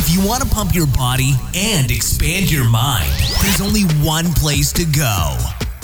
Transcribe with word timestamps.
If 0.00 0.14
you 0.14 0.24
want 0.24 0.44
to 0.44 0.48
pump 0.48 0.76
your 0.76 0.86
body 0.86 1.32
and 1.56 1.90
expand 1.90 2.52
your 2.52 2.70
mind, 2.70 3.10
there's 3.42 3.60
only 3.60 3.82
one 4.06 4.26
place 4.34 4.72
to 4.74 4.84
go 4.84 5.36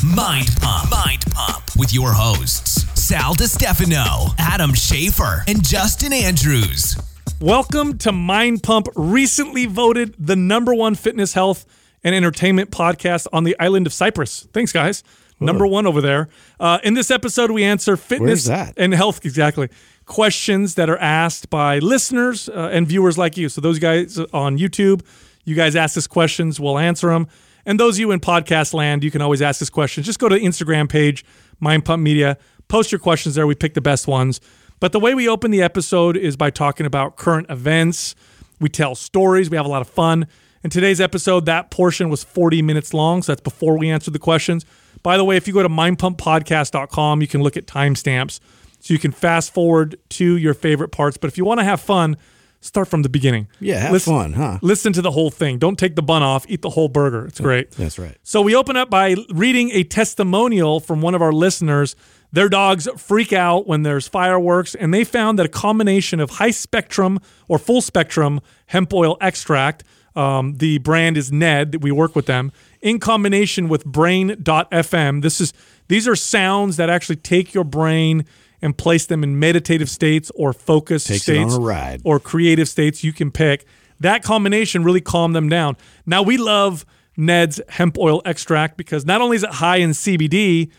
Mind 0.04 0.50
Pump. 0.60 0.88
Mind 0.92 1.24
Pump 1.32 1.64
with 1.76 1.92
your 1.92 2.12
hosts, 2.12 2.84
Sal 2.94 3.34
DiStefano, 3.34 4.32
Adam 4.38 4.70
Schafer, 4.70 5.42
and 5.48 5.66
Justin 5.66 6.12
Andrews. 6.12 6.96
Welcome 7.40 7.98
to 7.98 8.12
Mind 8.12 8.62
Pump, 8.62 8.86
recently 8.94 9.66
voted 9.66 10.14
the 10.16 10.36
number 10.36 10.72
one 10.72 10.94
fitness, 10.94 11.32
health, 11.32 11.66
and 12.04 12.14
entertainment 12.14 12.70
podcast 12.70 13.26
on 13.32 13.42
the 13.42 13.58
island 13.58 13.88
of 13.88 13.92
Cyprus. 13.92 14.46
Thanks, 14.52 14.70
guys. 14.70 15.02
Number 15.40 15.66
one 15.66 15.88
over 15.88 16.00
there. 16.00 16.28
Uh, 16.60 16.78
in 16.84 16.94
this 16.94 17.10
episode, 17.10 17.50
we 17.50 17.64
answer 17.64 17.96
fitness 17.96 18.44
that? 18.44 18.74
and 18.76 18.94
health 18.94 19.24
exactly 19.24 19.68
questions 20.06 20.74
that 20.74 20.90
are 20.90 20.98
asked 20.98 21.50
by 21.50 21.78
listeners 21.78 22.48
uh, 22.48 22.70
and 22.72 22.86
viewers 22.86 23.16
like 23.16 23.36
you. 23.36 23.48
So 23.48 23.60
those 23.60 23.78
guys 23.78 24.18
on 24.32 24.58
YouTube, 24.58 25.02
you 25.44 25.54
guys 25.54 25.76
ask 25.76 25.96
us 25.96 26.06
questions, 26.06 26.60
we'll 26.60 26.78
answer 26.78 27.08
them. 27.08 27.26
And 27.66 27.80
those 27.80 27.96
of 27.96 28.00
you 28.00 28.10
in 28.10 28.20
podcast 28.20 28.74
land, 28.74 29.02
you 29.02 29.10
can 29.10 29.22
always 29.22 29.40
ask 29.40 29.62
us 29.62 29.70
questions. 29.70 30.06
Just 30.06 30.18
go 30.18 30.28
to 30.28 30.34
the 30.34 30.44
Instagram 30.44 30.88
page, 30.88 31.24
Mind 31.60 31.84
Pump 31.84 32.02
Media, 32.02 32.36
post 32.68 32.92
your 32.92 32.98
questions 32.98 33.34
there. 33.34 33.46
We 33.46 33.54
pick 33.54 33.74
the 33.74 33.80
best 33.80 34.06
ones. 34.06 34.40
But 34.80 34.92
the 34.92 35.00
way 35.00 35.14
we 35.14 35.28
open 35.28 35.50
the 35.50 35.62
episode 35.62 36.16
is 36.16 36.36
by 36.36 36.50
talking 36.50 36.84
about 36.84 37.16
current 37.16 37.46
events. 37.48 38.14
We 38.60 38.68
tell 38.68 38.94
stories. 38.94 39.48
We 39.48 39.56
have 39.56 39.66
a 39.66 39.68
lot 39.68 39.80
of 39.80 39.88
fun. 39.88 40.26
In 40.62 40.70
today's 40.70 41.00
episode, 41.00 41.46
that 41.46 41.70
portion 41.70 42.10
was 42.10 42.24
40 42.24 42.60
minutes 42.62 42.92
long. 42.92 43.22
So 43.22 43.32
that's 43.32 43.40
before 43.40 43.78
we 43.78 43.90
answer 43.90 44.10
the 44.10 44.18
questions. 44.18 44.64
By 45.02 45.16
the 45.16 45.24
way, 45.24 45.36
if 45.36 45.46
you 45.46 45.54
go 45.54 45.62
to 45.62 45.68
mindpumppodcast.com, 45.68 47.20
you 47.20 47.26
can 47.26 47.42
look 47.42 47.56
at 47.56 47.66
timestamps. 47.66 48.40
So 48.84 48.92
you 48.92 49.00
can 49.00 49.12
fast 49.12 49.54
forward 49.54 49.96
to 50.10 50.36
your 50.36 50.52
favorite 50.52 50.88
parts. 50.88 51.16
But 51.16 51.28
if 51.28 51.38
you 51.38 51.44
want 51.46 51.58
to 51.58 51.64
have 51.64 51.80
fun, 51.80 52.18
start 52.60 52.86
from 52.86 53.00
the 53.00 53.08
beginning. 53.08 53.48
Yeah, 53.58 53.78
have 53.78 53.92
listen, 53.92 54.12
fun, 54.12 54.32
huh? 54.34 54.58
Listen 54.60 54.92
to 54.92 55.00
the 55.00 55.10
whole 55.10 55.30
thing. 55.30 55.56
Don't 55.56 55.78
take 55.78 55.96
the 55.96 56.02
bun 56.02 56.22
off. 56.22 56.44
Eat 56.50 56.60
the 56.60 56.68
whole 56.68 56.88
burger. 56.88 57.24
It's 57.24 57.40
great. 57.40 57.70
That's 57.70 57.98
right. 57.98 58.18
So 58.24 58.42
we 58.42 58.54
open 58.54 58.76
up 58.76 58.90
by 58.90 59.16
reading 59.30 59.70
a 59.70 59.84
testimonial 59.84 60.80
from 60.80 61.00
one 61.00 61.14
of 61.14 61.22
our 61.22 61.32
listeners. 61.32 61.96
Their 62.30 62.50
dogs 62.50 62.86
freak 62.98 63.32
out 63.32 63.66
when 63.66 63.84
there's 63.84 64.06
fireworks, 64.06 64.74
and 64.74 64.92
they 64.92 65.04
found 65.04 65.38
that 65.38 65.46
a 65.46 65.48
combination 65.48 66.20
of 66.20 66.32
high 66.32 66.50
spectrum 66.50 67.20
or 67.48 67.58
full 67.58 67.80
spectrum 67.80 68.42
hemp 68.66 68.92
oil 68.92 69.16
extract, 69.18 69.82
um, 70.14 70.56
the 70.56 70.76
brand 70.76 71.16
is 71.16 71.32
Ned, 71.32 71.82
we 71.82 71.90
work 71.90 72.14
with 72.14 72.26
them, 72.26 72.52
in 72.82 73.00
combination 73.00 73.70
with 73.70 73.86
brain.fm. 73.86 75.22
This 75.22 75.40
is 75.40 75.54
these 75.88 76.06
are 76.06 76.16
sounds 76.16 76.76
that 76.76 76.90
actually 76.90 77.16
take 77.16 77.54
your 77.54 77.64
brain 77.64 78.26
and 78.64 78.76
place 78.76 79.04
them 79.06 79.22
in 79.22 79.38
meditative 79.38 79.90
states 79.90 80.32
or 80.34 80.52
focus 80.54 81.04
Takes 81.04 81.22
states 81.22 81.54
or 82.02 82.18
creative 82.18 82.68
states 82.68 83.04
you 83.04 83.12
can 83.12 83.30
pick. 83.30 83.66
That 84.00 84.24
combination 84.24 84.82
really 84.82 85.02
calmed 85.02 85.36
them 85.36 85.48
down. 85.48 85.76
Now 86.06 86.22
we 86.22 86.38
love 86.38 86.86
Ned's 87.16 87.60
hemp 87.68 87.98
oil 87.98 88.22
extract 88.24 88.76
because 88.76 89.04
not 89.04 89.20
only 89.20 89.36
is 89.36 89.44
it 89.44 89.50
high 89.50 89.76
in 89.76 89.90
CBD, 89.90 90.70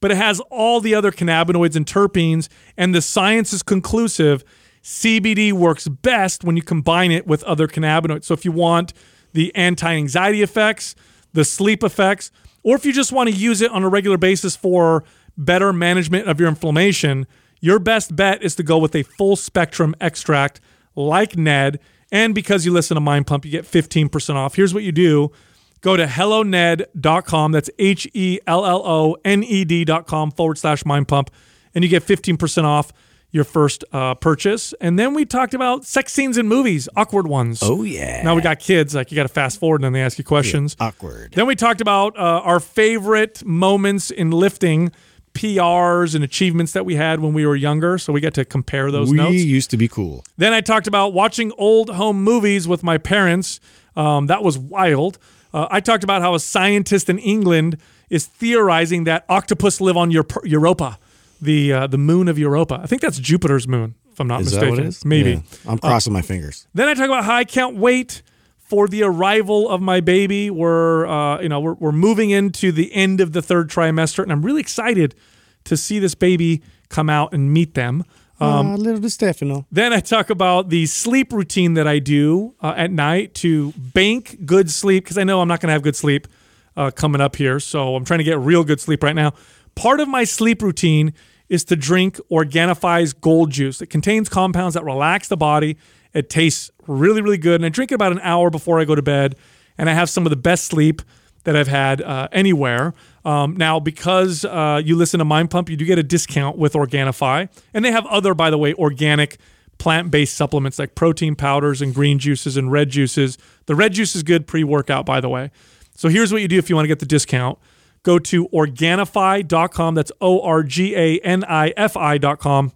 but 0.00 0.10
it 0.10 0.18
has 0.18 0.40
all 0.50 0.80
the 0.80 0.94
other 0.94 1.10
cannabinoids 1.10 1.76
and 1.76 1.86
terpenes, 1.86 2.48
and 2.76 2.94
the 2.94 3.02
science 3.02 3.52
is 3.52 3.62
conclusive. 3.62 4.44
CBD 4.82 5.52
works 5.52 5.88
best 5.88 6.44
when 6.44 6.56
you 6.56 6.62
combine 6.62 7.10
it 7.10 7.26
with 7.26 7.42
other 7.44 7.66
cannabinoids. 7.66 8.24
So 8.24 8.34
if 8.34 8.44
you 8.44 8.52
want 8.52 8.92
the 9.32 9.54
anti-anxiety 9.56 10.42
effects, 10.42 10.94
the 11.32 11.44
sleep 11.44 11.82
effects, 11.82 12.30
or 12.62 12.76
if 12.76 12.84
you 12.84 12.92
just 12.92 13.12
want 13.12 13.30
to 13.30 13.34
use 13.34 13.62
it 13.62 13.70
on 13.70 13.82
a 13.82 13.88
regular 13.88 14.18
basis 14.18 14.56
for 14.56 15.04
better 15.44 15.72
management 15.72 16.28
of 16.28 16.38
your 16.38 16.48
inflammation, 16.48 17.26
your 17.60 17.78
best 17.78 18.14
bet 18.14 18.42
is 18.42 18.54
to 18.56 18.62
go 18.62 18.78
with 18.78 18.94
a 18.94 19.02
full 19.02 19.36
spectrum 19.36 19.94
extract 20.00 20.60
like 20.94 21.36
Ned. 21.36 21.80
And 22.12 22.34
because 22.34 22.64
you 22.64 22.72
listen 22.72 22.94
to 22.94 23.00
Mind 23.00 23.26
Pump, 23.26 23.44
you 23.44 23.50
get 23.50 23.64
15% 23.64 24.34
off. 24.34 24.54
Here's 24.54 24.74
what 24.74 24.82
you 24.82 24.92
do 24.92 25.32
go 25.80 25.96
to 25.96 26.06
helloned.com. 26.06 27.52
That's 27.52 27.70
H 27.78 28.08
E 28.12 28.38
L 28.46 28.66
L 28.66 28.82
O 28.84 29.16
N 29.24 29.42
E 29.42 29.64
D.com 29.64 30.30
forward 30.30 30.58
slash 30.58 30.84
Mind 30.84 31.08
Pump. 31.08 31.30
And 31.74 31.84
you 31.84 31.90
get 31.90 32.02
15% 32.02 32.64
off 32.64 32.92
your 33.32 33.44
first 33.44 33.84
uh, 33.92 34.14
purchase. 34.14 34.74
And 34.80 34.98
then 34.98 35.14
we 35.14 35.24
talked 35.24 35.54
about 35.54 35.84
sex 35.84 36.12
scenes 36.12 36.36
in 36.36 36.48
movies, 36.48 36.88
awkward 36.96 37.26
ones. 37.26 37.60
Oh, 37.62 37.82
yeah. 37.82 38.22
Now 38.22 38.34
we 38.34 38.42
got 38.42 38.58
kids, 38.58 38.94
like 38.94 39.10
you 39.10 39.16
got 39.16 39.22
to 39.22 39.28
fast 39.28 39.60
forward 39.60 39.76
and 39.76 39.84
then 39.84 39.92
they 39.92 40.02
ask 40.02 40.18
you 40.18 40.24
questions. 40.24 40.76
Awkward. 40.80 41.32
Then 41.32 41.46
we 41.46 41.54
talked 41.54 41.80
about 41.80 42.16
uh, 42.16 42.20
our 42.20 42.60
favorite 42.60 43.44
moments 43.44 44.10
in 44.10 44.30
lifting, 44.30 44.90
PRs 45.34 46.14
and 46.14 46.24
achievements 46.24 46.72
that 46.72 46.84
we 46.84 46.96
had 46.96 47.20
when 47.20 47.32
we 47.32 47.46
were 47.46 47.56
younger. 47.56 47.98
So 47.98 48.12
we 48.12 48.20
got 48.20 48.34
to 48.34 48.44
compare 48.44 48.90
those 48.90 49.10
we 49.10 49.16
notes. 49.16 49.42
used 49.42 49.70
to 49.70 49.76
be 49.76 49.88
cool. 49.88 50.24
Then 50.36 50.52
I 50.52 50.60
talked 50.60 50.86
about 50.86 51.12
watching 51.12 51.52
old 51.56 51.90
home 51.90 52.22
movies 52.22 52.66
with 52.66 52.82
my 52.82 52.98
parents. 52.98 53.60
Um, 53.96 54.26
that 54.26 54.42
was 54.42 54.58
wild. 54.58 55.18
Uh, 55.52 55.66
I 55.70 55.80
talked 55.80 56.04
about 56.04 56.22
how 56.22 56.34
a 56.34 56.40
scientist 56.40 57.08
in 57.08 57.18
England 57.18 57.76
is 58.08 58.26
theorizing 58.26 59.04
that 59.04 59.24
octopus 59.28 59.80
live 59.80 59.96
on 59.96 60.10
Europa, 60.10 60.40
Europa 60.44 60.98
the 61.40 61.72
uh, 61.72 61.86
the 61.86 61.98
moon 61.98 62.28
of 62.28 62.38
Europa. 62.38 62.80
I 62.82 62.86
think 62.86 63.02
that's 63.02 63.18
Jupiter's 63.18 63.66
moon, 63.66 63.94
if 64.12 64.20
I'm 64.20 64.26
not 64.26 64.42
Is 64.42 64.46
mistaken. 64.46 64.66
that 64.66 64.70
what 64.70 64.84
it 64.84 64.88
is? 64.88 65.04
Maybe. 65.04 65.30
Yeah. 65.32 65.40
I'm 65.66 65.78
crossing 65.78 66.12
my 66.12 66.22
fingers. 66.22 66.66
Then 66.74 66.88
I 66.88 66.94
talk 66.94 67.06
about 67.06 67.24
how 67.24 67.34
I 67.34 67.44
can't 67.44 67.76
wait 67.76 68.22
for 68.70 68.86
the 68.86 69.02
arrival 69.02 69.68
of 69.68 69.80
my 69.80 70.00
baby. 70.00 70.48
We're 70.48 71.06
uh, 71.06 71.42
you 71.42 71.48
know 71.48 71.60
we're, 71.60 71.74
we're 71.74 71.92
moving 71.92 72.30
into 72.30 72.70
the 72.70 72.94
end 72.94 73.20
of 73.20 73.32
the 73.32 73.42
third 73.42 73.68
trimester, 73.68 74.22
and 74.22 74.30
I'm 74.30 74.42
really 74.42 74.60
excited 74.60 75.16
to 75.64 75.76
see 75.76 75.98
this 75.98 76.14
baby 76.14 76.62
come 76.88 77.10
out 77.10 77.34
and 77.34 77.52
meet 77.52 77.74
them. 77.74 78.04
Um, 78.38 78.76
little 78.76 79.10
Stefano. 79.10 79.66
Then 79.70 79.92
I 79.92 80.00
talk 80.00 80.30
about 80.30 80.70
the 80.70 80.86
sleep 80.86 81.32
routine 81.32 81.74
that 81.74 81.86
I 81.86 81.98
do 81.98 82.54
uh, 82.62 82.72
at 82.74 82.90
night 82.90 83.34
to 83.36 83.72
bank 83.76 84.46
good 84.46 84.70
sleep 84.70 85.04
because 85.04 85.18
I 85.18 85.24
know 85.24 85.42
I'm 85.42 85.48
not 85.48 85.60
going 85.60 85.68
to 85.68 85.74
have 85.74 85.82
good 85.82 85.96
sleep 85.96 86.26
uh, 86.74 86.90
coming 86.90 87.20
up 87.20 87.36
here. 87.36 87.60
So 87.60 87.96
I'm 87.96 88.04
trying 88.04 88.18
to 88.18 88.24
get 88.24 88.38
real 88.38 88.64
good 88.64 88.80
sleep 88.80 89.02
right 89.02 89.14
now. 89.14 89.34
Part 89.74 90.00
of 90.00 90.08
my 90.08 90.24
sleep 90.24 90.62
routine 90.62 91.12
is 91.50 91.64
to 91.64 91.76
drink 91.76 92.18
Organifi's 92.30 93.12
Gold 93.12 93.50
Juice. 93.50 93.82
It 93.82 93.88
contains 93.88 94.30
compounds 94.30 94.74
that 94.74 94.84
relax 94.84 95.28
the 95.28 95.36
body. 95.36 95.76
It 96.12 96.30
tastes 96.30 96.70
really, 96.86 97.22
really 97.22 97.38
good. 97.38 97.56
And 97.56 97.66
I 97.66 97.68
drink 97.68 97.92
it 97.92 97.94
about 97.94 98.12
an 98.12 98.20
hour 98.22 98.50
before 98.50 98.80
I 98.80 98.84
go 98.84 98.94
to 98.94 99.02
bed. 99.02 99.36
And 99.78 99.88
I 99.88 99.94
have 99.94 100.10
some 100.10 100.26
of 100.26 100.30
the 100.30 100.36
best 100.36 100.64
sleep 100.66 101.02
that 101.44 101.56
I've 101.56 101.68
had 101.68 102.02
uh, 102.02 102.28
anywhere. 102.32 102.92
Um, 103.24 103.56
now, 103.56 103.80
because 103.80 104.44
uh, 104.44 104.80
you 104.84 104.96
listen 104.96 105.18
to 105.18 105.24
Mind 105.24 105.50
Pump, 105.50 105.70
you 105.70 105.76
do 105.76 105.84
get 105.84 105.98
a 105.98 106.02
discount 106.02 106.58
with 106.58 106.74
Organifi. 106.74 107.48
And 107.72 107.84
they 107.84 107.92
have 107.92 108.06
other, 108.06 108.34
by 108.34 108.50
the 108.50 108.58
way, 108.58 108.74
organic 108.74 109.38
plant 109.78 110.10
based 110.10 110.36
supplements 110.36 110.78
like 110.78 110.94
protein 110.94 111.34
powders 111.34 111.80
and 111.80 111.94
green 111.94 112.18
juices 112.18 112.56
and 112.56 112.70
red 112.70 112.90
juices. 112.90 113.38
The 113.66 113.74
red 113.74 113.94
juice 113.94 114.14
is 114.14 114.22
good 114.22 114.46
pre 114.46 114.64
workout, 114.64 115.06
by 115.06 115.20
the 115.20 115.28
way. 115.28 115.50
So 115.96 116.08
here's 116.08 116.32
what 116.32 116.42
you 116.42 116.48
do 116.48 116.58
if 116.58 116.68
you 116.68 116.76
want 116.76 116.84
to 116.84 116.88
get 116.88 116.98
the 116.98 117.06
discount 117.06 117.58
go 118.02 118.18
to 118.18 118.48
Organifi.com. 118.48 119.94
That's 119.94 120.12
O 120.20 120.40
R 120.40 120.62
G 120.62 120.94
A 120.96 121.18
N 121.20 121.44
I 121.44 121.72
F 121.76 121.96
I.com 121.96 122.72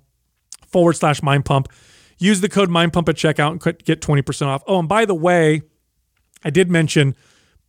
forward 0.66 0.94
slash 0.94 1.22
Mind 1.22 1.44
Pump. 1.44 1.68
Use 2.18 2.40
the 2.40 2.48
code 2.48 2.70
Mind 2.70 2.92
Pump 2.92 3.08
at 3.08 3.16
checkout 3.16 3.50
and 3.50 3.84
get 3.84 4.00
20% 4.00 4.46
off. 4.46 4.62
Oh, 4.66 4.78
and 4.78 4.88
by 4.88 5.04
the 5.04 5.14
way, 5.14 5.62
I 6.44 6.50
did 6.50 6.70
mention 6.70 7.16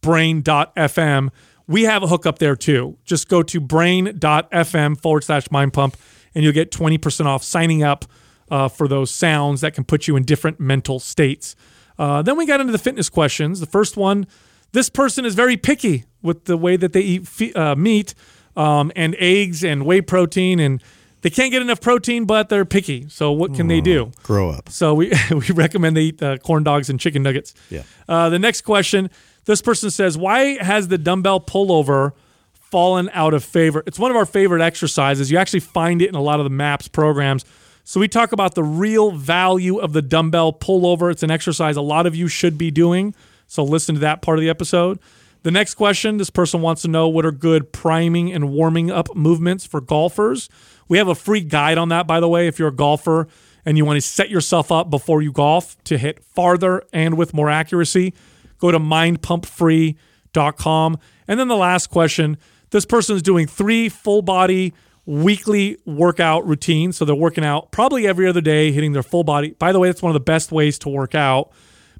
brain.fm. 0.01 1.29
We 1.67 1.83
have 1.83 2.03
a 2.03 2.07
hookup 2.07 2.39
there 2.39 2.55
too. 2.55 2.97
Just 3.05 3.27
go 3.27 3.41
to 3.43 3.59
brain.fm 3.59 5.01
forward 5.01 5.23
slash 5.23 5.49
mind 5.49 5.73
pump 5.73 5.97
and 6.35 6.43
you'll 6.43 6.53
get 6.53 6.71
20% 6.71 7.25
off 7.25 7.43
signing 7.43 7.81
up 7.81 8.05
uh, 8.51 8.67
for 8.67 8.87
those 8.87 9.09
sounds 9.09 9.61
that 9.61 9.73
can 9.73 9.83
put 9.83 10.07
you 10.07 10.15
in 10.15 10.23
different 10.23 10.59
mental 10.59 10.99
states. 10.99 11.55
Uh, 11.97 12.21
then 12.21 12.37
we 12.37 12.45
got 12.45 12.59
into 12.59 12.71
the 12.71 12.77
fitness 12.77 13.09
questions. 13.09 13.59
The 13.59 13.65
first 13.65 13.97
one 13.97 14.27
this 14.75 14.89
person 14.89 15.23
is 15.23 15.35
very 15.35 15.55
picky 15.55 16.03
with 16.21 16.45
the 16.45 16.57
way 16.57 16.75
that 16.75 16.91
they 16.91 16.99
eat 16.99 17.27
fe- 17.27 17.53
uh, 17.53 17.75
meat 17.75 18.13
um, 18.57 18.91
and 18.93 19.15
eggs 19.19 19.63
and 19.63 19.85
whey 19.85 20.01
protein, 20.01 20.59
and 20.59 20.83
they 21.25 21.31
can't 21.31 21.51
get 21.51 21.63
enough 21.63 21.81
protein, 21.81 22.25
but 22.25 22.49
they're 22.49 22.65
picky. 22.65 23.09
So 23.09 23.31
what 23.31 23.55
can 23.55 23.65
they 23.65 23.81
do? 23.81 24.11
Grow 24.21 24.51
up. 24.51 24.69
So 24.69 24.93
we 24.93 25.11
we 25.31 25.47
recommend 25.47 25.97
they 25.97 26.01
eat 26.01 26.21
uh, 26.21 26.37
corn 26.37 26.61
dogs 26.61 26.87
and 26.87 26.99
chicken 26.99 27.23
nuggets. 27.23 27.55
Yeah. 27.71 27.81
Uh, 28.07 28.29
the 28.29 28.37
next 28.37 28.61
question: 28.61 29.09
This 29.45 29.59
person 29.59 29.89
says, 29.89 30.19
"Why 30.19 30.63
has 30.63 30.87
the 30.87 30.99
dumbbell 30.99 31.39
pullover 31.39 32.11
fallen 32.53 33.09
out 33.11 33.33
of 33.33 33.43
favor?" 33.43 33.81
It's 33.87 33.97
one 33.97 34.11
of 34.11 34.17
our 34.17 34.27
favorite 34.27 34.61
exercises. 34.61 35.31
You 35.31 35.39
actually 35.39 35.61
find 35.61 36.03
it 36.03 36.09
in 36.09 36.15
a 36.15 36.21
lot 36.21 36.39
of 36.39 36.43
the 36.43 36.51
MAPS 36.51 36.89
programs. 36.89 37.43
So 37.85 37.99
we 37.99 38.07
talk 38.07 38.31
about 38.31 38.53
the 38.53 38.63
real 38.63 39.09
value 39.09 39.79
of 39.79 39.93
the 39.93 40.03
dumbbell 40.03 40.53
pullover. 40.53 41.11
It's 41.11 41.23
an 41.23 41.31
exercise 41.31 41.75
a 41.75 41.81
lot 41.81 42.05
of 42.05 42.15
you 42.15 42.27
should 42.27 42.55
be 42.55 42.69
doing. 42.69 43.15
So 43.47 43.63
listen 43.63 43.95
to 43.95 44.01
that 44.01 44.21
part 44.21 44.37
of 44.37 44.43
the 44.43 44.49
episode. 44.49 44.99
The 45.45 45.51
next 45.51 45.75
question 45.75 46.17
this 46.17 46.31
person 46.31 46.61
wants 46.61 46.81
to 46.81 46.87
know 46.87 47.07
what 47.07 47.23
are 47.23 47.31
good 47.31 47.71
priming 47.71 48.33
and 48.33 48.49
warming 48.49 48.89
up 48.89 49.15
movements 49.15 49.63
for 49.63 49.79
golfers. 49.79 50.49
We 50.87 50.97
have 50.97 51.07
a 51.07 51.13
free 51.13 51.41
guide 51.41 51.77
on 51.77 51.89
that, 51.89 52.07
by 52.07 52.19
the 52.19 52.27
way, 52.27 52.47
if 52.47 52.57
you're 52.57 52.69
a 52.69 52.75
golfer 52.75 53.27
and 53.63 53.77
you 53.77 53.85
want 53.85 53.97
to 53.97 54.01
set 54.01 54.31
yourself 54.31 54.71
up 54.71 54.89
before 54.89 55.21
you 55.21 55.31
golf 55.31 55.77
to 55.83 55.99
hit 55.99 56.23
farther 56.23 56.81
and 56.91 57.15
with 57.15 57.35
more 57.35 57.51
accuracy. 57.51 58.15
Go 58.57 58.71
to 58.71 58.79
mindpumpfree.com. 58.79 60.97
And 61.27 61.39
then 61.39 61.47
the 61.47 61.55
last 61.55 61.91
question 61.91 62.39
this 62.71 62.87
person 62.87 63.15
is 63.15 63.21
doing 63.21 63.45
three 63.45 63.87
full 63.87 64.23
body 64.23 64.73
weekly 65.05 65.77
workout 65.85 66.47
routines. 66.47 66.97
So 66.97 67.05
they're 67.05 67.13
working 67.13 67.45
out 67.45 67.71
probably 67.71 68.07
every 68.07 68.27
other 68.27 68.41
day, 68.41 68.71
hitting 68.71 68.93
their 68.93 69.03
full 69.03 69.23
body. 69.23 69.51
By 69.51 69.73
the 69.73 69.79
way, 69.79 69.89
that's 69.89 70.01
one 70.01 70.09
of 70.09 70.15
the 70.15 70.21
best 70.21 70.51
ways 70.51 70.79
to 70.79 70.89
work 70.89 71.13
out 71.13 71.51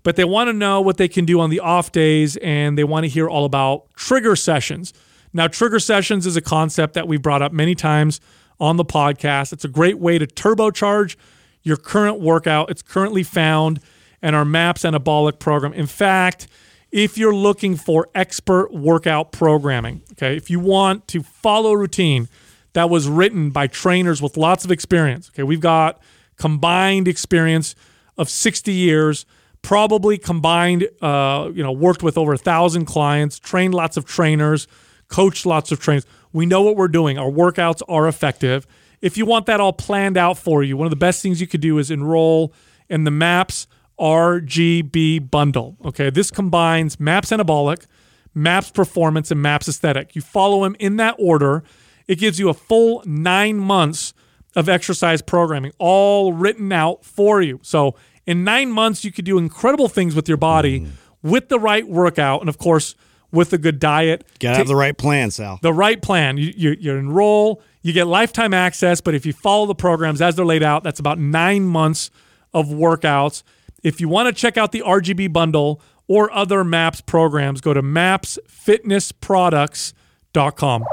but 0.06 0.18
they 0.18 0.24
want 0.24 0.48
to 0.48 0.54
know 0.54 0.80
what 0.82 0.98
they 0.98 1.08
can 1.08 1.26
do 1.26 1.40
on 1.40 1.50
the 1.50 1.60
off 1.60 1.92
days 1.92 2.38
and 2.38 2.78
they 2.78 2.84
want 2.84 3.06
to 3.06 3.10
hear 3.10 3.28
all 3.28 3.44
about 3.44 3.92
trigger 3.96 4.36
sessions. 4.36 4.94
Now, 5.34 5.48
trigger 5.48 5.80
sessions 5.80 6.28
is 6.28 6.38
a 6.38 6.42
concept 6.42 6.94
that 6.94 7.08
we've 7.08 7.24
brought 7.24 7.42
up 7.42 7.52
many 7.52 7.74
times 7.74 8.22
on 8.60 8.78
the 8.78 8.86
podcast. 8.86 9.52
It's 9.52 9.66
a 9.66 9.68
great 9.68 9.98
way 9.98 10.20
to 10.20 10.28
turbocharge 10.28 11.16
your 11.64 11.76
current 11.76 12.20
workout. 12.20 12.70
It's 12.70 12.84
currently 12.84 13.24
found 13.24 13.80
in 14.22 14.36
our 14.36 14.46
MAPS 14.46 14.84
Anabolic 14.84 15.40
program. 15.40 15.74
In 15.74 15.88
fact, 15.88 16.48
if 16.92 17.18
you're 17.18 17.36
looking 17.36 17.76
for 17.76 18.08
expert 18.14 18.72
workout 18.72 19.32
programming, 19.32 20.04
okay, 20.12 20.38
if 20.38 20.52
you 20.52 20.60
want 20.60 21.08
to 21.08 21.24
follow 21.24 21.72
a 21.72 21.78
routine 21.78 22.30
that 22.74 22.92
was 22.92 23.08
written 23.08 23.50
by 23.50 23.66
trainers 23.66 24.22
with 24.22 24.38
lots 24.38 24.64
of 24.64 24.70
experience, 24.70 25.32
okay, 25.34 25.42
we've 25.42 25.60
got 25.60 26.00
combined 26.38 27.08
experience 27.08 27.74
of 28.20 28.30
60 28.30 28.72
years, 28.72 29.26
probably 29.66 30.20
combined, 30.20 30.88
uh, 31.02 31.50
you 31.52 31.64
know, 31.64 31.72
worked 31.72 32.04
with 32.04 32.20
over 32.20 32.34
a 32.34 32.38
thousand 32.38 32.86
clients, 32.86 33.40
trained 33.40 33.74
lots 33.74 33.98
of 33.98 34.06
trainers, 34.06 34.68
coached 35.08 35.44
lots 35.44 35.72
of 35.72 35.80
trainers. 35.80 36.06
We 36.32 36.46
know 36.46 36.62
what 36.62 36.76
we're 36.76 36.88
doing. 36.88 37.18
Our 37.18 37.32
workouts 37.32 37.82
are 37.88 38.08
effective. 38.08 38.68
If 39.02 39.18
you 39.18 39.26
want 39.26 39.48
that 39.48 39.60
all 39.60 39.74
planned 39.74 40.18
out 40.18 40.38
for 40.38 40.62
you, 40.62 40.78
one 40.78 40.86
of 40.86 40.92
the 40.92 40.96
best 40.98 41.24
things 41.24 41.42
you 41.42 41.48
could 41.48 41.62
do 41.62 41.80
is 41.80 41.90
enroll 41.90 42.54
in 42.90 43.06
the 43.06 43.12
MAPS 43.12 43.66
RGB 44.00 45.32
bundle. 45.32 45.78
Okay, 45.84 46.12
this 46.12 46.30
combines 46.30 47.00
MAPS 47.00 47.32
Anabolic, 47.32 47.88
MAPS 48.36 48.70
Performance, 48.70 49.32
and 49.32 49.42
MAPS 49.42 49.68
Aesthetic. 49.68 50.16
You 50.16 50.22
follow 50.22 50.64
them 50.64 50.76
in 50.78 50.98
that 50.98 51.16
order. 51.18 51.64
It 52.08 52.20
gives 52.20 52.40
you 52.40 52.50
a 52.50 52.54
full 52.54 53.02
nine 53.08 53.58
months 53.58 54.14
of 54.56 54.70
exercise 54.70 55.24
programming, 55.24 55.72
all 55.80 56.34
written 56.34 56.72
out 56.72 57.04
for 57.04 57.42
you. 57.42 57.60
So 57.64 57.96
in 58.28 58.44
nine 58.44 58.72
months, 58.72 59.04
you 59.04 59.12
could 59.12 59.26
do 59.26 59.38
incredible 59.38 59.88
things 59.88 60.16
with 60.16 60.28
your 60.28 60.38
body 60.38 60.82
mm. 60.82 60.90
with 61.22 61.50
the 61.50 61.60
right 61.60 61.88
workout, 61.88 62.42
and 62.42 62.50
of 62.50 62.58
course, 62.58 62.96
with 63.32 63.54
a 63.54 63.58
good 63.58 63.80
diet. 63.80 64.26
Gotta 64.40 64.58
have 64.58 64.68
the 64.68 64.76
right 64.76 64.98
plan, 64.98 65.32
Sal. 65.32 65.60
the 65.62 65.74
right 65.74 66.02
plan. 66.02 66.38
You, 66.38 66.54
you, 66.56 66.76
you 66.80 66.96
enroll, 66.96 67.62
you 67.82 67.94
get 67.94 68.08
lifetime 68.08 68.54
access, 68.54 69.02
but 69.02 69.14
if 69.14 69.26
you 69.26 69.34
follow 69.34 69.66
the 69.66 69.76
programs 69.76 70.22
as 70.22 70.36
they're 70.36 70.46
laid 70.46 70.64
out, 70.64 70.84
that's 70.84 71.00
about 71.00 71.20
nine 71.20 71.66
months 71.66 72.12
of 72.54 72.68
workouts. 72.68 73.44
If 73.84 74.00
you 74.02 74.10
want 74.10 74.34
to 74.34 74.42
check 74.42 74.58
out 74.58 74.72
the 74.72 74.82
RGB 74.82 75.32
bundle 75.32 75.80
or 76.08 76.32
other 76.32 76.64
MAPS 76.64 77.02
programs, 77.02 77.62
go 77.62 77.74
to 77.74 77.84
mapsfitnessproducts.com. 77.84 80.84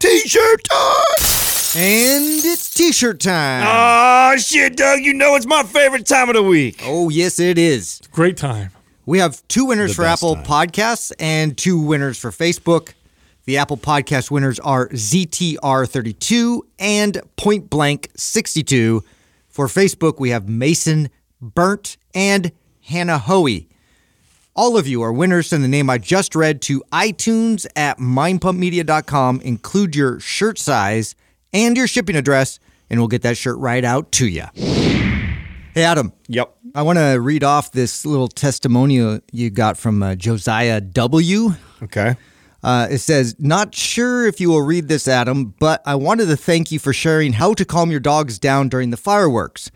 T-shirt 0.00 0.64
time. 0.64 1.29
And 1.76 2.24
it's 2.44 2.74
t-shirt 2.74 3.20
time. 3.20 3.64
Oh 3.66 4.36
shit, 4.38 4.76
Doug! 4.76 5.00
You 5.00 5.14
know 5.14 5.36
it's 5.36 5.46
my 5.46 5.62
favorite 5.62 6.04
time 6.06 6.28
of 6.28 6.34
the 6.34 6.42
week. 6.42 6.80
oh, 6.84 7.08
yes, 7.10 7.38
it 7.38 7.58
is. 7.58 8.00
Great 8.10 8.36
time. 8.36 8.70
We 9.06 9.18
have 9.20 9.46
two 9.48 9.66
winners 9.66 9.92
The 9.92 9.94
for 9.96 10.02
best 10.02 10.22
Apple 10.22 10.34
time. 10.36 10.44
Podcasts 10.44 11.12
and 11.20 11.56
two 11.56 11.80
winners 11.80 12.18
for 12.18 12.30
Facebook. 12.30 12.94
The 13.44 13.56
Apple 13.58 13.76
Podcast 13.76 14.30
winners 14.30 14.58
are 14.60 14.88
ZTR32 14.88 16.60
and 16.78 17.20
Point 17.36 17.70
Blank 17.70 18.10
62. 18.16 19.02
For 19.48 19.66
Facebook, 19.66 20.18
we 20.20 20.30
have 20.30 20.48
Mason 20.48 21.08
Burnt 21.40 21.96
and 22.14 22.52
Hannah 22.82 23.18
Hoey. 23.18 23.68
All 24.54 24.76
of 24.76 24.86
you 24.86 25.02
are 25.02 25.12
winners. 25.12 25.48
Send 25.48 25.64
the 25.64 25.68
name 25.68 25.88
I 25.88 25.98
just 25.98 26.34
read 26.34 26.60
to 26.62 26.82
iTunes 26.92 27.66
at 27.76 27.98
mindpumpmedia.com. 27.98 29.40
Include 29.40 29.96
your 29.96 30.20
shirt 30.20 30.58
size 30.58 31.14
and 31.52 31.76
your 31.76 31.86
shipping 31.86 32.16
address, 32.16 32.58
and 32.88 33.00
we'll 33.00 33.08
get 33.08 33.22
that 33.22 33.36
shirt 33.36 33.58
right 33.58 33.84
out 33.84 34.12
to 34.12 34.26
you. 34.26 34.44
Hey, 34.54 35.84
Adam. 35.84 36.12
Yep. 36.28 36.56
I 36.74 36.82
want 36.82 36.98
to 36.98 37.20
read 37.20 37.44
off 37.44 37.72
this 37.72 38.04
little 38.04 38.28
testimonial 38.28 39.20
you 39.32 39.50
got 39.50 39.76
from 39.76 40.02
uh, 40.02 40.14
Josiah 40.16 40.80
W. 40.80 41.50
Okay. 41.82 42.16
Uh, 42.62 42.88
it 42.90 42.98
says, 42.98 43.36
Not 43.38 43.74
sure 43.74 44.26
if 44.26 44.40
you 44.40 44.50
will 44.50 44.62
read 44.62 44.88
this, 44.88 45.08
Adam, 45.08 45.54
but 45.58 45.82
I 45.86 45.94
wanted 45.94 46.26
to 46.26 46.36
thank 46.36 46.72
you 46.72 46.78
for 46.78 46.92
sharing 46.92 47.34
how 47.34 47.54
to 47.54 47.64
calm 47.64 47.90
your 47.90 48.00
dogs 48.00 48.38
down 48.38 48.68
during 48.68 48.90
the 48.90 48.96
fireworks. 48.96 49.70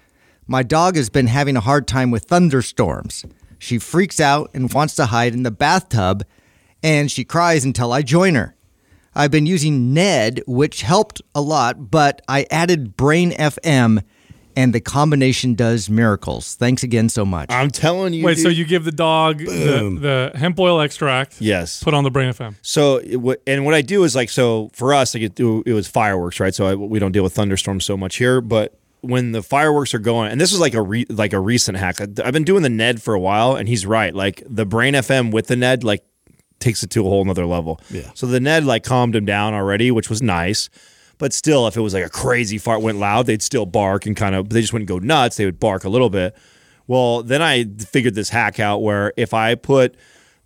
My 0.46 0.62
dog 0.62 0.96
has 0.96 1.08
been 1.08 1.28
having 1.28 1.56
a 1.56 1.60
hard 1.60 1.86
time 1.88 2.10
with 2.10 2.24
thunderstorms. 2.24 3.24
She 3.58 3.78
freaks 3.78 4.20
out 4.20 4.50
and 4.52 4.72
wants 4.72 4.94
to 4.96 5.06
hide 5.06 5.32
in 5.32 5.42
the 5.42 5.50
bathtub, 5.50 6.24
and 6.82 7.10
she 7.10 7.24
cries 7.24 7.64
until 7.64 7.92
I 7.92 8.02
join 8.02 8.34
her. 8.34 8.54
I've 9.14 9.30
been 9.30 9.46
using 9.46 9.94
Ned, 9.94 10.42
which 10.46 10.82
helped 10.82 11.22
a 11.34 11.40
lot, 11.40 11.90
but 11.90 12.20
I 12.28 12.46
added 12.50 12.96
Brain 12.96 13.30
FM, 13.32 14.02
and 14.56 14.72
the 14.72 14.80
combination 14.80 15.54
does 15.54 15.90
miracles. 15.90 16.54
Thanks 16.54 16.82
again 16.82 17.08
so 17.08 17.24
much. 17.24 17.50
I'm 17.50 17.70
telling 17.70 18.12
you. 18.14 18.24
Wait, 18.24 18.38
so 18.38 18.48
you 18.48 18.64
give 18.64 18.84
the 18.84 18.92
dog 18.92 19.38
the, 19.38 20.30
the 20.32 20.38
hemp 20.38 20.58
oil 20.60 20.80
extract, 20.80 21.40
Yes. 21.40 21.82
put 21.82 21.94
on 21.94 22.04
the 22.04 22.10
Brain 22.10 22.30
FM. 22.30 22.54
So, 22.62 22.96
it, 22.98 23.42
and 23.46 23.64
what 23.64 23.74
I 23.74 23.82
do 23.82 24.04
is 24.04 24.14
like, 24.14 24.30
so 24.30 24.70
for 24.72 24.94
us, 24.94 25.14
like 25.14 25.24
it, 25.24 25.40
it 25.40 25.72
was 25.72 25.88
fireworks, 25.88 26.38
right? 26.40 26.54
So 26.54 26.66
I, 26.66 26.74
we 26.74 26.98
don't 26.98 27.12
deal 27.12 27.24
with 27.24 27.34
thunderstorms 27.34 27.84
so 27.84 27.96
much 27.96 28.16
here, 28.16 28.40
but 28.40 28.78
when 29.00 29.32
the 29.32 29.42
fireworks 29.42 29.92
are 29.92 29.98
going, 29.98 30.30
and 30.32 30.40
this 30.40 30.50
was 30.50 30.60
like 30.60 30.74
a 30.74 30.80
re, 30.82 31.04
like 31.10 31.32
a 31.34 31.40
recent 31.40 31.76
hack. 31.76 32.00
I've 32.00 32.32
been 32.32 32.44
doing 32.44 32.62
the 32.62 32.70
Ned 32.70 33.02
for 33.02 33.12
a 33.12 33.20
while, 33.20 33.54
and 33.54 33.68
he's 33.68 33.84
right. 33.84 34.14
Like 34.14 34.42
the 34.46 34.64
Brain 34.64 34.94
FM 34.94 35.30
with 35.30 35.48
the 35.48 35.56
Ned, 35.56 35.84
like 35.84 36.02
takes 36.64 36.82
it 36.82 36.90
to 36.90 37.06
a 37.06 37.08
whole 37.08 37.24
nother 37.24 37.46
level. 37.46 37.80
Yeah. 37.90 38.10
So 38.14 38.26
the 38.26 38.40
Ned 38.40 38.64
like 38.64 38.82
calmed 38.82 39.14
him 39.14 39.24
down 39.24 39.54
already, 39.54 39.90
which 39.90 40.08
was 40.08 40.22
nice. 40.22 40.70
But 41.18 41.32
still, 41.32 41.68
if 41.68 41.76
it 41.76 41.80
was 41.80 41.94
like 41.94 42.04
a 42.04 42.10
crazy 42.10 42.58
fart 42.58 42.82
went 42.82 42.98
loud, 42.98 43.26
they'd 43.26 43.42
still 43.42 43.66
bark 43.66 44.06
and 44.06 44.16
kind 44.16 44.34
of. 44.34 44.48
They 44.48 44.60
just 44.60 44.72
wouldn't 44.72 44.88
go 44.88 44.98
nuts. 44.98 45.36
They 45.36 45.44
would 45.44 45.60
bark 45.60 45.84
a 45.84 45.88
little 45.88 46.10
bit. 46.10 46.36
Well, 46.86 47.22
then 47.22 47.40
I 47.40 47.64
figured 47.64 48.14
this 48.14 48.30
hack 48.30 48.58
out 48.58 48.82
where 48.82 49.12
if 49.16 49.32
I 49.32 49.54
put 49.54 49.96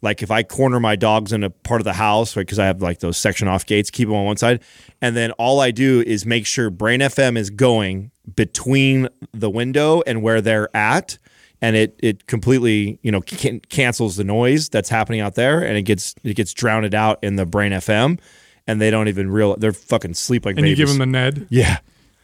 like 0.02 0.22
if 0.22 0.30
I 0.30 0.42
corner 0.42 0.78
my 0.78 0.96
dogs 0.96 1.32
in 1.32 1.42
a 1.42 1.50
part 1.50 1.80
of 1.80 1.84
the 1.84 1.94
house, 1.94 2.36
right, 2.36 2.42
because 2.42 2.58
I 2.58 2.66
have 2.66 2.82
like 2.82 3.00
those 3.00 3.16
section 3.16 3.48
off 3.48 3.66
gates, 3.66 3.90
keep 3.90 4.08
them 4.08 4.16
on 4.16 4.24
one 4.24 4.36
side, 4.36 4.60
and 5.00 5.16
then 5.16 5.32
all 5.32 5.60
I 5.60 5.70
do 5.70 6.02
is 6.06 6.26
make 6.26 6.46
sure 6.46 6.70
Brain 6.70 7.00
FM 7.00 7.36
is 7.36 7.50
going 7.50 8.10
between 8.36 9.08
the 9.32 9.50
window 9.50 10.02
and 10.06 10.22
where 10.22 10.40
they're 10.40 10.74
at, 10.76 11.18
and 11.60 11.76
it 11.76 11.94
it 12.02 12.26
completely 12.26 12.98
you 13.02 13.10
know 13.12 13.20
can- 13.20 13.60
cancels 13.68 14.16
the 14.16 14.24
noise 14.24 14.68
that's 14.68 14.88
happening 14.88 15.20
out 15.20 15.34
there, 15.34 15.62
and 15.62 15.76
it 15.76 15.82
gets 15.82 16.14
it 16.24 16.34
gets 16.34 16.52
drowned 16.52 16.94
out 16.94 17.18
in 17.22 17.36
the 17.36 17.46
Brain 17.46 17.72
FM, 17.72 18.18
and 18.66 18.80
they 18.80 18.90
don't 18.90 19.08
even 19.08 19.30
real 19.30 19.56
they're 19.56 19.72
fucking 19.72 20.14
sleep 20.14 20.44
like 20.46 20.56
And 20.56 20.68
you 20.68 20.76
give 20.76 20.88
them 20.88 20.98
the 20.98 21.06
Ned. 21.06 21.46
yeah. 21.50 21.78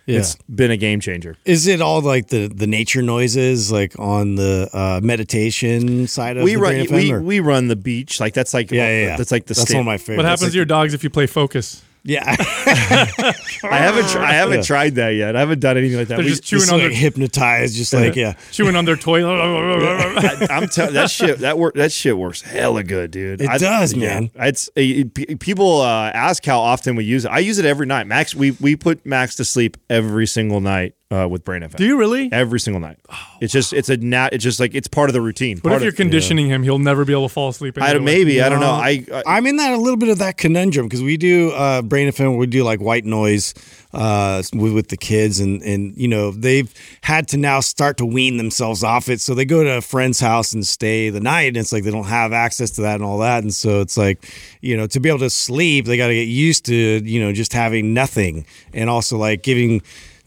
Yeah. 0.07 0.19
It's 0.19 0.37
been 0.55 0.71
a 0.71 0.77
game 0.77 1.01
changer. 1.01 1.39
Is 1.47 1.67
it 1.67 1.81
all 1.81 2.03
like 2.03 2.27
the 2.29 2.49
the 2.49 2.67
nature 2.67 3.01
noises, 3.01 3.73
like 3.73 3.99
on 3.99 4.35
the 4.35 4.69
uh, 4.75 5.01
meditation 5.03 6.07
side 6.07 6.37
of 6.37 6.43
We 6.45 6.57
the 6.57 6.61
run 6.61 6.73
Brain 6.75 6.87
FM, 6.87 6.93
we, 6.97 7.13
or- 7.13 7.23
we 7.23 7.41
run 7.41 7.69
the 7.69 7.77
beach 7.77 8.21
like 8.21 8.35
that's 8.35 8.53
like 8.53 8.71
yeah, 8.71 8.87
yeah, 8.87 9.07
yeah. 9.07 9.17
that's 9.17 9.33
like 9.33 9.47
the 9.47 9.55
that's 9.55 9.63
sta- 9.63 9.75
one 9.79 9.81
of 9.81 9.87
my 9.87 9.97
favorites. 9.97 10.19
What 10.19 10.27
happens 10.27 10.41
That's 10.43 10.53
to 10.53 10.57
your 10.59 10.67
dogs 10.67 10.93
if 10.93 11.05
you 11.05 11.09
play 11.09 11.27
focus? 11.27 11.83
Like- 12.07 12.11
Yeah, 12.11 12.23
I 13.65 13.77
haven't 13.79 14.09
tr- 14.09 14.19
I 14.19 14.33
haven't 14.33 14.65
tried 14.65 14.97
that 14.97 15.11
yet. 15.11 15.37
I 15.37 15.41
haven't 15.41 15.61
done 15.61 15.77
anything 15.79 15.99
like 15.99 16.09
that. 16.09 16.17
They're 16.17 16.25
We- 16.25 16.31
just 16.31 16.45
chewing 16.45 16.61
just 16.61 16.73
on 16.73 16.79
like 16.81 16.91
their 16.91 16.99
hypnotized, 16.99 17.75
just 17.77 17.93
like 17.93 18.15
yeah. 18.17 18.35
chewing 18.53 18.77
on 18.77 18.85
their 18.85 18.97
toy. 18.97 19.25
I, 19.25 20.47
I'm 20.51 20.69
telling 20.69 20.95
that 20.95 21.11
shit 21.11 21.39
that 21.41 21.59
work 21.59 21.75
that 21.75 21.93
shit 21.93 22.17
works 22.17 22.43
hella 22.43 22.83
good, 22.83 23.11
dude. 23.11 23.41
It 23.41 23.49
I- 23.49 23.59
does, 23.59 23.95
yeah. 23.95 24.21
man. 24.21 24.31
It's 24.37 24.69
uh, 24.71 24.73
p- 25.15 25.37
people 25.41 25.81
uh, 25.81 26.11
ask 26.11 26.45
how 26.45 26.61
often 26.61 26.97
we 26.97 27.05
use 27.05 27.25
it. 27.25 27.31
I 27.31 27.39
use 27.39 27.59
it 27.59 27.65
every 27.65 27.87
night. 27.87 28.07
Max, 28.07 28.35
we 28.35 28.53
we 28.53 28.77
put 28.77 29.05
Max 29.07 29.37
to 29.37 29.45
sleep 29.45 29.77
every 29.89 30.27
single 30.27 30.61
night 30.61 30.95
uh, 31.11 31.29
with 31.29 31.45
Brain 31.45 31.63
FM. 31.63 31.77
Do 31.77 31.85
you 31.85 31.99
really? 31.99 32.31
Every 32.33 32.59
single 32.59 32.81
night. 32.81 32.99
it's 33.41 33.53
just 33.53 33.73
it's 33.73 33.89
a 33.89 33.97
nat. 33.97 34.31
It's 34.33 34.43
just 34.43 34.59
like 34.59 34.75
it's 34.75 34.89
part 34.89 35.11
of 35.11 35.15
the 35.15 35.21
routine. 35.21 35.59
What 35.59 35.75
if 35.75 35.83
you're 35.83 35.91
of, 35.91 35.97
conditioning 35.97 36.47
him? 36.49 36.63
He'll 36.63 36.79
never 36.79 37.05
be 37.05 37.13
able 37.13 37.29
to 37.29 37.33
fall 37.33 37.51
asleep. 37.51 37.77
I 37.79 37.93
don't, 37.93 38.03
anyway. 38.03 38.25
maybe 38.25 38.43
I 38.43 38.49
don't 38.49 38.61
know. 38.61 38.71
I, 38.71 39.05
I 39.13 39.23
I'm 39.27 39.47
in 39.47 39.57
that 39.57 39.73
a 39.73 39.77
little 39.77 39.97
bit 39.97 40.09
of 40.09 40.19
that 40.19 40.37
conundrum 40.37 40.87
because 40.87 41.03
we 41.03 41.17
do 41.17 41.51
uh, 41.51 41.83
brain 41.83 42.09
FM, 42.09 42.39
we 42.39 42.47
do 42.47 42.65
like 42.65 42.81
white 42.81 43.05
noise 43.05 43.55
uh, 43.93 44.43
with, 44.55 44.73
with 44.73 44.89
the 44.89 44.97
kids, 44.97 45.41
and 45.41 45.63
and 45.63 45.97
you 45.97 46.09
know 46.09 46.31
they've 46.31 46.73
had 47.03 47.29
to 47.29 47.37
now 47.37 47.61
start 47.61 47.99
to 47.99 48.07
wean 48.07 48.37
themselves 48.39 48.83
off 48.83 49.09
it. 49.09 49.21
So 49.21 49.35
they 49.35 49.45
go 49.45 49.63
to 49.63 49.77
a 49.77 49.81
friend's 49.81 50.21
house 50.21 50.53
and 50.53 50.67
stay 50.67 51.11
the 51.11 51.21
night, 51.21 51.49
and 51.49 51.57
it's 51.59 51.73
like 51.73 51.85
they 51.85 51.91
don't 51.91 52.05
have 52.05 52.33
access 52.33 52.71
to 52.73 52.83
that 52.83 52.97
and 52.97 53.05
all 53.05 53.19
that, 53.19 53.43
and 53.43 53.55
so 53.55 53.81
it's 53.81 53.97
like 53.97 54.33
you 54.63 54.77
know 54.77 54.87
to 54.89 55.01
be 55.01 55.09
able 55.09 55.21
to 55.21 55.31
sleep, 55.31 55.85
they 55.85 55.97
got 55.97 56.09
to 56.09 56.15
get 56.15 56.29
used 56.29 56.65
to 56.67 56.75
you 56.75 57.21
know 57.21 57.33
just 57.33 57.53
having 57.53 57.95
nothing, 57.95 58.47
and 58.73 58.89
also 58.89 59.17
like 59.17 59.43
giving 59.43 59.83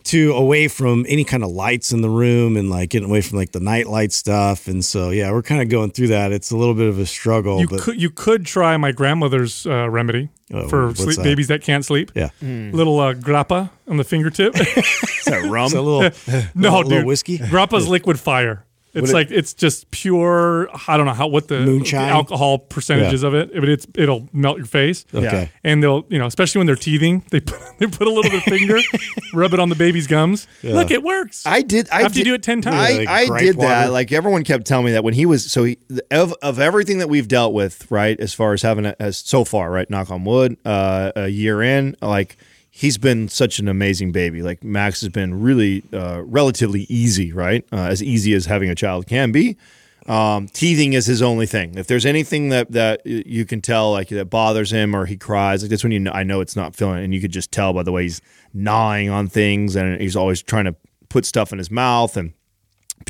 to 0.08 0.34
away 0.34 0.68
from 0.68 1.06
any 1.08 1.24
kind 1.24 1.44
of 1.44 1.50
lights 1.52 1.92
in 1.92 2.02
the 2.02 2.10
room 2.10 2.58
and 2.58 2.70
like 2.70 2.90
getting 2.90 3.08
away 3.10 3.22
from 3.22 3.38
like 3.38 3.52
the 3.52 3.60
night 3.60 3.88
light 3.88 4.12
stuff 4.12 4.68
and 4.68 4.84
so 4.84 5.10
yeah 5.12 5.32
we're 5.32 5.42
kind 5.42 5.62
of 5.62 5.70
going 5.70 5.92
through 5.92 6.08
that 6.08 6.32
it's 6.32 6.52
a 6.52 6.58
little 6.58 6.74
bit 6.74 6.88
of 6.88 7.00
a 7.00 7.06
struggle 7.06 7.60
You 7.60 7.68
but 7.68 7.82
could 7.82 8.02
you 8.02 8.10
could 8.10 8.46
try 8.46 8.76
my 8.78 8.92
grandmother's 8.92 9.66
uh, 9.68 9.90
remedy 9.90 10.30
Oh, 10.54 10.70
for 10.70 10.96
sleep, 10.96 11.18
that? 11.18 11.24
babies 11.24 11.48
that 11.50 11.62
can't 11.62 11.84
sleep. 11.84 12.10
yeah 12.16 12.30
Little 12.42 12.98
uh, 13.02 13.14
grappa 13.14 13.70
on 13.86 13.98
the 13.98 14.06
fingertip. 14.06 14.56
is 14.60 15.26
that 15.26 15.46
rum? 15.50 15.66
It's 15.66 15.74
a 15.76 15.82
little, 15.82 16.02
no, 16.56 16.70
little, 16.70 16.82
dude. 16.84 16.92
little 16.92 17.06
whiskey. 17.08 17.38
Grappa's 17.38 17.86
liquid 17.90 18.18
fire. 18.18 18.64
It's 18.98 19.14
like 19.14 19.32
it's 19.32 19.54
just 19.54 19.90
pure. 19.92 20.70
I 20.88 20.98
don't 20.98 21.06
know 21.06 21.14
how 21.14 21.28
what 21.28 21.48
the, 21.48 21.60
Moonshine? 21.62 22.08
the 22.08 22.14
alcohol 22.14 22.60
percentages 22.60 23.24
of 23.24 23.34
it, 23.34 23.54
but 23.54 23.70
it's 23.70 23.88
it'll 23.96 24.28
melt 24.34 24.58
your 24.58 24.66
face. 24.66 25.06
Okay. 25.14 25.50
And 25.64 25.84
they'll, 25.84 26.06
you 26.10 26.20
know, 26.20 26.26
especially 26.26 26.60
when 26.60 26.68
they're 26.68 26.76
teething, 26.76 27.24
they 27.32 27.40
put 27.40 27.60
they 27.80 27.88
put 27.88 28.08
a 28.08 28.12
little 28.12 28.30
bit 28.32 28.36
of 28.36 28.44
finger, 28.44 28.80
rub 29.34 29.54
it 29.54 29.60
on 29.60 29.70
the 29.70 29.76
baby's 29.76 30.08
gums. 30.08 30.48
Look, 30.64 30.92
it 30.92 31.04
works. 31.04 31.44
I 31.46 31.62
did. 31.62 31.90
I 31.92 32.04
After 32.04 32.16
did, 32.16 32.20
you 32.20 32.24
do 32.26 32.34
it 32.36 32.44
10 32.44 32.62
times. 32.62 32.76
I, 32.76 32.98
Like 32.98 33.08
I 33.08 33.26
grape 33.28 33.44
did 33.44 33.60
that. 33.60 33.92
Like 33.92 34.12
everyone 34.12 34.44
kept 34.44 34.66
telling 34.66 34.86
me 34.86 34.92
that 34.94 35.04
when 35.04 35.14
he 35.14 35.26
was 35.26 35.50
so 35.52 35.64
he, 35.64 35.78
of 36.12 36.34
of 36.42 36.60
everything 36.60 37.00
that 37.00 37.10
we've 37.10 37.28
dealt 37.28 37.54
with, 37.54 37.90
right? 37.92 38.20
As 38.20 38.34
far 38.34 38.54
as 38.54 38.62
having 38.62 38.86
a, 38.86 38.96
as 39.00 39.18
so 39.18 39.44
far, 39.44 39.72
right? 39.72 39.90
Knock 39.90 40.12
on 40.12 40.24
wood. 40.24 40.58
Uh, 40.66 41.12
a 41.16 41.28
year 41.28 41.62
in, 41.62 41.96
like 42.02 42.38
he's 42.78 43.00
been 43.00 43.28
such 43.28 43.58
an 43.58 43.68
amazing 43.68 44.12
baby. 44.12 44.44
Like 44.44 44.64
Max 44.64 45.02
has 45.02 45.10
been 45.10 45.42
really 45.42 45.84
uh, 45.92 46.22
relatively 46.24 46.86
easy, 46.90 47.34
right? 47.34 47.66
Uh, 47.72 47.88
as 47.88 48.04
easy 48.04 48.34
as 48.34 48.46
having 48.46 48.70
a 48.70 48.76
child 48.76 49.08
can 49.08 49.32
be. 49.32 49.58
Um, 50.06 50.48
teething 50.48 50.94
is 50.94 51.08
his 51.08 51.24
only 51.24 51.48
thing. 51.48 51.76
If 51.76 51.88
there's 51.88 52.06
anything 52.06 52.50
that 52.50 52.72
that 52.72 53.06
you 53.06 53.46
can 53.46 53.62
tell, 53.62 53.92
like 53.92 54.10
that 54.10 54.26
bothers 54.26 54.72
him 54.72 54.96
or 54.96 55.08
he 55.08 55.18
cries, 55.18 55.64
like 55.64 55.72
that's 55.72 55.84
when 55.84 55.92
you 55.92 56.00
know, 56.00 56.12
I 56.12 56.22
know 56.22 56.40
it's 56.40 56.56
not 56.56 56.76
feeling. 56.76 57.00
it. 57.00 57.06
And 57.06 57.16
you 57.16 57.20
could 57.20 57.32
just 57.32 57.52
tell 57.52 57.74
by 57.74 57.82
the 57.82 57.92
way 57.92 58.04
he's 58.04 58.22
gnawing 58.54 59.10
on 59.10 59.28
things, 59.28 59.76
and 59.76 60.00
he's 60.00 60.16
always 60.16 60.44
trying 60.44 60.66
to 60.66 60.76
put 61.10 61.26
stuff 61.26 61.52
in 61.52 61.58
his 61.58 61.72
mouth 61.72 62.16
and 62.16 62.34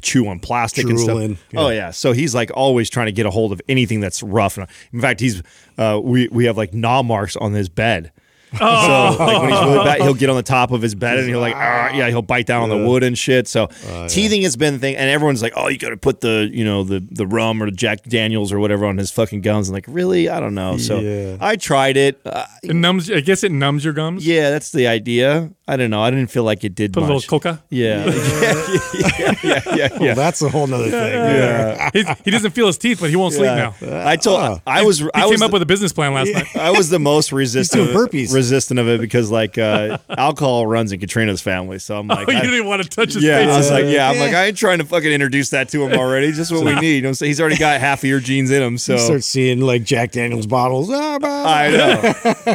chew 0.01 0.27
on 0.27 0.39
plastic 0.39 0.85
and 0.85 0.99
stuff. 0.99 1.17
yeah. 1.51 1.59
Oh 1.59 1.69
yeah, 1.69 1.91
so 1.91 2.13
he's 2.13 2.33
like 2.33 2.51
always 2.53 2.89
trying 2.89 3.07
to 3.07 3.11
get 3.11 3.25
a 3.25 3.31
hold 3.31 3.51
of 3.51 3.61
anything 3.67 3.99
that's 3.99 4.23
rough. 4.23 4.57
In 4.57 5.01
fact, 5.01 5.19
he's 5.19 5.43
uh, 5.77 5.99
we 6.01 6.29
we 6.29 6.45
have 6.45 6.55
like 6.55 6.73
gnaw 6.73 7.03
marks 7.03 7.35
on 7.35 7.51
his 7.51 7.67
bed. 7.67 8.13
Oh. 8.59 9.15
So 9.17 9.23
like 9.23 9.41
when 9.41 9.51
he's 9.51 9.59
really 9.61 9.83
bad, 9.85 10.01
he'll 10.01 10.13
get 10.13 10.29
on 10.29 10.35
the 10.37 10.43
top 10.43 10.71
of 10.71 10.81
his 10.81 10.95
bed 10.95 11.17
and 11.19 11.27
he'll 11.27 11.39
like, 11.39 11.55
"Arr," 11.55 11.91
yeah, 11.93 12.07
he'll 12.09 12.21
bite 12.21 12.45
down 12.45 12.63
on 12.63 12.69
the 12.69 12.87
wood 12.87 13.03
and 13.03 13.17
shit. 13.17 13.47
So 13.47 13.69
Oh, 13.89 14.07
teething 14.07 14.41
has 14.43 14.55
been 14.55 14.73
the 14.75 14.79
thing, 14.79 14.95
and 14.95 15.09
everyone's 15.09 15.41
like, 15.41 15.53
oh, 15.55 15.67
you 15.67 15.77
got 15.77 15.89
to 15.89 15.97
put 15.97 16.21
the 16.21 16.49
you 16.51 16.63
know 16.63 16.83
the 16.83 17.05
the 17.11 17.27
rum 17.27 17.61
or 17.61 17.69
Jack 17.71 18.03
Daniels 18.03 18.51
or 18.53 18.59
whatever 18.59 18.85
on 18.85 18.97
his 18.97 19.11
fucking 19.11 19.41
gums. 19.41 19.67
And 19.69 19.73
like, 19.73 19.85
really, 19.87 20.29
I 20.29 20.39
don't 20.39 20.55
know. 20.55 20.77
So 20.77 20.99
Yeah. 20.99 21.37
I 21.41 21.55
tried 21.55 21.97
it. 21.97 22.19
Uh, 22.25 22.45
it 22.63 22.73
numbs. 22.75 23.11
I 23.11 23.19
guess 23.19 23.43
it 23.43 23.51
numbs 23.51 23.83
your 23.83 23.93
gums. 23.93 24.25
yeah, 24.25 24.49
that's 24.49 24.71
the 24.71 24.87
idea. 24.87 25.51
I 25.69 25.75
don't 25.75 25.89
know. 25.89 26.01
I 26.01 26.09
didn't 26.11 26.31
feel 26.31 26.43
like 26.45 26.63
it 26.63 26.75
did 26.75 26.93
Put 26.93 27.03
a 27.03 27.05
little 27.07 27.21
coca. 27.21 27.61
yeah. 27.69 28.05
yeah, 28.07 29.03
yeah, 29.19 29.33
yeah, 29.43 29.59
yeah, 29.75 29.89
Well, 29.99 30.15
that's 30.15 30.41
a 30.41 30.47
whole 30.47 30.65
nother 30.65 30.89
thing. 30.89 31.89
He's, 31.93 32.19
he 32.23 32.31
doesn't 32.31 32.51
feel 32.51 32.67
his 32.67 32.77
teeth, 32.77 33.01
but 33.01 33.09
he 33.09 33.17
won't 33.17 33.33
sleep 33.33 33.47
now. 33.47 33.75
I 33.81 34.15
told 34.15 34.61
I 34.65 34.83
was 34.83 34.99
He 34.99 35.09
I 35.13 35.25
was 35.25 35.39
came 35.39 35.45
up 35.45 35.51
with 35.51 35.61
a 35.61 35.65
business 35.65 35.91
plan 35.91 36.13
last 36.13 36.31
night. 36.33 36.55
I 36.55 36.71
was 36.71 36.89
the 36.89 36.99
most 36.99 37.31
resistant 37.33 37.81
He's 37.83 37.93
doing 37.93 38.07
burpees. 38.07 38.33
Resistant 38.37 38.79
of 38.79 38.87
it 38.87 39.01
because 39.01 39.29
like 39.29 39.57
uh, 39.57 39.97
alcohol 40.17 40.65
runs 40.65 40.91
in 40.93 40.99
Katrina's 40.99 41.41
family, 41.41 41.79
so 41.79 41.97
I'm 41.99 42.07
like, 42.07 42.27
Oh, 42.27 42.31
you 42.31 42.37
I- 42.37 42.41
didn't 42.41 42.55
even 42.55 42.67
want 42.67 42.83
to 42.83 42.89
touch 42.89 43.13
his 43.15 43.23
yeah, 43.23 43.39
face. 43.39 43.49
I 43.53 43.57
was 43.57 43.71
like, 43.71 43.85
yeah, 43.85 44.09
I'm 44.09 44.17
like, 44.19 44.33
I 44.33 44.45
ain't 44.45 44.57
trying 44.57 44.77
to 44.77 44.85
fucking 44.85 45.11
introduce 45.11 45.49
that 45.49 45.67
to 45.69 45.85
him 45.85 45.99
already. 45.99 46.31
Just 46.31 46.51
what 46.51 46.63
we 46.63 46.75
need. 46.75 46.95
You 46.97 47.01
know, 47.01 47.09
what 47.09 47.19
he's 47.19 47.41
already 47.41 47.57
got 47.57 47.79
half 47.81 47.99
of 47.99 48.09
your 48.09 48.19
genes 48.21 48.51
in 48.51 48.61
him, 48.63 48.77
so 48.77 48.93
You 48.93 48.99
start 48.99 49.23
seeing 49.23 49.59
like 49.59 49.83
Jack 49.83 50.11
Daniels 50.11 50.47
bottles. 50.47 50.89
Ah, 50.89 51.19
bah. 51.19 51.43
I 51.47 51.69
know 51.71 52.01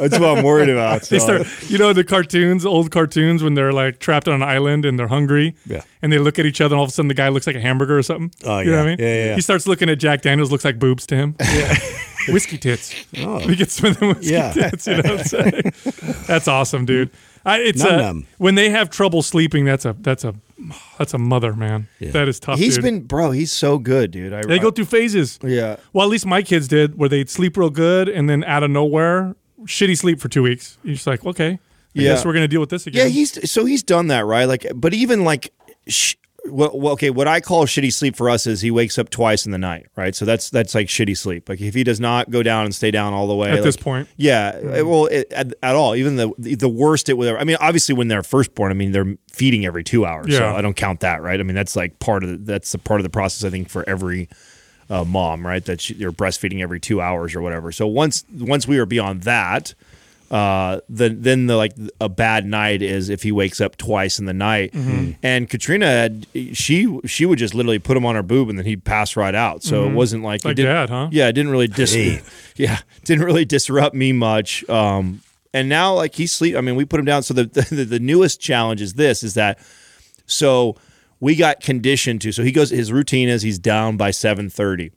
that's 0.01 0.19
what 0.19 0.39
I'm 0.39 0.45
worried 0.45 0.71
about. 0.71 1.03
They 1.03 1.19
start, 1.19 1.47
you 1.69 1.77
know, 1.79 1.93
the 1.93 2.05
cartoons, 2.05 2.65
old 2.65 2.91
cartoons, 2.91 3.43
when 3.43 3.55
they're 3.55 3.73
like 3.73 3.99
trapped 3.99 4.29
on 4.29 4.35
an 4.35 4.43
island 4.43 4.85
and 4.85 4.99
they're 4.99 5.09
hungry. 5.09 5.55
Yeah. 5.67 5.83
And 6.03 6.12
they 6.12 6.19
look 6.19 6.39
at 6.39 6.47
each 6.47 6.61
other, 6.61 6.75
and 6.75 6.79
all 6.79 6.85
of 6.85 6.91
a 6.91 6.93
sudden 6.93 7.09
the 7.09 7.15
guy 7.15 7.29
looks 7.29 7.47
like 7.47 7.57
a 7.57 7.61
hamburger 7.61 7.97
or 7.99 8.03
something. 8.03 8.31
Oh, 8.45 8.59
You 8.61 8.71
know 8.71 8.73
yeah. 8.73 8.77
what 8.79 8.87
I 8.87 8.89
mean? 8.91 8.97
Yeah, 8.99 9.07
yeah, 9.07 9.25
yeah. 9.27 9.35
He 9.35 9.41
starts 9.41 9.67
looking 9.67 9.89
at 9.91 9.99
Jack 9.99 10.23
Daniels, 10.23 10.51
looks 10.51 10.65
like 10.65 10.79
boobs 10.79 11.07
to 11.09 11.17
him. 11.17 11.37
Yeah. 11.41 11.75
whiskey 12.29 12.59
tits. 12.59 12.95
Oh. 13.19 13.38
Gets 13.55 13.75
some 13.75 13.91
of 13.91 13.99
them 13.99 14.09
whiskey 14.11 14.33
Yeah. 14.33 14.52
tits. 14.52 14.87
You 14.87 15.02
know 15.02 15.14
what 15.17 15.21
I'm 15.21 15.25
saying? 15.25 15.62
That's 16.26 16.49
awesome, 16.49 16.85
dude. 16.85 17.11
I, 17.45 17.59
it's 17.59 17.83
Num 17.83 18.19
uh, 18.19 18.35
when 18.38 18.55
they 18.55 18.71
have 18.71 18.88
trouble 18.88 19.21
sleeping. 19.23 19.64
That's 19.64 19.85
a 19.85 19.97
that's 19.99 20.23
a 20.23 20.33
that's 20.97 21.12
a 21.12 21.19
mother 21.19 21.52
man. 21.55 21.88
That 22.00 22.29
is 22.29 22.38
tough. 22.38 22.59
He's 22.59 22.76
dude. 22.76 22.85
been, 22.85 23.00
bro. 23.00 23.33
He's 23.33 23.50
so 23.50 23.79
good, 23.79 24.12
dude. 24.12 24.33
I, 24.33 24.43
They 24.43 24.61
go 24.61 24.71
through 24.71 24.85
phases. 24.85 25.41
Yeah. 25.43 25.76
Well, 25.93 26.07
at 26.07 26.11
least 26.11 26.25
my 26.25 26.43
kids 26.43 26.69
did, 26.69 26.97
where 26.97 27.09
they'd 27.09 27.29
sleep 27.29 27.57
real 27.57 27.71
good, 27.71 28.09
and 28.09 28.31
then 28.31 28.45
out 28.45 28.62
of 28.62 28.71
nowhere, 28.71 29.35
shitty 29.64 29.99
sleep 29.99 30.21
for 30.21 30.29
two 30.29 30.45
weeks. 30.45 30.79
You're 30.85 30.95
just 30.95 31.07
like, 31.09 31.25
okay, 31.26 31.50
I 31.55 31.59
Yeah. 31.95 32.12
guess 32.12 32.25
we're 32.25 32.33
gonna 32.33 32.47
deal 32.47 32.61
with 32.61 32.71
this 32.71 32.87
again. 32.87 33.07
Yeah, 33.07 33.11
he's 33.12 33.50
so 33.50 33.64
he's 33.64 33.83
done 33.83 34.07
that, 34.07 34.25
right? 34.25 34.45
Like, 34.45 34.67
but 34.76 34.95
even 34.95 35.25
like, 35.25 35.52
sh- 35.88 36.14
well, 36.51 36.73
well, 36.75 36.93
okay, 36.95 37.11
what 37.11 37.29
I 37.29 37.41
call 37.41 37.67
shitty 37.67 37.93
sleep 37.93 38.17
for 38.17 38.29
us 38.29 38.47
is 38.47 38.61
he 38.61 38.71
wakes 38.71 38.99
up 38.99 39.11
twice 39.11 39.47
in 39.47 39.53
the 39.53 39.59
night, 39.59 39.87
right? 39.97 40.15
So 40.15 40.25
that's 40.25 40.51
that's 40.51 40.75
like 40.75 40.89
shitty 40.89 41.17
sleep. 41.17 41.49
Like 41.49 41.61
if 41.61 41.75
he 41.75 41.85
does 41.85 42.01
not 42.01 42.31
go 42.31 42.43
down 42.43 42.65
and 42.65 42.75
stay 42.75 42.91
down 42.91 43.13
all 43.13 43.27
the 43.29 43.35
way 43.35 43.51
At 43.53 43.63
this 43.63 43.77
point. 43.77 44.09
yeah. 44.17 44.57
it- 44.57 44.87
Well, 44.87 45.07
it, 45.07 45.33
at, 45.33 45.55
at 45.63 45.75
all, 45.77 45.95
even 45.95 46.17
the 46.17 46.33
the 46.39 46.69
worst 46.69 47.09
it 47.09 47.15
would 47.17 47.29
ever. 47.29 47.39
I 47.39 47.45
mean, 47.45 47.57
obviously 47.61 47.95
when 47.95 48.09
they're 48.09 48.23
firstborn, 48.25 48.73
I 48.73 48.75
mean 48.75 48.91
they're 48.93 49.17
feeding 49.31 49.65
every 49.67 49.85
two 49.85 50.05
hours, 50.05 50.35
so 50.37 50.41
Yeah. 50.51 50.55
I 50.55 50.63
don't 50.63 50.75
count 50.77 51.01
that, 51.01 51.23
right? 51.23 51.39
I 51.39 51.43
mean 51.45 51.55
that's 51.55 51.77
like 51.77 51.99
part 52.01 52.25
of 52.25 52.31
the, 52.31 52.37
that's 52.39 52.73
the 52.73 52.79
part 52.79 53.01
of 53.01 53.05
the 53.05 53.11
process 53.11 53.45
I 53.45 53.51
think 53.51 53.69
for 53.69 53.89
every. 53.89 54.29
Uh, 54.91 55.05
mom, 55.05 55.47
right? 55.47 55.65
That 55.65 55.81
she, 55.81 55.95
you're 55.95 56.13
breastfeeding 56.13 56.61
every 56.61 56.79
two 56.79 57.01
hours 57.01 57.35
or 57.35 57.41
whatever. 57.41 57.73
So 57.73 57.87
once 57.87 58.25
once 58.31 58.69
we 58.69 58.77
are 58.79 58.85
beyond 58.85 59.23
that, 59.23 59.75
uh, 60.33 60.81
then 60.89 61.21
then 61.21 61.47
the 61.47 61.57
like 61.57 61.75
a 62.01 62.09
bad 62.09 62.47
night 62.47 62.81
is 62.81 63.11
if 63.11 63.23
he 63.23 63.31
wakes 63.31 63.61
up 63.61 63.77
twice 63.77 64.19
in 64.19 64.25
the 64.25 64.33
night. 64.33 64.73
Mm-hmm. 64.73 65.12
And 65.23 65.49
Katrina 65.49 65.87
had 65.87 66.27
she 66.55 66.99
she 67.05 67.27
would 67.27 67.39
just 67.39 67.55
literally 67.55 67.79
put 67.79 67.99
him 67.99 68.07
on 68.07 68.15
her 68.15 68.23
boob 68.23 68.49
and 68.49 68.59
then 68.59 68.65
he'd 68.65 68.83
pass 68.83 69.15
right 69.15 69.35
out. 69.35 69.62
So 69.62 69.85
it 69.85 69.93
wasn't 69.93 70.25
like, 70.25 70.41
Mm-hmm. 70.41 70.49
Like 70.49 70.53
it 70.53 70.57
didn't, 70.57 70.75
dad, 70.75 70.91
huh? 70.91 71.09
Yeah, 71.12 71.29
it 71.29 71.35
didn't 71.35 71.53
really 71.53 71.69
dis 71.69 71.95
yeah 72.57 72.79
didn't 73.05 73.25
really 73.25 73.45
disrupt 73.45 73.95
me 73.95 74.12
much. 74.12 74.67
Um, 74.71 75.21
and 75.53 75.69
now 75.69 75.95
like 75.95 76.15
he 76.15 76.27
sleep. 76.27 76.57
I 76.57 76.62
mean, 76.62 76.77
we 76.77 76.87
put 76.87 76.99
him 76.99 77.05
down. 77.05 77.23
So 77.23 77.35
the, 77.35 77.45
the 77.45 77.85
the 77.85 78.01
newest 78.01 78.41
challenge 78.41 78.81
is 78.81 78.95
this: 78.95 79.23
is 79.23 79.35
that 79.35 79.59
so 80.25 80.77
we 81.21 81.37
got 81.37 81.61
conditioned 81.61 82.23
to. 82.23 82.33
So 82.33 82.43
he 82.43 82.53
goes. 82.53 82.71
His 82.71 82.91
routine 82.91 83.29
is 83.29 83.43
he's 83.43 83.59
down 83.59 83.99
by 83.99 84.11
seven 84.11 84.49
thirty. 84.49 84.93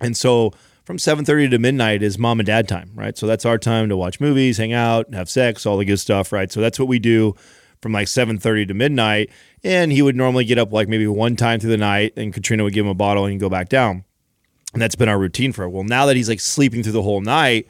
And 0.00 0.16
so 0.16 0.52
from 0.84 0.98
7:30 0.98 1.50
to 1.50 1.58
midnight 1.58 2.02
is 2.02 2.18
mom 2.18 2.40
and 2.40 2.46
dad 2.46 2.68
time, 2.68 2.90
right? 2.94 3.16
So 3.16 3.26
that's 3.26 3.44
our 3.44 3.58
time 3.58 3.88
to 3.88 3.96
watch 3.96 4.20
movies, 4.20 4.58
hang 4.58 4.72
out, 4.72 5.12
have 5.14 5.28
sex, 5.30 5.64
all 5.66 5.76
the 5.76 5.84
good 5.84 6.00
stuff, 6.00 6.32
right? 6.32 6.50
So 6.50 6.60
that's 6.60 6.78
what 6.78 6.88
we 6.88 6.98
do 6.98 7.34
from 7.80 7.92
like 7.92 8.08
7:30 8.08 8.68
to 8.68 8.74
midnight. 8.74 9.30
And 9.64 9.92
he 9.92 10.02
would 10.02 10.16
normally 10.16 10.44
get 10.44 10.58
up 10.58 10.72
like 10.72 10.88
maybe 10.88 11.06
one 11.06 11.36
time 11.36 11.60
through 11.60 11.70
the 11.70 11.76
night 11.76 12.12
and 12.16 12.32
Katrina 12.34 12.64
would 12.64 12.72
give 12.72 12.84
him 12.84 12.90
a 12.90 12.94
bottle 12.94 13.24
and 13.24 13.32
he'd 13.32 13.38
go 13.40 13.48
back 13.48 13.68
down. 13.68 14.04
And 14.72 14.80
that's 14.80 14.94
been 14.94 15.08
our 15.08 15.18
routine 15.18 15.52
for 15.52 15.68
well, 15.68 15.84
now 15.84 16.06
that 16.06 16.16
he's 16.16 16.28
like 16.28 16.40
sleeping 16.40 16.82
through 16.82 16.92
the 16.92 17.02
whole 17.02 17.20
night, 17.20 17.68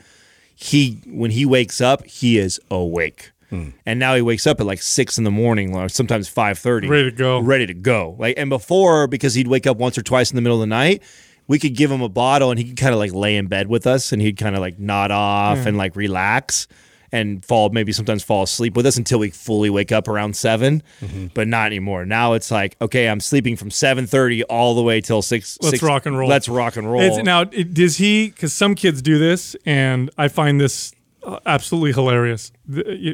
he 0.54 1.00
when 1.06 1.30
he 1.32 1.44
wakes 1.44 1.80
up, 1.80 2.04
he 2.06 2.38
is 2.38 2.60
awake. 2.70 3.32
Hmm. 3.50 3.70
And 3.84 3.98
now 3.98 4.14
he 4.14 4.22
wakes 4.22 4.46
up 4.46 4.60
at 4.60 4.66
like 4.66 4.80
six 4.80 5.18
in 5.18 5.24
the 5.24 5.30
morning, 5.30 5.76
or 5.76 5.88
sometimes 5.90 6.26
five 6.26 6.58
thirty, 6.58 6.88
Ready 6.88 7.10
to 7.10 7.16
go. 7.16 7.38
ready 7.40 7.66
to 7.66 7.74
go. 7.74 8.16
Like, 8.18 8.38
and 8.38 8.48
before 8.48 9.06
because 9.06 9.34
he'd 9.34 9.48
wake 9.48 9.66
up 9.66 9.76
once 9.76 9.98
or 9.98 10.02
twice 10.02 10.30
in 10.30 10.36
the 10.36 10.40
middle 10.40 10.56
of 10.56 10.62
the 10.62 10.68
night, 10.74 11.02
we 11.48 11.58
could 11.58 11.74
give 11.74 11.90
him 11.90 12.02
a 12.02 12.08
bottle 12.08 12.50
and 12.50 12.58
he 12.58 12.64
could 12.66 12.76
kind 12.76 12.92
of 12.92 12.98
like 12.98 13.12
lay 13.12 13.36
in 13.36 13.46
bed 13.46 13.68
with 13.68 13.86
us, 13.86 14.12
and 14.12 14.22
he'd 14.22 14.36
kind 14.36 14.54
of 14.54 14.60
like 14.60 14.78
nod 14.78 15.10
off 15.10 15.66
and 15.66 15.76
like 15.76 15.96
relax 15.96 16.66
and 17.14 17.44
fall 17.44 17.68
maybe 17.68 17.92
sometimes 17.92 18.22
fall 18.22 18.42
asleep 18.42 18.74
with 18.74 18.86
us 18.86 18.96
until 18.96 19.18
we 19.18 19.28
fully 19.28 19.68
wake 19.68 19.92
up 19.92 20.08
around 20.08 20.34
7 20.34 20.82
Mm-hmm. 21.02 21.26
But 21.34 21.46
not 21.46 21.66
anymore. 21.66 22.06
Now 22.06 22.32
it's 22.32 22.50
like 22.50 22.76
okay, 22.80 23.08
I'm 23.08 23.20
sleeping 23.20 23.56
from 23.56 23.70
seven 23.70 24.06
thirty 24.06 24.42
all 24.44 24.74
the 24.74 24.82
way 24.82 25.00
till 25.00 25.20
six. 25.20 25.58
Let's 25.60 25.72
six- 25.72 25.82
rock 25.82 26.06
and 26.06 26.16
roll. 26.16 26.28
Let's 26.28 26.48
rock 26.48 26.76
and 26.76 26.90
roll. 26.90 27.02
It's, 27.02 27.18
now, 27.24 27.42
it, 27.42 27.74
does 27.74 27.96
he? 27.98 28.28
Because 28.28 28.52
some 28.52 28.74
kids 28.74 29.02
do 29.02 29.18
this, 29.18 29.54
and 29.66 30.10
I 30.16 30.28
find 30.28 30.60
this 30.60 30.94
uh, 31.24 31.38
absolutely 31.44 31.92
hilarious. 31.92 32.52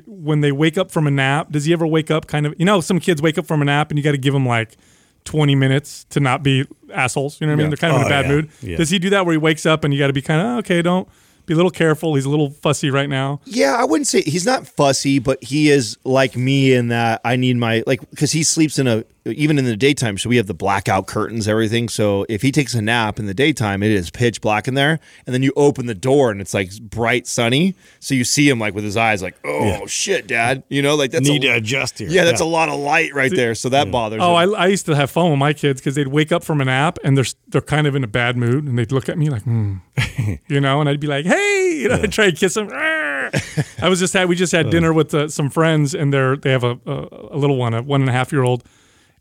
When 0.07 0.41
they 0.43 0.53
wake 0.53 0.79
up 0.79 0.91
from 0.91 1.07
a 1.07 1.11
nap, 1.11 1.51
does 1.51 1.65
he 1.65 1.73
ever 1.73 1.87
wake 1.87 2.11
up? 2.11 2.27
Kind 2.27 2.47
of, 2.47 2.55
you 2.59 2.65
know, 2.65 2.81
some 2.81 3.01
kids 3.01 3.21
wake 3.23 3.39
up 3.39 3.47
from 3.47 3.63
a 3.63 3.65
nap, 3.65 3.91
and 3.91 3.99
you 3.99 4.05
got 4.05 4.13
to 4.13 4.19
give 4.19 4.35
them 4.35 4.47
like 4.47 4.77
twenty 5.29 5.55
minutes 5.55 6.05
to 6.11 6.21
not 6.21 6.43
be 6.43 6.67
assholes. 6.95 7.39
You 7.41 7.47
know 7.47 7.53
what 7.53 7.61
I 7.61 7.65
mean? 7.65 7.67
Yeah. 7.67 7.77
They're 7.77 7.91
kind 7.91 7.93
of 7.95 8.01
in 8.01 8.03
a 8.03 8.07
Oh, 8.07 8.09
bad 8.23 8.25
yeah. 8.25 8.31
mood. 8.33 8.51
Yeah. 8.63 8.77
Does 8.79 8.89
he 8.91 8.99
do 8.99 9.11
that 9.11 9.27
where 9.27 9.33
he 9.35 9.39
wakes 9.39 9.67
up 9.67 9.85
and 9.85 9.93
you 9.93 10.01
got 10.01 10.07
to 10.09 10.13
be 10.15 10.23
kind 10.23 10.41
of 10.41 10.59
okay? 10.61 10.81
Don't 10.83 11.07
be 11.49 11.55
a 11.55 11.57
little 11.57 11.71
careful. 11.71 12.15
He's 12.15 12.25
a 12.25 12.31
little 12.31 12.51
fussy 12.51 12.91
right 12.91 13.09
now. 13.09 13.41
Yeah, 13.45 13.75
I 13.75 13.85
wouldn't 13.85 14.07
say 14.07 14.23
he's 14.23 14.47
not 14.47 14.67
fussy, 14.67 15.19
but 15.19 15.43
he 15.43 15.71
is 15.71 15.99
like 16.05 16.37
me 16.37 16.73
in 16.75 16.89
that 16.89 17.21
I 17.25 17.37
need 17.37 17.57
my 17.57 17.83
like 17.87 18.09
because 18.11 18.33
he 18.33 18.43
sleeps 18.45 18.79
in 18.79 18.87
a 18.87 19.05
even 19.25 19.59
in 19.59 19.65
the 19.65 19.77
daytime. 19.77 20.19
So 20.19 20.29
we 20.29 20.37
have 20.37 20.47
the 20.47 20.55
blackout 20.55 21.07
curtains, 21.07 21.49
everything. 21.49 21.89
So 21.89 22.25
if 22.29 22.43
he 22.43 22.53
takes 22.53 22.75
a 22.75 22.83
nap 22.83 23.19
in 23.19 23.27
the 23.27 23.35
daytime, 23.35 23.83
it 23.83 23.91
is 23.91 24.11
pitch 24.11 24.41
black 24.41 24.69
in 24.69 24.75
there, 24.75 25.01
and 25.27 25.35
then 25.35 25.43
you 25.43 25.53
open 25.57 25.87
the 25.87 25.95
door 25.95 26.31
and 26.31 26.41
it's 26.41 26.55
like 26.55 26.71
bright 26.81 27.27
sunny. 27.27 27.75
So 28.01 28.15
you 28.15 28.25
see 28.25 28.49
him 28.49 28.59
like 28.59 28.75
with 28.75 28.85
his 28.85 28.97
eyes 28.97 29.23
like, 29.23 29.37
oh 29.45 29.87
shit, 29.87 30.27
dad, 30.27 30.63
you 30.69 30.83
know, 30.83 30.95
like 30.95 31.11
that's 31.11 31.29
Need 31.29 31.45
a, 31.45 31.49
to 31.49 31.55
adjust 31.57 31.99
here. 31.99 32.09
yeah, 32.09 32.25
that's 32.25 32.41
a 32.41 32.47
lot 32.47 32.69
of 32.69 32.79
light 32.79 33.15
right 33.15 33.33
there. 33.35 33.55
So 33.55 33.69
that 33.71 33.91
bothers. 33.91 34.21
Oh, 34.23 34.35
I, 34.35 34.45
him. 34.45 34.55
I 34.55 34.67
used 34.67 34.87
to 34.87 34.97
have 34.97 35.11
fun 35.11 35.31
with 35.31 35.39
my 35.39 35.53
kids 35.53 35.81
because 35.81 35.95
they'd 35.95 36.09
wake 36.09 36.33
up 36.33 36.45
from 36.45 36.61
a 36.61 36.65
nap 36.65 36.99
and 37.05 37.17
they're 37.17 37.25
they're 37.49 37.61
kind 37.61 37.87
of 37.87 37.95
in 37.95 38.05
a 38.05 38.09
bad 38.09 38.37
mood 38.37 38.65
and 38.65 38.79
they'd 38.79 38.93
look 38.93 39.09
at 39.09 39.19
me 39.19 39.31
like, 39.31 39.43
hmm, 39.43 39.77
you 40.49 40.61
know, 40.61 40.81
and 40.81 40.89
I'd 40.89 41.01
be 41.01 41.07
like, 41.07 41.27
hey, 41.27 41.38
you 41.39 41.89
know, 41.89 41.97
I'd 41.97 42.13
try 42.19 42.31
to 42.31 42.37
kiss 42.37 42.55
them. 42.55 42.69
I 42.73 43.89
was 43.89 43.99
just 43.99 44.13
had 44.13 44.29
we 44.29 44.37
just 44.37 44.53
had 44.53 44.71
dinner 44.71 44.93
with 44.93 45.15
uh, 45.15 45.29
some 45.29 45.51
friends 45.51 45.95
and 45.95 46.13
they're 46.13 46.37
they 46.37 46.51
have 46.51 46.65
a, 46.65 46.79
a, 46.87 47.09
a 47.33 47.37
little 47.37 47.57
one, 47.57 47.75
a 47.75 47.83
one 47.83 48.01
and 48.01 48.11
a 48.11 48.13
half 48.13 48.33
year 48.33 48.43
old, 48.43 48.65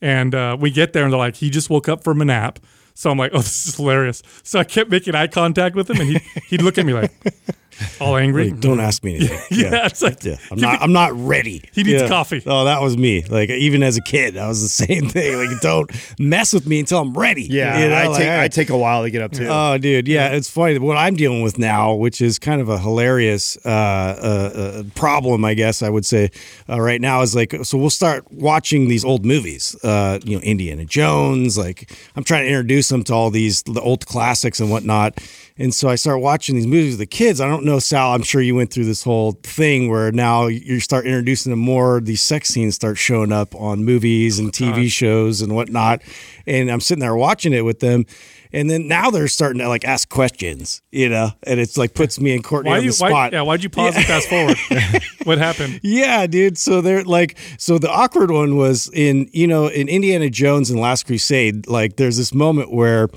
and 0.02 0.34
uh, 0.34 0.58
we 0.60 0.72
get 0.72 0.94
there 0.94 1.04
and 1.04 1.12
they're 1.14 1.20
like, 1.20 1.36
he 1.36 1.50
just 1.50 1.70
woke 1.70 1.90
up 1.90 2.04
from 2.04 2.22
a 2.22 2.26
nap. 2.26 2.60
So 2.94 3.12
I'm 3.12 3.18
like, 3.20 3.32
oh, 3.34 3.38
this 3.38 3.68
is 3.68 3.76
hilarious. 3.76 4.24
So 4.42 4.60
I 4.60 4.64
kept 4.64 4.90
making 4.90 5.14
eye 5.14 5.28
contact 5.28 5.76
with 5.76 5.88
him, 5.90 6.02
and 6.02 6.10
he'd, 6.10 6.22
he'd 6.48 6.62
look 6.64 6.80
at 6.80 6.86
me 6.86 6.94
like, 6.94 7.12
all 8.00 8.15
angry. 8.17 8.51
Like, 8.51 8.60
don't 8.60 8.79
ask 8.79 9.03
me 9.03 9.15
anything. 9.17 9.39
yeah, 9.51 9.86
it's 9.86 10.01
like 10.01 10.24
Yeah, 10.24 10.38
I'm 10.51 10.60
not. 10.60 10.81
I'm 10.81 10.93
not 10.93 11.13
ready. 11.13 11.63
He 11.74 11.84
needs 11.84 12.01
Yeah. 12.01 12.07
coffee. 12.07 12.41
Oh, 12.46 12.65
that 12.65 12.81
was 12.81 12.98
me. 12.98 13.24
Like 13.24 13.50
even 13.50 13.84
as 13.84 13.98
a 13.98 14.01
kid, 14.01 14.38
I 14.38 14.48
was 14.48 14.62
the 14.62 14.69
same 14.86 15.10
thing. 15.10 15.38
Like 15.38 15.60
don't 15.62 15.89
mess 16.19 16.53
with 16.53 16.67
me 16.67 16.79
until 16.79 17.00
I'm 17.00 17.13
ready. 17.13 17.43
Yeah, 17.43 17.79
You 17.79 17.89
know, 17.89 17.96
I 17.96 18.07
like, 18.07 18.17
take 18.17 18.27
all 18.29 18.39
I 18.39 18.48
take 18.48 18.69
a 18.69 18.77
while 18.77 19.03
to 19.03 19.10
get 19.12 19.22
up 19.22 19.31
to. 19.34 19.48
Oh, 19.48 19.77
dude, 19.77 20.07
yeah, 20.07 20.29
it's 20.29 20.50
funny. 20.50 20.77
What 20.79 20.98
I'm 20.98 21.15
dealing 21.15 21.41
with 21.41 21.57
now, 21.60 21.93
which 21.93 22.22
is 22.22 22.39
kind 22.39 22.62
of 22.62 22.69
a 22.69 22.77
hilarious 22.79 23.57
uh, 23.65 23.69
uh, 23.69 24.60
uh, 24.60 24.84
problem, 24.96 25.46
I 25.46 25.53
guess 25.53 25.81
I 25.81 25.89
would 25.89 26.05
say, 26.05 26.31
uh, 26.69 26.79
right 26.79 27.00
now 27.01 27.22
is 27.22 27.36
like, 27.36 27.55
so 27.63 27.77
we'll 27.77 27.89
start 27.89 28.29
watching 28.31 28.88
these 28.88 29.03
old 29.05 29.25
movies, 29.25 29.75
uh, 29.84 30.19
you 30.24 30.36
know, 30.38 30.41
Indiana 30.41 30.86
Jones. 30.86 31.57
Like, 31.57 31.91
I'm 32.15 32.24
trying 32.24 32.43
to 32.43 32.50
introduce 32.50 32.89
them 32.89 33.03
to 33.05 33.13
all 33.13 33.29
these 33.29 33.63
the 33.63 33.81
old 33.81 34.05
classics 34.05 34.60
and 34.60 34.69
whatnot. 34.72 35.19
And 35.60 35.74
so 35.74 35.90
I 35.90 35.96
start 35.96 36.22
watching 36.22 36.56
these 36.56 36.68
movies 36.68 36.94
with 36.94 37.00
the 37.00 37.06
kids. 37.06 37.42
I 37.42 37.48
don't 37.48 37.66
know, 37.66 37.80
Sal. 37.80 38.14
I'm 38.14 38.22
sure 38.22 38.42
you 38.42 38.56
went 38.56 38.72
through 38.72 38.86
this 38.86 39.04
whole 39.04 39.34
thing 39.44 39.90
where 39.90 40.12
now 40.12 40.48
you 40.48 40.80
start 40.80 41.06
introducing 41.06 41.50
them 41.52 41.60
more. 41.60 42.00
These 42.00 42.22
sex 42.22 42.50
scenes 42.50 42.76
start 42.76 42.98
showing 42.98 43.32
up 43.32 43.56
on 43.56 43.84
movies 43.84 44.40
and 44.40 44.52
TV 44.52 44.90
shows 44.92 45.42
and 45.42 45.56
whatnot. 45.56 46.02
And 46.46 46.70
I'm 46.70 46.80
sitting 46.80 47.02
there 47.02 47.16
watching 47.16 47.54
it 47.54 47.62
with 47.62 47.80
them. 47.80 48.06
And 48.54 48.70
then 48.70 48.88
now 48.88 49.10
they're 49.10 49.28
starting 49.28 49.60
to 49.60 49.68
like 49.68 49.84
ask 49.84 50.08
questions, 50.08 50.82
you 50.92 51.10
know, 51.10 51.32
and 51.44 51.60
it's 51.60 51.78
like 51.78 51.94
puts 51.94 52.20
me 52.20 52.34
in 52.34 52.42
Courtney 52.42 52.70
why 52.70 52.78
on 52.78 52.84
you? 52.84 52.92
the 52.92 53.04
Why, 53.04 53.30
yeah, 53.32 53.42
why'd 53.42 53.62
you 53.62 53.70
pause 53.70 53.96
and 53.96 54.06
fast 54.06 54.30
forward? 54.30 54.58
what 55.26 55.38
happened? 55.38 55.82
Yeah, 55.84 56.26
dude. 56.28 56.58
So 56.58 56.80
they're 56.82 57.04
like, 57.04 57.38
so 57.58 57.78
the 57.78 57.90
awkward 57.90 58.32
one 58.32 58.56
was 58.56 58.90
in, 58.94 59.30
you 59.34 59.48
know, 59.48 59.68
in 59.68 59.90
Indiana 59.90 60.30
Jones 60.30 60.70
and 60.70 60.80
Last 60.80 61.06
Crusade. 61.06 61.68
Like, 61.68 61.98
there's 61.98 62.16
this 62.18 62.34
moment 62.34 62.72
where, 62.72 63.10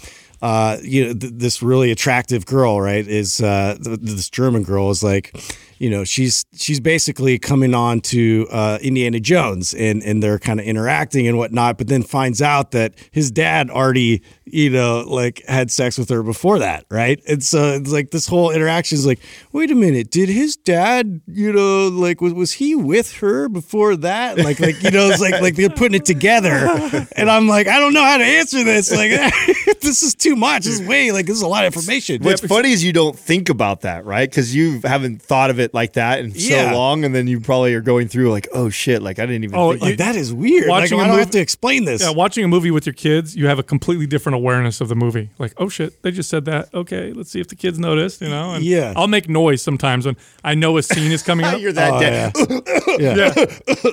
uh, 0.43 0.79
you 0.83 1.07
know, 1.07 1.15
th- 1.15 1.33
this 1.37 1.63
really 1.63 1.91
attractive 1.91 2.47
girl, 2.47 2.81
right, 2.81 3.07
is 3.07 3.41
uh, 3.41 3.77
th- 3.83 3.99
this 4.01 4.31
German 4.31 4.63
girl 4.63 4.91
is 4.91 5.03
like, 5.03 5.37
you 5.79 5.91
know, 5.91 6.05
she's 6.05 6.45
she's 6.55 6.81
basically 6.81 7.39
coming 7.39 7.75
on 7.75 8.01
to 8.03 8.47
uh, 8.51 8.79
Indiana 8.81 9.21
Jones, 9.21 9.75
and 9.75 10.03
and 10.03 10.23
they're 10.23 10.39
kind 10.39 10.61
of 10.61 10.67
interacting 10.67 11.27
and 11.27 11.37
whatnot. 11.37 11.79
But 11.79 11.89
then 11.89 12.03
finds 12.03 12.41
out 12.41 12.71
that 12.71 12.95
his 13.11 13.31
dad 13.31 13.71
already, 13.71 14.23
you 14.53 14.71
know, 14.71 15.05
like 15.07 15.43
had 15.47 15.71
sex 15.71 15.99
with 15.99 16.09
her 16.09 16.23
before 16.23 16.59
that, 16.61 16.85
right? 16.91 17.21
And 17.29 17.43
so 17.43 17.75
it's 17.75 17.91
like 17.93 18.11
this 18.11 18.27
whole 18.27 18.51
interaction 18.51 18.97
is 18.97 19.07
like, 19.07 19.21
wait 19.53 19.71
a 19.71 19.75
minute, 19.75 20.11
did 20.11 20.29
his 20.29 20.57
dad, 20.57 21.21
you 21.27 21.53
know, 21.53 21.89
like 21.89 22.21
was 22.21 22.33
was 22.35 22.53
he 22.53 22.75
with 22.75 23.13
her 23.19 23.49
before 23.49 23.97
that? 23.97 24.39
Like 24.39 24.61
like 24.61 24.83
you 24.83 24.91
know, 24.91 25.09
it's 25.11 25.21
like 25.21 25.41
like 25.41 25.57
they're 25.57 25.71
putting 25.71 25.95
it 25.95 26.05
together, 26.05 27.07
and 27.17 27.31
I'm 27.31 27.49
like, 27.49 27.67
I 27.69 27.79
don't 27.79 27.93
know 27.93 28.05
how 28.05 28.19
to 28.19 28.25
answer 28.25 28.65
this. 28.65 28.91
Like 28.91 29.11
this 29.81 30.03
is 30.03 30.15
too 30.15 30.37
much. 30.37 30.65
This 30.65 30.81
is 30.81 30.87
way 30.87 31.13
like 31.13 31.27
this 31.27 31.37
is 31.37 31.43
a 31.43 31.49
lot 31.49 31.65
of 31.65 31.75
information. 31.75 32.23
What's 32.23 32.41
funny 32.47 32.73
is 32.73 32.85
you 32.85 32.93
don't 32.93 33.19
think 33.19 33.49
about 33.49 33.83
that, 33.83 34.05
right? 34.05 34.29
Because 34.29 34.55
you 34.55 34.81
haven't 34.85 35.23
thought 35.23 35.51
of 35.51 35.59
it 35.61 35.73
like 35.75 35.95
that 35.95 36.21
in 36.21 36.33
Yeah. 36.35 36.71
so 36.71 36.77
long, 36.77 37.05
and 37.05 37.15
then 37.15 37.27
you 37.27 37.41
probably 37.41 37.75
are 37.75 37.81
going 37.81 38.09
through 38.09 38.31
like, 38.31 38.49
oh 38.53 38.71
shit, 38.71 39.03
like 39.03 39.19
I 39.19 39.27
didn't 39.27 39.45
even. 39.45 39.57
Oh, 39.57 39.71
think 39.73 39.83
like 39.83 39.91
you- 39.93 39.97
that 39.99 40.17
is 40.17 40.33
weird. 40.33 40.69
Like 40.69 40.83
watching 40.83 40.99
I 41.01 41.03
a 41.03 41.07
don't 41.07 41.11
movie- 41.13 41.21
have 41.25 41.31
to 41.31 41.41
explain 41.41 41.85
this. 41.85 42.03
Yeah, 42.03 42.11
watching 42.11 42.45
a 42.45 42.49
movie 42.49 42.71
with 42.71 42.87
your 42.87 42.93
kids, 42.95 43.37
you 43.37 43.47
have 43.47 43.59
a 43.59 43.63
completely 43.63 44.07
different 44.07 44.40
awareness 44.41 44.81
of 44.81 44.89
the 44.89 44.95
movie. 44.97 45.29
Like, 45.39 45.53
oh 45.59 45.69
shit, 45.69 46.01
they 46.03 46.11
just 46.11 46.29
said 46.31 46.45
that. 46.47 46.73
Okay, 46.75 47.13
let's 47.13 47.31
see 47.31 47.41
if 47.41 47.49
the 47.49 47.55
kids 47.57 47.79
noticed. 47.79 48.21
You 48.21 48.29
know, 48.29 48.53
and 48.55 48.65
Yeah. 48.65 48.95
I'll 48.97 49.09
make 49.09 49.29
noise 49.29 49.63
sometimes 49.63 50.07
when 50.07 50.17
I 50.45 50.55
know 50.55 50.77
a 50.79 50.83
scene 50.83 51.13
is 51.13 51.23
coming 51.23 51.47
up. 51.51 51.61
you're 51.61 51.73
that 51.73 51.93
Oh, 51.93 52.01
dead. 52.01 52.33
yeah. 53.01 53.35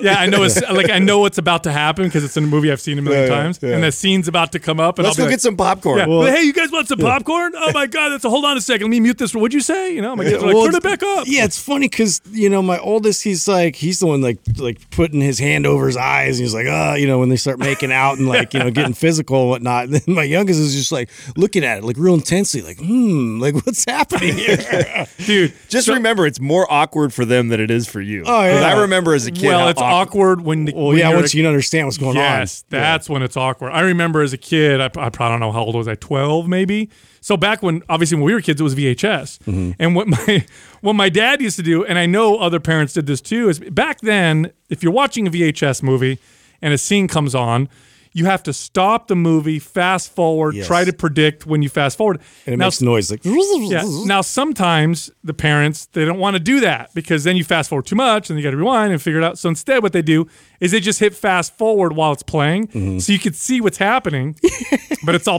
yeah, 0.02 0.18
I 0.20 0.26
know 0.26 0.42
it's 0.42 0.60
like 0.70 0.90
I 0.90 0.98
know 0.98 1.18
what's 1.20 1.38
about 1.38 1.64
to 1.64 1.72
happen 1.72 2.04
because 2.06 2.24
it's 2.24 2.36
in 2.36 2.44
a 2.44 2.46
movie 2.46 2.70
I've 2.72 2.80
seen 2.80 2.98
a 2.98 3.02
million 3.02 3.24
Yeah, 3.24 3.28
yeah, 3.36 3.42
times, 3.42 3.58
yeah. 3.62 3.74
and 3.74 3.82
the 3.84 3.92
scene's 3.92 4.28
about 4.28 4.52
to 4.52 4.58
come 4.58 4.80
up, 4.80 4.98
and 4.98 5.06
Let's 5.06 5.18
I'll 5.18 5.24
go 5.24 5.28
be 5.28 5.32
get 5.34 5.40
some 5.40 5.56
popcorn. 5.56 5.98
Yeah. 5.98 6.06
Well- 6.06 6.22
hey, 6.34 6.42
you 6.42 6.52
guys 6.52 6.70
want 6.72 6.88
some 6.88 6.98
popcorn? 6.98 7.52
Oh 7.56 7.72
my 7.72 7.86
god, 7.86 8.10
that's 8.10 8.24
a 8.24 8.30
hold 8.30 8.44
on 8.44 8.56
a 8.56 8.60
second. 8.60 8.86
Let 8.86 8.90
me 8.90 9.00
mute 9.00 9.18
this. 9.18 9.34
What'd 9.34 9.54
you 9.54 9.60
say? 9.60 9.94
You 9.94 10.02
know, 10.02 10.16
my 10.16 10.24
kids 10.24 10.42
are 10.42 10.46
like, 10.46 10.54
Well, 10.54 10.64
turn 10.66 10.74
it 10.76 10.82
back 10.82 11.02
up. 11.02 11.26
Yeah, 11.28 11.44
it's 11.44 11.58
funny 11.60 11.88
because 11.88 12.20
you 12.30 12.48
know 12.48 12.62
my 12.62 12.78
oldest, 12.78 13.22
he's 13.22 13.46
like 13.48 13.76
he's 13.76 13.98
the 14.00 14.06
one 14.06 14.20
like 14.22 14.38
like 14.58 14.88
putting 14.90 15.20
his 15.20 15.38
hand 15.38 15.66
over 15.66 15.86
his 15.86 15.96
eyes, 15.96 16.38
and 16.38 16.44
he's 16.44 16.54
like, 16.54 16.66
uh, 16.66 16.94
you 16.98 17.06
know, 17.06 17.18
when 17.18 17.28
they 17.28 17.36
start 17.36 17.58
making 17.58 17.92
out 17.92 18.18
and 18.18 18.28
like 18.28 18.54
you 18.54 18.60
know 18.60 18.70
getting 18.70 18.94
physical 18.94 19.40
and 19.42 19.50
whatnot. 19.50 19.78
And 19.88 19.94
then 19.94 20.14
my 20.14 20.24
youngest 20.38 20.60
is 20.60 20.74
just 20.74 20.92
like 20.92 21.10
looking 21.36 21.64
at 21.64 21.78
it 21.78 21.84
like 21.84 21.96
real 21.98 22.14
intensely, 22.14 22.62
like 22.62 22.78
hmm, 22.78 23.38
like 23.40 23.54
what's 23.66 23.84
happening 23.84 24.36
here? 24.36 25.06
dude. 25.26 25.52
Just 25.68 25.86
so- 25.86 25.94
remember, 25.94 26.26
it's 26.26 26.40
more 26.40 26.66
awkward 26.72 27.12
for 27.12 27.24
them 27.24 27.48
than 27.48 27.60
it 27.60 27.70
is 27.70 27.88
for 27.88 28.00
you. 28.00 28.22
Oh, 28.26 28.42
yeah. 28.42 28.52
'Cause 28.54 28.62
I 28.62 28.80
remember 28.80 29.14
as 29.14 29.26
a 29.26 29.30
kid. 29.32 29.46
well, 29.48 29.68
it's 29.68 29.80
awkward 29.80 30.40
when 30.40 30.64
the 30.66 30.72
well, 30.74 30.86
when 30.88 30.98
yeah, 30.98 31.08
you're 31.10 31.18
once 31.18 31.34
a- 31.34 31.36
you 31.38 31.46
understand 31.46 31.86
what's 31.86 31.98
going 31.98 32.16
yes, 32.16 32.32
on. 32.32 32.38
Yes, 32.40 32.64
that's 32.68 33.08
when 33.08 33.22
it's 33.22 33.36
awkward. 33.36 33.70
I 33.72 33.80
remember 33.80 34.22
as 34.22 34.32
a 34.32 34.38
kid, 34.38 34.80
I, 34.80 34.86
I 34.86 35.10
probably 35.10 35.18
don't 35.34 35.40
know 35.40 35.52
how 35.52 35.62
old 35.62 35.74
was 35.74 35.88
I, 35.88 35.94
twelve 35.96 36.48
maybe. 36.48 36.88
So 37.20 37.36
back 37.36 37.62
when 37.62 37.82
obviously 37.88 38.16
when 38.16 38.24
we 38.24 38.32
were 38.32 38.40
kids, 38.40 38.60
it 38.60 38.64
was 38.64 38.74
VHS. 38.76 39.38
Mm-hmm. 39.40 39.72
And 39.78 39.94
what 39.94 40.06
my 40.16 40.46
what 40.80 40.94
my 40.94 41.08
dad 41.08 41.40
used 41.42 41.56
to 41.56 41.62
do, 41.62 41.84
and 41.84 41.98
I 41.98 42.06
know 42.06 42.38
other 42.38 42.60
parents 42.60 42.94
did 42.94 43.06
this 43.06 43.20
too, 43.20 43.48
is 43.48 43.58
back 43.58 44.00
then 44.00 44.52
if 44.68 44.82
you're 44.82 44.92
watching 44.92 45.26
a 45.26 45.30
VHS 45.30 45.82
movie 45.82 46.18
and 46.62 46.72
a 46.72 46.78
scene 46.78 47.08
comes 47.08 47.34
on. 47.34 47.68
You 48.12 48.24
have 48.26 48.42
to 48.44 48.52
stop 48.52 49.08
the 49.08 49.16
movie, 49.16 49.58
fast 49.58 50.12
forward, 50.14 50.54
Yes. 50.54 50.66
try 50.66 50.84
to 50.84 50.92
predict 50.92 51.46
when 51.46 51.62
you 51.62 51.68
fast 51.68 51.96
forward. 51.98 52.20
and 52.46 52.54
it 52.54 52.56
Now, 52.58 52.66
makes 52.66 52.80
noise 52.80 53.10
like 53.10 53.20
yeah. 53.24 53.82
Now 54.06 54.20
sometimes 54.22 55.10
the 55.24 55.34
parents 55.34 55.86
they 55.92 56.04
don't 56.04 56.18
want 56.18 56.34
to 56.34 56.40
do 56.40 56.60
that 56.60 56.90
because 56.94 57.24
then 57.24 57.36
you 57.36 57.44
fast 57.44 57.68
forward 57.68 57.86
too 57.86 57.96
much 57.96 58.30
and 58.30 58.38
you 58.38 58.42
got 58.42 58.50
to 58.52 58.56
rewind 58.56 58.92
and 58.92 59.00
figure 59.00 59.20
it 59.20 59.24
out. 59.24 59.38
So 59.38 59.48
instead, 59.48 59.82
what 59.82 59.92
they 59.92 60.02
do 60.02 60.26
is 60.60 60.72
they 60.72 60.80
just 60.80 60.98
hit 61.00 61.14
fast 61.14 61.56
forward 61.56 61.92
while 61.94 62.12
it's 62.12 62.22
playing, 62.22 62.66
mm-hmm. 62.68 62.98
so 62.98 63.12
you 63.12 63.18
can 63.18 63.32
see 63.32 63.60
what's 63.60 63.78
happening, 63.78 64.34
but 65.04 65.14
it's 65.14 65.28
all 65.28 65.38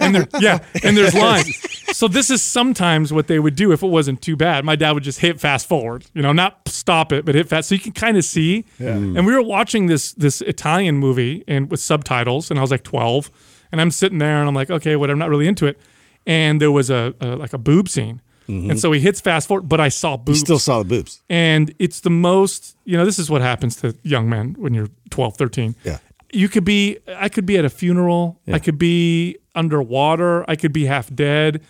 and 0.00 0.14
there, 0.14 0.28
yeah, 0.40 0.58
and 0.82 0.96
there's 0.96 1.14
lines. 1.28 1.56
So 1.96 2.08
this 2.08 2.28
is 2.30 2.42
sometimes 2.42 3.12
what 3.12 3.26
they 3.28 3.38
would 3.38 3.54
do 3.54 3.72
if 3.72 3.82
it 3.82 3.86
wasn't 3.86 4.20
too 4.20 4.36
bad. 4.36 4.64
My 4.64 4.76
dad 4.76 4.92
would 4.92 5.04
just 5.04 5.20
hit 5.20 5.40
fast 5.40 5.68
forward, 5.68 6.04
you 6.14 6.22
know, 6.22 6.32
not 6.32 6.60
stop 6.66 7.12
it, 7.12 7.24
but 7.24 7.34
hit 7.34 7.48
fast, 7.48 7.68
so 7.68 7.74
you 7.74 7.80
can 7.80 7.92
kind 7.92 8.16
of 8.16 8.24
see. 8.24 8.64
And 8.78 9.26
we 9.26 9.32
were 9.34 9.42
watching 9.42 9.86
this 9.86 10.12
this 10.12 10.40
Italian 10.42 10.96
movie 10.96 11.44
and 11.46 11.57
with 11.66 11.80
subtitles, 11.80 12.50
and 12.50 12.58
I 12.58 12.62
was 12.62 12.70
like 12.70 12.84
12, 12.84 13.30
and 13.72 13.80
I'm 13.80 13.90
sitting 13.90 14.18
there 14.18 14.38
and 14.38 14.48
I'm 14.48 14.54
like, 14.54 14.70
okay, 14.70 14.94
what? 14.96 15.10
I'm 15.10 15.18
not 15.18 15.28
really 15.30 15.48
into 15.48 15.66
it. 15.66 15.78
And 16.26 16.60
there 16.60 16.70
was 16.70 16.90
a, 16.90 17.14
a 17.20 17.34
like 17.36 17.52
a 17.52 17.58
boob 17.58 17.88
scene, 17.88 18.20
mm-hmm. 18.48 18.70
and 18.70 18.78
so 18.78 18.92
he 18.92 19.00
hits 19.00 19.20
fast 19.20 19.48
forward, 19.48 19.68
but 19.68 19.80
I 19.80 19.88
saw 19.88 20.16
boobs. 20.16 20.38
you 20.40 20.44
still 20.44 20.58
saw 20.58 20.78
the 20.82 20.88
boobs. 20.88 21.22
and 21.28 21.74
it's 21.78 22.00
the 22.00 22.10
most 22.10 22.76
you 22.84 22.96
know 22.96 23.04
this 23.04 23.18
is 23.18 23.28
what 23.30 23.40
happens 23.42 23.76
to 23.76 23.94
young 24.02 24.28
men 24.28 24.54
when 24.58 24.74
you're 24.74 24.88
12 25.10 25.36
13 25.36 25.74
Yeah. 25.84 25.98
you 26.32 26.48
could 26.48 26.64
be 26.64 26.98
i 27.16 27.28
could 27.28 27.44
be 27.46 27.56
at 27.58 27.64
a 27.64 27.70
funeral 27.70 28.38
i 28.52 28.58
could 28.58 28.78
be 28.78 29.36
underwater 29.54 30.44
i 30.50 30.56
could 30.56 30.72
be 30.72 30.84
half 30.86 31.12
dead 31.14 31.60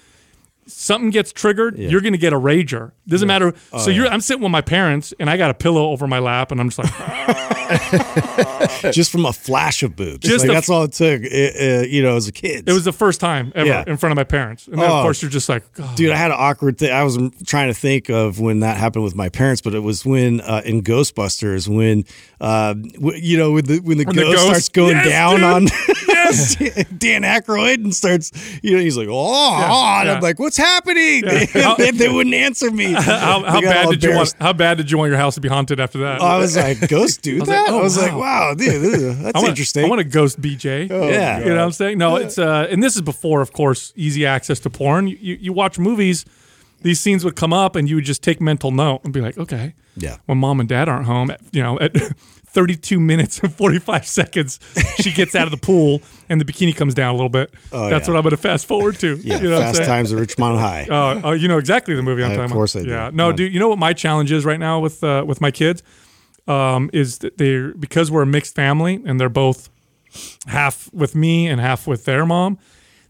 something 0.68 1.10
gets 1.10 1.32
triggered 1.32 1.78
you're 1.78 2.00
going 2.00 2.12
to 2.12 2.18
get 2.18 2.32
a 2.32 2.38
rager 2.38 2.92
doesn't 3.06 3.28
matter 3.28 3.54
Oh, 3.72 3.78
so 3.78 3.90
you're 3.90 4.06
i'm 4.08 4.20
sitting 4.20 4.42
with 4.42 4.52
my 4.52 4.60
parents 4.60 5.14
and 5.18 5.28
i 5.30 5.36
got 5.36 5.50
a 5.50 5.54
pillow 5.54 5.90
over 5.90 6.06
my 6.06 6.18
lap 6.18 6.52
and 6.52 6.60
i'm 6.60 6.68
just 6.70 6.78
like 6.78 6.88
just 8.92 9.10
from 9.10 9.26
a 9.26 9.32
flash 9.32 9.82
of 9.82 9.96
boobs. 9.96 10.26
Just 10.26 10.44
Like, 10.44 10.50
a- 10.50 10.54
that's 10.54 10.68
all 10.70 10.84
it 10.84 10.92
took. 10.92 11.22
uh, 11.22 11.26
uh, 11.26 11.82
you 11.86 12.02
know, 12.02 12.16
as 12.16 12.28
a 12.28 12.32
kid. 12.32 12.68
it 12.68 12.72
was 12.72 12.84
the 12.84 12.92
first 12.92 13.20
time 13.20 13.52
ever 13.54 13.68
Yeah. 13.68 13.84
in 13.86 13.96
front 13.96 14.12
of 14.12 14.16
my 14.16 14.24
parents 14.24 14.66
and 14.68 14.78
then 14.78 14.88
Oh. 14.90 14.96
of 14.98 15.02
course 15.02 15.20
you're 15.22 15.30
just 15.30 15.48
like 15.48 15.64
oh, 15.78 15.92
Dude, 15.96 16.10
I 16.12 16.16
had 16.16 16.30
an 16.30 16.36
awkward 16.38 16.78
thing. 16.78 16.92
I 16.92 17.02
was 17.02 17.18
trying 17.46 17.68
to 17.68 17.74
think 17.74 18.08
of 18.08 18.40
when 18.40 18.60
that 18.60 18.76
happened 18.78 19.04
with 19.04 19.14
my 19.14 19.28
parents, 19.28 19.60
but 19.60 19.74
it 19.74 19.80
was 19.80 20.04
when 20.04 20.40
uh, 20.40 20.62
in 20.64 20.82
Ghostbusters 20.82 21.68
when 21.68 22.04
uh, 22.40 22.74
w- 22.74 23.18
you 23.20 23.36
know 23.36 23.52
when 23.52 23.64
the 23.64 23.78
when 23.80 23.98
the 23.98 24.04
When 24.04 24.16
the 24.16 24.22
ghost, 24.22 24.36
ghost- 24.36 24.46
starts 24.46 24.68
going 24.70 24.96
Yes, 24.96 25.08
down 25.08 25.34
dude. 25.36 25.44
on 25.44 25.66
Dan 26.98 27.22
Aykroyd 27.22 27.76
and 27.84 27.94
starts 27.94 28.30
you 28.62 28.72
know 28.76 28.80
he's 28.80 28.96
like 28.96 29.08
oh, 29.10 29.98
and 30.00 30.08
yeah. 30.08 30.14
I'm 30.14 30.20
like 30.22 30.38
what's 30.38 30.56
happening? 30.56 31.24
Yeah. 31.24 31.74
they, 31.78 31.90
they 31.90 32.08
wouldn't 32.08 32.34
answer 32.34 32.70
me. 32.70 32.92
how, 32.92 33.42
how 33.44 33.60
bad 33.60 33.90
did 33.90 34.02
you 34.02 34.14
want 34.14 34.34
how 34.40 34.52
bad 34.52 34.76
did 34.78 34.90
you 34.90 34.98
want 34.98 35.08
your 35.10 35.18
house 35.18 35.34
to 35.34 35.40
be 35.40 35.48
haunted 35.48 35.80
after 35.80 35.98
that 35.98 36.20
Oh, 36.20 36.26
I 36.26 36.38
was 36.38 36.56
like, 36.56 36.88
ghosts 36.88 37.18
do 37.18 37.40
was 37.40 37.48
that. 37.48 37.62
like, 37.62 37.70
oh, 37.70 37.78
I 37.78 37.82
was 37.82 37.96
like, 37.98 38.12
wow. 38.12 38.18
wow, 38.48 38.54
dude, 38.54 38.68
is- 38.68 39.22
that's 39.22 39.36
I 39.36 39.38
want, 39.38 39.50
interesting. 39.50 39.84
I 39.84 39.88
want 39.88 40.00
a 40.00 40.04
ghost 40.04 40.40
BJ. 40.40 40.88
Yeah. 40.88 41.38
You 41.40 41.46
know 41.46 41.56
what 41.56 41.64
I'm 41.64 41.72
saying? 41.72 41.98
No, 41.98 42.16
it's 42.16 42.38
uh 42.38 42.66
and 42.70 42.82
this 42.82 42.96
is 42.96 43.02
before, 43.02 43.40
of 43.40 43.52
course, 43.52 43.92
easy 43.96 44.26
access 44.26 44.60
to 44.60 44.70
porn. 44.70 45.08
You, 45.08 45.16
you, 45.20 45.34
you 45.40 45.52
watch 45.52 45.78
movies, 45.78 46.24
these 46.82 47.00
scenes 47.00 47.24
would 47.24 47.36
come 47.36 47.52
up 47.52 47.76
and 47.76 47.88
you 47.88 47.96
would 47.96 48.04
just 48.04 48.22
take 48.22 48.40
mental 48.40 48.70
note 48.70 49.00
and 49.04 49.12
be 49.12 49.20
like, 49.20 49.36
okay. 49.38 49.74
Yeah. 49.96 50.18
When 50.26 50.38
mom 50.38 50.60
and 50.60 50.68
dad 50.68 50.88
aren't 50.88 51.06
home, 51.06 51.30
at, 51.30 51.40
you 51.52 51.62
know, 51.62 51.78
at 51.80 51.92
32 52.52 52.98
minutes 53.00 53.38
and 53.40 53.52
45 53.54 54.06
seconds, 54.06 54.58
she 55.00 55.12
gets 55.12 55.34
out 55.34 55.44
of 55.44 55.50
the 55.50 55.56
pool 55.56 56.00
and 56.28 56.40
the 56.40 56.44
bikini 56.44 56.74
comes 56.74 56.94
down 56.94 57.10
a 57.10 57.12
little 57.16 57.28
bit. 57.28 57.52
Oh, 57.72 57.88
That's 57.90 58.06
yeah. 58.08 58.12
what 58.14 58.18
I'm 58.18 58.22
going 58.24 58.30
to 58.30 58.36
fast 58.36 58.66
forward 58.66 58.98
to. 59.00 59.16
yeah, 59.16 59.40
you 59.40 59.50
know 59.50 59.60
Fast? 59.60 59.82
Times 59.84 60.12
at 60.12 60.18
Ridgemont 60.18 60.58
High. 60.58 60.86
Uh, 60.90 61.20
oh, 61.24 61.32
you 61.32 61.46
know 61.48 61.58
exactly 61.58 61.94
the 61.94 62.02
movie 62.02 62.22
I'm 62.24 62.30
I- 62.30 62.34
of 62.34 62.38
talking 62.40 62.54
course 62.54 62.74
I 62.76 62.80
about. 62.80 62.86
do. 62.86 62.90
Yeah. 62.92 63.10
No, 63.12 63.32
dude, 63.32 63.52
you 63.52 63.60
know 63.60 63.68
what 63.68 63.78
my 63.78 63.92
challenge 63.92 64.32
is 64.32 64.44
right 64.44 64.60
now 64.60 64.80
with 64.80 65.02
uh, 65.04 65.24
with 65.26 65.40
my 65.40 65.50
kids 65.50 65.82
um, 66.46 66.90
is 66.92 67.18
that 67.18 67.38
they're 67.38 67.74
because 67.74 68.10
we're 68.10 68.22
a 68.22 68.26
mixed 68.26 68.54
family 68.54 69.02
and 69.06 69.20
they're 69.20 69.28
both 69.28 69.68
half 70.46 70.92
with 70.92 71.14
me 71.14 71.46
and 71.48 71.60
half 71.60 71.86
with 71.86 72.04
their 72.04 72.24
mom. 72.26 72.58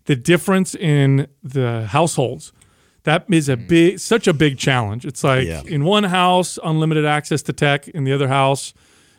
The 0.06 0.16
difference 0.16 0.74
in 0.74 1.26
the 1.42 1.86
households 1.86 2.52
that 3.04 3.24
is 3.30 3.48
a 3.48 3.56
big, 3.56 3.98
such 4.00 4.26
a 4.26 4.34
big 4.34 4.58
challenge. 4.58 5.06
It's 5.06 5.22
like 5.24 5.46
Yeah. 5.46 5.62
in 5.66 5.84
one 5.84 6.04
house, 6.04 6.58
unlimited 6.62 7.06
access 7.06 7.40
to 7.42 7.52
tech. 7.52 7.88
In 7.88 8.04
the 8.04 8.12
other 8.12 8.28
house, 8.28 8.74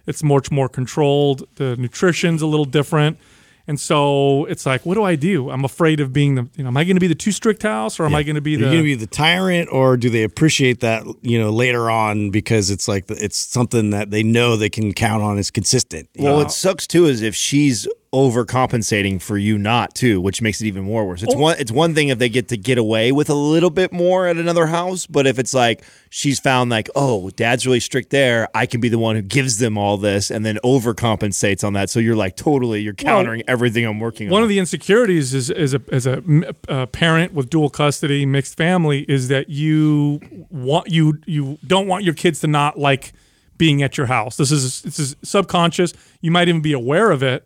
it's 0.09 0.23
much 0.23 0.49
more 0.49 0.67
controlled. 0.67 1.47
The 1.55 1.77
nutrition's 1.77 2.41
a 2.41 2.47
little 2.47 2.65
different. 2.65 3.19
And 3.67 3.79
so 3.79 4.45
it's 4.45 4.65
like, 4.65 4.83
what 4.83 4.95
do 4.95 5.03
I 5.03 5.15
do? 5.15 5.51
I'm 5.51 5.63
afraid 5.63 5.99
of 5.99 6.11
being 6.11 6.33
the, 6.33 6.49
you 6.55 6.63
know, 6.63 6.69
am 6.69 6.77
I 6.77 6.83
going 6.83 6.95
to 6.95 6.99
be 6.99 7.05
the 7.05 7.13
too 7.13 7.31
strict 7.31 7.61
house 7.61 7.99
or 7.99 8.05
am 8.07 8.15
I 8.15 8.23
going 8.23 8.33
to 8.33 8.41
be 8.41 8.55
Are 8.55 8.57
the, 8.57 8.63
you 8.63 8.71
going 8.71 8.77
to 8.79 8.83
be 8.83 8.95
the 8.95 9.05
tyrant, 9.05 9.69
or 9.71 9.95
do 9.95 10.09
they 10.09 10.23
appreciate 10.23 10.79
that 10.79 11.03
you 11.21 11.37
know 11.39 11.51
later 11.51 11.91
on 11.91 12.31
because 12.31 12.71
it's 12.71 12.87
like 12.87 13.05
it's 13.11 13.37
something 13.37 13.91
that 13.91 14.09
they 14.09 14.23
know 14.23 14.55
they 14.55 14.71
can 14.71 14.91
count 14.91 15.21
on 15.21 15.37
is 15.37 15.51
consistent? 15.51 16.09
Well, 16.17 16.31
know? 16.31 16.37
what 16.39 16.51
sucks 16.51 16.87
too 16.87 17.05
is 17.05 17.21
if 17.21 17.35
she's 17.35 17.87
overcompensating 18.11 19.21
for 19.21 19.37
you 19.37 19.57
not 19.57 19.93
to, 19.95 20.19
which 20.19 20.41
makes 20.41 20.61
it 20.61 20.65
even 20.65 20.83
more 20.83 21.05
worse. 21.05 21.21
It's 21.21 21.35
oh. 21.35 21.39
one 21.39 21.55
it's 21.59 21.71
one 21.71 21.93
thing 21.93 22.09
if 22.09 22.17
they 22.17 22.29
get 22.29 22.47
to 22.49 22.57
get 22.57 22.77
away 22.77 23.11
with 23.11 23.29
a 23.29 23.35
little 23.35 23.69
bit 23.69 23.91
more 23.91 24.25
at 24.25 24.37
another 24.37 24.65
house, 24.67 25.05
but 25.05 25.27
if 25.27 25.37
it's 25.37 25.53
like 25.53 25.83
she's 26.09 26.39
found 26.39 26.71
like, 26.71 26.89
oh, 26.95 27.29
dad's 27.31 27.67
really 27.67 27.79
strict 27.79 28.09
there, 28.09 28.47
I 28.55 28.65
can 28.65 28.81
be 28.81 28.89
the 28.89 28.97
one 28.97 29.15
who 29.15 29.21
gives 29.21 29.59
them 29.59 29.77
all 29.77 29.97
this 29.97 30.31
and 30.31 30.43
then 30.45 30.57
overcompensates 30.63 31.63
on 31.63 31.73
that. 31.73 31.89
So 31.89 31.99
you're 31.99 32.15
like 32.15 32.35
totally 32.35 32.81
you're 32.81 32.93
countering 32.93 33.43
everything 33.47 33.85
I'm 33.85 33.99
working 33.99 34.29
one 34.29 34.39
on. 34.39 34.43
of 34.43 34.49
the 34.49 34.59
insecurities 34.59 35.33
is 35.33 35.51
as 35.51 35.73
a 35.75 35.81
as 35.91 36.07
a, 36.07 36.23
a 36.67 36.87
parent 36.87 37.33
with 37.33 37.49
dual 37.49 37.69
custody, 37.69 38.25
mixed 38.25 38.57
family, 38.57 39.05
is 39.07 39.27
that 39.27 39.49
you 39.49 40.19
want 40.49 40.89
you 40.89 41.19
you 41.25 41.59
don't 41.65 41.87
want 41.87 42.03
your 42.03 42.15
kids 42.15 42.39
to 42.41 42.47
not 42.47 42.79
like 42.79 43.13
being 43.59 43.83
at 43.83 43.97
your 43.97 44.07
house. 44.07 44.37
This 44.37 44.51
is 44.51 44.81
this 44.81 44.97
is 44.97 45.15
subconscious. 45.21 45.93
You 46.21 46.31
might 46.31 46.47
even 46.47 46.61
be 46.61 46.73
aware 46.73 47.11
of 47.11 47.21
it, 47.21 47.45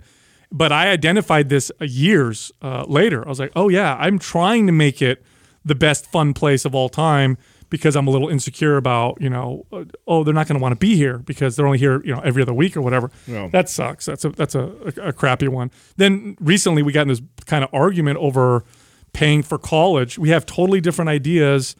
but 0.53 0.71
I 0.71 0.89
identified 0.89 1.49
this 1.49 1.71
years 1.81 2.51
uh, 2.61 2.85
later. 2.87 3.25
I 3.25 3.29
was 3.29 3.39
like, 3.39 3.51
oh 3.55 3.69
yeah, 3.69 3.97
I'm 3.99 4.19
trying 4.19 4.67
to 4.67 4.71
make 4.71 5.01
it 5.01 5.23
the 5.65 5.75
best 5.75 6.05
fun 6.05 6.33
place 6.33 6.63
of 6.63 6.75
all 6.75 6.89
time 6.89 7.37
because 7.69 7.95
I'm 7.95 8.07
a 8.07 8.11
little 8.11 8.29
insecure 8.29 8.77
about 8.77 9.19
you 9.19 9.29
know 9.29 9.65
uh, 9.73 9.85
oh 10.07 10.23
they're 10.23 10.33
not 10.33 10.47
going 10.47 10.59
to 10.59 10.61
want 10.61 10.73
to 10.73 10.79
be 10.79 10.95
here 10.95 11.17
because 11.17 11.55
they're 11.55 11.65
only 11.65 11.79
here 11.79 12.03
you 12.05 12.13
know 12.13 12.21
every 12.21 12.43
other 12.43 12.53
week 12.53 12.77
or 12.77 12.81
whatever. 12.81 13.09
That 13.47 13.67
sucks. 13.67 14.05
That's 14.05 14.23
a 14.25 14.29
that's 14.29 14.53
a, 14.53 14.71
a, 14.97 15.07
a 15.07 15.13
crappy 15.13 15.47
one. 15.47 15.71
Then 15.97 16.37
recently 16.39 16.83
we 16.83 16.91
got 16.93 17.01
in 17.01 17.07
this 17.07 17.21
kind 17.47 17.63
of 17.63 17.73
argument 17.73 18.19
over 18.19 18.63
paying 19.11 19.41
for 19.41 19.57
college. 19.57 20.19
We 20.19 20.29
have 20.29 20.45
totally 20.45 20.81
different 20.81 21.09
ideas 21.09 21.75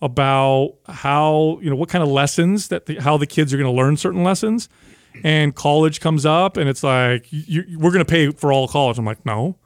about 0.00 0.76
how 0.86 1.58
you 1.60 1.68
know 1.68 1.76
what 1.76 1.90
kind 1.90 2.02
of 2.02 2.08
lessons 2.08 2.68
that 2.68 2.86
the, 2.86 2.96
how 2.96 3.18
the 3.18 3.26
kids 3.26 3.52
are 3.52 3.58
going 3.58 3.70
to 3.70 3.76
learn 3.76 3.98
certain 3.98 4.24
lessons 4.24 4.68
and 5.22 5.54
college 5.54 6.00
comes 6.00 6.26
up 6.26 6.56
and 6.56 6.68
it's 6.68 6.82
like 6.82 7.26
you, 7.30 7.78
we're 7.78 7.90
going 7.90 8.04
to 8.04 8.10
pay 8.10 8.30
for 8.30 8.52
all 8.52 8.66
college. 8.66 8.98
I'm 8.98 9.04
like 9.04 9.24
no. 9.24 9.56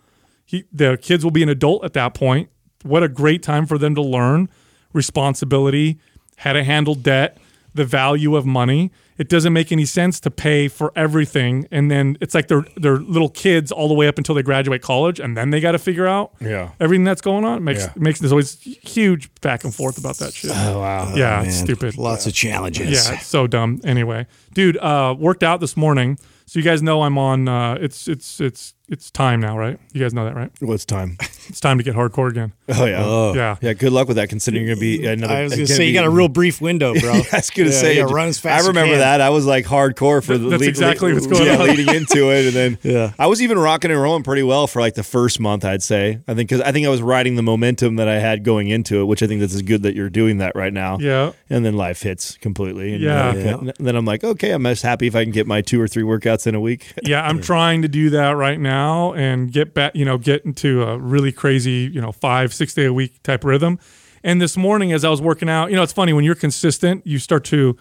He, 0.45 0.65
the 0.73 0.99
kids 1.01 1.25
will 1.25 1.31
be 1.31 1.43
an 1.43 1.49
adult 1.49 1.85
at 1.85 1.93
that 1.93 2.15
point. 2.15 2.49
What 2.83 3.03
a 3.03 3.09
great 3.09 3.43
time 3.43 3.67
for 3.67 3.77
them 3.77 3.95
to 3.95 4.03
learn 4.03 4.49
responsibility 4.93 5.99
how 6.39 6.53
to 6.53 6.65
handle 6.65 6.95
debt 6.95 7.39
the 7.75 7.85
value 7.85 8.35
of 8.37 8.47
money 8.47 8.91
it 9.18 9.28
doesn't 9.28 9.52
make 9.52 9.72
any 9.72 9.85
sense 9.85 10.20
to 10.20 10.31
pay 10.31 10.68
for 10.68 10.92
everything 10.94 11.66
and 11.70 11.90
then 11.90 12.16
it's 12.20 12.35
like 12.35 12.48
they're 12.48 12.64
they're 12.76 12.98
little 12.98 13.28
kids 13.28 13.72
all 13.72 13.88
the 13.88 13.94
way 13.94 14.07
up 14.09 14.16
until 14.18 14.35
they 14.35 14.42
graduate 14.42 14.81
college 14.81 15.18
and 15.20 15.37
then 15.37 15.50
they 15.50 15.61
got 15.61 15.72
to 15.72 15.78
figure 15.78 16.07
out 16.07 16.33
Yeah. 16.40 16.70
everything 16.81 17.04
that's 17.04 17.20
going 17.20 17.44
on 17.44 17.59
it 17.59 17.61
makes 17.62 17.81
Yeah. 17.85 17.92
makes 17.96 18.20
there's 18.20 18.33
always 18.33 18.59
huge 18.61 19.28
back 19.40 19.64
and 19.64 19.74
forth 19.74 19.98
about 19.98 20.16
that 20.18 20.33
shit 20.33 20.52
oh 20.54 20.81
wow. 20.81 21.12
yeah 21.16 21.42
it's 21.42 21.57
Man, 21.57 21.64
stupid 21.66 21.98
Lots 21.98 22.26
of 22.26 22.33
challenges. 22.35 22.88
yeah, 23.09 23.14
it's 23.14 23.26
so 23.26 23.46
dumb. 23.46 23.81
Anyway, 23.85 24.26
dude, 24.54 24.76
uh, 24.78 25.14
worked 25.18 25.42
out 25.42 25.61
this 25.61 25.76
morning. 25.76 26.18
So 26.46 26.59
you 26.59 26.64
guys 26.64 26.81
know 26.83 27.02
I'm 27.02 27.18
on. 27.18 27.48
Uh, 27.48 27.74
it's 27.81 28.09
it's 28.09 28.40
it's 28.40 28.74
it's 28.88 29.11
time 29.11 29.40
now, 29.40 29.57
right? 29.59 29.79
You 29.92 30.01
guys 30.03 30.14
know 30.14 30.24
that, 30.24 30.35
right? 30.35 30.51
Well, 30.61 30.72
it's 30.72 30.85
time? 30.85 31.16
It's 31.48 31.61
time 31.61 31.79
to 31.79 31.85
get 31.85 31.94
hardcore 31.94 32.31
again. 32.31 32.53
Oh 32.70 32.85
yeah. 32.85 33.33
Yeah. 33.35 33.57
Yeah, 33.62 33.72
good 33.72 33.92
luck 33.92 34.09
with 34.09 34.18
that 34.18 34.29
considering 34.29 34.66
you're 34.66 34.74
gonna 34.74 34.81
be 34.83 35.07
another 35.07 35.33
I 35.35 35.42
was 35.44 35.53
going 35.55 35.64
to 35.66 35.70
gonna 35.72 35.77
say 35.79 35.87
you 35.87 35.94
got 35.94 36.05
a 36.05 36.11
real 36.11 36.29
brief 36.29 36.61
window, 36.61 36.92
bro. 36.92 37.12
I 37.33 37.37
was 37.37 37.48
gonna 37.48 37.70
Yeah, 37.70 37.74
say, 37.74 37.94
you 37.96 38.03
gotta 38.03 38.14
run 38.14 38.29
as 38.29 38.38
fast. 38.38 38.64
I 38.64 38.68
remember 38.68 38.92
can. 38.92 38.98
that. 39.01 39.20
I 39.22 39.31
was 39.31 39.46
like 39.46 39.64
hardcore 39.64 40.22
for 40.22 40.37
the 40.37 40.51
That's 40.51 40.61
lead- 40.61 40.68
exactly 40.68 41.09
lead- 41.12 41.14
what's 41.14 41.27
going 41.27 41.46
yeah, 41.46 41.57
on. 41.59 41.66
leading 41.66 41.94
into 41.94 42.31
it, 42.31 42.46
and 42.48 42.55
then 42.55 42.79
Yeah. 42.94 43.12
I 43.18 43.27
was 43.27 43.40
even 43.40 43.59
rocking 43.59 43.90
and 43.90 43.98
rolling 44.01 44.22
pretty 44.22 44.42
well 44.42 44.66
for 44.66 44.81
like 44.83 44.94
the 44.94 45.03
first 45.03 45.40
month. 45.40 45.64
I'd 45.64 45.83
say 45.83 46.20
I 46.29 46.35
think 46.35 46.51
because 46.51 46.61
I 46.61 46.72
think 46.72 46.87
I 46.87 46.90
was 46.90 47.01
riding 47.01 47.37
the 47.37 47.42
momentum 47.42 47.96
that 47.96 48.09
I 48.09 48.18
had 48.18 48.44
going 48.44 48.68
into 48.68 49.01
it, 49.01 49.05
which 49.05 49.22
I 49.22 49.27
think 49.27 49.40
that's 49.40 49.61
good 49.62 49.83
that 49.85 49.94
you're 49.94 50.11
doing 50.11 50.37
that 50.38 50.55
right 50.55 50.72
now. 50.74 50.98
Yeah. 50.98 51.33
and 51.48 51.64
then 51.64 51.74
life 51.79 52.03
hits 52.03 52.37
completely. 52.37 52.92
And 52.92 53.03
Yeah. 53.03 53.29
uh, 53.31 53.35
Yeah. 53.64 53.72
then 53.79 53.96
I'm 53.96 54.05
like, 54.05 54.22
okay, 54.24 54.51
I'm 54.51 54.64
just 54.64 54.83
happy 54.83 55.07
if 55.07 55.16
I 55.16 55.24
can 55.24 55.33
get 55.33 55.46
my 55.46 55.62
two 55.62 55.81
or 55.81 55.88
three 55.88 56.03
workouts 56.03 56.46
in 56.46 56.55
a 56.55 56.61
week. 56.61 56.92
Yeah, 57.03 57.22
I'm 57.27 57.40
trying 57.40 57.81
to 57.83 57.88
do 57.88 58.11
that 58.11 58.33
right 58.37 58.61
now 58.61 58.78
and 59.14 59.53
get 59.53 59.75
back, 59.75 59.95
you 59.95 60.05
know, 60.05 60.19
get 60.19 60.45
into 60.45 60.83
a 60.83 60.99
really 60.99 61.33
crazy, 61.33 61.91
you 61.93 62.01
know, 62.01 62.12
five, 62.12 62.53
six 62.55 62.75
day 62.75 62.87
a 62.87 62.93
week 62.93 63.23
type 63.23 63.45
rhythm. 63.45 63.79
And 64.23 64.41
this 64.43 64.57
morning, 64.57 64.93
as 64.93 65.05
I 65.05 65.11
was 65.11 65.23
working 65.23 65.49
out, 65.49 65.71
you 65.71 65.77
know, 65.77 65.83
it's 65.83 65.93
funny 65.93 66.12
when 66.12 66.25
you're 66.25 66.35
consistent, 66.35 67.07
you 67.07 67.19
start 67.19 67.45
to 67.47 67.77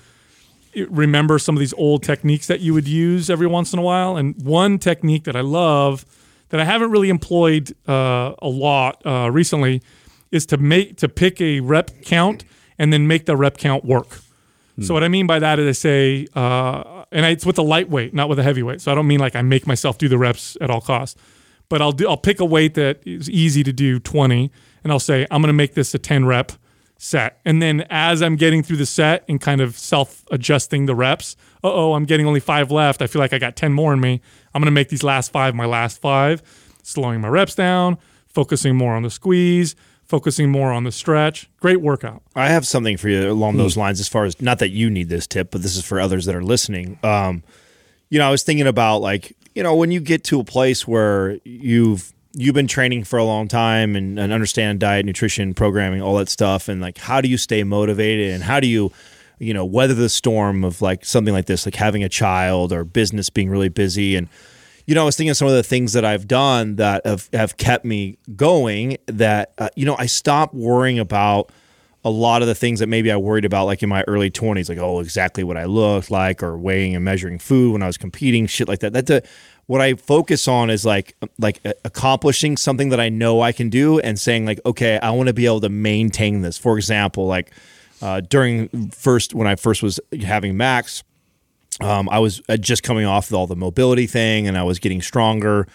remember 0.90 1.40
some 1.40 1.56
of 1.56 1.60
these 1.60 1.74
old 1.74 2.04
techniques 2.04 2.48
that 2.48 2.60
you 2.60 2.74
would 2.74 2.88
use 2.88 3.30
every 3.30 3.48
once 3.48 3.74
in 3.74 3.80
a 3.80 3.82
while. 3.82 4.18
And 4.18 4.36
one 4.44 4.78
technique 4.78 5.24
that 5.24 5.36
I 5.36 5.42
love 5.42 6.06
that 6.50 6.60
I 6.60 6.66
haven't 6.66 6.92
really 6.92 7.10
employed 7.10 7.76
uh, 7.88 8.34
a 8.40 8.48
lot 8.48 9.06
uh, 9.06 9.30
recently 9.32 9.82
is 10.32 10.46
to 10.48 10.58
make 10.58 10.98
to 10.98 11.10
pick 11.10 11.42
a 11.42 11.60
rep 11.62 11.92
count 12.04 12.46
and 12.78 12.94
then 12.94 13.08
make 13.08 13.26
the 13.26 13.36
rep 13.36 13.58
count 13.58 13.84
work. 13.84 14.20
So 14.80 14.94
what 14.94 15.04
I 15.04 15.08
mean 15.08 15.26
by 15.26 15.40
that 15.40 15.58
is 15.58 15.68
I 15.68 15.72
say, 15.72 16.28
uh, 16.36 16.97
and 17.12 17.26
I, 17.26 17.30
it's 17.30 17.46
with 17.46 17.58
a 17.58 17.64
lightweight, 17.64 18.14
not 18.14 18.30
with 18.30 18.40
a 18.40 18.44
heavyweight. 18.44 18.82
So 18.82 18.92
I 18.92 18.96
don't 18.96 19.08
mean 19.08 19.20
like 19.20 19.36
I 19.36 19.42
make 19.42 19.68
myself 19.68 19.98
do 19.98 20.08
the 20.08 20.18
reps 20.18 20.58
at 20.62 20.70
all 20.70 20.82
costs, 20.82 21.20
but 21.70 21.82
I'll 21.82 21.92
do 21.92 22.08
I'll 22.08 22.18
pick 22.18 22.40
a 22.40 22.46
weight 22.46 22.74
that 22.76 23.00
is 23.06 23.30
easy 23.30 23.64
to 23.64 23.74
do, 23.74 24.00
twenty, 24.00 24.52
and 24.84 24.92
I'll 24.92 25.00
say 25.00 25.26
I'm 25.32 25.42
going 25.42 25.50
to 25.50 25.54
make 25.54 25.74
this 25.74 25.94
a 25.94 26.00
ten 26.00 26.26
rep 26.26 26.52
set. 26.98 27.40
And 27.46 27.62
then 27.62 27.86
as 27.90 28.22
I'm 28.22 28.36
getting 28.36 28.64
through 28.64 28.78
the 28.78 28.86
set 28.86 29.24
and 29.30 29.40
kind 29.40 29.62
of 29.62 29.78
self 29.78 30.26
adjusting 30.32 30.86
the 30.86 30.96
reps, 30.96 31.36
uh 31.64 31.72
oh, 31.72 31.94
I'm 31.94 32.06
getting 32.06 32.26
only 32.26 32.40
five 32.40 32.72
left. 32.72 33.02
I 33.02 33.08
feel 33.08 33.20
like 33.20 33.34
I 33.34 33.40
got 33.40 33.56
ten 33.56 33.74
more 33.74 33.94
in 33.94 34.00
me. 34.00 34.22
I'm 34.54 34.62
going 34.62 34.68
to 34.68 34.72
make 34.72 34.90
these 34.90 35.04
last 35.04 35.32
five 35.32 35.56
my 35.56 35.66
last 35.66 36.00
five, 36.02 36.42
slowing 36.84 37.22
my 37.22 37.28
reps 37.28 37.56
down, 37.56 37.98
focusing 38.28 38.76
more 38.76 38.96
on 38.96 39.04
the 39.04 39.10
squeeze, 39.10 39.76
focusing 40.08 40.50
more 40.50 40.72
on 40.72 40.84
the 40.84 40.92
stretch. 40.92 41.50
Great 41.60 41.82
workout. 41.82 42.24
I 42.36 42.48
have 42.48 42.66
something 42.66 42.98
for 42.98 43.10
you 43.10 43.30
along 43.30 43.58
those 43.58 43.76
lines 43.78 44.00
as 44.00 44.08
far 44.08 44.26
as 44.26 44.42
not 44.42 44.60
that 44.60 44.70
you 44.70 44.90
need 44.90 45.10
this 45.10 45.28
tip, 45.28 45.52
but 45.52 45.62
this 45.62 45.76
is 45.76 45.86
for 45.86 46.00
others 46.00 46.26
that 46.26 46.36
are 46.36 46.44
listening. 46.44 46.98
Um, 47.04 47.44
you 48.10 48.20
know, 48.20 48.28
I 48.28 48.32
was 48.32 48.44
thinking 48.44 48.68
about 48.68 49.00
like, 49.00 49.36
you 49.54 49.64
know, 49.64 49.76
when 49.76 49.92
you 49.92 50.00
get 50.00 50.24
to 50.26 50.40
a 50.40 50.44
place 50.44 50.88
where 50.88 51.38
you've 51.44 52.14
you've 52.34 52.56
been 52.56 52.68
training 52.68 53.04
for 53.04 53.18
a 53.18 53.24
long 53.24 53.48
time 53.48 53.96
and, 53.96 54.20
and 54.20 54.32
understand 54.32 54.80
diet, 54.80 55.06
nutrition, 55.06 55.54
programming, 55.54 56.02
all 56.02 56.16
that 56.18 56.30
stuff, 56.30 56.70
and 56.70 56.80
like 56.82 56.98
how 56.98 57.20
do 57.20 57.28
you 57.28 57.38
stay 57.38 57.64
motivated 57.64 58.32
and 58.32 58.44
how 58.44 58.60
do 58.60 58.68
you 58.68 58.92
you 59.40 59.54
know 59.54 59.66
weather 59.66 59.94
the 59.94 60.10
storm 60.10 60.64
of 60.64 60.82
like 60.82 61.04
something 61.06 61.34
like 61.34 61.46
this 61.46 61.66
like 61.66 61.76
having 61.76 62.04
a 62.04 62.10
child 62.10 62.72
or 62.72 62.84
business 62.84 63.30
being 63.30 63.50
really 63.50 63.70
busy 63.70 64.16
and 64.16 64.30
you 64.88 64.96
know, 64.96 65.02
I 65.02 65.06
was 65.06 65.18
thinking 65.18 65.32
of 65.32 65.38
some 65.38 65.50
of 65.50 65.54
the 65.54 65.64
things 65.64 65.94
that 65.94 66.06
I've 66.06 66.28
done 66.28 66.78
that 66.78 67.06
have, 67.06 67.30
have 67.34 67.58
kept 67.58 67.84
me 67.84 68.18
going. 68.36 68.98
That, 69.08 69.52
uh, 69.58 69.70
you 69.76 69.86
know, 69.86 69.98
I 70.00 70.06
stopped 70.06 70.54
worrying 70.54 70.98
about 70.98 71.52
a 72.06 72.10
lot 72.10 72.42
of 72.42 72.48
the 72.48 72.56
things 72.56 72.80
that 72.80 72.88
maybe 72.88 73.12
I 73.12 73.18
worried 73.18 73.44
about, 73.44 73.66
like 73.66 73.84
in 73.84 73.90
my 73.90 74.04
early 74.08 74.32
20s, 74.32 74.70
like, 74.70 74.78
oh, 74.78 75.02
exactly 75.02 75.44
what 75.44 75.58
I 75.58 75.66
looked 75.66 76.10
like, 76.10 76.42
or 76.42 76.58
weighing 76.58 76.96
and 76.96 77.04
measuring 77.04 77.38
food 77.38 77.74
when 77.74 77.84
I 77.84 77.88
was 77.88 77.98
competing, 77.98 78.48
shit 78.48 78.70
like 78.70 78.80
that. 78.80 78.94
That's 78.94 79.10
a, 79.10 79.22
what 79.66 79.82
I 79.82 79.96
focus 79.96 80.48
on 80.48 80.70
is 80.70 80.86
like, 80.86 81.18
like 81.38 81.60
uh, 81.66 81.74
accomplishing 81.84 82.56
something 82.56 82.88
that 82.90 83.02
I 83.02 83.10
know 83.10 83.42
I 83.42 83.52
can 83.52 83.70
do 83.70 84.00
and 84.00 84.18
saying, 84.18 84.46
like, 84.46 84.62
okay, 84.66 85.00
I 85.00 85.12
want 85.12 85.28
to 85.28 85.34
be 85.34 85.46
able 85.48 85.60
to 85.62 85.70
maintain 85.70 86.44
this. 86.44 86.58
For 86.58 86.78
example, 86.78 87.28
like, 87.28 87.52
uh, 88.02 88.22
during 88.22 88.90
first, 88.92 89.34
when 89.34 89.48
I 89.48 89.58
first 89.58 89.84
was 89.84 90.00
having 90.22 90.56
Max, 90.56 91.04
um, 91.82 92.10
I 92.10 92.20
was 92.20 92.42
uh, 92.50 92.58
just 92.58 92.84
coming 92.84 93.06
off 93.06 93.30
of 93.30 93.36
all 93.36 93.48
the 93.48 93.56
mobility 93.56 94.08
thing, 94.08 94.48
and 94.48 94.58
I 94.58 94.64
was 94.64 94.80
getting 94.80 95.02
stronger. 95.02 95.68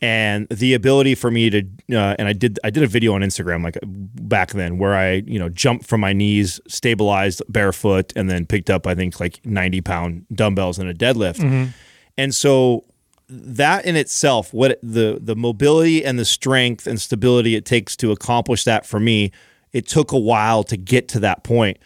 And 0.00 0.48
the 0.48 0.74
ability 0.74 1.16
for 1.16 1.28
me 1.28 1.50
to, 1.50 1.58
uh, 1.92 2.14
and 2.18 2.28
I 2.28 2.32
did, 2.32 2.60
I 2.62 2.70
did 2.70 2.84
a 2.84 2.86
video 2.86 3.14
on 3.14 3.22
Instagram 3.22 3.64
like 3.64 3.76
back 3.82 4.52
then 4.52 4.78
where 4.78 4.94
I, 4.94 5.24
you 5.26 5.40
know, 5.40 5.48
jumped 5.48 5.86
from 5.86 6.00
my 6.00 6.12
knees, 6.12 6.60
stabilized 6.68 7.42
barefoot, 7.48 8.12
and 8.14 8.30
then 8.30 8.46
picked 8.46 8.70
up 8.70 8.86
I 8.86 8.94
think 8.94 9.18
like 9.18 9.44
ninety 9.44 9.80
pound 9.80 10.26
dumbbells 10.32 10.78
and 10.78 10.88
a 10.88 10.94
deadlift. 10.94 11.40
And 12.16 12.32
so 12.32 12.84
that 13.28 13.84
in 13.86 13.96
itself, 13.96 14.54
what 14.54 14.78
the 14.82 15.18
the 15.20 15.34
mobility 15.34 16.04
and 16.04 16.16
the 16.16 16.24
strength 16.24 16.86
and 16.86 17.00
stability 17.00 17.56
it 17.56 17.64
takes 17.64 17.96
to 17.96 18.12
accomplish 18.12 18.62
that 18.64 18.86
for 18.86 19.00
me, 19.00 19.32
it 19.72 19.88
took 19.88 20.12
a 20.12 20.18
while 20.18 20.62
to 20.64 20.76
get 20.76 21.08
to 21.08 21.20
that 21.20 21.42
point. 21.42 21.78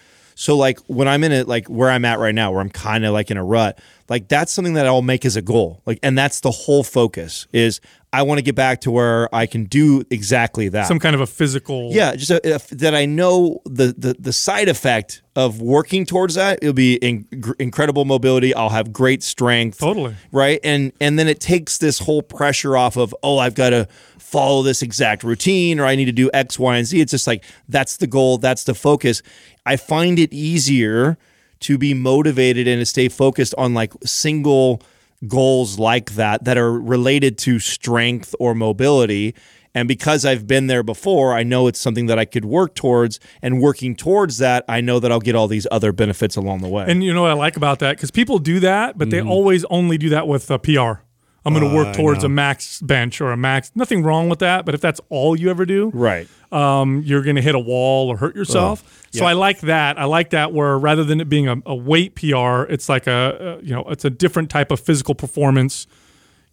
So 0.43 0.57
like 0.57 0.81
when 0.89 1.07
I'm 1.07 1.23
in 1.23 1.31
it, 1.31 1.47
like 1.47 1.69
where 1.69 1.89
I'm 1.89 2.05
at 2.05 2.19
right 2.19 2.35
now, 2.35 2.51
where 2.51 2.61
I'm 2.61 2.69
kind 2.69 3.05
of 3.05 3.13
like 3.13 3.31
in 3.31 3.37
a 3.37 3.45
rut, 3.45 3.79
like 4.09 4.27
that's 4.27 4.51
something 4.51 4.75
that 4.75 4.87
I'll 4.87 5.01
make 5.01 5.25
as 5.25 5.37
a 5.37 5.41
goal. 5.41 5.81
Like, 5.87 6.01
and 6.03 6.19
that's 6.19 6.41
the 6.41 6.51
whole 6.51 6.83
focus 6.83 7.47
is 7.53 7.81
I 8.13 8.23
want 8.23 8.39
to 8.39 8.43
get 8.43 8.57
back 8.57 8.81
to 8.81 8.91
where 8.91 9.33
I 9.33 9.47
can 9.47 9.67
do 9.67 10.03
exactly 10.11 10.69
that. 10.71 10.89
Some 10.89 10.99
kind 10.99 11.15
of 11.15 11.21
a 11.21 11.29
physical. 11.29 11.93
Yeah, 11.93 12.17
just 12.17 12.33
a, 12.33 12.55
if, 12.57 12.69
that 12.71 12.93
I 12.93 13.07
know 13.07 13.63
the, 13.67 13.95
the 13.97 14.17
the 14.19 14.33
side 14.33 14.69
effect 14.69 15.23
of 15.37 15.63
working 15.63 16.05
towards 16.05 16.35
that. 16.35 16.59
It'll 16.61 16.75
be 16.75 16.97
in, 16.97 17.27
gr- 17.41 17.53
incredible 17.61 18.05
mobility. 18.05 18.53
I'll 18.53 18.69
have 18.69 18.93
great 18.93 19.23
strength. 19.23 19.79
Totally. 19.79 20.17
right, 20.33 20.59
and 20.65 20.93
and 21.01 21.19
then 21.19 21.29
it 21.29 21.39
takes 21.39 21.79
this 21.79 22.01
whole 22.01 22.21
pressure 22.21 22.77
off 22.77 22.97
of 22.97 23.15
oh 23.23 23.39
I've 23.39 23.55
got 23.55 23.71
to 23.71 23.87
follow 24.33 24.63
this 24.63 24.83
exact 24.83 25.23
routine 25.23 25.79
or 25.79 25.85
I 25.87 25.95
need 25.95 26.07
to 26.07 26.13
do 26.13 26.31
X, 26.35 26.59
Y, 26.59 26.77
and 26.79 26.87
Z. 26.87 27.01
It's 27.01 27.11
just 27.13 27.27
like 27.27 27.45
that's 27.69 27.99
the 27.99 28.07
goal, 28.09 28.39
that's 28.39 28.65
the 28.65 28.75
focus. 28.75 29.23
I 29.67 29.77
find 29.77 30.19
it 30.19 30.33
easier 30.33 31.17
to 31.61 31.79
be 31.79 31.95
motivated 31.95 32.67
and 32.67 32.81
to 32.81 32.87
stay 32.87 33.09
focused 33.09 33.55
on 33.57 33.75
like 33.75 33.93
single 34.05 34.83
goals 35.29 35.79
like 35.79 36.13
that 36.17 36.45
that 36.45 36.59
are 36.59 36.73
related 36.73 37.39
to 37.39 37.59
strength 37.61 38.35
or 38.41 38.55
mobility. 38.55 39.35
And 39.75 39.87
because 39.89 40.27
I've 40.27 40.47
been 40.47 40.67
there 40.67 40.83
before, 40.83 41.33
I 41.35 41.45
know 41.45 41.67
it's 41.69 41.79
something 41.79 42.07
that 42.07 42.19
I 42.19 42.25
could 42.27 42.45
work 42.45 42.75
towards. 42.75 43.21
And 43.41 43.61
working 43.61 43.95
towards 43.97 44.37
that, 44.39 44.65
I 44.69 44.81
know 44.83 44.99
that 45.01 45.11
I'll 45.13 45.21
get 45.21 45.35
all 45.35 45.49
these 45.49 45.67
other 45.71 45.93
benefits 45.93 46.37
along 46.37 46.61
the 46.61 46.69
way. 46.69 46.85
And 46.89 47.03
you 47.05 47.15
know 47.15 47.23
what 47.23 47.31
I 47.31 47.35
like 47.35 47.57
about 47.57 47.79
that? 47.79 47.97
Because 47.97 48.11
people 48.11 48.39
do 48.39 48.61
that, 48.61 48.99
but 48.99 49.09
Mm-hmm. 49.09 49.27
they 49.27 49.33
always 49.33 49.65
only 49.67 49.97
do 49.97 50.09
that 50.11 50.27
with 50.27 50.51
a 50.51 50.59
PR. 50.59 51.03
I'm 51.45 51.55
going 51.55 51.69
to 51.69 51.75
work 51.75 51.89
Uh, 51.89 51.93
towards 51.95 52.23
a 52.25 52.29
max 52.29 52.81
bench 52.81 53.21
or 53.21 53.33
a 53.33 53.37
max. 53.37 53.73
Nothing 53.75 54.03
wrong 54.03 54.29
with 54.29 54.39
that, 54.39 54.65
but 54.65 54.75
if 54.75 54.81
that's 54.81 55.01
all 55.09 55.35
you 55.39 55.51
ever 55.51 55.67
do, 55.67 55.91
right. 55.93 56.29
um, 56.53 57.03
you're 57.05 57.23
going 57.23 57.37
to 57.37 57.43
hit 57.43 57.55
a 57.55 57.59
wall 57.59 58.09
or 58.09 58.17
hurt 58.17 58.37
yourself. 58.37 59.03
So 59.13 59.25
I 59.27 59.33
like 59.33 59.61
that. 59.63 59.99
I 59.99 60.05
like 60.05 60.31
that 60.31 60.53
where 60.53 60.79
rather 60.79 61.05
than 61.05 61.21
it 61.21 61.29
being 61.29 61.49
a, 61.49 61.57
a 61.67 61.75
weight 61.75 62.15
PR, 62.15 62.63
it's 62.73 62.89
like 62.89 63.07
a, 63.07 63.59
a 63.61 63.65
you 63.65 63.75
know 63.75 63.83
it's 63.89 64.05
a 64.05 64.11
different 64.11 64.51
type 64.51 64.71
of 64.71 64.81
physical 64.81 65.15
performance, 65.15 65.87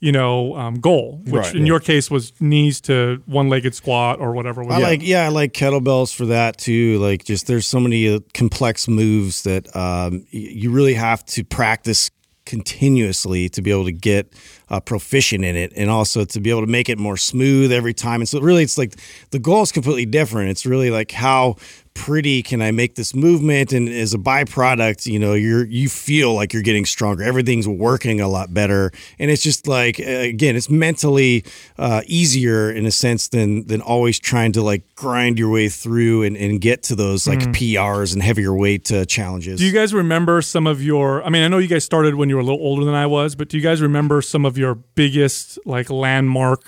you 0.01 0.11
know, 0.11 0.55
um, 0.57 0.75
goal. 0.79 1.21
Which 1.25 1.33
Right. 1.45 1.55
in 1.55 1.65
your 1.65 1.79
case 1.79 2.09
was 2.11 2.33
knees 2.41 2.81
to 2.81 3.21
one-legged 3.27 3.75
squat 3.75 4.19
or 4.19 4.33
whatever. 4.33 4.63
I 4.69 4.79
like 4.79 5.01
yeah, 5.01 5.25
I 5.25 5.29
like 5.29 5.53
kettlebells 5.53 6.13
for 6.13 6.25
that 6.25 6.57
too. 6.57 6.97
Like 6.99 7.23
just 7.25 7.47
there's 7.47 7.67
so 7.67 7.79
many 7.79 8.13
uh, 8.13 8.19
complex 8.33 8.87
moves 8.87 9.43
that 9.43 9.73
um, 9.75 10.25
you 10.31 10.71
really 10.71 10.95
have 10.95 11.23
to 11.27 11.43
practice 11.43 12.09
continuously 12.49 13.47
to 13.49 13.61
be 13.61 13.69
able 13.69 13.85
to 13.85 13.91
get 13.91 14.33
uh, 14.69 14.79
proficient 14.79 15.45
in 15.45 15.55
it, 15.55 15.71
and 15.75 15.89
also 15.89 16.25
to 16.25 16.39
be 16.41 16.49
able 16.49 16.61
to 16.61 16.71
make 16.71 16.89
it 16.89 16.97
more 16.97 17.15
smooth 17.15 17.71
every 17.71 17.93
time. 17.93 18.21
And 18.21 18.27
so 18.27 18.41
really, 18.41 18.63
it's 18.63 18.77
like 18.77 18.95
the 19.29 19.39
goal 19.39 19.61
is 19.61 19.71
completely 19.71 20.05
different. 20.05 20.49
It's 20.49 20.65
really 20.65 20.89
like 20.89 21.11
how 21.11 21.55
pretty 21.99 22.41
can 22.41 22.61
I 22.61 22.71
make 22.71 22.95
this 22.95 23.13
movement, 23.13 23.73
and 23.73 23.89
as 23.89 24.13
a 24.13 24.17
byproduct, 24.17 25.05
you 25.05 25.19
know, 25.19 25.33
you're 25.33 25.65
you 25.65 25.89
feel 25.89 26.33
like 26.33 26.53
you're 26.53 26.63
getting 26.63 26.85
stronger. 26.85 27.23
Everything's 27.23 27.67
working 27.67 28.21
a 28.21 28.27
lot 28.29 28.53
better, 28.53 28.91
and 29.19 29.29
it's 29.29 29.43
just 29.43 29.67
like 29.67 29.99
again, 29.99 30.55
it's 30.55 30.69
mentally 30.69 31.43
uh, 31.77 32.01
easier 32.07 32.71
in 32.71 32.85
a 32.85 32.91
sense 32.91 33.27
than 33.27 33.67
than 33.67 33.81
always 33.81 34.17
trying 34.17 34.53
to 34.53 34.61
like 34.61 34.83
grind 34.95 35.37
your 35.37 35.49
way 35.49 35.67
through 35.67 36.23
and, 36.23 36.37
and 36.37 36.61
get 36.61 36.83
to 36.83 36.95
those 36.95 37.27
like 37.27 37.39
PRs 37.39 38.13
and 38.13 38.23
heavier 38.23 38.53
weight 38.53 38.89
uh, 38.93 39.03
challenges. 39.03 39.59
Do 39.59 39.65
you 39.65 39.73
guys 39.73 39.93
remember 39.93 40.41
some 40.41 40.67
of 40.67 40.81
your? 40.81 41.21
I 41.23 41.29
mean, 41.29 41.43
I 41.43 41.49
know 41.49 41.57
you 41.57 41.67
guys 41.67 41.83
started 41.83 42.15
when 42.15 42.29
you 42.29 42.35
were 42.35 42.41
a 42.41 42.45
little 42.45 42.61
older 42.61 42.85
than 42.85 42.95
I 42.95 43.07
was, 43.07 43.35
but 43.35 43.49
do 43.49 43.57
you 43.57 43.63
guys 43.63 43.81
remember 43.81 44.21
some 44.21 44.45
of 44.45 44.57
your 44.57 44.75
biggest 44.75 45.59
like 45.65 45.89
landmark, 45.89 46.61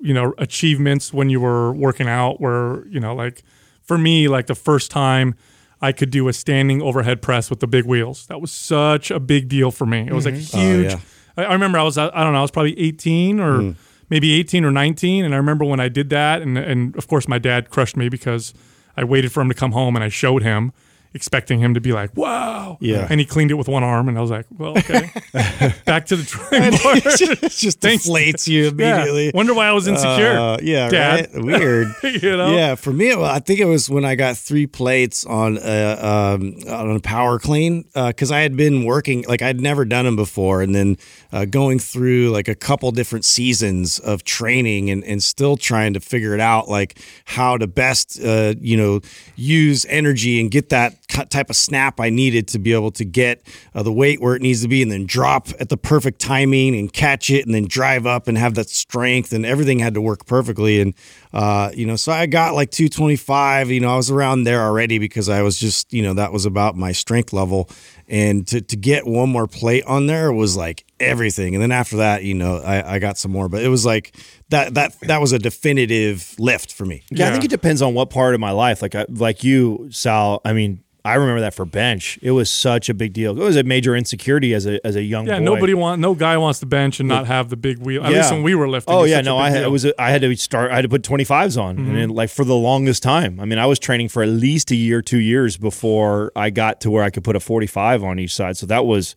you 0.00 0.14
know, 0.14 0.32
achievements 0.38 1.12
when 1.12 1.28
you 1.28 1.40
were 1.40 1.74
working 1.74 2.08
out? 2.08 2.40
Where 2.40 2.86
you 2.88 3.00
know, 3.00 3.14
like 3.14 3.42
for 3.88 3.98
me, 3.98 4.28
like 4.28 4.46
the 4.46 4.54
first 4.54 4.90
time 4.90 5.34
I 5.80 5.92
could 5.92 6.10
do 6.10 6.28
a 6.28 6.32
standing 6.32 6.82
overhead 6.82 7.22
press 7.22 7.50
with 7.50 7.60
the 7.60 7.66
big 7.66 7.86
wheels. 7.86 8.26
That 8.26 8.40
was 8.40 8.52
such 8.52 9.10
a 9.10 9.18
big 9.18 9.48
deal 9.48 9.70
for 9.70 9.86
me. 9.86 10.06
It 10.06 10.12
was 10.12 10.26
like 10.26 10.34
mm-hmm. 10.34 10.58
oh, 10.58 10.60
huge. 10.60 10.92
yeah. 10.92 11.00
I, 11.36 11.44
I 11.44 11.52
remember 11.54 11.78
I 11.78 11.82
was 11.82 11.96
I 11.96 12.08
don't 12.22 12.32
know 12.32 12.38
I 12.38 12.42
was 12.42 12.50
probably 12.50 12.78
18 12.78 13.40
or 13.40 13.60
hmm. 13.60 13.70
maybe 14.10 14.34
18 14.34 14.64
or 14.64 14.70
19, 14.70 15.24
and 15.24 15.34
I 15.34 15.36
remember 15.38 15.64
when 15.64 15.80
I 15.80 15.88
did 15.88 16.10
that, 16.10 16.42
and 16.42 16.58
and 16.58 16.94
of 16.96 17.08
course 17.08 17.26
my 17.26 17.38
dad 17.38 17.70
crushed 17.70 17.96
me 17.96 18.08
because 18.08 18.52
I 18.96 19.04
waited 19.04 19.32
for 19.32 19.40
him 19.40 19.48
to 19.48 19.54
come 19.54 19.72
home 19.72 19.96
and 19.96 20.04
I 20.04 20.08
showed 20.08 20.42
him. 20.42 20.72
Expecting 21.14 21.58
him 21.58 21.74
to 21.74 21.80
be 21.80 21.92
like, 21.92 22.14
"Wow!" 22.16 22.76
Yeah. 22.80 23.06
and 23.08 23.18
he 23.18 23.24
cleaned 23.24 23.50
it 23.50 23.54
with 23.54 23.66
one 23.66 23.82
arm, 23.82 24.08
and 24.08 24.18
I 24.18 24.20
was 24.20 24.30
like, 24.30 24.44
"Well, 24.56 24.76
okay, 24.78 25.10
back 25.86 26.04
to 26.06 26.16
the 26.16 26.22
drawing 26.22 26.70
board." 26.72 26.98
it 27.42 27.50
just 27.50 27.80
Thanks. 27.80 28.06
deflates 28.06 28.46
you 28.46 28.68
immediately. 28.68 29.26
Yeah. 29.26 29.30
Wonder 29.34 29.54
why 29.54 29.68
I 29.68 29.72
was 29.72 29.88
insecure. 29.88 30.38
Uh, 30.38 30.58
yeah, 30.62 30.90
Dad. 30.90 31.28
right. 31.32 31.44
Weird. 31.44 31.88
You 32.02 32.36
know? 32.36 32.54
Yeah, 32.54 32.74
for 32.74 32.92
me, 32.92 33.08
well, 33.16 33.24
I 33.24 33.38
think 33.38 33.58
it 33.58 33.64
was 33.64 33.88
when 33.88 34.04
I 34.04 34.16
got 34.16 34.36
three 34.36 34.66
plates 34.66 35.24
on 35.24 35.58
a 35.62 35.92
um, 35.92 36.56
on 36.68 36.96
a 36.96 37.00
power 37.00 37.38
clean 37.38 37.84
because 37.94 38.30
I 38.30 38.40
had 38.40 38.54
been 38.56 38.84
working 38.84 39.24
like 39.26 39.40
I'd 39.40 39.60
never 39.60 39.86
done 39.86 40.04
them 40.04 40.16
before, 40.16 40.60
and 40.60 40.74
then 40.74 40.98
uh, 41.32 41.46
going 41.46 41.78
through 41.78 42.30
like 42.30 42.48
a 42.48 42.54
couple 42.54 42.90
different 42.92 43.24
seasons 43.24 43.98
of 43.98 44.24
training 44.24 44.90
and 44.90 45.02
and 45.04 45.22
still 45.22 45.56
trying 45.56 45.94
to 45.94 46.00
figure 46.00 46.34
it 46.34 46.40
out, 46.40 46.68
like 46.68 46.98
how 47.24 47.56
to 47.56 47.66
best 47.66 48.20
uh, 48.22 48.54
you 48.60 48.76
know 48.76 49.00
use 49.36 49.86
energy 49.88 50.38
and 50.40 50.50
get 50.50 50.68
that 50.68 50.96
type 51.08 51.50
of 51.50 51.56
snap 51.56 52.00
I 52.00 52.10
needed 52.10 52.48
to 52.48 52.58
be 52.58 52.72
able 52.72 52.90
to 52.92 53.04
get 53.04 53.42
uh, 53.74 53.82
the 53.82 53.92
weight 53.92 54.20
where 54.20 54.36
it 54.36 54.42
needs 54.42 54.62
to 54.62 54.68
be, 54.68 54.82
and 54.82 54.90
then 54.90 55.06
drop 55.06 55.48
at 55.60 55.68
the 55.68 55.76
perfect 55.76 56.20
timing 56.20 56.76
and 56.76 56.92
catch 56.92 57.30
it, 57.30 57.46
and 57.46 57.54
then 57.54 57.66
drive 57.66 58.06
up 58.06 58.28
and 58.28 58.38
have 58.38 58.54
that 58.54 58.68
strength, 58.68 59.32
and 59.32 59.44
everything 59.44 59.78
had 59.78 59.94
to 59.94 60.00
work 60.00 60.26
perfectly. 60.26 60.80
And 60.80 60.94
uh, 61.32 61.70
you 61.74 61.86
know, 61.86 61.96
so 61.96 62.12
I 62.12 62.26
got 62.26 62.54
like 62.54 62.70
225. 62.70 63.70
You 63.70 63.80
know, 63.80 63.92
I 63.92 63.96
was 63.96 64.10
around 64.10 64.44
there 64.44 64.62
already 64.62 64.98
because 64.98 65.28
I 65.28 65.42
was 65.42 65.58
just 65.58 65.92
you 65.92 66.02
know 66.02 66.14
that 66.14 66.32
was 66.32 66.46
about 66.46 66.76
my 66.76 66.92
strength 66.92 67.32
level, 67.32 67.68
and 68.06 68.46
to 68.48 68.60
to 68.60 68.76
get 68.76 69.06
one 69.06 69.30
more 69.30 69.46
plate 69.46 69.84
on 69.84 70.06
there 70.06 70.32
was 70.32 70.56
like 70.56 70.84
everything. 71.00 71.54
And 71.54 71.62
then 71.62 71.72
after 71.72 71.98
that, 71.98 72.24
you 72.24 72.34
know, 72.34 72.58
I, 72.58 72.94
I 72.94 72.98
got 72.98 73.18
some 73.18 73.30
more, 73.30 73.48
but 73.48 73.62
it 73.62 73.68
was 73.68 73.86
like 73.86 74.14
that 74.50 74.74
that 74.74 74.98
that 75.00 75.20
was 75.20 75.32
a 75.32 75.38
definitive 75.38 76.34
lift 76.38 76.72
for 76.72 76.84
me. 76.84 77.02
Yeah, 77.10 77.28
I 77.28 77.32
think 77.32 77.44
it 77.44 77.50
depends 77.50 77.82
on 77.82 77.94
what 77.94 78.10
part 78.10 78.34
of 78.34 78.40
my 78.40 78.50
life. 78.50 78.82
Like 78.82 78.94
I, 78.94 79.06
like 79.08 79.44
you, 79.44 79.88
Sal. 79.90 80.40
I 80.44 80.52
mean, 80.52 80.82
I 81.08 81.14
remember 81.14 81.40
that 81.40 81.54
for 81.54 81.64
bench. 81.64 82.18
It 82.22 82.32
was 82.32 82.50
such 82.50 82.88
a 82.88 82.94
big 82.94 83.12
deal. 83.12 83.30
It 83.40 83.42
was 83.44 83.56
a 83.56 83.62
major 83.62 83.96
insecurity 83.96 84.54
as 84.54 84.66
a 84.66 84.84
as 84.86 84.94
a 84.96 85.02
young 85.02 85.26
Yeah, 85.26 85.38
boy. 85.38 85.44
nobody 85.44 85.74
want 85.74 86.00
no 86.00 86.14
guy 86.14 86.36
wants 86.36 86.60
to 86.60 86.66
bench 86.66 87.00
and 87.00 87.08
not 87.08 87.26
have 87.26 87.48
the 87.48 87.56
big 87.56 87.78
wheel. 87.78 88.04
At 88.04 88.12
least 88.12 88.30
when 88.32 88.42
we 88.42 88.54
were 88.54 88.68
lifting. 88.68 88.94
Oh 88.94 89.04
yeah, 89.04 89.20
no, 89.20 89.38
I 89.38 89.50
had, 89.50 89.62
it 89.62 89.70
was 89.70 89.84
a, 89.84 90.00
I 90.00 90.10
had 90.10 90.20
to 90.22 90.36
start. 90.36 90.70
I 90.70 90.76
had 90.76 90.82
to 90.82 90.88
put 90.88 91.02
twenty 91.02 91.24
fives 91.24 91.56
on, 91.56 91.76
Mm-hmm. 91.76 91.86
and 91.88 91.96
then, 91.96 92.08
like 92.10 92.30
for 92.30 92.44
the 92.44 92.54
longest 92.54 93.02
time. 93.02 93.40
I 93.40 93.44
mean, 93.44 93.58
I 93.58 93.66
was 93.66 93.78
training 93.78 94.08
for 94.08 94.22
at 94.22 94.28
least 94.28 94.70
a 94.70 94.76
year, 94.76 95.02
two 95.02 95.18
years 95.20 95.56
before 95.56 96.30
I 96.36 96.50
got 96.50 96.80
to 96.82 96.90
where 96.90 97.02
I 97.04 97.10
could 97.10 97.24
put 97.24 97.36
a 97.36 97.40
forty 97.40 97.66
five 97.66 98.04
on 98.04 98.18
each 98.18 98.34
side. 98.34 98.56
So 98.56 98.66
that 98.66 98.84
was 98.86 99.14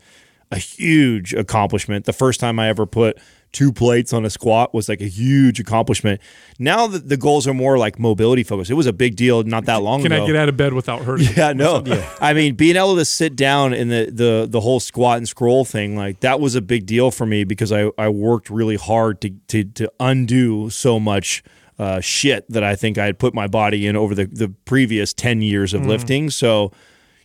a 0.51 0.57
huge 0.57 1.33
accomplishment. 1.33 2.05
The 2.05 2.13
first 2.13 2.39
time 2.39 2.59
I 2.59 2.67
ever 2.69 2.85
put 2.85 3.17
two 3.51 3.71
plates 3.71 4.13
on 4.13 4.25
a 4.25 4.29
squat 4.29 4.73
was 4.73 4.87
like 4.87 5.01
a 5.01 5.07
huge 5.07 5.59
accomplishment. 5.59 6.21
Now 6.57 6.87
that 6.87 7.09
the 7.09 7.17
goals 7.17 7.47
are 7.47 7.53
more 7.53 7.77
like 7.77 7.99
mobility 7.99 8.43
focused, 8.43 8.71
it 8.71 8.75
was 8.75 8.87
a 8.87 8.93
big 8.93 9.15
deal 9.15 9.43
not 9.43 9.65
that 9.65 9.81
long 9.81 10.01
Can 10.01 10.11
ago. 10.11 10.21
Can 10.21 10.23
I 10.23 10.27
get 10.27 10.35
out 10.35 10.49
of 10.49 10.57
bed 10.57 10.73
without 10.73 11.01
hurting? 11.01 11.27
Yeah, 11.41 11.53
no. 11.53 11.83
I 12.19 12.33
mean, 12.33 12.55
being 12.55 12.75
able 12.75 12.95
to 12.97 13.05
sit 13.05 13.35
down 13.35 13.73
in 13.73 13.87
the, 13.87 14.11
the 14.11 14.47
the 14.49 14.59
whole 14.59 14.79
squat 14.79 15.17
and 15.17 15.27
scroll 15.27 15.65
thing, 15.65 15.95
like 15.95 16.19
that 16.19 16.39
was 16.39 16.55
a 16.55 16.61
big 16.61 16.85
deal 16.85 17.09
for 17.09 17.25
me 17.25 17.43
because 17.43 17.71
I, 17.71 17.89
I 17.97 18.09
worked 18.09 18.49
really 18.49 18.75
hard 18.75 19.21
to 19.21 19.29
to, 19.47 19.63
to 19.63 19.91
undo 19.99 20.69
so 20.69 20.99
much 20.99 21.43
uh, 21.81 21.99
shit 21.99 22.47
that 22.49 22.63
I 22.63 22.75
think 22.75 22.99
I 22.99 23.05
had 23.05 23.17
put 23.17 23.33
my 23.33 23.47
body 23.47 23.87
in 23.87 23.95
over 23.95 24.13
the, 24.13 24.25
the 24.25 24.49
previous 24.65 25.13
10 25.13 25.41
years 25.41 25.73
of 25.73 25.83
lifting. 25.83 26.29
So, 26.29 26.71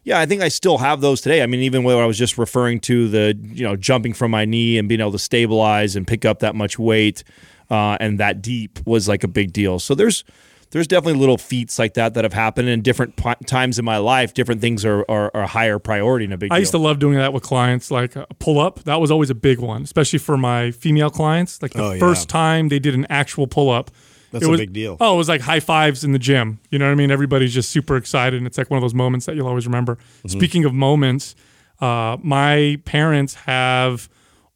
yeah, 0.06 0.20
I 0.20 0.24
think 0.24 0.40
I 0.40 0.48
still 0.48 0.78
have 0.78 1.00
those 1.00 1.20
today. 1.20 1.42
I 1.42 1.46
mean, 1.46 1.60
even 1.60 1.82
when 1.82 1.96
I 1.98 2.06
was 2.06 2.16
just 2.16 2.38
referring 2.38 2.78
to 2.80 3.08
the, 3.08 3.36
you 3.42 3.64
know, 3.64 3.74
jumping 3.74 4.14
from 4.14 4.30
my 4.30 4.44
knee 4.44 4.78
and 4.78 4.88
being 4.88 5.00
able 5.00 5.10
to 5.12 5.18
stabilize 5.18 5.96
and 5.96 6.06
pick 6.06 6.24
up 6.24 6.38
that 6.38 6.54
much 6.54 6.78
weight 6.78 7.24
uh, 7.70 7.98
and 8.00 8.18
that 8.20 8.40
deep 8.40 8.78
was 8.86 9.08
like 9.08 9.24
a 9.24 9.28
big 9.28 9.52
deal. 9.52 9.78
So 9.80 9.94
there's 9.96 10.22
there's 10.70 10.86
definitely 10.86 11.18
little 11.18 11.38
feats 11.38 11.78
like 11.78 11.94
that 11.94 12.14
that 12.14 12.24
have 12.24 12.32
happened 12.32 12.68
in 12.68 12.82
different 12.82 13.16
p- 13.16 13.34
times 13.46 13.78
in 13.78 13.84
my 13.84 13.98
life. 13.98 14.32
Different 14.34 14.60
things 14.60 14.84
are, 14.84 15.04
are, 15.08 15.30
are 15.34 15.42
a 15.42 15.46
higher 15.46 15.78
priority 15.78 16.24
and 16.26 16.34
a 16.34 16.36
big 16.36 16.50
I 16.52 16.56
deal. 16.56 16.60
used 16.60 16.72
to 16.72 16.78
love 16.78 16.98
doing 16.98 17.16
that 17.18 17.32
with 17.32 17.42
clients, 17.44 17.90
like 17.90 18.14
a 18.16 18.26
pull 18.40 18.58
up. 18.58 18.82
That 18.84 19.00
was 19.00 19.10
always 19.10 19.30
a 19.30 19.34
big 19.34 19.58
one, 19.60 19.82
especially 19.82 20.18
for 20.18 20.36
my 20.36 20.70
female 20.72 21.08
clients. 21.10 21.62
Like 21.62 21.72
the 21.72 21.82
Oh, 21.82 21.92
yeah. 21.92 21.98
first 22.00 22.28
time 22.28 22.68
they 22.68 22.78
did 22.80 22.94
an 22.94 23.06
actual 23.10 23.46
pull 23.46 23.70
up. 23.70 23.90
That's 24.36 24.44
it 24.44 24.48
a 24.48 24.50
was, 24.50 24.60
big 24.60 24.72
deal. 24.72 24.96
Oh, 25.00 25.14
it 25.14 25.18
was 25.18 25.28
like 25.28 25.40
high 25.40 25.60
fives 25.60 26.04
in 26.04 26.12
the 26.12 26.18
gym. 26.18 26.58
You 26.70 26.78
know 26.78 26.86
what 26.86 26.92
I 26.92 26.94
mean? 26.94 27.10
Everybody's 27.10 27.52
just 27.54 27.70
super 27.70 27.96
excited. 27.96 28.36
And 28.38 28.46
it's 28.46 28.58
like 28.58 28.70
one 28.70 28.78
of 28.78 28.82
those 28.82 28.94
moments 28.94 29.26
that 29.26 29.36
you'll 29.36 29.48
always 29.48 29.66
remember. 29.66 29.96
Mm-hmm. 29.96 30.28
Speaking 30.28 30.64
of 30.64 30.72
moments, 30.72 31.34
uh, 31.80 32.16
my 32.22 32.80
parents 32.84 33.34
have 33.34 34.08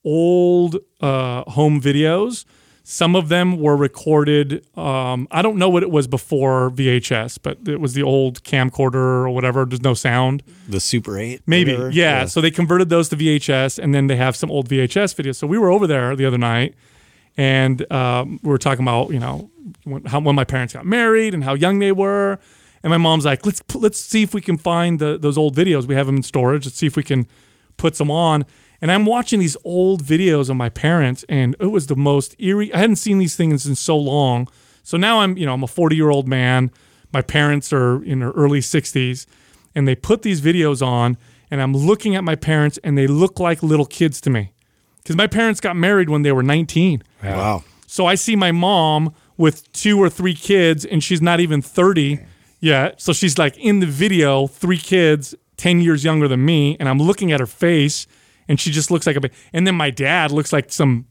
old 0.04 0.76
uh, 1.00 1.42
home 1.50 1.80
videos. 1.80 2.44
Some 2.82 3.14
of 3.14 3.28
them 3.28 3.60
were 3.60 3.76
recorded. 3.76 4.66
Um, 4.76 5.28
I 5.30 5.42
don't 5.42 5.56
know 5.58 5.68
what 5.68 5.84
it 5.84 5.90
was 5.90 6.08
before 6.08 6.70
VHS, 6.70 7.38
but 7.40 7.68
it 7.68 7.80
was 7.80 7.94
the 7.94 8.02
old 8.02 8.42
camcorder 8.42 8.94
or 8.94 9.30
whatever. 9.30 9.64
There's 9.64 9.82
no 9.82 9.94
sound. 9.94 10.42
The 10.68 10.80
Super 10.80 11.16
Eight, 11.16 11.42
Maybe, 11.46 11.72
whatever. 11.72 11.90
yeah. 11.90 12.24
So 12.24 12.40
they 12.40 12.50
converted 12.50 12.88
those 12.88 13.08
to 13.10 13.16
VHS, 13.16 13.78
and 13.78 13.94
then 13.94 14.08
they 14.08 14.16
have 14.16 14.34
some 14.34 14.50
old 14.50 14.68
VHS 14.68 15.14
videos. 15.14 15.36
So 15.36 15.46
we 15.46 15.56
were 15.58 15.70
over 15.70 15.86
there 15.86 16.16
the 16.16 16.26
other 16.26 16.38
night, 16.38 16.74
and 17.36 17.90
um, 17.92 18.40
we 18.42 18.48
were 18.48 18.58
talking 18.58 18.82
about 18.84 19.10
you 19.12 19.20
know 19.20 19.49
when, 19.84 20.04
how 20.04 20.20
when 20.20 20.34
my 20.34 20.44
parents 20.44 20.74
got 20.74 20.86
married 20.86 21.34
and 21.34 21.44
how 21.44 21.54
young 21.54 21.78
they 21.78 21.92
were, 21.92 22.38
and 22.82 22.90
my 22.90 22.96
mom's 22.96 23.24
like, 23.24 23.44
let's 23.44 23.62
let's 23.74 24.00
see 24.00 24.22
if 24.22 24.32
we 24.32 24.40
can 24.40 24.56
find 24.56 24.98
the, 24.98 25.18
those 25.18 25.36
old 25.36 25.54
videos. 25.54 25.86
We 25.86 25.94
have 25.94 26.06
them 26.06 26.16
in 26.16 26.22
storage. 26.22 26.66
Let's 26.66 26.76
see 26.76 26.86
if 26.86 26.96
we 26.96 27.02
can 27.02 27.26
put 27.76 27.96
some 27.96 28.10
on. 28.10 28.46
And 28.80 28.90
I'm 28.90 29.04
watching 29.04 29.40
these 29.40 29.56
old 29.64 30.02
videos 30.02 30.48
of 30.48 30.56
my 30.56 30.70
parents, 30.70 31.24
and 31.28 31.54
it 31.60 31.66
was 31.66 31.86
the 31.88 31.96
most 31.96 32.34
eerie. 32.38 32.72
I 32.72 32.78
hadn't 32.78 32.96
seen 32.96 33.18
these 33.18 33.36
things 33.36 33.66
in 33.66 33.74
so 33.74 33.96
long. 33.96 34.48
So 34.82 34.96
now 34.96 35.20
I'm, 35.20 35.36
you 35.36 35.44
know, 35.44 35.52
I'm 35.52 35.62
a 35.62 35.68
40 35.68 35.96
year 35.96 36.08
old 36.08 36.26
man. 36.26 36.70
My 37.12 37.20
parents 37.20 37.72
are 37.72 38.02
in 38.02 38.20
their 38.20 38.30
early 38.30 38.60
60s, 38.60 39.26
and 39.74 39.86
they 39.86 39.94
put 39.94 40.22
these 40.22 40.40
videos 40.40 40.84
on, 40.84 41.18
and 41.50 41.60
I'm 41.60 41.74
looking 41.74 42.16
at 42.16 42.24
my 42.24 42.36
parents, 42.36 42.78
and 42.82 42.96
they 42.96 43.06
look 43.06 43.38
like 43.38 43.62
little 43.62 43.84
kids 43.84 44.20
to 44.22 44.30
me, 44.30 44.52
because 44.98 45.16
my 45.16 45.26
parents 45.26 45.60
got 45.60 45.76
married 45.76 46.08
when 46.08 46.22
they 46.22 46.32
were 46.32 46.42
19. 46.42 47.02
Wow. 47.22 47.64
So 47.86 48.06
I 48.06 48.14
see 48.14 48.36
my 48.36 48.52
mom 48.52 49.12
with 49.40 49.72
two 49.72 49.96
or 49.98 50.10
three 50.10 50.34
kids, 50.34 50.84
and 50.84 51.02
she's 51.02 51.22
not 51.22 51.40
even 51.40 51.62
30 51.62 52.20
yet. 52.60 53.00
So 53.00 53.12
she's 53.12 53.38
like 53.38 53.56
in 53.56 53.80
the 53.80 53.86
video, 53.86 54.46
three 54.46 54.76
kids, 54.78 55.34
10 55.56 55.80
years 55.80 56.04
younger 56.04 56.28
than 56.28 56.44
me. 56.44 56.76
And 56.78 56.88
I'm 56.88 56.98
looking 56.98 57.32
at 57.32 57.40
her 57.40 57.46
face, 57.46 58.06
and 58.48 58.60
she 58.60 58.70
just 58.70 58.90
looks 58.90 59.06
like 59.06 59.16
a. 59.16 59.20
ba- 59.20 59.30
And 59.54 59.66
then 59.66 59.74
my 59.74 59.90
dad 59.90 60.30
looks 60.30 60.52
like 60.52 60.70
some 60.70 61.06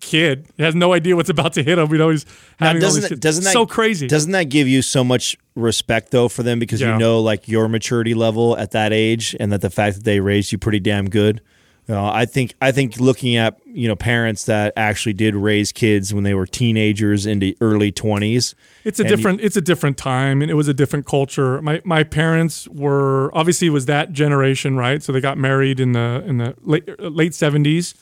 kid. 0.00 0.48
He 0.56 0.62
has 0.62 0.74
no 0.74 0.92
idea 0.94 1.14
what's 1.16 1.28
about 1.30 1.52
to 1.52 1.62
hit 1.62 1.78
him. 1.78 1.92
You 1.92 1.98
know, 1.98 2.08
he's 2.10 2.24
Now, 2.60 2.68
having 2.68 2.82
all 2.82 2.88
doesn't 2.88 3.08
these 3.10 3.18
doesn't 3.18 3.44
that 3.44 3.52
so 3.52 3.66
crazy? 3.66 4.06
Doesn't 4.08 4.32
that 4.32 4.44
give 4.48 4.66
you 4.66 4.82
so 4.82 5.04
much 5.04 5.36
respect 5.54 6.10
though 6.10 6.28
for 6.28 6.42
them 6.42 6.58
because 6.58 6.80
Yeah. 6.80 6.94
you 6.94 6.98
know 6.98 7.20
like 7.20 7.46
your 7.46 7.68
maturity 7.68 8.14
level 8.14 8.56
at 8.56 8.70
that 8.72 8.92
age 8.92 9.36
and 9.38 9.52
that 9.52 9.60
the 9.60 9.68
fact 9.70 9.96
that 9.96 10.04
they 10.04 10.18
raised 10.20 10.50
you 10.50 10.58
pretty 10.58 10.80
damn 10.80 11.08
good. 11.10 11.40
You 11.90 11.96
know, 11.96 12.06
I 12.06 12.24
think 12.24 12.54
I 12.60 12.70
think 12.70 13.00
looking 13.00 13.34
at 13.34 13.60
you 13.66 13.88
know 13.88 13.96
parents 13.96 14.44
that 14.44 14.74
actually 14.76 15.12
did 15.12 15.34
raise 15.34 15.72
kids 15.72 16.14
when 16.14 16.22
they 16.22 16.34
were 16.34 16.46
teenagers 16.46 17.26
into 17.26 17.56
early 17.60 17.90
twenties. 17.90 18.54
It's 18.84 19.00
a 19.00 19.02
different 19.02 19.40
it's 19.40 19.56
a 19.56 19.60
different 19.60 19.98
time 19.98 20.40
and 20.40 20.52
it 20.52 20.54
was 20.54 20.68
a 20.68 20.72
different 20.72 21.04
culture. 21.04 21.60
My 21.60 21.82
my 21.84 22.04
parents 22.04 22.68
were 22.68 23.32
obviously 23.34 23.66
it 23.66 23.72
was 23.72 23.86
that 23.86 24.12
generation, 24.12 24.76
right? 24.76 25.02
So 25.02 25.10
they 25.10 25.20
got 25.20 25.36
married 25.36 25.80
in 25.80 25.90
the 25.90 26.22
in 26.24 26.38
the 26.38 26.54
late 26.62 26.86
late 27.00 27.32
70s, 27.32 27.94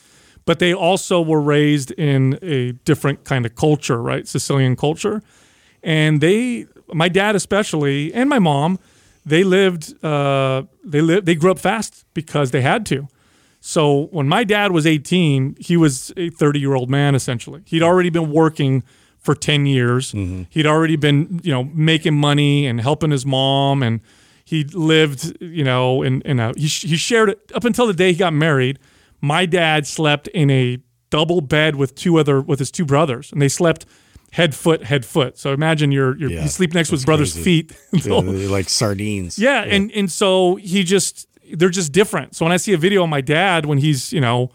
but 0.44 0.58
they 0.58 0.74
also 0.74 1.22
were 1.22 1.40
raised 1.40 1.90
in 1.92 2.38
a 2.42 2.72
different 2.84 3.24
kind 3.24 3.46
of 3.46 3.54
culture, 3.54 4.02
right? 4.02 4.28
Sicilian 4.28 4.76
culture. 4.76 5.22
And 5.82 6.20
they 6.20 6.66
my 6.92 7.08
dad 7.08 7.34
especially 7.36 8.12
and 8.12 8.28
my 8.28 8.38
mom, 8.38 8.78
they 9.24 9.44
lived 9.44 9.94
uh 10.04 10.64
they 10.84 11.00
lived 11.00 11.24
they 11.24 11.34
grew 11.34 11.52
up 11.52 11.58
fast 11.58 12.04
because 12.12 12.50
they 12.50 12.60
had 12.60 12.84
to. 12.84 13.08
So 13.60 14.06
when 14.10 14.28
my 14.28 14.44
dad 14.44 14.72
was 14.72 14.86
18, 14.86 15.56
he 15.58 15.76
was 15.76 16.12
a 16.16 16.30
30 16.30 16.60
year 16.60 16.74
old 16.74 16.88
man 16.90 17.14
essentially. 17.14 17.62
He'd 17.66 17.82
already 17.82 18.10
been 18.10 18.30
working 18.30 18.82
for 19.18 19.34
10 19.34 19.66
years. 19.66 20.12
Mm-hmm. 20.12 20.44
He'd 20.48 20.66
already 20.66 20.96
been, 20.96 21.40
you 21.42 21.52
know, 21.52 21.64
making 21.64 22.14
money 22.14 22.66
and 22.66 22.80
helping 22.80 23.10
his 23.10 23.26
mom. 23.26 23.82
And 23.82 24.00
he 24.44 24.64
lived, 24.64 25.36
you 25.42 25.64
know, 25.64 26.02
in, 26.02 26.22
in 26.22 26.38
a, 26.40 26.52
he, 26.56 26.66
he 26.68 26.96
shared 26.96 27.30
it 27.30 27.52
up 27.54 27.64
until 27.64 27.86
the 27.86 27.92
day 27.92 28.12
he 28.12 28.18
got 28.18 28.32
married. 28.32 28.78
My 29.20 29.44
dad 29.44 29.86
slept 29.86 30.28
in 30.28 30.50
a 30.50 30.78
double 31.10 31.40
bed 31.40 31.76
with 31.76 31.94
two 31.94 32.16
other, 32.18 32.40
with 32.40 32.58
his 32.60 32.70
two 32.70 32.84
brothers. 32.84 33.32
And 33.32 33.42
they 33.42 33.48
slept 33.48 33.84
head, 34.32 34.54
foot, 34.54 34.84
head, 34.84 35.04
foot. 35.04 35.36
So 35.38 35.52
imagine 35.52 35.90
you're, 35.90 36.16
you're 36.16 36.30
Yeah, 36.30 36.42
you 36.42 36.48
sleep 36.48 36.72
next 36.74 36.90
to 36.90 36.94
his 36.94 37.04
brother's 37.04 37.32
crazy. 37.32 37.62
feet. 37.62 37.76
Yeah, 38.04 38.20
like 38.48 38.68
sardines. 38.68 39.38
Yeah, 39.38 39.62
and 39.64 39.90
and 39.92 40.10
so 40.10 40.56
he 40.56 40.84
just 40.84 41.26
they're 41.54 41.68
just 41.70 41.92
different. 41.92 42.34
So 42.36 42.44
when 42.44 42.52
I 42.52 42.56
see 42.56 42.72
a 42.72 42.78
video 42.78 43.02
of 43.04 43.08
my 43.08 43.20
dad 43.20 43.66
when 43.66 43.78
he's 43.78 44.12
you 44.12 44.20
know 44.20 44.50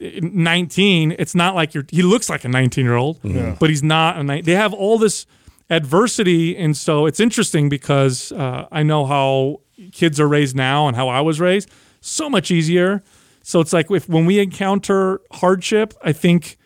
19, 0.00 1.16
it's 1.18 1.34
not 1.34 1.54
like 1.54 1.74
you're 1.74 1.86
he 1.90 2.02
looks 2.02 2.28
like 2.28 2.44
a 2.44 2.48
19 2.48 2.84
year 2.84 2.96
old, 2.96 3.20
but 3.58 3.70
he's 3.70 3.82
not 3.82 4.16
a 4.16 4.22
nine. 4.22 4.44
They 4.44 4.52
have 4.54 4.74
all 4.74 4.98
this 4.98 5.26
adversity, 5.70 6.56
and 6.56 6.76
so 6.76 7.06
it's 7.06 7.20
interesting 7.20 7.68
because 7.68 8.32
uh, 8.32 8.66
I 8.70 8.82
know 8.82 9.06
how 9.06 9.60
kids 9.92 10.20
are 10.20 10.28
raised 10.28 10.54
now 10.56 10.86
and 10.88 10.96
how 10.96 11.08
I 11.08 11.20
was 11.20 11.40
raised. 11.40 11.70
So 12.00 12.28
much 12.28 12.50
easier. 12.50 13.02
So 13.42 13.60
it's 13.60 13.72
like 13.72 13.90
if 13.90 14.08
when 14.08 14.26
we 14.26 14.38
encounter 14.40 15.20
hardship, 15.32 15.94
I 16.02 16.12
think 16.12 16.56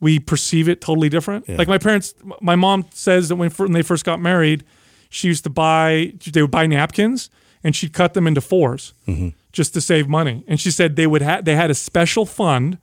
we 0.00 0.18
perceive 0.18 0.68
it 0.68 0.80
totally 0.80 1.08
different. 1.08 1.48
Like 1.58 1.68
my 1.68 1.78
parents, 1.78 2.14
my 2.40 2.56
mom 2.56 2.86
says 2.90 3.28
that 3.28 3.36
when, 3.36 3.50
when 3.50 3.72
they 3.72 3.82
first 3.82 4.04
got 4.04 4.20
married, 4.20 4.64
she 5.10 5.28
used 5.28 5.44
to 5.44 5.50
buy, 5.50 6.14
they 6.32 6.40
would 6.40 6.50
buy 6.50 6.66
napkins 6.66 7.28
and 7.62 7.76
she'd 7.76 7.92
cut 7.92 8.14
them 8.14 8.26
into 8.26 8.40
4s 8.40 8.92
mm-hmm. 9.06 9.28
just 9.52 9.74
to 9.74 9.80
save 9.80 10.08
money. 10.08 10.44
And 10.46 10.60
she 10.60 10.70
said 10.70 10.96
they 10.96 11.06
would 11.06 11.22
have, 11.22 11.44
they 11.44 11.56
had 11.56 11.70
a 11.70 11.74
special 11.74 12.26
fund 12.26 12.78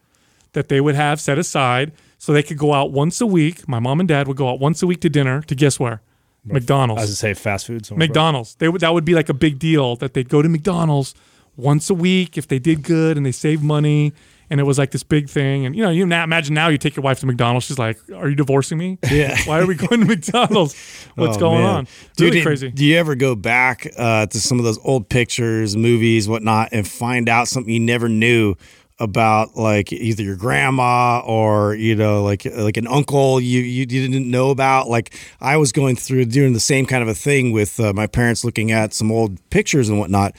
that 0.54 0.70
they 0.70 0.82
would 0.82 0.96
have 0.96 1.20
set 1.20 1.38
aside 1.38 1.92
so 2.18 2.34
they 2.34 2.44
could 2.44 2.58
go 2.58 2.74
out 2.74 2.92
once 2.92 3.22
a 3.22 3.26
week. 3.26 3.68
My 3.68 3.80
mom 3.80 4.00
and 4.00 4.08
dad 4.08 4.28
would 4.28 4.38
go 4.38 4.50
out 4.50 4.60
once 4.60 4.82
a 4.82 4.88
week 4.88 5.02
to 5.02 5.10
dinner 5.10 5.42
to 5.44 5.56
guess 5.56 5.80
where? 5.80 6.02
McDonald's. 6.44 7.00
I 7.00 7.04
was 7.04 7.10
to 7.12 7.16
say 7.16 7.34
fast 7.34 7.68
food. 7.68 7.90
McDonald's. 7.92 8.56
They 8.56 8.70
would 8.70 8.82
that 8.82 8.94
would 8.94 9.06
be 9.06 9.14
like 9.14 9.28
a 9.30 9.34
big 9.34 9.60
deal 9.60 9.96
that 9.98 10.14
they'd 10.14 10.30
go 10.30 10.42
to 10.42 10.50
McDonald's 10.50 11.14
once 11.56 11.90
a 11.90 11.94
week 11.94 12.38
if 12.38 12.48
they 12.48 12.60
did 12.60 12.84
good 12.84 13.18
and 13.18 13.26
they 13.26 13.32
saved 13.32 13.64
money. 13.64 14.14
And 14.50 14.60
it 14.60 14.64
was 14.64 14.78
like 14.78 14.92
this 14.92 15.04
big 15.04 15.30
thing. 15.30 15.66
And 15.66 15.76
you 15.76 15.84
know, 15.84 15.90
you 15.90 16.06
now 16.06 16.24
imagine 16.24 16.54
now 16.54 16.70
you 16.70 16.78
take 16.78 16.96
your 16.96 17.04
wife 17.04 17.20
to 17.20 17.26
McDonald's. 17.26 17.66
She's 17.66 17.78
like, 17.80 17.98
"Are 18.16 18.30
you 18.30 18.36
divorcing 18.36 18.78
me? 18.78 18.98
Yeah. 19.12 19.38
Why 19.46 19.60
are 19.60 19.66
we 19.68 19.76
going 19.76 20.00
to 20.02 20.06
McDonald's? 20.16 20.74
What's 21.16 21.38
Oh, 21.38 21.40
going 21.40 21.64
man. 21.64 21.76
on? 21.76 21.88
Dude, 22.16 22.30
really 22.34 22.44
crazy. 22.44 22.70
Do 22.72 22.86
you 22.86 22.98
ever 22.98 23.16
go 23.16 23.36
back 23.36 23.88
uh, 23.98 24.26
to 24.28 24.40
some 24.40 24.58
of 24.60 24.64
those 24.66 24.80
old 24.86 25.10
pictures, 25.10 25.76
movies, 25.76 26.30
whatnot, 26.30 26.70
and 26.72 26.88
find 26.88 27.28
out 27.28 27.48
something 27.48 27.74
you 27.74 27.80
never 27.80 28.08
knew 28.08 28.56
about, 29.00 29.56
like 29.56 29.94
either 29.94 30.24
your 30.24 30.36
grandma 30.36 31.20
or 31.20 31.76
you 31.76 31.96
know, 31.96 32.24
like 32.24 32.46
like 32.46 32.78
an 32.78 32.88
uncle 32.88 33.40
you 33.40 33.60
you 33.62 33.86
didn't 33.86 34.30
know 34.32 34.50
about? 34.50 34.88
Like 34.90 35.14
I 35.42 35.58
was 35.58 35.72
going 35.72 35.96
through 35.96 36.26
doing 36.26 36.54
the 36.54 36.60
same 36.60 36.86
kind 36.86 37.04
of 37.04 37.10
a 37.10 37.14
thing 37.14 37.52
with 37.52 37.80
uh, 37.80 37.94
my 37.94 38.08
parents, 38.08 38.44
looking 38.44 38.72
at 38.72 38.94
some 38.94 39.12
old 39.12 39.38
pictures 39.50 39.90
and 39.90 40.00
whatnot. 40.00 40.36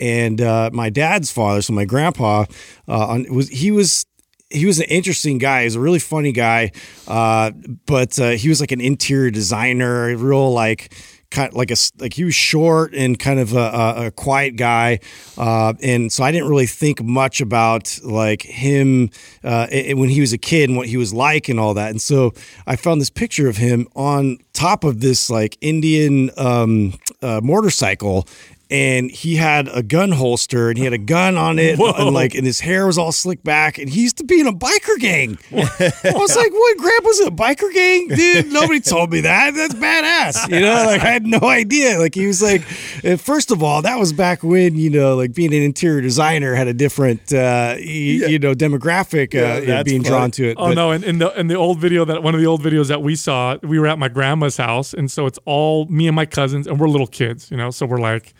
And 0.00 0.40
uh, 0.40 0.70
my 0.72 0.90
dad's 0.90 1.30
father, 1.30 1.62
so 1.62 1.72
my 1.74 1.84
grandpa, 1.84 2.46
uh, 2.88 3.06
on, 3.06 3.26
was 3.32 3.50
he 3.50 3.70
was 3.70 4.06
he 4.48 4.66
was 4.66 4.80
an 4.80 4.86
interesting 4.86 5.38
guy. 5.38 5.60
He 5.60 5.66
was 5.66 5.76
a 5.76 5.80
really 5.80 5.98
funny 5.98 6.32
guy, 6.32 6.72
uh, 7.06 7.52
but 7.86 8.18
uh, 8.18 8.30
he 8.30 8.48
was 8.48 8.60
like 8.60 8.72
an 8.72 8.80
interior 8.80 9.30
designer, 9.30 10.16
real 10.16 10.52
like 10.52 10.92
kind 11.30 11.52
like 11.54 11.70
a 11.70 11.76
like 11.98 12.14
he 12.14 12.24
was 12.24 12.34
short 12.34 12.92
and 12.94 13.18
kind 13.18 13.38
of 13.38 13.54
a, 13.54 14.06
a, 14.06 14.10
quiet 14.10 14.56
guy, 14.56 14.98
uh, 15.38 15.72
and 15.82 16.12
so 16.12 16.24
I 16.24 16.32
didn't 16.32 16.48
really 16.48 16.66
think 16.66 17.02
much 17.02 17.40
about 17.40 17.98
like 18.02 18.42
him 18.42 19.10
uh, 19.44 19.68
when 19.70 20.08
he 20.08 20.20
was 20.20 20.32
a 20.32 20.38
kid 20.38 20.68
and 20.68 20.76
what 20.76 20.88
he 20.88 20.96
was 20.96 21.14
like 21.14 21.48
and 21.48 21.60
all 21.60 21.74
that. 21.74 21.90
And 21.90 22.00
so 22.00 22.32
I 22.66 22.76
found 22.76 23.00
this 23.00 23.10
picture 23.10 23.48
of 23.48 23.56
him 23.56 23.86
on 23.94 24.38
top 24.52 24.82
of 24.82 25.00
this 25.00 25.30
like 25.30 25.56
Indian 25.60 26.30
um, 26.36 26.94
uh, 27.22 27.40
motorcycle 27.42 28.26
and 28.70 29.10
he 29.10 29.36
had 29.36 29.68
a 29.74 29.82
gun 29.82 30.12
holster 30.12 30.68
and 30.68 30.78
he 30.78 30.84
had 30.84 30.92
a 30.92 30.98
gun 30.98 31.36
on 31.36 31.58
it 31.58 31.78
and 31.80 32.10
like 32.14 32.34
and 32.34 32.46
his 32.46 32.60
hair 32.60 32.86
was 32.86 32.96
all 32.98 33.10
slicked 33.12 33.42
back 33.44 33.78
and 33.78 33.88
he 33.90 34.02
used 34.02 34.16
to 34.18 34.24
be 34.24 34.40
in 34.40 34.46
a 34.46 34.52
biker 34.52 34.98
gang. 34.98 35.38
I 35.52 36.12
was 36.14 36.36
like, 36.36 36.52
what 36.52 36.76
grandpa's 36.78 37.20
in 37.20 37.28
a 37.28 37.30
biker 37.32 37.72
gang? 37.72 38.08
Dude, 38.08 38.52
nobody 38.52 38.80
told 38.80 39.10
me 39.10 39.20
that. 39.22 39.54
That's 39.54 39.74
badass. 39.74 40.50
You 40.50 40.60
know, 40.60 40.84
like 40.86 41.02
I 41.02 41.08
had 41.10 41.26
no 41.26 41.40
idea. 41.42 41.98
Like 41.98 42.14
he 42.14 42.26
was 42.26 42.40
like 42.42 42.62
and 43.04 43.20
first 43.20 43.50
of 43.50 43.62
all, 43.62 43.82
that 43.82 43.98
was 43.98 44.12
back 44.12 44.42
when, 44.42 44.76
you 44.76 44.90
know, 44.90 45.16
like 45.16 45.34
being 45.34 45.52
an 45.52 45.62
interior 45.62 46.00
designer 46.00 46.54
had 46.54 46.68
a 46.68 46.74
different 46.74 47.32
uh 47.32 47.74
y- 47.76 47.80
you 47.82 48.38
know 48.38 48.54
demographic 48.54 49.34
uh 49.34 49.64
that's 49.66 49.88
being 49.90 50.02
funny. 50.02 50.10
drawn 50.10 50.30
to 50.32 50.48
it. 50.50 50.56
Oh 50.58 50.68
But- 50.68 50.74
no! 50.74 50.90
And 50.92 51.02
in 51.04 51.18
the 51.18 51.38
in 51.38 51.46
the 51.48 51.54
old 51.56 51.78
video 51.80 52.04
that 52.04 52.22
one 52.22 52.34
of 52.34 52.40
the 52.40 52.46
old 52.46 52.62
videos 52.62 52.88
that 52.88 53.02
we 53.02 53.16
saw, 53.16 53.56
we 53.62 53.78
were 53.78 53.86
at 53.86 53.98
my 53.98 54.08
grandma's 54.08 54.56
house, 54.56 54.94
and 54.94 55.10
so 55.10 55.26
it's 55.26 55.38
all 55.44 55.86
me 55.86 56.06
and 56.06 56.14
my 56.14 56.26
cousins, 56.26 56.66
and 56.66 56.78
we're 56.78 56.88
little 56.88 57.06
kids, 57.06 57.50
you 57.50 57.56
know. 57.56 57.70
So 57.70 57.86
we're 57.86 57.98
like, 58.00 58.34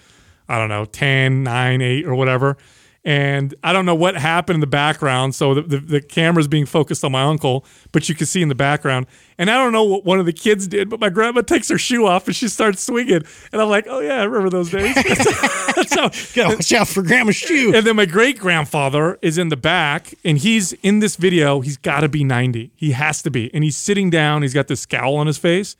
I 0.51 0.59
don't 0.59 0.69
know, 0.69 0.85
10, 0.85 1.45
9, 1.45 1.81
8 1.81 2.07
or 2.07 2.15
whatever. 2.15 2.57
And 3.03 3.55
I 3.65 3.73
don't 3.73 3.87
know 3.87 3.95
what 3.95 4.15
happened 4.15 4.57
in 4.57 4.61
the 4.61 4.67
background. 4.67 5.35
So 5.35 5.55
the, 5.55 5.63
the, 5.63 5.79
the 5.79 6.01
camera's 6.03 6.49
being 6.49 6.67
focused 6.67 7.03
on 7.03 7.13
my 7.13 7.23
uncle, 7.23 7.65
but 7.93 8.11
you 8.11 8.15
can 8.15 8.27
see 8.27 8.43
in 8.43 8.49
the 8.51 8.55
background. 8.55 9.07
And 9.39 9.51
I 9.51 9.55
don't 9.55 9.73
know 9.73 9.85
what 9.85 10.05
one 10.05 10.21
of 10.21 10.27
the 10.27 10.35
kids 10.35 10.69
did, 10.69 10.91
but 10.91 11.01
my 11.01 11.09
grandma 11.09 11.41
takes 11.41 11.71
her 11.71 11.79
shoe 11.79 12.05
off 12.07 12.27
and 12.27 12.37
she 12.37 12.47
starts 12.49 12.83
swinging. 12.85 13.23
And 13.53 13.63
I'm 13.63 13.71
like, 13.71 13.87
oh 13.89 14.01
yeah, 14.01 14.21
I 14.21 14.25
remember 14.25 14.51
those 14.51 14.71
days. 14.71 14.95
That's 14.95 15.95
how, 15.95 16.11
Gotta 16.35 16.57
watch 16.57 16.73
out 16.75 16.89
for 16.89 17.03
grandma's 17.03 17.37
shoe. 17.37 17.73
and 17.75 17.87
then 17.87 17.97
my 17.97 18.05
great 18.05 18.39
grandfather 18.39 19.19
is 19.23 19.39
in 19.39 19.49
the 19.49 19.57
back, 19.57 20.13
and 20.23 20.37
he's 20.37 20.73
in 20.75 20.99
this 20.99 21.17
video. 21.17 21.61
He's 21.63 21.79
got 21.79 22.01
to 22.01 22.09
be 22.11 22.23
90. 22.23 22.73
He 22.77 22.91
has 22.91 23.23
to 23.23 23.31
be. 23.31 23.53
And 23.55 23.65
he's 23.65 23.79
sitting 23.79 24.11
down. 24.11 24.43
He's 24.43 24.53
got 24.53 24.69
this 24.69 24.81
scowl 24.81 25.17
on 25.17 25.27
his 25.27 25.39
face, 25.39 25.75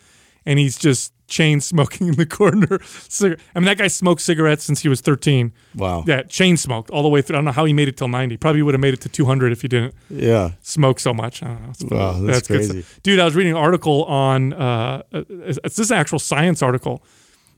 and 0.47 0.59
he's 0.59 0.79
just 0.79 1.13
chain 1.31 1.61
smoking 1.61 2.09
in 2.09 2.15
the 2.17 2.27
corner. 2.27 2.79
Cigar- 3.09 3.39
I 3.55 3.59
mean, 3.61 3.65
that 3.67 3.79
guy 3.79 3.87
smoked 3.89 4.21
cigarettes 4.21 4.65
since 4.65 4.81
he 4.83 4.89
was 4.89 5.01
13. 5.01 5.53
Wow. 5.75 6.05
Yeah, 6.07 6.23
chain 6.25 6.59
smoked 6.59 6.91
all 6.91 7.03
the 7.03 7.09
way 7.09 7.23
through. 7.23 7.37
I 7.37 7.39
don't 7.39 7.47
know 7.47 7.53
how 7.53 7.65
he 7.65 7.73
made 7.73 7.89
it 7.89 7.97
till 7.97 8.09
90. 8.09 8.37
Probably 8.37 8.61
would 8.63 8.75
have 8.75 8.81
made 8.81 8.93
it 8.93 9.01
to 9.03 9.09
200 9.09 9.53
if 9.53 9.63
he 9.63 9.69
didn't 9.69 9.95
Yeah. 10.11 10.51
smoke 10.61 11.01
so 11.01 11.15
much. 11.15 11.43
I 11.43 11.47
don't 11.47 11.63
know. 11.63 11.71
It's 11.71 11.85
Wow, 11.85 12.13
that's 12.21 12.47
good 12.49 12.57
crazy. 12.59 12.83
stuff. 12.83 13.01
Dude, 13.03 13.19
I 13.21 13.25
was 13.25 13.35
reading 13.35 13.53
an 13.53 13.59
article 13.59 14.05
on, 14.05 14.53
uh, 14.53 15.03
it's 15.13 15.77
this 15.77 15.91
actual 15.91 16.19
science 16.19 16.61
article. 16.63 17.03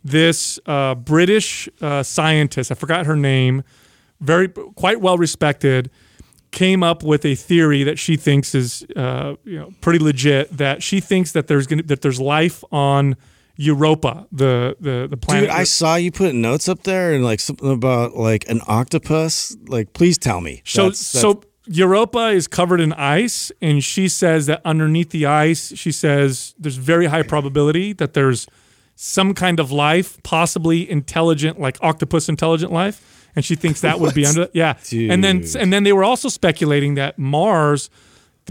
This 0.05 0.59
uh, 0.67 0.95
British 0.97 1.69
uh, 1.81 2.03
scientist, 2.03 2.71
I 2.71 2.75
forgot 2.75 3.07
her 3.07 3.17
name, 3.17 3.63
very 4.21 4.49
quite 4.49 5.01
well 5.01 5.17
respected, 5.17 5.91
came 6.51 6.83
up 6.83 7.03
with 7.03 7.25
a 7.25 7.35
theory 7.35 7.83
that 7.85 7.99
she 7.99 8.17
thinks 8.17 8.55
is 8.55 8.85
uh, 8.97 9.37
you 9.45 9.59
know 9.59 9.71
pretty 9.81 9.99
legit. 10.01 10.55
That 10.57 10.83
she 10.83 10.99
thinks 11.01 11.33
that 11.33 11.47
there's 11.47 11.67
gonna 11.69 11.85
that 11.85 12.03
there's 12.03 12.21
life 12.21 12.65
on 12.73 13.17
Europa, 13.63 14.27
the 14.33 14.77
the 14.81 15.07
the 15.09 15.17
planet. 15.17 15.45
Dude, 15.51 15.59
I 15.59 15.65
saw 15.65 15.95
you 15.97 16.11
put 16.11 16.35
notes 16.35 16.69
up 16.69 16.83
there 16.83 17.13
and 17.15 17.25
like 17.25 17.41
something 17.41 17.71
about 17.71 18.17
like 18.17 18.49
an 18.51 18.61
octopus. 18.67 19.57
Like, 19.67 19.93
please 19.93 20.19
tell 20.19 20.41
me. 20.41 20.63
So 20.65 20.83
That's- 20.85 21.13
that's- 21.13 21.23
so 21.23 21.43
Europa 21.67 22.29
is 22.31 22.49
covered 22.49 22.81
in 22.81 22.93
ice, 22.95 23.53
and 23.61 23.85
she 23.85 24.09
says 24.09 24.47
that 24.47 24.61
underneath 24.65 25.11
the 25.11 25.27
ice, 25.27 25.73
she 25.77 25.93
says 25.93 26.55
there's 26.59 26.77
very 26.77 27.07
high 27.07 27.23
probability 27.23 27.93
that 27.95 28.15
there's 28.15 28.47
some 28.97 29.33
kind 29.33 29.61
of 29.61 29.71
life, 29.71 30.21
possibly 30.25 30.89
intelligent, 30.91 31.61
like 31.61 31.79
octopus 31.81 32.29
intelligent 32.29 32.73
life, 32.73 33.29
and 33.37 33.45
she 33.45 33.55
thinks 33.55 33.81
that 33.81 34.01
would 34.01 34.13
be 34.15 34.27
under. 34.31 34.49
Yeah, 34.53 34.75
and 34.93 35.23
then 35.23 35.45
and 35.59 35.73
then 35.73 35.85
they 35.85 35.93
were 35.93 36.05
also 36.05 36.29
speculating 36.29 36.97
that 36.97 37.17
Mars, 37.19 37.91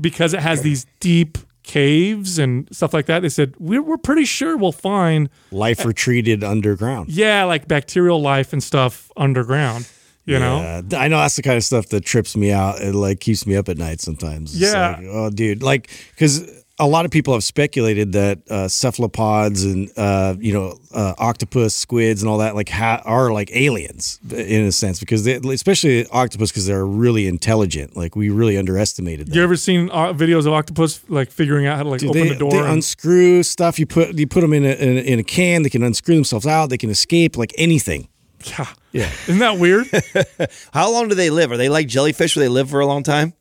because 0.02 0.34
it 0.34 0.40
has 0.40 0.62
these 0.62 0.86
deep 1.02 1.38
caves 1.72 2.38
and 2.38 2.68
stuff 2.76 2.94
like 2.94 3.06
that, 3.06 3.22
they 3.22 3.30
said 3.30 3.54
we're 3.60 3.82
we're 3.82 3.98
pretty 3.98 4.26
sure 4.26 4.58
we'll 4.58 4.72
find 4.72 5.30
life 5.52 5.86
retreated 5.86 6.44
underground. 6.44 7.10
yeah, 7.10 7.44
like 7.46 7.68
bacterial 7.68 8.22
life 8.22 8.52
and 8.54 8.62
stuff 8.62 9.10
underground. 9.16 9.88
You 10.26 10.38
know, 10.38 10.84
I 10.96 11.08
know 11.08 11.18
that's 11.18 11.36
the 11.36 11.42
kind 11.42 11.58
of 11.58 11.64
stuff 11.64 11.88
that 11.90 12.06
trips 12.06 12.38
me 12.38 12.52
out. 12.52 12.80
It 12.80 12.94
like 12.94 13.20
keeps 13.20 13.48
me 13.48 13.56
up 13.56 13.68
at 13.70 13.78
night 13.78 14.02
sometimes. 14.02 14.54
It's 14.54 14.72
Yeah. 14.72 14.92
like, 14.98 15.06
oh, 15.10 15.30
dude. 15.32 15.64
Like, 15.64 15.90
because 16.12 16.61
a 16.82 16.88
lot 16.88 17.06
of 17.06 17.12
people 17.12 17.34
have 17.34 17.44
speculated 17.44 18.12
that 18.14 18.40
uh, 18.50 18.68
cephalopods 18.68 19.64
and 19.64 19.90
uh, 19.98 20.36
you 20.40 20.52
know 20.54 20.78
uh, 20.94 21.14
octopus, 21.18 21.76
squids, 21.76 22.22
and 22.22 22.30
all 22.30 22.40
that 22.40 22.56
like 22.56 22.70
ha- 22.70 23.02
are 23.06 23.32
like 23.32 23.50
aliens 23.56 24.20
in 24.32 24.64
a 24.66 24.72
sense 24.72 25.00
because 25.00 25.24
they, 25.24 25.36
especially 25.36 26.06
octopus 26.08 26.52
because 26.52 26.66
they're 26.66 26.86
really 26.86 27.28
intelligent. 27.28 27.96
Like 27.96 28.16
we 28.16 28.30
really 28.30 28.58
underestimated 28.58 29.28
them. 29.28 29.36
you 29.36 29.44
ever 29.44 29.56
seen 29.56 29.90
uh, 29.92 30.12
videos 30.14 30.46
of 30.48 30.54
octopus 30.54 31.02
like 31.08 31.32
figuring 31.32 31.68
out 31.68 31.78
how 31.78 31.84
to 31.84 31.90
like 31.90 32.00
Dude, 32.02 32.10
open 32.10 32.22
they, 32.24 32.30
the 32.30 32.36
door? 32.36 32.52
they 32.52 32.58
and- 32.60 32.68
unscrew 32.70 33.44
stuff. 33.44 33.80
You 33.80 33.86
put 33.86 34.18
you 34.18 34.28
put 34.28 34.42
them 34.42 34.54
in 34.54 34.66
a, 34.66 34.72
in 34.74 34.98
a 34.98 35.02
in 35.02 35.20
a 35.20 35.24
can. 35.24 35.62
They 35.64 35.70
can 35.70 35.84
unscrew 35.84 36.16
themselves 36.16 36.48
out. 36.48 36.70
They 36.72 36.78
can 36.78 36.90
escape 36.90 37.38
like 37.38 37.54
anything. 37.58 38.08
yeah. 38.46 38.68
Yeah. 38.94 39.10
Isn't 39.28 39.40
that 39.40 39.58
weird? 39.58 39.88
How 40.74 40.92
long 40.92 41.08
do 41.08 41.16
they 41.16 41.30
live? 41.30 41.50
Are 41.52 41.58
they 41.58 41.70
like 41.70 41.88
jellyfish 41.88 42.36
where 42.36 42.44
they 42.44 42.50
live 42.50 42.70
for 42.70 42.82
a 42.82 42.86
long 42.86 43.04
time? 43.04 43.34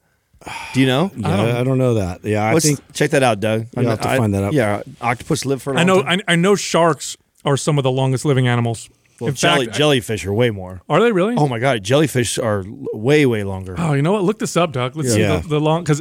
Do 0.73 0.81
you 0.81 0.87
know? 0.87 1.11
Yeah, 1.17 1.61
I 1.61 1.65
don't 1.65 1.77
know 1.79 1.95
that. 1.95 2.25
Yeah, 2.25 2.43
I 2.45 2.55
Let's 2.55 2.65
think 2.65 2.81
check 2.95 3.11
that 3.11 3.23
out, 3.23 3.41
Doug. 3.41 3.67
You'll 3.77 3.91
have 3.91 4.01
to 4.01 4.17
find 4.17 4.33
that 4.35 4.43
out. 4.43 4.53
Yeah, 4.55 4.83
octopus 5.01 5.45
live 5.45 5.61
for 5.63 5.73
a 5.73 5.75
long 5.77 5.81
I 5.83 5.85
know. 5.85 6.03
time. 6.03 6.21
I, 6.27 6.33
I 6.33 6.37
know 6.37 6.55
sharks 6.55 7.17
are 7.45 7.57
some 7.59 7.77
of 7.79 7.85
the 7.85 7.91
longest 7.91 8.25
living 8.25 8.49
animals. 8.49 8.89
Well, 9.21 9.29
In 9.29 9.35
jelly, 9.35 9.67
fact, 9.67 9.77
jellyfish 9.77 10.25
are 10.25 10.33
way 10.33 10.49
more. 10.51 10.81
are 10.89 10.99
they 11.03 11.13
really? 11.13 11.35
Oh 11.37 11.47
my 11.47 11.59
god, 11.59 11.83
jellyfish 11.85 12.39
are 12.39 12.65
way 12.67 13.27
way 13.27 13.45
longer. 13.45 13.75
Oh, 13.77 13.93
you 13.93 14.01
know 14.01 14.13
what? 14.13 14.25
Look 14.25 14.39
this 14.39 14.57
up, 14.57 14.73
Doug. 14.73 14.97
Let's 14.97 15.13
see 15.13 15.21
Yeah. 15.21 15.41
the, 15.41 15.49
the 15.49 15.61
long 15.61 15.83
because 15.85 16.01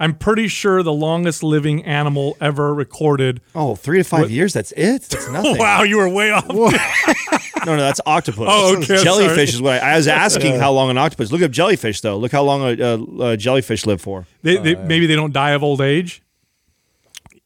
I'm 0.00 0.14
pretty 0.14 0.46
sure 0.46 0.82
the 0.84 0.92
longest 0.92 1.42
living 1.42 1.84
animal 1.84 2.36
ever 2.40 2.72
recorded. 2.72 3.40
Oh, 3.54 3.74
three 3.74 3.98
to 3.98 4.04
five 4.04 4.30
years. 4.30 4.52
That's 4.52 4.70
it. 4.72 5.02
That's 5.02 5.28
nothing. 5.32 5.58
Wow, 5.58 5.82
you 5.82 5.96
were 5.96 6.08
way 6.08 6.30
off. 6.30 6.46
No, 6.48 7.74
no, 7.74 7.82
that's 7.82 8.00
octopus. 8.06 8.38
Oh, 8.48 8.76
okay, 8.76 9.02
Jellyfish 9.02 9.34
sorry. 9.34 9.42
is 9.44 9.62
what 9.62 9.82
I, 9.82 9.94
I 9.94 9.96
was 9.96 10.06
asking. 10.26 10.60
How 10.60 10.70
long 10.72 10.90
an 10.90 10.98
octopus? 10.98 11.32
Look 11.32 11.42
up 11.42 11.50
jellyfish 11.50 12.00
though. 12.00 12.16
Look 12.16 12.30
how 12.32 12.42
long 12.44 12.62
a, 12.62 12.80
a, 12.82 13.30
a 13.32 13.36
jellyfish 13.36 13.84
live 13.86 14.00
for. 14.00 14.26
They, 14.42 14.56
they, 14.58 14.74
maybe 14.76 15.06
they 15.06 15.16
don't 15.16 15.32
die 15.32 15.50
of 15.50 15.62
old 15.64 15.80
age. 15.80 16.22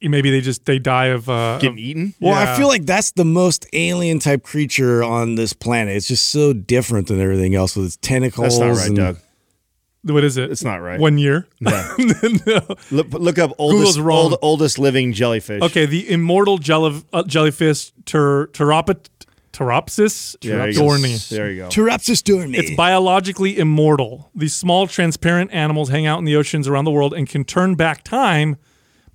Maybe 0.02 0.30
they 0.30 0.40
just 0.40 0.64
they 0.66 0.78
die 0.80 1.06
of 1.06 1.28
uh, 1.30 1.58
Getting 1.58 1.72
of- 1.72 1.78
eaten. 1.78 2.14
Well, 2.20 2.32
Yeah. 2.34 2.52
I 2.52 2.58
feel 2.58 2.66
like 2.68 2.84
that's 2.86 3.12
the 3.12 3.24
most 3.24 3.66
alien 3.72 4.18
type 4.18 4.42
creature 4.42 5.02
on 5.02 5.36
this 5.36 5.52
planet. 5.52 5.96
It's 5.96 6.08
just 6.08 6.26
so 6.30 6.52
different 6.52 7.06
than 7.06 7.20
everything 7.20 7.54
else 7.54 7.76
with 7.76 7.86
its 7.86 7.96
tentacles. 7.96 8.58
That's 8.58 8.76
not 8.76 8.76
right, 8.76 8.88
and- 8.88 8.96
Doug. 8.96 9.18
What 10.04 10.24
is 10.24 10.36
it? 10.36 10.50
It's 10.50 10.64
not 10.64 10.76
right. 10.76 10.98
One 10.98 11.16
year. 11.18 11.46
No. 11.60 12.60
Look, 12.90 13.12
look 13.12 13.38
up 13.38 13.52
oldest 13.58 13.78
Google's 13.78 13.98
wrong. 14.00 14.18
old, 14.32 14.38
oldest 14.42 14.78
living 14.78 15.12
jellyfish. 15.12 15.62
Okay, 15.62 15.86
the 15.86 16.10
immortal 16.10 16.58
jelly, 16.58 17.02
uh, 17.12 17.22
jellyfish 17.24 17.92
ter, 18.04 18.48
Pteropot- 18.48 19.08
Pteropsis 19.52 20.36
There 20.40 20.68
you 20.68 20.74
go. 20.78 20.80
dorni. 20.86 21.28
There 21.28 21.50
you 21.50 21.62
go. 21.62 21.68
Turritopsis 21.68 22.22
dohrnii. 22.22 22.56
It's 22.56 22.74
biologically 22.76 23.58
immortal. 23.58 24.30
These 24.34 24.54
small, 24.54 24.86
transparent 24.86 25.52
animals 25.52 25.90
hang 25.90 26.06
out 26.06 26.18
in 26.18 26.24
the 26.24 26.36
oceans 26.36 26.66
around 26.66 26.84
the 26.86 26.90
world 26.90 27.12
and 27.14 27.28
can 27.28 27.44
turn 27.44 27.74
back 27.74 28.02
time 28.02 28.56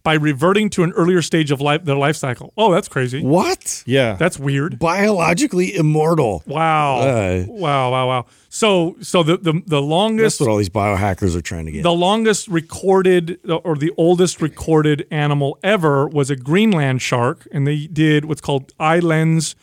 by 0.07 0.13
reverting 0.13 0.69
to 0.69 0.83
an 0.83 0.93
earlier 0.93 1.21
stage 1.21 1.51
of 1.51 1.59
life, 1.59 1.83
their 1.83 1.97
life 1.97 2.15
cycle. 2.15 2.53
Oh, 2.55 2.71
that's 2.71 2.87
crazy. 2.87 3.21
what? 3.21 3.83
Yeah. 3.85 4.13
That's 4.15 4.39
weird. 4.39 4.79
Biologically 4.79 5.75
immortal. 5.75 6.43
Wow. 6.47 6.99
Uh. 6.99 7.43
wow, 7.45 7.91
wow, 7.91 8.07
wow. 8.07 8.25
So, 8.47 8.95
so 9.01 9.21
the 9.21 9.35
the, 9.35 9.61
the 9.65 9.81
longest 9.81 10.39
That's 10.39 10.39
longest 10.39 10.39
what 10.39 10.49
all 10.49 10.57
these 10.57 10.69
biohackers 10.69 11.35
are 11.35 11.41
trying 11.41 11.65
to 11.65 11.73
get. 11.73 11.83
the 11.83 11.91
longest 11.91 12.47
recorded 12.47 13.37
or 13.49 13.75
the 13.75 13.91
oldest 13.97 14.41
recorded 14.41 15.05
animal 15.11 15.59
ever 15.61 16.07
was 16.07 16.29
a 16.29 16.37
Greenland 16.37 17.01
shark, 17.01 17.45
and 17.51 17.67
they 17.67 17.87
did 17.87 18.23
what's 18.23 18.39
called 18.39 18.73
eye 18.79 18.99
lens 18.99 19.57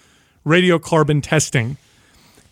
radiocarbon 0.45 1.23
testing. 1.23 1.79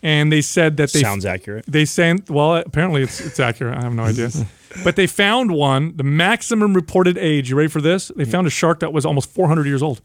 And 0.03 0.31
they 0.31 0.41
said 0.41 0.77
that 0.77 0.91
they 0.91 0.99
Sounds 1.01 1.25
accurate. 1.25 1.65
They 1.67 1.85
sent 1.85 2.29
well, 2.29 2.57
apparently 2.57 3.01
it's 3.01 3.19
it's 3.21 3.39
accurate. 3.39 3.77
I 3.77 3.81
have 3.81 3.93
no 3.93 4.03
idea. 4.03 4.29
But 4.83 4.95
they 4.95 5.05
found 5.05 5.51
one, 5.51 5.95
the 5.97 6.03
maximum 6.03 6.73
reported 6.73 7.15
age. 7.15 7.47
You 7.51 7.55
ready 7.55 7.69
for 7.69 7.79
this? 7.79 8.11
They 8.15 8.25
found 8.25 8.47
a 8.47 8.49
shark 8.49 8.79
that 8.79 8.91
was 8.91 9.05
almost 9.05 9.29
400 9.29 9.67
years 9.67 9.83
old. 9.83 10.01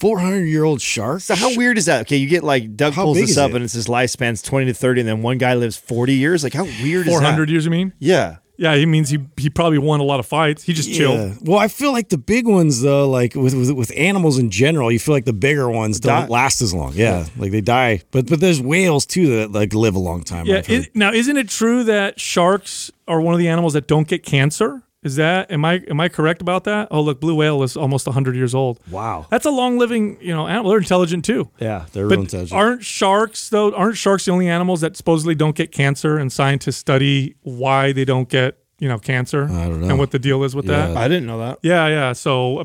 400 0.00 0.44
year 0.46 0.64
old 0.64 0.80
shark? 0.80 1.20
So 1.20 1.34
how 1.34 1.54
weird 1.54 1.76
is 1.76 1.84
that? 1.84 2.00
Okay, 2.02 2.16
you 2.16 2.26
get 2.26 2.42
like 2.42 2.76
Doug 2.76 2.94
How 2.94 3.02
pulls 3.02 3.18
big 3.18 3.24
this 3.24 3.32
is 3.32 3.38
up 3.38 3.50
it? 3.50 3.56
and 3.56 3.64
it 3.66 3.68
says 3.68 3.88
lifespan's 3.90 4.40
twenty 4.40 4.66
to 4.66 4.74
thirty, 4.74 5.00
and 5.02 5.08
then 5.08 5.20
one 5.20 5.36
guy 5.36 5.52
lives 5.52 5.76
forty 5.76 6.14
years. 6.14 6.42
Like 6.42 6.54
how 6.54 6.64
weird 6.64 7.06
is 7.06 7.12
that? 7.12 7.20
400 7.20 7.50
years, 7.50 7.66
you 7.66 7.70
mean? 7.70 7.92
Yeah. 7.98 8.36
Yeah, 8.58 8.74
he 8.76 8.86
means 8.86 9.10
he 9.10 9.18
he 9.36 9.50
probably 9.50 9.78
won 9.78 10.00
a 10.00 10.02
lot 10.02 10.18
of 10.18 10.26
fights. 10.26 10.62
He 10.62 10.72
just 10.72 10.92
chilled. 10.92 11.36
Well, 11.46 11.58
I 11.58 11.68
feel 11.68 11.92
like 11.92 12.08
the 12.08 12.18
big 12.18 12.46
ones 12.46 12.80
though, 12.80 13.08
like 13.08 13.34
with, 13.34 13.54
with 13.54 13.70
with 13.72 13.92
animals 13.96 14.38
in 14.38 14.50
general, 14.50 14.90
you 14.90 14.98
feel 14.98 15.14
like 15.14 15.26
the 15.26 15.32
bigger 15.32 15.68
ones 15.68 16.00
don't 16.00 16.30
last 16.30 16.62
as 16.62 16.72
long. 16.72 16.92
Yeah, 16.94 17.26
like 17.36 17.52
they 17.52 17.60
die. 17.60 18.02
But 18.10 18.26
but 18.28 18.40
there's 18.40 18.60
whales 18.60 19.04
too 19.06 19.36
that 19.36 19.52
like 19.52 19.74
live 19.74 19.94
a 19.94 19.98
long 19.98 20.22
time. 20.22 20.46
Yeah. 20.46 20.62
Is- 20.66 20.88
now, 20.94 21.12
isn't 21.12 21.36
it 21.36 21.48
true 21.48 21.84
that 21.84 22.18
sharks 22.18 22.90
are 23.06 23.20
one 23.20 23.34
of 23.34 23.38
the 23.38 23.48
animals 23.48 23.74
that 23.74 23.86
don't 23.86 24.08
get 24.08 24.22
cancer? 24.24 24.82
Is 25.06 25.16
that 25.16 25.50
am 25.52 25.64
I 25.64 25.82
am 25.88 26.00
I 26.00 26.08
correct 26.08 26.42
about 26.42 26.64
that? 26.64 26.88
Oh, 26.90 27.00
look, 27.00 27.20
blue 27.20 27.34
whale 27.36 27.62
is 27.62 27.76
almost 27.76 28.06
100 28.06 28.34
years 28.34 28.54
old. 28.54 28.80
wow. 28.90 29.26
That's 29.30 29.46
a 29.46 29.50
long 29.50 29.78
living, 29.78 30.18
you 30.20 30.34
know, 30.34 30.46
animal. 30.48 30.70
They're 30.70 30.78
intelligent 30.80 31.24
too. 31.24 31.48
Yeah, 31.60 31.86
they're 31.92 32.06
real 32.06 32.10
But 32.16 32.18
intelligent. 32.24 32.58
aren't 32.60 32.84
sharks 32.84 33.48
though? 33.50 33.72
Aren't 33.74 33.96
sharks 33.96 34.24
the 34.26 34.32
only 34.32 34.48
animals 34.48 34.80
that 34.80 34.96
supposedly 34.96 35.34
don't 35.34 35.54
get 35.56 35.70
cancer? 35.72 36.18
And 36.18 36.32
scientists 36.32 36.76
study 36.78 37.36
why 37.42 37.92
they 37.92 38.04
don't 38.04 38.28
get 38.28 38.58
you 38.78 38.88
know 38.88 38.98
cancer. 38.98 39.44
I 39.44 39.68
don't 39.68 39.80
know. 39.80 39.88
And 39.88 39.98
what 39.98 40.10
the 40.10 40.18
deal 40.18 40.44
is 40.44 40.54
with 40.54 40.66
that. 40.66 40.96
I 40.96 41.08
didn't 41.08 41.26
know 41.26 41.38
that. 41.38 41.58
Yeah, 41.62 41.86
yeah. 41.88 42.12
So, 42.12 42.60
uh, 42.60 42.64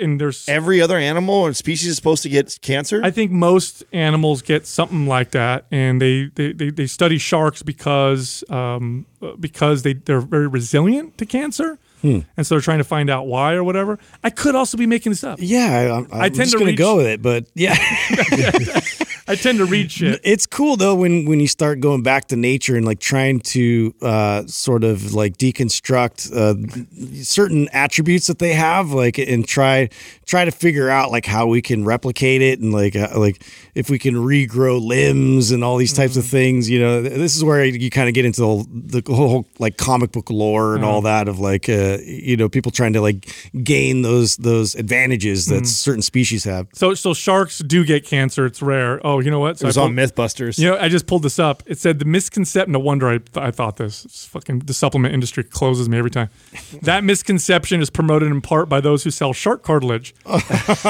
and 0.00 0.20
there's 0.20 0.48
Every 0.48 0.80
other 0.82 0.96
animal 0.98 1.34
or 1.34 1.52
species 1.54 1.88
is 1.88 1.96
supposed 1.96 2.22
to 2.24 2.28
get 2.28 2.58
cancer. 2.62 3.00
I 3.02 3.10
think 3.10 3.30
most 3.30 3.84
animals 3.92 4.42
get 4.42 4.66
something 4.66 5.06
like 5.06 5.30
that, 5.32 5.66
and 5.70 6.00
they 6.00 6.30
they, 6.34 6.52
they, 6.52 6.70
they 6.70 6.86
study 6.86 7.18
sharks 7.18 7.62
because 7.62 8.44
um, 8.50 9.06
uh, 9.22 9.32
because 9.36 9.82
they 9.82 9.94
they're 9.94 10.20
very 10.20 10.46
resilient 10.46 11.16
to 11.18 11.26
cancer, 11.26 11.78
Hmm. 12.02 12.20
and 12.36 12.46
so 12.46 12.54
they're 12.54 12.60
trying 12.60 12.78
to 12.78 12.84
find 12.84 13.08
out 13.08 13.26
why 13.26 13.54
or 13.54 13.64
whatever. 13.64 13.98
I 14.22 14.30
could 14.30 14.54
also 14.54 14.76
be 14.76 14.86
making 14.86 15.12
this 15.12 15.24
up. 15.24 15.38
yeah, 15.40 15.66
I, 15.70 15.96
I'm, 15.96 16.06
I'm 16.12 16.32
tend 16.32 16.50
to 16.50 16.58
reach- 16.58 16.76
go 16.76 16.96
with 16.96 17.06
it. 17.06 17.22
But 17.22 17.46
yeah, 17.54 17.74
I 19.28 19.34
tend 19.34 19.58
to 19.58 19.64
read 19.64 19.90
shit. 19.90 20.20
it's 20.22 20.46
cool 20.46 20.76
though 20.76 20.94
when 20.94 21.24
when 21.24 21.40
you 21.40 21.48
start 21.48 21.80
going 21.80 22.02
back 22.02 22.26
to 22.28 22.36
nature 22.36 22.76
and 22.76 22.86
like 22.86 23.00
trying 23.00 23.40
to 23.40 23.94
uh, 24.02 24.46
sort 24.46 24.84
of 24.84 25.14
like 25.14 25.36
deconstruct 25.36 26.32
uh, 26.32 27.22
certain 27.24 27.68
attributes 27.72 28.26
that 28.28 28.38
they 28.38 28.52
have, 28.54 28.92
like 28.92 29.18
and 29.18 29.46
try 29.48 29.88
try 30.26 30.44
to 30.44 30.50
figure 30.52 30.88
out 30.90 31.10
like 31.10 31.26
how 31.26 31.46
we 31.46 31.60
can 31.62 31.84
replicate 31.84 32.42
it 32.42 32.60
and 32.60 32.72
like 32.72 32.94
uh, 32.94 33.18
like 33.18 33.42
if 33.76 33.90
we 33.90 33.98
can 33.98 34.14
regrow 34.14 34.82
limbs 34.84 35.50
and 35.52 35.62
all 35.62 35.76
these 35.76 35.92
types 35.92 36.16
of 36.16 36.24
Mm-hmm. 36.24 36.30
things. 36.30 36.70
You 36.70 36.80
know, 36.80 37.02
this 37.02 37.36
is 37.36 37.44
where 37.44 37.62
you 37.64 37.90
kind 37.90 38.08
of 38.08 38.14
get 38.14 38.24
into 38.24 38.40
the, 38.40 39.00
the 39.02 39.14
whole 39.14 39.46
like 39.58 39.76
comic 39.76 40.10
book 40.12 40.30
lore 40.30 40.74
and 40.74 40.82
Mm-hmm. 40.82 40.90
all 40.90 41.02
that 41.02 41.28
of 41.28 41.38
like 41.38 41.68
uh, 41.68 41.98
you 42.02 42.36
know 42.36 42.48
people 42.48 42.72
trying 42.72 42.94
to 42.94 43.00
like 43.00 43.28
gain 43.62 44.02
those 44.02 44.36
those 44.38 44.74
advantages 44.74 45.46
Mm-hmm. 45.46 45.58
that 45.58 45.66
certain 45.66 46.02
species 46.02 46.44
have. 46.44 46.66
So 46.72 46.94
so 46.94 47.12
sharks 47.14 47.58
do 47.58 47.84
get 47.84 48.04
cancer. 48.06 48.46
It's 48.46 48.62
rare. 48.62 48.98
Oh, 49.06 49.20
you 49.20 49.30
know 49.30 49.40
what? 49.40 49.58
So 49.58 49.66
it 49.66 49.68
was 49.68 49.78
I 49.78 49.82
on 49.82 49.94
MythBusters. 49.94 50.58
You 50.58 50.70
know, 50.70 50.78
I 50.78 50.88
just 50.88 51.06
pulled 51.06 51.22
this 51.22 51.38
up. 51.38 51.62
It 51.66 51.78
said 51.78 51.98
the 51.98 52.04
misconception. 52.06 52.72
No 52.72 52.78
wonder 52.78 53.08
I, 53.10 53.20
I 53.36 53.50
thought 53.50 53.76
this. 53.76 54.04
It's 54.06 54.24
fucking 54.26 54.60
the 54.60 54.74
supplement 54.74 55.12
industry 55.14 55.44
closes 55.44 55.88
me 55.88 55.98
every 55.98 56.10
time. 56.10 56.30
That 56.82 57.04
misconception 57.04 57.80
is 57.82 57.90
promoted 57.90 58.30
in 58.30 58.40
part 58.40 58.68
by 58.68 58.80
those 58.80 59.02
who 59.04 59.10
sell 59.10 59.32
shark 59.32 59.62
cartilage, 59.62 60.14
who 60.26 60.38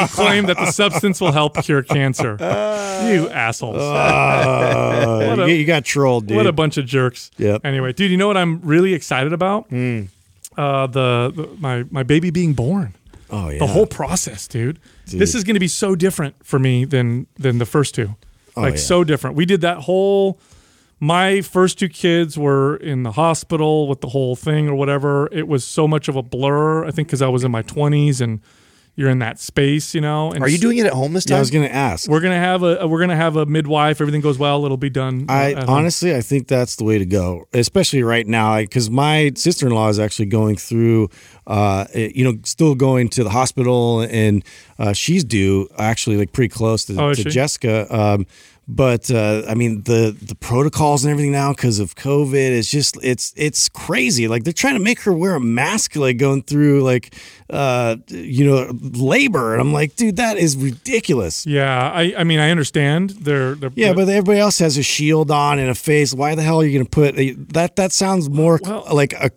claim 0.08 0.46
that 0.46 0.56
the 0.56 0.70
substance 0.70 1.20
will 1.20 1.32
help 1.32 1.56
cure 1.62 1.82
cancer. 1.82 2.36
you 3.08 3.28
assholes! 3.30 3.76
Uh, 3.76 5.24
What 5.36 5.48
a- 5.48 5.54
you, 5.54 5.64
got 5.64 5.84
trolled, 5.84 6.26
dude. 6.26 6.36
what 6.36 6.46
a 6.46 6.52
bunch 6.52 6.76
of 6.76 6.86
jerks. 6.86 7.30
Yep. 7.38 7.64
Anyway, 7.64 7.92
dude, 7.92 8.10
you 8.10 8.16
know 8.16 8.26
what 8.28 8.36
I'm 8.36 8.60
really 8.62 8.94
excited 8.94 9.32
about? 9.32 9.66
Uh, 9.66 10.86
the, 10.86 11.32
the 11.34 11.48
my 11.58 11.84
my 11.90 12.02
baby 12.02 12.30
being 12.30 12.54
born. 12.54 12.94
oh 13.30 13.48
yeah. 13.50 13.58
The 13.58 13.66
whole 13.66 13.86
process, 13.86 14.48
dude. 14.48 14.78
This 15.06 15.34
is 15.34 15.44
going 15.44 15.54
to 15.54 15.60
be 15.60 15.68
so 15.68 15.94
different 15.94 16.34
for 16.44 16.58
me 16.58 16.84
than 16.84 17.26
than 17.38 17.58
the 17.58 17.66
first 17.66 17.94
two. 17.94 18.14
like 18.56 18.74
yeah. 18.74 18.80
so 18.80 19.04
different. 19.04 19.36
We 19.36 19.44
did 19.46 19.60
that 19.60 19.78
whole. 19.78 20.38
My 20.98 21.42
first 21.42 21.78
two 21.78 21.90
kids 21.90 22.38
were 22.38 22.76
in 22.76 23.02
the 23.02 23.12
hospital 23.12 23.86
with 23.86 24.00
the 24.00 24.08
whole 24.08 24.34
thing 24.34 24.66
or 24.66 24.74
whatever. 24.74 25.28
It 25.30 25.46
was 25.46 25.62
so 25.62 25.86
much 25.86 26.08
of 26.08 26.16
a 26.16 26.22
blur. 26.22 26.86
I 26.86 26.90
think 26.90 27.08
because 27.08 27.20
I 27.20 27.28
was 27.28 27.44
in 27.44 27.50
my 27.50 27.60
twenties 27.62 28.22
and 28.22 28.40
you're 28.96 29.10
in 29.10 29.18
that 29.20 29.38
space, 29.38 29.94
you 29.94 30.00
know. 30.00 30.32
And 30.32 30.42
Are 30.42 30.48
you 30.48 30.58
doing 30.58 30.78
it 30.78 30.86
at 30.86 30.92
home 30.94 31.12
this 31.12 31.24
Yeah, 31.26 31.32
time? 31.32 31.36
I 31.36 31.40
was 31.40 31.50
gonna 31.50 31.66
ask. 31.66 32.08
We're 32.10 32.20
gonna 32.20 32.38
have 32.40 32.62
a 32.62 32.86
we're 32.88 32.98
gonna 33.00 33.14
have 33.16 33.36
a 33.36 33.44
midwife. 33.46 34.00
Everything 34.00 34.22
goes 34.22 34.38
well. 34.38 34.64
It'll 34.64 34.76
be 34.76 34.90
done. 34.90 35.26
uh, 35.28 35.32
I 35.32 35.52
at 35.52 35.58
home. 35.64 35.68
honestly, 35.78 36.14
I 36.16 36.22
think 36.22 36.48
that's 36.48 36.76
the 36.76 36.84
way 36.84 36.98
to 36.98 37.06
go, 37.06 37.46
especially 37.52 38.02
right 38.02 38.26
now, 38.26 38.58
because 38.58 38.88
my 38.90 39.32
sister 39.36 39.66
in 39.66 39.72
law 39.74 39.88
is 39.88 39.98
actually 39.98 40.26
going 40.26 40.56
through, 40.56 41.08
uh, 41.46 41.84
you 41.94 42.24
know, 42.24 42.38
still 42.44 42.74
going 42.74 43.08
to 43.10 43.22
the 43.22 43.30
hospital, 43.30 44.00
and 44.00 44.42
uh, 44.78 44.92
she's 44.92 45.24
due 45.24 45.68
actually 45.78 46.16
like 46.16 46.32
pretty 46.32 46.48
close 46.52 46.84
to, 46.86 47.00
Oh, 47.00 47.12
to? 47.14 47.22
Jessica. 47.24 47.86
Um, 47.94 48.26
but 48.68 49.10
uh, 49.10 49.42
I 49.48 49.54
mean 49.54 49.82
the 49.82 50.16
the 50.20 50.34
protocols 50.34 51.04
and 51.04 51.10
everything 51.12 51.32
now 51.32 51.52
because 51.52 51.78
of 51.78 51.94
COVID 51.94 52.34
it's 52.34 52.70
just 52.70 52.96
it's 53.02 53.32
it's 53.36 53.68
crazy. 53.68 54.26
Like 54.28 54.44
they're 54.44 54.52
trying 54.52 54.74
to 54.74 54.82
make 54.82 55.00
her 55.02 55.12
wear 55.12 55.34
a 55.36 55.40
mask, 55.40 55.94
like 55.96 56.16
going 56.18 56.42
through 56.42 56.82
like 56.82 57.14
uh, 57.50 57.96
you 58.08 58.44
know 58.44 58.70
labor, 58.80 59.52
and 59.52 59.60
I'm 59.60 59.72
like, 59.72 59.94
dude, 59.96 60.16
that 60.16 60.36
is 60.36 60.56
ridiculous. 60.56 61.46
Yeah, 61.46 61.90
I, 61.92 62.14
I 62.18 62.24
mean, 62.24 62.40
I 62.40 62.50
understand. 62.50 63.10
They're, 63.10 63.54
they're 63.54 63.70
Yeah, 63.74 63.92
but 63.92 64.08
everybody 64.08 64.40
else 64.40 64.58
has 64.58 64.76
a 64.76 64.82
shield 64.82 65.30
on 65.30 65.58
and 65.60 65.70
a 65.70 65.74
face. 65.74 66.12
Why 66.12 66.34
the 66.34 66.42
hell 66.42 66.60
are 66.60 66.64
you 66.64 66.72
going 66.72 66.84
to 66.84 66.90
put 66.90 67.16
a, 67.18 67.30
that? 67.52 67.76
That 67.76 67.92
sounds 67.92 68.28
more 68.28 68.58
Well- 68.62 68.86
like 68.92 69.12
a 69.12 69.30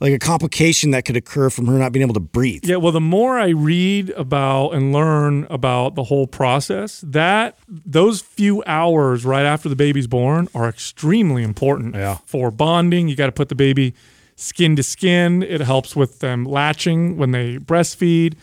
like 0.00 0.12
a 0.12 0.18
complication 0.18 0.92
that 0.92 1.04
could 1.04 1.16
occur 1.16 1.50
from 1.50 1.66
her 1.66 1.78
not 1.78 1.92
being 1.92 2.02
able 2.02 2.14
to 2.14 2.20
breathe. 2.20 2.64
Yeah, 2.64 2.76
well, 2.76 2.92
the 2.92 3.00
more 3.00 3.38
I 3.38 3.48
read 3.48 4.10
about 4.10 4.70
and 4.70 4.92
learn 4.92 5.46
about 5.50 5.94
the 5.94 6.04
whole 6.04 6.26
process, 6.26 7.02
that 7.06 7.58
those 7.68 8.20
few 8.20 8.62
hours 8.66 9.24
right 9.24 9.44
after 9.44 9.68
the 9.68 9.76
baby's 9.76 10.06
born 10.06 10.48
are 10.54 10.68
extremely 10.68 11.42
important 11.42 11.94
Yeah. 11.94 12.18
for 12.26 12.50
bonding. 12.50 13.08
You 13.08 13.16
got 13.16 13.26
to 13.26 13.32
put 13.32 13.48
the 13.48 13.54
baby 13.54 13.94
skin 14.36 14.76
to 14.76 14.82
skin. 14.82 15.42
It 15.42 15.60
helps 15.62 15.96
with 15.96 16.20
them 16.20 16.44
latching 16.44 17.16
when 17.16 17.32
they 17.32 17.58
breastfeed. 17.58 18.34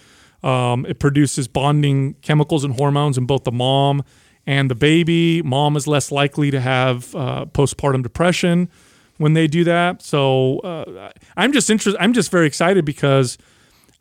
Um, 0.43 0.85
it 0.87 0.99
produces 0.99 1.47
bonding 1.47 2.15
chemicals 2.21 2.65
and 2.65 2.75
hormones 2.75 3.17
in 3.17 3.25
both 3.25 3.45
the 3.45 3.51
mom 3.51 4.03
and 4.45 4.69
the 4.69 4.75
baby. 4.75 5.41
Mom 5.41 5.77
is 5.77 5.87
less 5.87 6.11
likely 6.11 6.51
to 6.51 6.59
have 6.59 7.15
uh, 7.15 7.45
postpartum 7.45 8.03
depression 8.03 8.67
when 9.17 9.33
they 9.33 9.47
do 9.47 9.63
that. 9.65 10.01
So 10.01 10.59
uh, 10.59 11.11
I'm 11.37 11.53
just 11.53 11.69
interested. 11.69 12.01
I'm 12.01 12.13
just 12.13 12.31
very 12.31 12.47
excited 12.47 12.85
because 12.85 13.37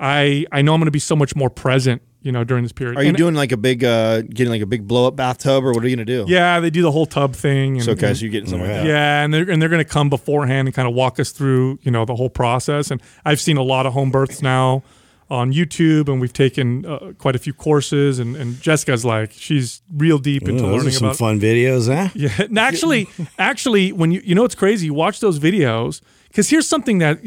I 0.00 0.46
I 0.52 0.62
know 0.62 0.74
I'm 0.74 0.80
going 0.80 0.86
to 0.86 0.90
be 0.90 0.98
so 0.98 1.14
much 1.14 1.36
more 1.36 1.50
present, 1.50 2.02
you 2.22 2.32
know, 2.32 2.44
during 2.44 2.62
this 2.64 2.72
period. 2.72 2.98
Are 2.98 3.02
you 3.02 3.08
And- 3.10 3.16
doing 3.16 3.34
like 3.34 3.52
a 3.52 3.56
big, 3.56 3.84
uh, 3.84 4.22
getting 4.22 4.50
like 4.50 4.62
a 4.62 4.66
big 4.66 4.88
blow 4.88 5.06
up 5.06 5.16
bathtub, 5.16 5.64
or 5.64 5.72
what 5.72 5.84
are 5.84 5.88
you 5.88 5.94
gonna 5.96 6.04
do? 6.04 6.24
Yeah, 6.28 6.58
they 6.60 6.70
do 6.70 6.82
the 6.82 6.90
whole 6.90 7.06
tub 7.06 7.34
thing. 7.34 7.74
And, 7.76 7.84
So 7.84 7.92
okay, 7.92 8.08
and- 8.08 8.16
so 8.16 8.22
you're 8.24 8.32
getting 8.32 8.48
something 8.48 8.66
like 8.68 8.78
that. 8.78 8.86
yeah, 8.86 9.22
and 9.22 9.32
they're 9.32 9.48
and 9.48 9.60
they're 9.62 9.68
going 9.68 9.84
to 9.84 9.88
come 9.90 10.08
beforehand 10.10 10.66
and 10.68 10.74
kind 10.74 10.88
of 10.88 10.94
walk 10.94 11.20
us 11.20 11.30
through, 11.30 11.78
you 11.82 11.90
know, 11.90 12.04
the 12.04 12.16
whole 12.16 12.30
process. 12.30 12.90
And 12.90 13.00
I've 13.24 13.40
seen 13.40 13.56
a 13.56 13.62
lot 13.62 13.86
of 13.86 13.92
home 13.92 14.10
births 14.10 14.42
now 14.42 14.82
on 15.30 15.52
YouTube, 15.52 16.08
and 16.08 16.20
we've 16.20 16.32
taken 16.32 16.84
uh, 16.84 17.12
quite 17.18 17.34
a 17.34 17.38
few 17.38 17.54
courses. 17.54 18.18
And, 18.18 18.36
and 18.36 18.60
Jessica's 18.60 19.04
like, 19.04 19.32
she's 19.32 19.82
real 19.94 20.18
deep 20.18 20.48
into 20.48 20.64
Ooh, 20.64 20.72
learning 20.72 20.92
some 20.92 21.06
about 21.08 21.16
fun 21.16 21.40
videos, 21.40 21.92
huh? 21.92 22.10
Yeah, 22.14 22.30
and 22.38 22.58
actually, 22.58 23.08
actually, 23.38 23.92
when 23.92 24.12
you 24.12 24.20
you 24.24 24.34
know 24.34 24.44
it's 24.44 24.54
crazy, 24.54 24.86
you 24.86 24.94
watch 24.94 25.20
those 25.20 25.38
videos 25.38 26.00
because 26.28 26.48
here's 26.48 26.68
something 26.68 26.98
that 26.98 27.20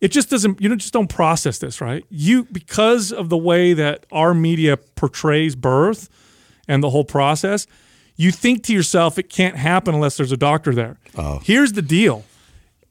it 0.00 0.08
just 0.08 0.30
doesn't 0.30 0.60
you 0.60 0.74
just 0.76 0.92
don't 0.92 1.08
process 1.08 1.58
this 1.58 1.80
right. 1.80 2.04
You 2.10 2.44
because 2.44 3.12
of 3.12 3.28
the 3.28 3.38
way 3.38 3.72
that 3.74 4.06
our 4.10 4.34
media 4.34 4.76
portrays 4.76 5.54
birth 5.54 6.08
and 6.66 6.82
the 6.82 6.90
whole 6.90 7.04
process, 7.04 7.66
you 8.16 8.32
think 8.32 8.64
to 8.64 8.72
yourself 8.72 9.18
it 9.18 9.28
can't 9.28 9.56
happen 9.56 9.94
unless 9.94 10.16
there's 10.16 10.32
a 10.32 10.36
doctor 10.36 10.74
there. 10.74 10.98
Oh. 11.16 11.40
Here's 11.44 11.72
the 11.72 11.82
deal. 11.82 12.24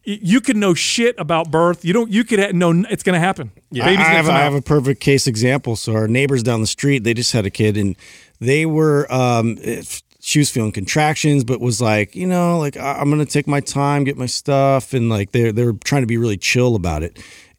Y- 0.05 0.19
You 0.21 0.41
could 0.41 0.57
know 0.57 0.73
shit 0.73 1.15
about 1.19 1.51
birth. 1.51 1.85
You 1.85 1.93
don't. 1.93 2.09
You 2.11 2.23
could 2.23 2.55
know 2.55 2.71
it's 2.89 3.03
going 3.03 3.13
to 3.13 3.19
happen. 3.19 3.51
I, 3.83 3.85
Baby's 3.85 4.05
I 4.05 4.09
have, 4.11 4.29
I 4.29 4.39
have 4.39 4.53
a 4.55 4.61
perfect 4.61 4.99
case 5.01 5.27
example. 5.27 5.75
So 5.75 5.93
our 5.93 6.07
neighbors 6.07 6.43
down 6.43 6.61
the 6.61 6.67
street, 6.67 7.03
they 7.03 7.13
just 7.13 7.31
had 7.33 7.45
a 7.45 7.49
kid, 7.51 7.77
and 7.77 7.95
they 8.39 8.65
were 8.65 9.11
um, 9.13 9.57
it- 9.61 10.01
she 10.23 10.37
was 10.37 10.51
feeling 10.51 10.71
contractions, 10.71 11.43
but 11.43 11.59
was 11.59 11.81
like, 11.81 12.15
you 12.15 12.27
know, 12.27 12.59
like 12.59 12.77
I- 12.77 12.93
I'm 12.99 13.09
gonna 13.09 13.25
take 13.25 13.47
my 13.47 13.59
time, 13.59 14.03
get 14.03 14.17
my 14.17 14.27
stuff, 14.27 14.93
and 14.93 15.09
like 15.09 15.31
they're 15.31 15.51
they're 15.51 15.73
trying 15.73 16.03
to 16.03 16.07
be 16.07 16.17
really 16.17 16.37
chill 16.37 16.75
about 16.75 17.01
it, 17.03 17.17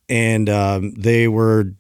and 0.09 0.49
um, 0.49 0.95
they 0.95 1.27
were 1.29 1.75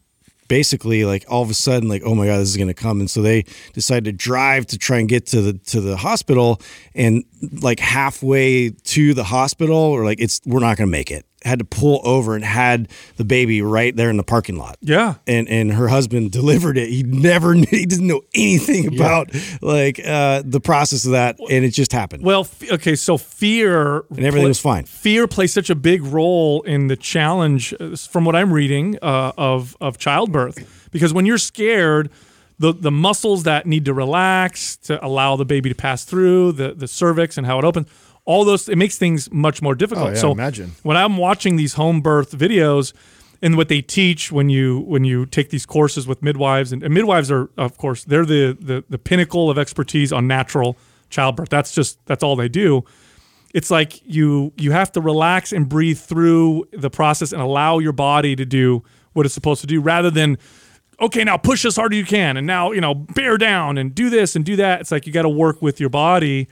basically 0.53 1.07
like 1.07 1.25
all 1.29 1.43
of 1.43 1.49
a 1.49 1.55
sudden 1.55 1.89
like 1.89 2.03
oh 2.05 2.15
my 2.15 2.27
god 2.27 2.37
this 2.37 2.51
is 2.51 2.59
going 2.59 2.69
to 2.69 2.75
come. 2.75 3.01
And 3.01 3.11
so 3.11 3.23
they 3.23 3.47
decided 3.73 4.05
to 4.05 4.13
drive 4.13 4.67
to 4.67 4.77
try 4.77 4.99
and 4.99 5.09
get 5.09 5.25
to 5.29 5.41
the 5.41 5.55
to 5.71 5.81
the 5.81 5.97
hospital. 5.97 6.61
And 6.95 7.25
like 7.63 7.81
halfway 7.81 8.69
to 8.69 9.15
the 9.15 9.25
hospital 9.25 9.77
or 9.77 10.05
like 10.05 10.21
it's 10.21 10.43
we're 10.45 10.61
not 10.61 10.77
going 10.77 10.89
to 10.89 10.93
make 10.93 11.11
it 11.11 11.25
had 11.45 11.59
to 11.59 11.65
pull 11.65 12.01
over 12.05 12.35
and 12.35 12.45
had 12.45 12.89
the 13.17 13.25
baby 13.25 13.63
right 13.63 13.95
there 13.97 14.11
in 14.11 14.17
the 14.17 14.23
parking 14.23 14.57
lot 14.57 14.77
Yeah. 14.81 15.15
and 15.27 15.49
and 15.49 15.73
her 15.73 15.89
husband 15.89 16.31
delivered 16.41 16.77
it 16.79 16.89
he 16.91 17.03
never 17.03 17.55
knew 17.55 17.67
he 17.71 17.87
didn't 17.87 18.07
know 18.07 18.23
anything 18.35 18.95
about 18.95 19.31
like 19.61 20.01
uh 20.05 20.43
the 20.45 20.61
process 20.61 21.05
of 21.05 21.13
that 21.13 21.37
and 21.51 21.65
it 21.65 21.71
just 21.71 21.93
happened 21.93 22.25
Well, 22.25 22.47
okay, 22.71 22.95
so 22.97 23.17
fear 23.19 24.05
And 24.11 24.25
everything 24.25 24.49
was 24.49 24.61
fine. 24.61 24.85
Fear 24.85 25.27
plays 25.29 25.53
such 25.53 25.71
a 25.71 25.75
big 25.75 26.03
role 26.05 26.63
in 26.63 26.87
the 26.89 26.97
challenge, 26.97 27.75
uh, 27.81 27.97
from 27.97 28.25
what 28.25 28.35
I'm 28.37 28.53
reading, 28.53 28.99
uh, 29.03 29.33
of 29.37 29.77
of 29.81 29.99
childbirth. 29.99 30.89
Because 30.93 31.13
when 31.13 31.27
you're 31.27 31.39
scared, 31.39 32.11
the 32.59 32.73
the 32.73 32.91
muscles 32.91 33.43
that 33.45 33.67
need 33.67 33.85
to 33.87 33.95
relax 33.95 34.77
to 34.89 35.05
allow 35.05 35.37
the 35.37 35.45
baby 35.45 35.69
to 35.69 35.75
pass 35.75 36.05
through 36.05 36.53
the 36.53 36.75
the 36.75 36.87
cervix 36.89 37.37
and 37.39 37.47
how 37.47 37.59
it 37.59 37.65
opens, 37.65 37.87
all 38.25 38.45
those 38.45 38.69
it 38.69 38.77
makes 38.77 38.99
things 38.99 39.31
much 39.33 39.63
more 39.63 39.75
difficult. 39.75 40.09
Oh, 40.09 40.13
yeah, 40.13 40.21
so 40.21 40.33
imagine. 40.33 40.73
when 40.83 40.97
I'm 40.97 41.17
watching 41.17 41.57
these 41.57 41.75
home 41.75 42.01
birth 42.01 42.37
videos. 42.37 42.93
And 43.45 43.57
what 43.57 43.69
they 43.69 43.83
teach 43.83 44.31
when 44.31 44.51
you 44.51 44.83
when 44.83 45.03
you 45.03 45.27
take 45.27 45.51
these 45.51 45.67
courses 45.67 46.07
with 46.07 46.23
midwives 46.23 46.71
and, 46.71 46.81
and 46.81 46.95
midwives 46.95 47.29
are 47.29 47.51
of 47.59 47.77
course 47.77 48.05
they're 48.05 48.25
the, 48.25 48.57
the 48.61 48.85
the 48.89 48.99
pinnacle 48.99 49.51
of 49.51 49.59
expertise 49.59 50.13
on 50.13 50.29
natural 50.29 50.77
childbirth. 51.11 51.49
That's 51.49 51.75
just 51.75 51.99
that's 52.07 52.23
all 52.23 52.37
they 52.37 52.49
do 52.49 52.85
it's 53.55 53.71
like 53.71 54.01
you 54.05 54.53
you 54.57 54.73
have 54.73 54.93
to 54.93 55.01
relax 55.01 55.53
and 55.53 55.69
breathe 55.69 55.99
through 55.99 56.67
the 56.73 56.91
process 56.91 57.33
and 57.33 57.43
allow 57.43 57.79
your 57.79 57.93
body 57.93 58.35
to 58.37 58.45
do 58.45 58.83
what 59.13 59.27
it's 59.27 59.35
supposed 59.35 59.61
to 59.61 59.67
do 59.67 59.81
rather 59.81 60.11
than 60.11 60.39
okay 61.01 61.25
now 61.25 61.37
push 61.37 61.65
as 61.65 61.77
hard 61.77 61.93
as 61.93 61.99
you 61.99 62.05
can 62.05 62.37
and 62.37 62.47
now 62.47 62.73
you 62.73 62.81
know 62.81 62.95
bear 62.95 63.37
down 63.37 63.79
and 63.79 63.95
do 63.95 64.11
this 64.11 64.35
and 64.37 64.45
do 64.45 64.57
that 64.57 64.81
it's 64.81 64.91
like 64.91 65.07
you 65.07 65.13
got 65.13 65.23
to 65.23 65.29
work 65.29 65.61
with 65.61 65.81
your 65.81 65.91
body 65.91 66.49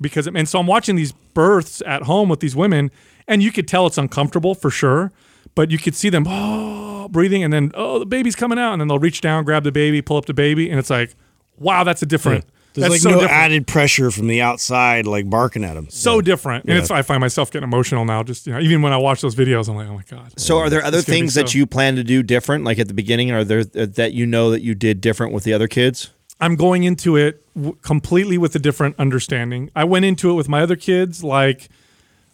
because 0.00 0.26
and 0.26 0.48
so 0.48 0.58
I'm 0.58 0.66
watching 0.66 0.96
these 0.96 1.12
births 1.12 1.82
at 1.86 2.02
home 2.02 2.28
with 2.28 2.40
these 2.40 2.56
women 2.56 2.90
and 3.28 3.42
you 3.42 3.52
could 3.52 3.68
tell 3.68 3.86
it's 3.86 3.98
uncomfortable 3.98 4.54
for 4.54 4.70
sure 4.70 5.12
but 5.54 5.70
you 5.70 5.78
could 5.78 5.94
see 5.94 6.08
them 6.08 6.24
oh 6.26 7.08
breathing 7.08 7.42
and 7.42 7.52
then 7.52 7.70
oh 7.74 7.98
the 7.98 8.06
baby's 8.06 8.36
coming 8.36 8.58
out 8.58 8.72
and 8.72 8.80
then 8.80 8.88
they'll 8.88 8.98
reach 8.98 9.20
down 9.20 9.44
grab 9.44 9.64
the 9.64 9.72
baby 9.72 10.02
pull 10.02 10.16
up 10.16 10.26
the 10.26 10.34
baby 10.34 10.70
and 10.70 10.78
it's 10.78 10.90
like 10.90 11.14
wow 11.58 11.84
that's 11.84 12.02
a 12.02 12.06
different 12.06 12.44
there's 12.74 12.84
that's 12.84 12.92
like 12.92 13.00
so 13.00 13.10
no 13.10 13.20
different 13.20 13.32
added 13.32 13.66
pressure 13.66 14.10
from 14.10 14.28
the 14.28 14.40
outside 14.42 15.06
like 15.06 15.28
barking 15.28 15.64
at 15.64 15.74
them 15.74 15.88
so 15.90 16.20
different. 16.20 16.66
And 16.66 16.78
it's 16.78 16.90
I 16.90 17.02
find 17.02 17.20
myself 17.20 17.50
getting 17.50 17.64
emotional 17.64 18.04
now. 18.04 18.22
Just 18.22 18.46
you 18.46 18.52
know, 18.52 18.60
even 18.60 18.80
when 18.80 18.92
I 18.92 18.96
watch 18.96 19.20
those 19.22 19.34
videos, 19.34 19.68
I'm 19.68 19.74
like, 19.74 19.88
oh 19.88 19.94
my 19.94 20.04
god. 20.08 20.38
So, 20.38 20.58
are 20.58 20.70
there 20.70 20.84
other 20.84 20.98
It's 20.98 21.06
gonna 21.06 21.18
things 21.18 21.34
that 21.34 21.52
you 21.52 21.66
plan 21.66 21.96
to 21.96 22.04
do 22.04 22.22
different, 22.22 22.64
like 22.64 22.78
at 22.78 22.86
the 22.86 22.94
beginning? 22.94 23.32
Are 23.32 23.42
there 23.42 23.64
uh, 23.74 23.86
that 23.94 24.12
you 24.12 24.24
know 24.24 24.52
that 24.52 24.62
you 24.62 24.76
did 24.76 25.00
different 25.00 25.32
with 25.32 25.42
the 25.42 25.52
other 25.52 25.66
kids? 25.66 26.10
I'm 26.40 26.56
going 26.56 26.84
into 26.84 27.16
it 27.16 27.44
w- 27.54 27.76
completely 27.82 28.38
with 28.38 28.54
a 28.54 28.58
different 28.58 28.96
understanding. 28.98 29.70
I 29.74 29.84
went 29.84 30.04
into 30.04 30.30
it 30.30 30.34
with 30.34 30.48
my 30.48 30.60
other 30.62 30.76
kids 30.76 31.22
like. 31.24 31.68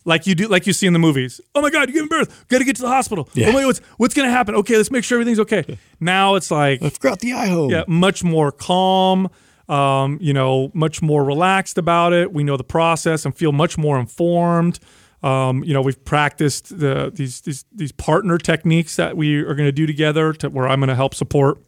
Like 0.09 0.25
you 0.25 0.37
do, 0.37 0.47
like 0.47 0.69
you 0.69 0.73
see 0.73 0.87
in 0.87 0.93
the 0.93 1.01
movies. 1.01 1.41
Oh 1.53 1.61
my 1.61 1.69
God, 1.69 1.89
you're 1.89 1.95
giving 1.95 2.09
birth. 2.09 2.47
Got 2.47 2.59
to 2.59 2.65
get 2.65 2.77
to 2.77 2.83
the 2.83 2.87
hospital. 2.89 3.29
Oh 3.37 3.53
my 3.53 3.63
God, 3.63 3.67
what's 3.67 3.81
what's 3.97 4.15
gonna 4.15 4.31
happen? 4.31 4.55
Okay, 4.55 4.77
let's 4.77 4.93
make 4.93 5.03
sure 5.03 5.17
everything's 5.17 5.41
okay. 5.41 5.79
Now 5.99 6.37
it's 6.37 6.49
like 6.49 6.81
I 6.81 6.91
forgot 6.91 7.19
the 7.19 7.33
eye 7.33 7.47
hole 7.49 7.73
yeah, 7.73 7.83
much 7.89 8.23
more 8.23 8.53
calm, 8.53 9.29
um, 9.69 10.19
you 10.21 10.33
know, 10.33 10.71
much 10.75 11.03
more 11.03 11.25
relaxed 11.25 11.77
about 11.77 12.13
it. 12.13 12.33
We 12.33 12.45
know 12.45 12.57
the 12.57 12.63
process 12.63 13.25
and 13.25 13.37
feel 13.37 13.51
much 13.51 13.77
more 13.77 13.99
informed. 13.99 14.79
Um, 15.25 15.65
you 15.65 15.75
know, 15.75 15.83
we've 15.83 16.05
practiced 16.05 16.79
the, 16.79 17.11
these, 17.13 17.41
these 17.41 17.65
these 17.75 17.91
partner 17.91 18.39
techniques 18.39 18.95
that 18.95 19.17
we 19.17 19.39
are 19.39 19.57
going 19.57 19.67
to 19.67 19.73
do 19.73 19.87
together, 19.89 20.33
to 20.35 20.51
where 20.51 20.69
I'm 20.69 20.79
going 20.79 20.89
to 20.89 20.95
help 20.95 21.15
support. 21.17 21.59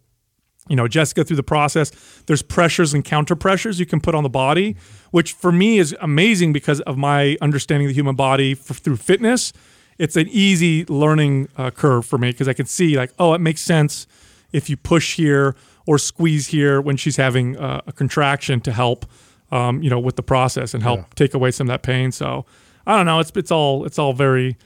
You 0.69 0.77
know, 0.77 0.87
Jessica 0.89 1.25
through 1.25 1.37
the 1.37 1.43
process. 1.43 1.91
There's 2.27 2.43
pressures 2.43 2.95
and 2.95 3.05
counter 3.05 3.35
pressures 3.37 3.81
you 3.81 3.87
can 3.87 4.01
put 4.01 4.14
on 4.14 4.23
the 4.23 4.29
body, 4.29 4.77
which 5.11 5.33
for 5.33 5.51
me 5.51 5.79
is 5.79 5.97
amazing 6.01 6.53
because 6.53 6.81
of 6.83 6.97
my 6.97 7.37
understanding 7.41 7.87
of 7.87 7.91
the 7.91 7.95
human 7.95 8.16
body 8.16 8.53
f- 8.53 8.77
through 8.79 8.97
fitness. 8.97 9.53
It's 9.99 10.16
an 10.16 10.29
easy 10.29 10.85
learning 10.85 11.49
uh, 11.57 11.71
curve 11.71 12.07
for 12.07 12.19
me 12.19 12.31
because 12.31 12.49
I 12.49 12.53
can 12.53 12.66
see 12.66 12.97
like, 12.97 13.12
oh, 13.19 13.35
it 13.35 13.41
makes 13.41 13.61
sense 13.61 14.07
if 14.53 14.71
you 14.71 14.77
push 14.77 15.16
here 15.16 15.57
or 15.87 15.99
squeeze 15.99 16.49
here 16.49 16.81
when 16.81 16.97
she's 16.97 17.16
having 17.16 17.57
uh, 17.57 17.81
a 17.87 17.93
contraction 17.93 18.61
to 18.61 18.73
help, 18.73 19.07
um, 19.51 19.83
you 19.83 19.91
know, 19.91 19.99
with 19.99 20.16
the 20.16 20.23
process 20.23 20.75
and 20.75 20.83
help 20.83 21.14
take 21.14 21.35
away 21.35 21.51
some 21.51 21.66
of 21.66 21.69
that 21.69 21.83
pain. 21.83 22.12
So 22.12 22.45
I 22.87 22.97
don't 22.97 23.07
know. 23.07 23.19
It's 23.21 23.33
it's 23.35 23.51
all 23.51 23.85
it's 23.85 23.99
all 23.99 24.12
very 24.12 24.57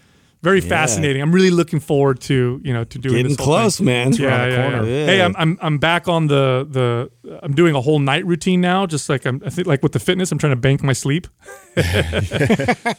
very 0.43 0.61
fascinating. 0.61 1.23
I'm 1.23 1.33
really 1.33 1.51
looking 1.51 1.79
forward 1.79 2.21
to 2.23 2.61
you 2.65 2.73
know 2.73 2.85
to 2.85 2.99
doing 2.99 3.15
Getting 3.17 3.29
this 3.33 3.37
close, 3.37 3.77
thing. 3.77 3.87
man. 3.87 4.13
Yeah, 4.13 4.45
the 4.45 4.51
yeah, 4.51 4.63
corner. 4.71 4.89
yeah. 4.89 4.99
Yeah. 4.99 5.07
Hey, 5.07 5.23
I'm, 5.23 5.35
I'm 5.39 5.59
I'm 5.63 5.79
back 5.79 6.09
on 6.09 6.27
the 6.27 6.67
the 6.69 7.39
I'm 7.43 7.55
doing 7.55 7.75
a 7.75 7.81
whole 7.81 8.01
night 8.01 8.27
routine 8.27 8.61
now. 8.61 8.85
Just 8.87 9.09
like 9.09 9.25
I'm 9.25 9.41
I 9.47 9.51
think 9.51 9.67
like 9.69 9.83
with 9.83 9.93
the 9.93 10.01
fitness, 10.01 10.33
I'm 10.33 10.39
trying 10.39 10.53
to 10.53 10.57
bank 10.61 10.83
my 10.83 10.93
sleep. 10.93 11.29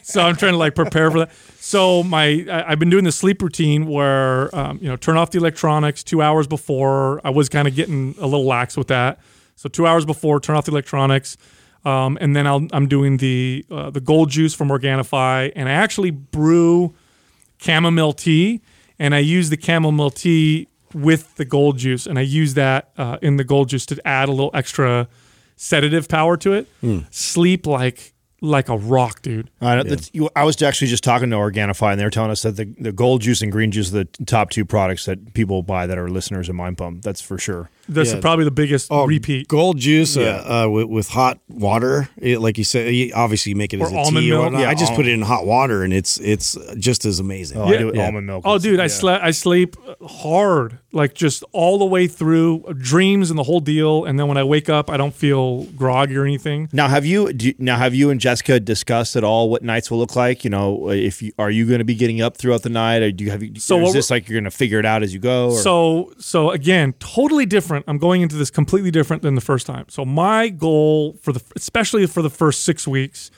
so 0.02 0.22
I'm 0.22 0.36
trying 0.36 0.52
to 0.52 0.56
like 0.56 0.74
prepare 0.74 1.10
for 1.10 1.18
that. 1.20 1.32
So 1.60 2.02
my 2.02 2.46
I, 2.50 2.72
I've 2.72 2.78
been 2.78 2.90
doing 2.90 3.04
the 3.04 3.12
sleep 3.12 3.42
routine 3.42 3.86
where 3.86 4.54
um, 4.56 4.78
you 4.80 4.88
know 4.88 4.96
turn 4.96 5.16
off 5.16 5.30
the 5.30 5.38
electronics 5.38 6.02
two 6.02 6.22
hours 6.22 6.46
before. 6.46 7.20
I 7.24 7.30
was 7.30 7.48
kind 7.48 7.68
of 7.68 7.74
getting 7.74 8.14
a 8.18 8.26
little 8.26 8.46
lax 8.46 8.76
with 8.76 8.88
that. 8.88 9.20
So 9.56 9.68
two 9.68 9.86
hours 9.86 10.04
before, 10.04 10.40
turn 10.40 10.56
off 10.56 10.64
the 10.64 10.72
electronics. 10.72 11.36
Um, 11.84 12.16
and 12.20 12.34
then 12.34 12.46
I'll, 12.46 12.66
I'm 12.72 12.88
doing 12.88 13.18
the 13.18 13.66
uh, 13.70 13.90
the 13.90 14.00
gold 14.00 14.30
juice 14.30 14.54
from 14.54 14.68
Organifi, 14.68 15.52
and 15.54 15.68
I 15.68 15.72
actually 15.72 16.10
brew 16.10 16.94
chamomile 17.64 18.12
tea, 18.12 18.60
and 18.98 19.14
I 19.14 19.18
use 19.18 19.50
the 19.50 19.58
chamomile 19.60 20.10
tea 20.10 20.68
with 20.92 21.34
the 21.36 21.44
gold 21.44 21.78
juice, 21.78 22.06
and 22.06 22.18
I 22.18 22.22
use 22.22 22.54
that 22.54 22.90
uh, 22.96 23.18
in 23.22 23.36
the 23.36 23.44
gold 23.44 23.68
juice 23.68 23.86
to 23.86 24.06
add 24.06 24.28
a 24.28 24.32
little 24.32 24.50
extra 24.54 25.08
sedative 25.56 26.08
power 26.08 26.36
to 26.38 26.52
it. 26.52 26.68
Hmm. 26.80 27.00
Sleep 27.10 27.66
like 27.66 28.12
like 28.40 28.68
a 28.68 28.76
rock, 28.76 29.22
dude. 29.22 29.48
I, 29.62 29.76
know, 29.76 29.82
that's- 29.84 30.10
you- 30.12 30.28
I 30.36 30.44
was 30.44 30.60
actually 30.60 30.88
just 30.88 31.02
talking 31.02 31.30
to 31.30 31.36
Organifi, 31.36 31.90
and 31.92 31.98
they 31.98 32.04
were 32.04 32.10
telling 32.10 32.30
us 32.30 32.42
that 32.42 32.56
the, 32.56 32.66
the 32.78 32.92
gold 32.92 33.22
juice 33.22 33.40
and 33.40 33.50
green 33.50 33.70
juice 33.70 33.88
are 33.94 34.04
the 34.04 34.24
top 34.26 34.50
two 34.50 34.66
products 34.66 35.06
that 35.06 35.32
people 35.32 35.62
buy 35.62 35.86
that 35.86 35.96
are 35.96 36.10
listeners 36.10 36.50
of 36.50 36.54
Mind 36.54 36.76
Pump. 36.76 37.02
That's 37.02 37.22
for 37.22 37.38
sure. 37.38 37.70
That's 37.88 38.12
Yeah. 38.12 38.20
probably 38.20 38.44
the 38.44 38.50
biggest 38.50 38.88
Oh, 38.90 39.06
repeat. 39.06 39.48
gold 39.48 39.78
juice 39.78 40.16
Yeah. 40.16 40.42
uh, 40.46 40.64
uh, 40.66 40.68
with, 40.70 40.86
with 40.88 41.08
hot 41.08 41.38
water. 41.48 42.08
It, 42.18 42.40
like 42.40 42.56
you 42.58 42.64
said, 42.64 42.94
you, 42.94 43.12
obviously 43.14 43.50
you 43.50 43.56
make 43.56 43.74
it 43.74 43.80
Or 43.80 43.86
as 43.86 43.92
a 43.92 43.96
almond 43.96 44.24
tea. 44.24 44.30
Milk. 44.30 44.42
whatnot. 44.44 44.60
Yeah, 44.62 44.70
I 44.70 44.74
just 44.74 44.94
put 44.94 45.06
it 45.06 45.12
in 45.12 45.22
hot 45.22 45.46
water, 45.46 45.82
and 45.82 45.92
it's 45.92 46.18
it's 46.18 46.56
just 46.78 47.04
as 47.04 47.20
amazing. 47.20 47.58
Oh, 47.58 47.64
I 47.64 47.76
do 47.76 47.88
it 47.88 47.92
with 47.92 47.98
almond 48.00 48.26
milk. 48.26 48.42
Oh, 48.46 48.58
dude, 48.58 48.80
I 48.80 48.84
Yeah. 48.84 48.88
slept. 48.88 49.24
I 49.24 49.30
sleep 49.32 49.76
hard, 50.06 50.78
like 50.92 51.14
just 51.14 51.44
all 51.52 51.78
the 51.78 51.84
way 51.84 52.06
through 52.06 52.64
dreams 52.78 53.30
and 53.30 53.38
the 53.38 53.42
whole 53.44 53.60
deal. 53.60 54.04
And 54.04 54.18
then 54.18 54.28
when 54.28 54.36
I 54.36 54.44
wake 54.44 54.68
up, 54.68 54.90
I 54.90 54.96
don't 54.96 55.14
feel 55.14 55.64
groggy 55.76 56.16
or 56.16 56.24
anything. 56.24 56.68
Now 56.72 56.88
have 56.88 57.04
you 57.04 57.32
do, 57.32 57.48
you- 57.48 57.54
now 57.58 57.76
have 57.76 57.94
you 57.94 58.10
and 58.10 58.20
Jessica 58.20 58.60
discussed 58.60 59.16
at 59.16 59.24
all 59.24 59.50
what 59.50 59.62
nights 59.62 59.90
will 59.90 59.98
look 59.98 60.16
like? 60.16 60.44
You 60.44 60.50
know, 60.50 60.90
if 60.90 61.22
you 61.22 61.32
are 61.38 61.50
you 61.50 61.66
going 61.66 61.78
to 61.80 61.84
be 61.84 61.94
getting 61.94 62.20
up 62.20 62.36
throughout 62.36 62.62
the 62.62 62.68
night, 62.70 63.02
or 63.02 63.10
do 63.10 63.24
you 63.24 63.30
have 63.30 63.42
you? 63.42 63.52
So 63.56 63.74
So 63.74 63.76
what 63.78 63.88
is 63.88 63.94
this 63.94 64.10
like 64.10 64.28
you're 64.28 64.36
going 64.40 64.50
to 64.50 64.56
figure 64.56 64.78
it 64.78 64.86
out 64.86 65.02
as 65.02 65.12
you 65.12 65.18
go? 65.20 65.50
Or? 65.50 65.58
So, 65.58 66.12
so 66.18 66.50
again, 66.50 66.94
totally 67.00 67.44
different. 67.46 67.73
I'm 67.86 67.98
going 67.98 68.22
into 68.22 68.36
this 68.36 68.50
completely 68.50 68.90
different 68.90 69.22
than 69.22 69.34
the 69.34 69.40
first 69.40 69.66
time. 69.66 69.86
So 69.88 70.04
my 70.04 70.48
goal 70.48 71.14
for 71.20 71.32
the, 71.32 71.42
especially 71.56 72.06
for 72.06 72.22
the 72.22 72.30
first 72.30 72.64
six 72.64 72.86
weeks, 72.86 73.30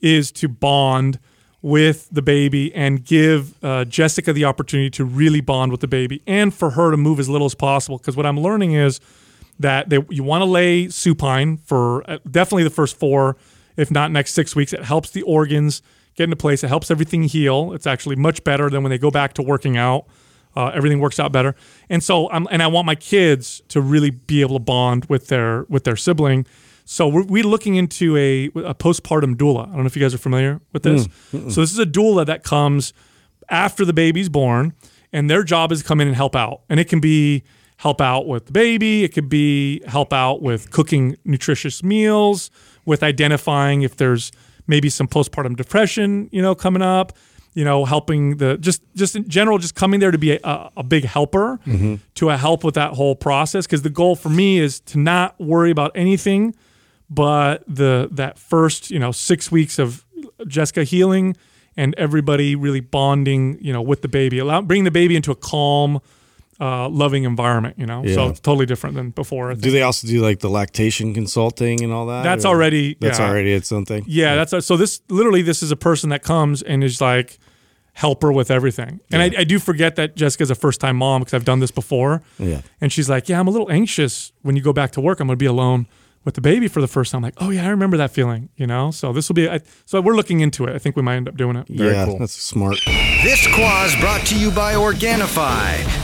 is 0.00 0.30
to 0.32 0.48
bond 0.48 1.18
with 1.62 2.08
the 2.12 2.20
baby 2.20 2.74
and 2.74 3.04
give 3.04 3.54
uh, 3.64 3.86
Jessica 3.86 4.34
the 4.34 4.44
opportunity 4.44 4.90
to 4.90 5.04
really 5.04 5.40
bond 5.40 5.72
with 5.72 5.80
the 5.80 5.88
baby, 5.88 6.22
and 6.26 6.52
for 6.52 6.70
her 6.70 6.90
to 6.90 6.96
move 6.96 7.18
as 7.18 7.28
little 7.28 7.46
as 7.46 7.54
possible. 7.54 7.96
Because 7.96 8.16
what 8.16 8.26
I'm 8.26 8.38
learning 8.38 8.74
is 8.74 9.00
that 9.58 9.88
they, 9.88 9.98
you 10.10 10.22
want 10.22 10.42
to 10.42 10.46
lay 10.46 10.88
supine 10.88 11.56
for 11.56 12.08
uh, 12.10 12.18
definitely 12.30 12.64
the 12.64 12.70
first 12.70 12.98
four, 12.98 13.36
if 13.76 13.90
not 13.90 14.10
next 14.10 14.34
six 14.34 14.54
weeks. 14.54 14.72
It 14.72 14.84
helps 14.84 15.10
the 15.10 15.22
organs 15.22 15.80
get 16.16 16.24
into 16.24 16.36
place. 16.36 16.62
It 16.62 16.68
helps 16.68 16.90
everything 16.90 17.22
heal. 17.22 17.72
It's 17.72 17.86
actually 17.86 18.16
much 18.16 18.44
better 18.44 18.68
than 18.68 18.82
when 18.82 18.90
they 18.90 18.98
go 18.98 19.10
back 19.10 19.32
to 19.34 19.42
working 19.42 19.76
out. 19.76 20.06
Uh, 20.56 20.70
everything 20.74 21.00
works 21.00 21.18
out 21.18 21.32
better, 21.32 21.54
and 21.88 22.02
so 22.02 22.30
I'm, 22.30 22.46
and 22.50 22.62
I 22.62 22.66
want 22.68 22.86
my 22.86 22.94
kids 22.94 23.62
to 23.68 23.80
really 23.80 24.10
be 24.10 24.40
able 24.40 24.56
to 24.56 24.64
bond 24.64 25.06
with 25.06 25.28
their 25.28 25.64
with 25.68 25.84
their 25.84 25.96
sibling. 25.96 26.46
So 26.84 27.08
we're, 27.08 27.24
we're 27.24 27.44
looking 27.44 27.76
into 27.76 28.16
a, 28.16 28.46
a 28.56 28.74
postpartum 28.74 29.36
doula. 29.36 29.68
I 29.68 29.72
don't 29.72 29.80
know 29.80 29.86
if 29.86 29.96
you 29.96 30.02
guys 30.02 30.14
are 30.14 30.18
familiar 30.18 30.60
with 30.72 30.82
this. 30.82 31.08
So 31.52 31.60
this 31.62 31.72
is 31.72 31.78
a 31.78 31.86
doula 31.86 32.26
that 32.26 32.44
comes 32.44 32.92
after 33.48 33.84
the 33.84 33.94
baby's 33.94 34.28
born, 34.28 34.74
and 35.12 35.30
their 35.30 35.42
job 35.44 35.72
is 35.72 35.80
to 35.80 35.88
come 35.88 36.00
in 36.00 36.08
and 36.08 36.16
help 36.16 36.36
out. 36.36 36.60
And 36.68 36.78
it 36.78 36.88
can 36.88 37.00
be 37.00 37.42
help 37.78 38.00
out 38.00 38.26
with 38.26 38.46
the 38.46 38.52
baby, 38.52 39.02
it 39.02 39.12
could 39.14 39.28
be 39.28 39.82
help 39.86 40.12
out 40.12 40.42
with 40.42 40.70
cooking 40.70 41.16
nutritious 41.24 41.82
meals, 41.82 42.50
with 42.84 43.02
identifying 43.02 43.82
if 43.82 43.96
there's 43.96 44.30
maybe 44.66 44.88
some 44.88 45.08
postpartum 45.08 45.56
depression, 45.56 46.28
you 46.32 46.40
know, 46.40 46.54
coming 46.54 46.82
up. 46.82 47.12
You 47.54 47.64
know, 47.64 47.84
helping 47.84 48.38
the 48.38 48.58
just 48.58 48.82
just 48.94 49.16
in 49.16 49.28
general, 49.28 49.58
just 49.58 49.74
coming 49.74 50.00
there 50.00 50.10
to 50.10 50.18
be 50.18 50.32
a, 50.32 50.70
a 50.76 50.82
big 50.82 51.04
helper 51.04 51.60
mm-hmm. 51.66 51.96
to 52.16 52.30
a 52.30 52.36
help 52.36 52.64
with 52.64 52.74
that 52.74 52.92
whole 52.92 53.14
process. 53.14 53.64
Because 53.66 53.82
the 53.82 53.90
goal 53.90 54.16
for 54.16 54.28
me 54.28 54.58
is 54.58 54.80
to 54.80 54.98
not 54.98 55.38
worry 55.40 55.70
about 55.70 55.92
anything 55.94 56.54
but 57.10 57.62
the 57.68 58.08
that 58.12 58.38
first 58.38 58.90
you 58.90 58.98
know 58.98 59.12
six 59.12 59.50
weeks 59.50 59.78
of 59.78 60.04
Jessica 60.46 60.84
healing 60.84 61.36
and 61.76 61.94
everybody 61.96 62.54
really 62.54 62.80
bonding 62.80 63.58
you 63.60 63.72
know 63.72 63.82
with 63.82 64.02
the 64.02 64.08
baby, 64.08 64.38
allow 64.38 64.60
bring 64.60 64.84
the 64.84 64.90
baby 64.90 65.16
into 65.16 65.30
a 65.30 65.36
calm, 65.36 66.00
uh, 66.60 66.88
loving 66.88 67.24
environment. 67.24 67.76
You 67.78 67.86
know, 67.86 68.04
Yeah. 68.04 68.14
so 68.14 68.28
it's 68.28 68.40
totally 68.40 68.66
different 68.66 68.96
than 68.96 69.10
before. 69.10 69.54
Do 69.54 69.70
they 69.70 69.82
also 69.82 70.06
do 70.06 70.20
like 70.20 70.40
the 70.40 70.48
lactation 70.50 71.12
consulting 71.14 71.82
and 71.82 71.92
all 71.92 72.06
that? 72.06 72.22
That's 72.22 72.44
already- 72.44 72.96
that's 73.00 73.18
yeah. 73.18 73.28
already 73.28 73.52
its 73.52 73.70
own 73.72 73.84
thing. 73.84 74.04
Yeah, 74.06 74.34
that's 74.36 74.66
so. 74.66 74.76
This 74.76 75.00
literally, 75.08 75.42
this 75.42 75.62
is 75.62 75.70
a 75.70 75.76
person 75.76 76.10
that 76.10 76.22
comes 76.22 76.62
and 76.62 76.84
is 76.84 77.00
like 77.00 77.38
helper 77.94 78.32
with 78.32 78.50
everything. 78.50 78.98
And 79.12 79.22
I, 79.22 79.40
I 79.40 79.44
do 79.44 79.58
forget 79.60 79.94
that 79.96 80.16
Jessica's 80.16 80.50
a 80.50 80.54
first 80.56 80.80
time 80.80 80.96
mom 80.96 81.20
because 81.20 81.34
I've 81.34 81.44
done 81.44 81.60
this 81.60 81.70
before. 81.70 82.22
Yeah. 82.38 82.60
And 82.80 82.92
she's 82.92 83.08
like, 83.08 83.28
"Yeah, 83.28 83.38
I'm 83.38 83.46
a 83.48 83.50
little 83.52 83.70
anxious 83.70 84.32
when 84.42 84.56
you 84.56 84.62
go 84.62 84.72
back 84.72 84.90
to 84.92 85.00
work. 85.00 85.20
I'm 85.20 85.28
going 85.28 85.38
to 85.38 85.42
be 85.42 85.46
alone 85.46 85.86
with 86.24 86.34
the 86.34 86.40
baby 86.40 86.66
for 86.68 86.80
the 86.80 86.88
first 86.88 87.12
time." 87.12 87.18
I'm 87.20 87.22
like, 87.22 87.34
"Oh 87.38 87.50
yeah, 87.50 87.64
I 87.66 87.68
remember 87.68 87.96
that 87.96 88.10
feeling." 88.10 88.48
You 88.56 88.66
know. 88.66 88.90
So 88.90 89.12
this 89.12 89.28
will 89.28 89.34
be. 89.34 89.48
I, 89.48 89.60
so 89.86 90.00
we're 90.00 90.16
looking 90.16 90.40
into 90.40 90.64
it. 90.66 90.74
I 90.74 90.78
think 90.78 90.96
we 90.96 91.02
might 91.02 91.16
end 91.16 91.28
up 91.28 91.36
doing 91.36 91.54
it. 91.56 91.66
yeah, 91.70 92.04
cool. 92.04 92.18
that's 92.18 92.32
smart. 92.34 92.78
This 93.22 93.46
quaz 93.54 93.94
brought 94.00 94.26
to 94.26 94.36
you 94.38 94.50
by 94.50 94.74
Organifi. 94.74 96.03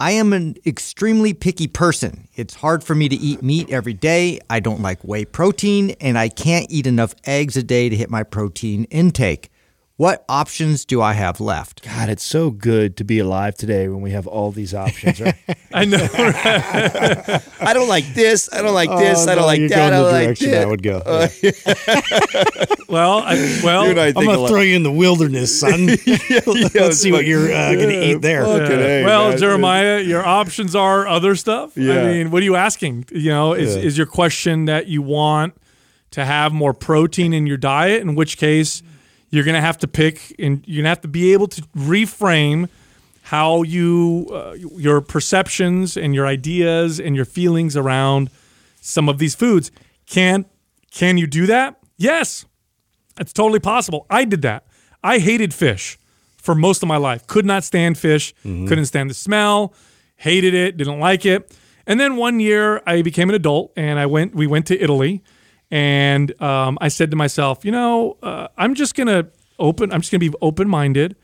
I 0.00 0.12
am 0.12 0.32
an 0.32 0.54
extremely 0.64 1.34
picky 1.34 1.66
person. 1.66 2.28
It's 2.36 2.54
hard 2.54 2.84
for 2.84 2.94
me 2.94 3.08
to 3.08 3.16
eat 3.16 3.42
meat 3.42 3.68
every 3.68 3.94
day. 3.94 4.38
I 4.48 4.60
don't 4.60 4.80
like 4.80 5.02
whey 5.02 5.24
protein, 5.24 5.90
and 6.00 6.16
I 6.16 6.28
can't 6.28 6.70
eat 6.70 6.86
enough 6.86 7.16
eggs 7.24 7.56
a 7.56 7.64
day 7.64 7.88
to 7.88 7.96
hit 7.96 8.08
my 8.08 8.22
protein 8.22 8.84
intake. 8.84 9.50
What 9.98 10.24
options 10.28 10.84
do 10.84 11.02
I 11.02 11.14
have 11.14 11.40
left? 11.40 11.82
God, 11.82 12.08
it's 12.08 12.22
so 12.22 12.52
good 12.52 12.96
to 12.98 13.04
be 13.04 13.18
alive 13.18 13.56
today 13.56 13.88
when 13.88 14.00
we 14.00 14.12
have 14.12 14.28
all 14.28 14.52
these 14.52 14.72
options. 14.72 15.20
Right? 15.20 15.34
I 15.74 15.86
know. 15.86 16.08
I 17.60 17.72
don't 17.74 17.88
like 17.88 18.14
this. 18.14 18.48
I 18.52 18.62
don't 18.62 18.74
like 18.74 18.90
this. 18.90 19.26
Oh, 19.26 19.32
I 19.32 19.34
don't 19.34 19.42
no, 19.42 19.46
like 19.46 19.58
you're 19.58 19.68
that. 19.70 19.90
going 19.90 19.92
I 19.92 19.96
the 19.96 20.02
don't 20.04 20.12
like 20.12 20.24
direction 20.26 20.50
that. 20.52 20.62
I 20.62 20.66
would 20.66 20.82
go. 20.84 21.02
Yeah. 21.42 22.70
well, 22.88 23.18
I, 23.18 23.60
well 23.64 23.98
I 23.98 24.12
I'm 24.14 24.24
gonna 24.24 24.46
throw 24.46 24.60
you 24.60 24.76
in 24.76 24.84
the 24.84 24.92
wilderness, 24.92 25.58
son. 25.58 25.86
Let's 25.86 26.98
see 26.98 27.10
what 27.10 27.24
you're 27.24 27.52
uh, 27.52 27.74
gonna 27.74 27.88
eat 27.90 28.22
there. 28.22 28.44
Fucking 28.44 28.78
A, 28.78 29.04
well, 29.04 29.30
man. 29.30 29.38
Jeremiah, 29.38 29.98
your 29.98 30.24
options 30.24 30.76
are 30.76 31.08
other 31.08 31.34
stuff. 31.34 31.76
I 31.76 31.80
mean, 31.80 32.30
what 32.30 32.42
are 32.42 32.44
you 32.44 32.54
asking? 32.54 33.06
You 33.10 33.30
know, 33.30 33.52
is, 33.54 33.74
Yeah. 33.74 33.82
is 33.82 33.98
your 33.98 34.06
question 34.06 34.66
that 34.66 34.86
you 34.86 35.02
want 35.02 35.54
to 36.12 36.24
have 36.24 36.52
more 36.52 36.72
protein 36.72 37.32
in 37.32 37.48
your 37.48 37.56
diet? 37.56 38.00
In 38.00 38.14
which 38.14 38.38
case, 38.38 38.84
you're 39.30 39.44
going 39.44 39.54
to 39.54 39.60
have 39.60 39.78
to 39.78 39.88
pick, 39.88 40.34
and 40.38 40.62
you're 40.66 40.76
going 40.76 40.84
to 40.84 40.88
have 40.90 41.00
to 41.02 41.08
be 41.08 41.32
able 41.32 41.48
to 41.48 41.62
reframe 41.76 42.68
how 43.22 43.62
you, 43.62 44.26
uh, 44.32 44.52
your 44.54 45.00
perceptions 45.00 45.96
and 45.96 46.14
your 46.14 46.26
ideas 46.26 46.98
and 46.98 47.14
your 47.14 47.26
feelings 47.26 47.76
around 47.76 48.30
some 48.80 49.08
of 49.08 49.18
these 49.18 49.34
foods. 49.34 49.70
Can 50.06 50.46
can 50.90 51.18
you 51.18 51.26
do 51.26 51.44
that? 51.46 51.78
Yes. 51.98 52.46
It's 53.20 53.32
totally 53.32 53.60
possible. 53.60 54.06
I 54.08 54.24
did 54.24 54.40
that. 54.42 54.66
I 55.04 55.18
hated 55.18 55.52
fish 55.52 55.98
for 56.38 56.54
most 56.54 56.82
of 56.82 56.88
my 56.88 56.96
life. 56.96 57.26
Could 57.26 57.44
not 57.44 57.64
stand 57.64 57.98
fish. 57.98 58.32
Couldn't 58.42 58.86
stand 58.86 59.10
the 59.10 59.14
smell. 59.14 59.74
Hated 60.16 60.54
it. 60.54 60.76
Didn't 60.78 60.98
like 60.98 61.26
it. 61.26 61.54
And 61.86 62.00
then 62.00 62.16
one 62.16 62.40
year 62.40 62.82
I 62.86 63.02
became 63.02 63.28
an 63.28 63.34
adult 63.34 63.72
and 63.76 63.98
I 63.98 64.06
went. 64.06 64.34
We 64.34 64.46
went 64.46 64.66
to 64.68 64.80
Italy, 64.82 65.22
and 65.70 66.40
um, 66.40 66.78
I 66.80 66.88
said 66.88 67.10
to 67.10 67.16
myself, 67.16 67.64
you 67.64 67.72
know, 67.72 68.16
uh, 68.22 68.48
I'm 68.56 68.74
just 68.74 68.94
gonna 68.94 69.28
open. 69.58 69.92
I'm 69.92 70.00
just 70.00 70.10
gonna 70.10 70.20
be 70.20 70.32
open 70.40 70.68
minded. 70.68 71.16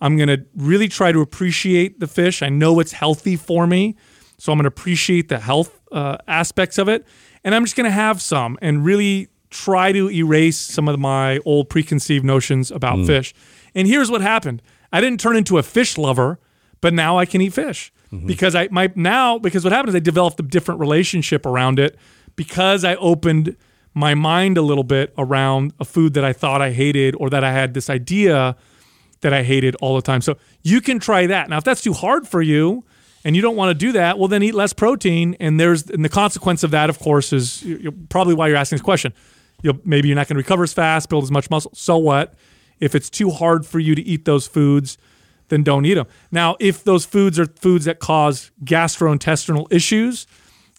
I'm 0.00 0.16
gonna 0.16 0.38
really 0.54 0.88
try 0.88 1.12
to 1.12 1.20
appreciate 1.20 2.00
the 2.00 2.06
fish. 2.06 2.42
I 2.42 2.48
know 2.48 2.80
it's 2.80 2.92
healthy 2.92 3.36
for 3.36 3.66
me, 3.66 3.96
so 4.38 4.52
I'm 4.52 4.58
gonna 4.58 4.68
appreciate 4.68 5.28
the 5.28 5.38
health 5.38 5.80
uh, 5.92 6.18
aspects 6.28 6.78
of 6.78 6.88
it, 6.88 7.06
and 7.44 7.54
I'm 7.54 7.64
just 7.64 7.76
gonna 7.76 7.90
have 7.90 8.20
some 8.20 8.58
and 8.60 8.84
really 8.84 9.28
try 9.48 9.92
to 9.92 10.10
erase 10.10 10.58
some 10.58 10.88
of 10.88 10.98
my 10.98 11.38
old 11.46 11.70
preconceived 11.70 12.24
notions 12.24 12.70
about 12.70 12.98
fish. 13.06 13.32
And 13.74 13.88
here's 13.88 14.10
what 14.10 14.20
happened: 14.20 14.60
I 14.92 15.00
didn't 15.00 15.20
turn 15.20 15.36
into 15.36 15.56
a 15.56 15.62
fish 15.62 15.96
lover, 15.96 16.38
but 16.82 16.92
now 16.92 17.16
I 17.18 17.24
can 17.24 17.40
eat 17.40 17.54
fish 17.54 17.92
because 18.26 18.54
I 18.54 18.68
my 18.70 18.92
now 18.94 19.38
because 19.38 19.64
what 19.64 19.72
happened 19.72 19.90
is 19.90 19.94
I 19.94 20.00
developed 20.00 20.38
a 20.38 20.42
different 20.42 20.80
relationship 20.80 21.46
around 21.46 21.78
it 21.78 21.96
because 22.36 22.84
I 22.84 22.94
opened 22.96 23.56
my 23.96 24.14
mind 24.14 24.58
a 24.58 24.62
little 24.62 24.84
bit 24.84 25.14
around 25.16 25.72
a 25.80 25.84
food 25.84 26.12
that 26.12 26.24
I 26.24 26.34
thought 26.34 26.60
I 26.60 26.70
hated 26.70 27.16
or 27.16 27.30
that 27.30 27.42
I 27.42 27.50
had 27.50 27.72
this 27.72 27.88
idea 27.88 28.54
that 29.22 29.32
I 29.32 29.42
hated 29.42 29.74
all 29.76 29.96
the 29.96 30.02
time. 30.02 30.20
So 30.20 30.36
you 30.62 30.82
can 30.82 30.98
try 30.98 31.26
that. 31.26 31.48
Now, 31.48 31.56
if 31.56 31.64
that's 31.64 31.80
too 31.80 31.94
hard 31.94 32.28
for 32.28 32.42
you 32.42 32.84
and 33.24 33.34
you 33.34 33.40
don't 33.40 33.56
want 33.56 33.70
to 33.70 33.74
do 33.74 33.92
that, 33.92 34.18
well, 34.18 34.28
then 34.28 34.42
eat 34.42 34.54
less 34.54 34.74
protein. 34.74 35.34
And 35.40 35.58
there's 35.58 35.88
and 35.88 36.04
the 36.04 36.10
consequence 36.10 36.62
of 36.62 36.72
that, 36.72 36.90
of 36.90 36.98
course, 36.98 37.32
is 37.32 37.66
probably 38.10 38.34
why 38.34 38.48
you're 38.48 38.58
asking 38.58 38.76
this 38.76 38.82
question. 38.82 39.14
You'll, 39.62 39.80
maybe 39.82 40.08
you're 40.08 40.14
not 40.14 40.28
going 40.28 40.34
to 40.34 40.42
recover 40.42 40.64
as 40.64 40.74
fast, 40.74 41.08
build 41.08 41.24
as 41.24 41.30
much 41.30 41.48
muscle. 41.48 41.70
So 41.74 41.96
what? 41.96 42.34
If 42.78 42.94
it's 42.94 43.08
too 43.08 43.30
hard 43.30 43.64
for 43.64 43.78
you 43.78 43.94
to 43.94 44.02
eat 44.02 44.26
those 44.26 44.46
foods, 44.46 44.98
then 45.48 45.62
don't 45.62 45.86
eat 45.86 45.94
them. 45.94 46.06
Now, 46.30 46.56
if 46.60 46.84
those 46.84 47.06
foods 47.06 47.38
are 47.38 47.46
foods 47.46 47.86
that 47.86 47.98
cause 47.98 48.50
gastrointestinal 48.62 49.72
issues, 49.72 50.26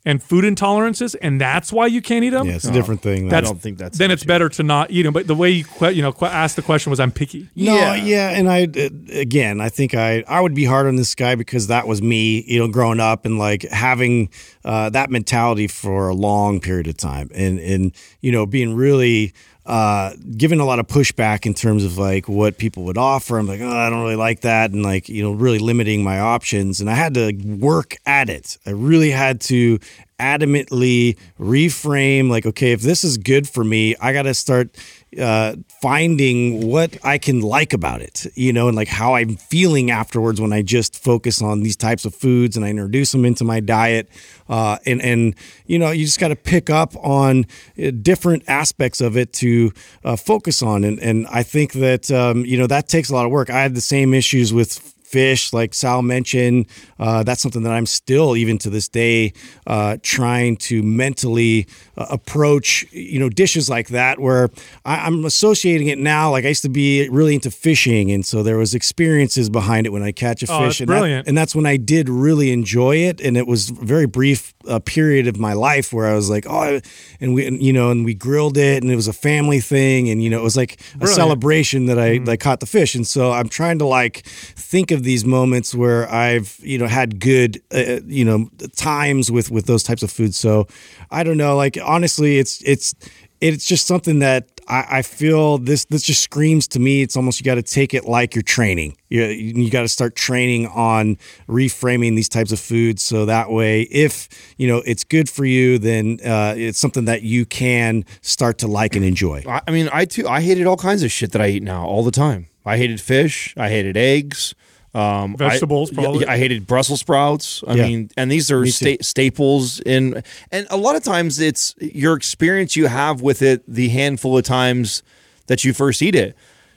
and 0.08 0.24
food 0.24 0.45
intolerances, 0.45 1.16
and 1.22 1.39
that's 1.41 1.72
why 1.72 1.86
you 1.86 2.01
can't 2.01 2.24
eat 2.24 2.30
them. 2.30 2.47
Yeah, 2.47 2.55
it's 2.55 2.66
a 2.66 2.72
different 2.72 3.01
thing. 3.01 3.28
That's, 3.28 3.47
don't 3.47 3.62
think 3.62 3.78
that's 3.78 3.97
then 3.97 4.10
it, 4.10 4.16
it's 4.16 4.24
better 4.24 4.47
to 4.49 4.64
not 4.64 4.89
eat 4.89 5.03
them. 5.03 5.14
But 5.14 5.28
the 5.28 5.36
way 5.36 5.49
you 5.51 5.66
que- 5.66 5.91
you 5.91 6.01
know 6.01 6.14
que- 6.14 6.28
asked 6.28 6.55
the 6.55 6.62
question 6.62 6.89
was, 6.89 6.99
I'm 6.99 7.12
picky. 7.12 7.49
No, 7.55 7.76
Yeah. 7.76 7.95
yeah. 7.95 8.30
and 8.30 8.49
I 8.49 8.64
uh, 8.64 8.89
again, 9.12 9.60
I 9.62 9.70
think 9.70 9.93
I 9.93 10.24
I 10.28 10.39
would 10.41 10.55
be 10.55 10.64
hard 10.66 10.88
on 10.88 10.95
this 10.95 11.14
guy 11.14 11.36
because 11.36 11.68
that 11.68 11.88
was 11.88 12.01
me, 12.01 12.43
you 12.47 12.58
know, 12.60 12.68
growing 12.70 12.99
up 13.01 13.26
and 13.26 13.38
like 13.38 13.64
having 13.64 14.30
uh, 14.66 14.89
that 14.91 15.10
mentality 15.12 15.68
for 15.68 16.08
a 16.10 16.16
long 16.16 16.60
period 16.62 16.88
of 16.88 16.95
time, 16.97 17.30
and 17.36 17.60
and 17.60 17.91
you 18.22 18.32
know, 18.32 18.45
being 18.45 18.74
really 18.76 19.34
uh, 19.68 20.13
given 20.38 20.61
a 20.61 20.65
lot 20.65 20.80
of 20.80 20.88
pushback 20.88 21.45
in 21.45 21.53
terms 21.53 21.84
of 21.84 21.97
like 21.97 22.30
what 22.30 22.57
people 22.57 22.84
would 22.84 22.97
offer. 22.97 23.38
I'm 23.38 23.47
like, 23.47 23.59
oh, 23.59 23.70
I 23.70 23.89
don't 23.89 24.01
really 24.01 24.15
like 24.15 24.41
that, 24.41 24.72
and 24.72 24.82
like 24.82 25.09
you 25.09 25.22
know, 25.22 25.34
really 25.34 25.59
limiting 25.59 26.03
my 26.03 26.20
options. 26.20 26.80
And 26.80 26.89
I 26.89 26.93
had 26.93 27.13
to 27.15 27.34
work 27.34 27.97
at 28.05 28.30
it. 28.30 28.57
I 28.65 28.72
really 28.72 29.11
had 29.11 29.41
to 29.41 29.80
adamantly 30.20 31.15
reframe 31.39 32.28
like 32.28 32.43
okay 32.43 32.72
if 32.72 32.82
this 32.82 33.03
is 33.03 33.20
good 33.20 33.47
for 33.47 33.63
me 33.63 33.95
i 34.01 34.11
got 34.11 34.24
to 34.24 34.34
start 34.34 34.76
uh, 35.20 35.55
finding 35.82 36.68
what 36.68 36.97
i 37.03 37.18
can 37.18 37.41
like 37.41 37.74
about 37.74 38.01
it 38.01 38.26
you 38.36 38.51
know 38.51 38.68
and 38.68 38.76
like 38.76 38.88
how 38.88 39.16
i'm 39.16 39.36
feeling 39.36 39.89
afterwards 39.89 40.39
when 40.41 40.53
i 40.53 40.62
just 40.62 41.01
focus 41.01 41.41
on 41.41 41.62
these 41.62 41.76
types 41.76 42.05
of 42.05 42.14
foods 42.14 42.55
and 42.58 42.66
i 42.66 42.70
introduce 42.70 43.12
them 43.12 43.26
into 43.26 43.43
my 43.43 43.60
diet. 43.60 44.10
Uh, 44.49 44.78
and 44.86 45.01
and 45.01 45.36
you 45.66 45.78
know 45.78 45.91
you 45.91 46.05
just 46.05 46.20
got 46.20 46.30
to 46.30 46.36
pick 46.36 46.70
up 46.70 46.95
on 47.03 47.45
uh, 47.84 47.91
different 48.01 48.43
aspects 48.47 49.01
of 49.01 49.18
it 49.18 49.34
to 49.34 49.72
uh, 50.05 50.16
focus 50.16 50.62
on. 50.64 50.84
And 50.84 50.99
and 50.99 51.28
i 51.28 51.43
think 51.43 51.74
that 51.74 52.10
um, 52.12 52.45
you 52.45 52.58
know 52.58 52.68
that 52.68 52.88
takes 52.88 53.10
a 53.10 53.14
lot 53.14 53.26
of 53.26 53.32
work. 53.32 53.49
I 53.49 53.62
had 53.62 53.76
the 53.76 53.82
same 53.82 54.14
issues 54.14 54.53
with 54.53 54.80
fish, 55.03 55.53
like 55.53 55.74
Sal 55.74 56.01
mentioned. 56.01 56.68
Uh, 56.99 57.24
that's 57.24 57.41
something 57.41 57.64
that 57.64 57.72
I'm 57.72 57.86
still, 57.86 58.36
even 58.36 58.58
to 58.60 58.70
this 58.70 58.89
day, 58.89 59.34
uh, 59.66 59.97
trying 60.03 60.58
to 60.58 60.84
mentally 60.84 61.68
uh, 61.98 62.06
approach, 62.10 62.86
you 62.91 63.20
know, 63.20 63.30
dishes 63.30 63.70
like 63.70 63.88
that. 63.89 64.20
Where 64.20 64.50
I, 64.86 65.08
I'm 65.08 65.26
associating 65.26 65.88
it 65.88 65.98
now. 65.98 66.32
Like 66.32 66.45
I 66.45 66.50
used 66.50 66.62
to 66.64 66.70
be 66.70 67.08
really 67.10 67.34
into 67.36 67.52
fishing, 67.52 68.12
and 68.12 68.26
so 68.26 68.43
there 68.43 68.58
was 68.58 68.74
experiences 68.76 69.50
behind 69.50 69.86
it 69.88 69.91
when 69.91 70.04
I 70.04 70.12
catch 70.12 70.43
a 70.43 70.48
Oh, 70.52 70.66
fish. 70.68 70.80
and 70.82 70.89
that- 70.89 71.00
brilliant. 71.00 71.28
and 71.28 71.38
that's 71.38 71.56
when 71.56 71.66
I 71.66 71.78
did 71.78 72.10
really 72.10 72.52
enjoy 72.52 72.98
it. 72.98 73.20
And 73.22 73.36
it 73.38 73.48
was 73.48 73.70
a 73.70 73.74
very 73.74 74.06
brief 74.06 74.54
uh, 74.68 74.80
period 74.80 75.28
of 75.28 75.39
my 75.39 75.54
life 75.54 75.93
where 75.93 76.08
I 76.08 76.14
was 76.14 76.30
like, 76.30 76.45
oh, 76.50 76.80
and 77.22 77.34
we, 77.34 77.48
and, 77.48 77.62
you 77.64 77.72
know, 77.74 77.89
and 77.91 78.04
we 78.06 78.14
grilled 78.14 78.58
it, 78.58 78.84
and 78.84 78.91
it 78.91 78.95
was 78.95 79.08
a 79.08 79.14
family 79.14 79.60
thing, 79.60 80.10
and 80.10 80.22
you 80.24 80.30
know, 80.30 80.39
it 80.39 80.43
was 80.43 80.58
like 80.58 80.80
a 81.02 81.08
celebration 81.08 81.86
that 81.88 81.98
I 81.98 82.08
Mm-hmm. 82.18 82.26
like 82.26 82.39
caught 82.39 82.60
the 82.62 82.66
fish. 82.66 82.95
And 82.95 83.06
so 83.06 83.32
I'm 83.32 83.50
trying 83.50 83.80
to 83.80 83.86
like 83.86 84.24
think 84.26 84.91
of 84.91 85.04
these 85.04 85.26
moments 85.26 85.74
where 85.76 86.10
I've 86.12 86.58
you 86.62 86.78
know 86.78 86.88
had 86.88 87.20
good 87.20 87.62
uh, 87.74 88.00
you 88.06 88.24
know 88.26 88.50
times 88.76 89.32
with 89.32 89.52
with 89.52 89.66
those 89.66 89.84
types 89.84 90.04
of 90.04 90.12
foods. 90.12 90.38
So 90.38 90.68
I 91.12 91.24
don't 91.24 91.38
know. 91.38 91.56
Like 91.56 91.78
honestly, 91.88 92.38
it's 92.38 92.61
it's 92.63 92.93
it's 93.41 93.65
just 93.65 93.88
something 93.88 94.19
that 94.19 94.49
I, 94.67 94.85
I 94.89 95.01
feel 95.01 95.57
this 95.57 95.85
this 95.85 96.03
just 96.03 96.21
screams 96.21 96.67
to 96.69 96.79
me. 96.79 97.01
It's 97.01 97.15
almost 97.15 97.39
you 97.39 97.43
got 97.45 97.55
to 97.55 97.63
take 97.63 97.93
it 97.93 98.05
like 98.05 98.35
you're 98.35 98.41
training. 98.41 98.97
You 99.09 99.23
you 99.25 99.69
got 99.69 99.81
to 99.81 99.88
start 99.88 100.15
training 100.15 100.67
on 100.67 101.17
reframing 101.47 102.15
these 102.15 102.29
types 102.29 102.51
of 102.51 102.59
foods 102.59 103.01
so 103.01 103.25
that 103.25 103.49
way 103.49 103.83
if 103.83 104.27
you 104.57 104.67
know 104.67 104.83
it's 104.85 105.03
good 105.03 105.29
for 105.29 105.45
you, 105.45 105.77
then 105.79 106.19
uh, 106.25 106.53
it's 106.57 106.79
something 106.79 107.05
that 107.05 107.23
you 107.23 107.45
can 107.45 108.05
start 108.21 108.57
to 108.59 108.67
like 108.67 108.95
and 108.95 109.05
enjoy. 109.05 109.43
I 109.47 109.71
mean, 109.71 109.89
I 109.93 110.05
too, 110.05 110.27
I 110.27 110.41
hated 110.41 110.67
all 110.67 110.77
kinds 110.77 111.03
of 111.03 111.11
shit 111.11 111.31
that 111.31 111.41
I 111.41 111.47
eat 111.47 111.63
now 111.63 111.85
all 111.85 112.03
the 112.03 112.11
time. 112.11 112.47
I 112.65 112.77
hated 112.77 112.99
fish. 112.99 113.53
I 113.55 113.69
hated 113.69 113.95
eggs. 113.95 114.53
Um, 114.98 115.36
I- 115.39 115.50
Vegetables, 115.50 115.91
yeah, 115.91 116.02
probably. 116.02 116.26
I, 116.28 116.38
hated 116.38 116.66
Brussels 116.66 117.02
sprouts. 117.02 117.64
I 117.68 117.76
Yeah. 117.76 117.88
mean, 117.88 118.10
and 118.18 118.32
these 118.32 118.50
are 118.52 118.66
sta- 118.66 118.98
staples 119.02 119.80
in, 119.82 120.24
and 120.52 120.66
a 120.70 120.78
lot 120.78 120.95
of 120.95 121.04
times 121.04 121.39
it's 121.39 121.76
your 121.80 122.16
experience 122.16 122.76
you 122.76 122.88
have 122.88 123.22
with 123.22 123.41
it 123.41 123.64
the 123.68 123.89
handful 123.89 124.38
of 124.38 124.43
times 124.43 125.04
that 125.48 125.64
you 125.64 125.74
first 125.74 126.02
eat 126.02 126.16
it. 126.16 126.36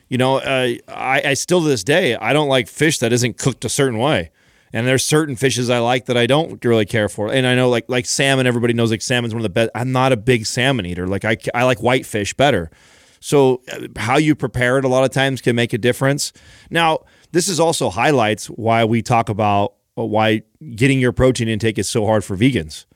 You 0.09 0.18
know, 0.18 0.37
uh, 0.39 0.75
I, 0.89 1.23
I 1.25 1.35
still 1.35 1.62
to 1.62 1.68
this 1.68 1.85
day 1.85 2.16
I 2.16 2.33
don't 2.33 2.49
like 2.49 2.68
fish 2.68 2.99
that 2.99 3.12
isn't 3.12 3.39
cooked 3.39 3.64
a 3.64 3.68
certain 3.68 3.99
way. 3.99 4.31
And 4.73 4.87
there's 4.87 5.05
certain 5.05 5.35
fishes 5.35 5.68
I 5.68 5.79
like 5.79 6.07
that 6.07 6.16
I 6.16 6.27
don't 6.27 6.64
really 6.64 6.85
care 6.87 7.09
for. 7.09 7.33
And 7.33 7.45
I 7.47 7.55
know 7.57 7.68
like 7.68 7.87
like 7.89 8.07
salmon, 8.07 8.47
everybody 8.47 8.73
knows 8.73 8.91
like 8.91 9.03
salmon's 9.03 9.35
one 9.35 9.41
of 9.41 9.45
the 9.45 9.49
best. 9.49 9.71
I'm 9.75 9.91
not 9.93 10.12
a 10.12 10.16
big 10.16 10.47
salmon 10.47 10.85
eater. 10.87 11.07
Like 11.09 11.25
I, 11.25 11.37
I 11.55 11.64
like 11.64 11.79
whitefish 11.81 12.35
better. 12.35 12.71
So 13.18 13.62
uh, 13.73 13.87
how 13.97 14.16
you 14.16 14.35
prepare 14.35 14.79
it 14.79 14.85
a 14.85 14.89
lot 14.89 15.03
of 15.05 15.11
times 15.11 15.41
can 15.41 15.57
make 15.57 15.73
a 15.73 15.79
difference. 15.79 16.33
Now, 16.71 17.01
this 17.33 17.49
is 17.49 17.61
also 17.61 17.91
highlights 17.91 18.47
why 18.47 18.85
we 18.85 19.03
talk 19.03 19.28
about 19.28 19.74
uh, 19.99 20.05
why 20.05 20.43
getting 20.74 21.01
your 21.01 21.12
protein 21.12 21.49
intake 21.49 21.78
is 21.78 21.89
so 21.89 22.07
hard 22.07 22.24
for 22.24 22.37
vegans. 22.37 22.87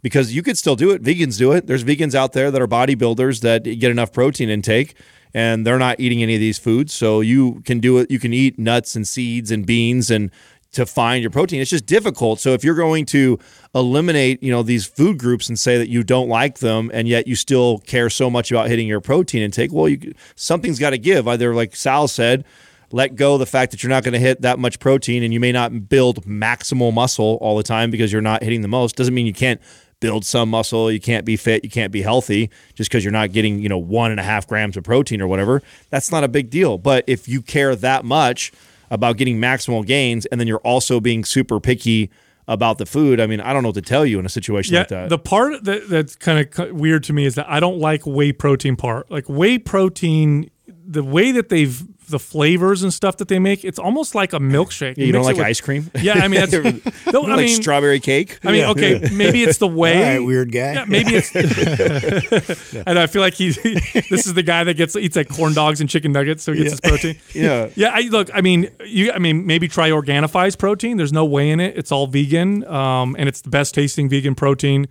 Because 0.00 0.32
you 0.32 0.42
could 0.42 0.56
still 0.56 0.76
do 0.76 0.90
it. 0.92 1.02
Vegans 1.02 1.38
do 1.38 1.52
it. 1.52 1.66
There's 1.66 1.82
vegans 1.82 2.14
out 2.14 2.32
there 2.32 2.50
that 2.50 2.62
are 2.62 2.68
bodybuilders 2.68 3.40
that 3.40 3.64
get 3.64 3.90
enough 3.90 4.12
protein 4.12 4.48
intake 4.48 4.94
and 5.34 5.66
they're 5.66 5.78
not 5.78 5.98
eating 5.98 6.22
any 6.22 6.34
of 6.34 6.40
these 6.40 6.58
foods. 6.58 6.92
So 6.92 7.20
you 7.20 7.62
can 7.64 7.80
do 7.80 7.98
it. 7.98 8.10
You 8.10 8.18
can 8.18 8.32
eat 8.32 8.58
nuts 8.58 8.94
and 8.94 9.06
seeds 9.06 9.50
and 9.50 9.66
beans 9.66 10.10
and 10.10 10.30
to 10.72 10.86
find 10.86 11.22
your 11.22 11.30
protein. 11.30 11.60
It's 11.60 11.70
just 11.70 11.86
difficult. 11.86 12.40
So 12.40 12.52
if 12.52 12.62
you're 12.62 12.74
going 12.74 13.06
to 13.06 13.38
eliminate, 13.74 14.42
you 14.42 14.50
know, 14.50 14.62
these 14.62 14.86
food 14.86 15.18
groups 15.18 15.48
and 15.48 15.58
say 15.58 15.78
that 15.78 15.88
you 15.88 16.04
don't 16.04 16.28
like 16.28 16.58
them 16.58 16.90
and 16.92 17.08
yet 17.08 17.26
you 17.26 17.34
still 17.34 17.78
care 17.78 18.10
so 18.10 18.28
much 18.30 18.50
about 18.50 18.68
hitting 18.68 18.86
your 18.86 19.00
protein 19.00 19.42
intake, 19.42 19.72
well, 19.72 19.88
you 19.88 20.12
something's 20.36 20.78
got 20.78 20.90
to 20.90 20.98
give. 20.98 21.26
Either 21.26 21.54
like 21.54 21.74
Sal 21.74 22.06
said, 22.06 22.44
let 22.90 23.16
go 23.16 23.34
of 23.34 23.40
the 23.40 23.46
fact 23.46 23.70
that 23.72 23.82
you're 23.82 23.90
not 23.90 24.02
going 24.04 24.12
to 24.14 24.18
hit 24.18 24.40
that 24.42 24.58
much 24.58 24.78
protein 24.80 25.22
and 25.22 25.32
you 25.32 25.40
may 25.40 25.52
not 25.52 25.88
build 25.88 26.24
maximal 26.24 26.92
muscle 26.92 27.38
all 27.40 27.56
the 27.56 27.62
time 27.62 27.90
because 27.90 28.12
you're 28.12 28.22
not 28.22 28.42
hitting 28.42 28.62
the 28.62 28.68
most. 28.68 28.96
Doesn't 28.96 29.14
mean 29.14 29.26
you 29.26 29.32
can't 29.34 29.60
build 30.00 30.24
some 30.24 30.48
muscle. 30.48 30.90
You 30.90 31.00
can't 31.00 31.24
be 31.26 31.36
fit. 31.36 31.64
You 31.64 31.70
can't 31.70 31.92
be 31.92 32.02
healthy 32.02 32.50
just 32.74 32.88
because 32.90 33.04
you're 33.04 33.12
not 33.12 33.32
getting, 33.32 33.58
you 33.58 33.68
know, 33.68 33.78
one 33.78 34.10
and 34.10 34.18
a 34.20 34.22
half 34.22 34.46
grams 34.46 34.76
of 34.76 34.84
protein 34.84 35.20
or 35.20 35.26
whatever. 35.26 35.62
That's 35.90 36.10
not 36.10 36.24
a 36.24 36.28
big 36.28 36.50
deal. 36.50 36.78
But 36.78 37.04
if 37.06 37.28
you 37.28 37.42
care 37.42 37.74
that 37.76 38.04
much 38.04 38.52
about 38.90 39.16
getting 39.18 39.38
maximal 39.38 39.84
gains 39.84 40.24
and 40.26 40.40
then 40.40 40.46
you're 40.48 40.58
also 40.60 41.00
being 41.00 41.24
super 41.24 41.60
picky 41.60 42.10
about 42.46 42.78
the 42.78 42.86
food, 42.86 43.20
I 43.20 43.26
mean, 43.26 43.40
I 43.42 43.52
don't 43.52 43.62
know 43.62 43.68
what 43.68 43.74
to 43.74 43.82
tell 43.82 44.06
you 44.06 44.18
in 44.18 44.24
a 44.24 44.30
situation 44.30 44.72
Yeah, 44.72 44.80
like 44.80 44.88
that. 44.88 45.08
the 45.10 45.18
part 45.18 45.64
that 45.64 45.90
that's 45.90 46.16
kind 46.16 46.38
of 46.58 46.70
weird 46.72 47.04
to 47.04 47.12
me 47.12 47.26
is 47.26 47.34
that 47.34 47.46
I 47.50 47.60
don't 47.60 47.78
like 47.78 48.06
whey 48.06 48.32
protein 48.32 48.76
part. 48.76 49.10
Like 49.10 49.26
whey 49.28 49.58
protein, 49.58 50.48
the 50.66 51.04
way 51.04 51.32
that 51.32 51.50
they've 51.50 51.82
the 52.08 52.18
flavors 52.18 52.82
and 52.82 52.92
stuff 52.92 53.16
that 53.18 53.28
they 53.28 53.38
make, 53.38 53.64
it's 53.64 53.78
almost 53.78 54.14
like 54.14 54.32
a 54.32 54.38
milkshake. 54.38 54.96
you 54.98 55.12
don't 55.12 55.24
like 55.24 55.36
with- 55.36 55.46
ice 55.46 55.60
cream? 55.60 55.90
Yeah, 56.00 56.14
I 56.14 56.28
mean, 56.28 56.40
that's, 56.40 56.52
no, 56.52 56.60
You 56.60 56.80
I 57.06 57.10
don't 57.12 57.28
like 57.30 57.36
mean, 57.46 57.62
strawberry 57.62 58.00
cake? 58.00 58.38
I 58.44 58.52
mean, 58.52 58.64
okay, 58.64 59.08
maybe 59.12 59.42
it's 59.42 59.58
the 59.58 59.68
way. 59.82 59.96
All 59.96 60.02
right, 60.18 60.18
weird 60.26 60.52
guy. 60.52 60.72
Yeah, 60.74 60.84
maybe 60.86 61.10
it's. 61.14 61.34
and 62.86 62.98
I 62.98 63.06
feel 63.06 63.22
like 63.22 63.34
he, 63.34 63.50
this 63.50 64.26
is 64.26 64.34
the 64.34 64.42
guy 64.42 64.64
that 64.64 64.74
gets 64.74 64.96
eats 64.96 65.16
like 65.16 65.28
corn 65.28 65.54
dogs 65.54 65.80
and 65.80 65.88
chicken 65.88 66.12
nuggets, 66.12 66.42
so 66.42 66.52
he 66.52 66.58
gets 66.62 66.72
his 66.72 66.80
protein. 66.80 67.16
Yeah. 67.34 67.68
yeah. 67.74 67.90
I, 67.92 68.00
look, 68.02 68.30
I 68.34 68.40
mean, 68.40 68.70
you, 68.84 69.12
I 69.12 69.18
mean, 69.18 69.46
maybe 69.46 69.68
try 69.68 69.90
Organifi's 69.90 70.56
protein. 70.56 70.96
There's 70.96 71.12
no 71.12 71.24
whey 71.24 71.50
in 71.50 71.60
it. 71.60 71.76
It's 71.76 71.92
all 71.92 72.06
vegan, 72.06 72.64
um, 72.66 73.16
and 73.18 73.28
it's 73.28 73.40
the 73.42 73.50
best 73.50 73.74
tasting 73.74 74.08
vegan 74.08 74.34
protein 74.34 74.88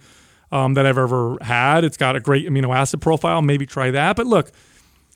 um, 0.51 0.75
that 0.75 0.85
I've 0.85 0.97
ever 0.97 1.37
had. 1.41 1.83
It's 1.83 1.97
got 1.97 2.15
a 2.15 2.19
great 2.19 2.47
amino 2.47 2.75
acid 2.75 3.01
profile. 3.01 3.41
Maybe 3.41 3.65
try 3.65 3.91
that. 3.91 4.15
But 4.15 4.27
look, 4.27 4.51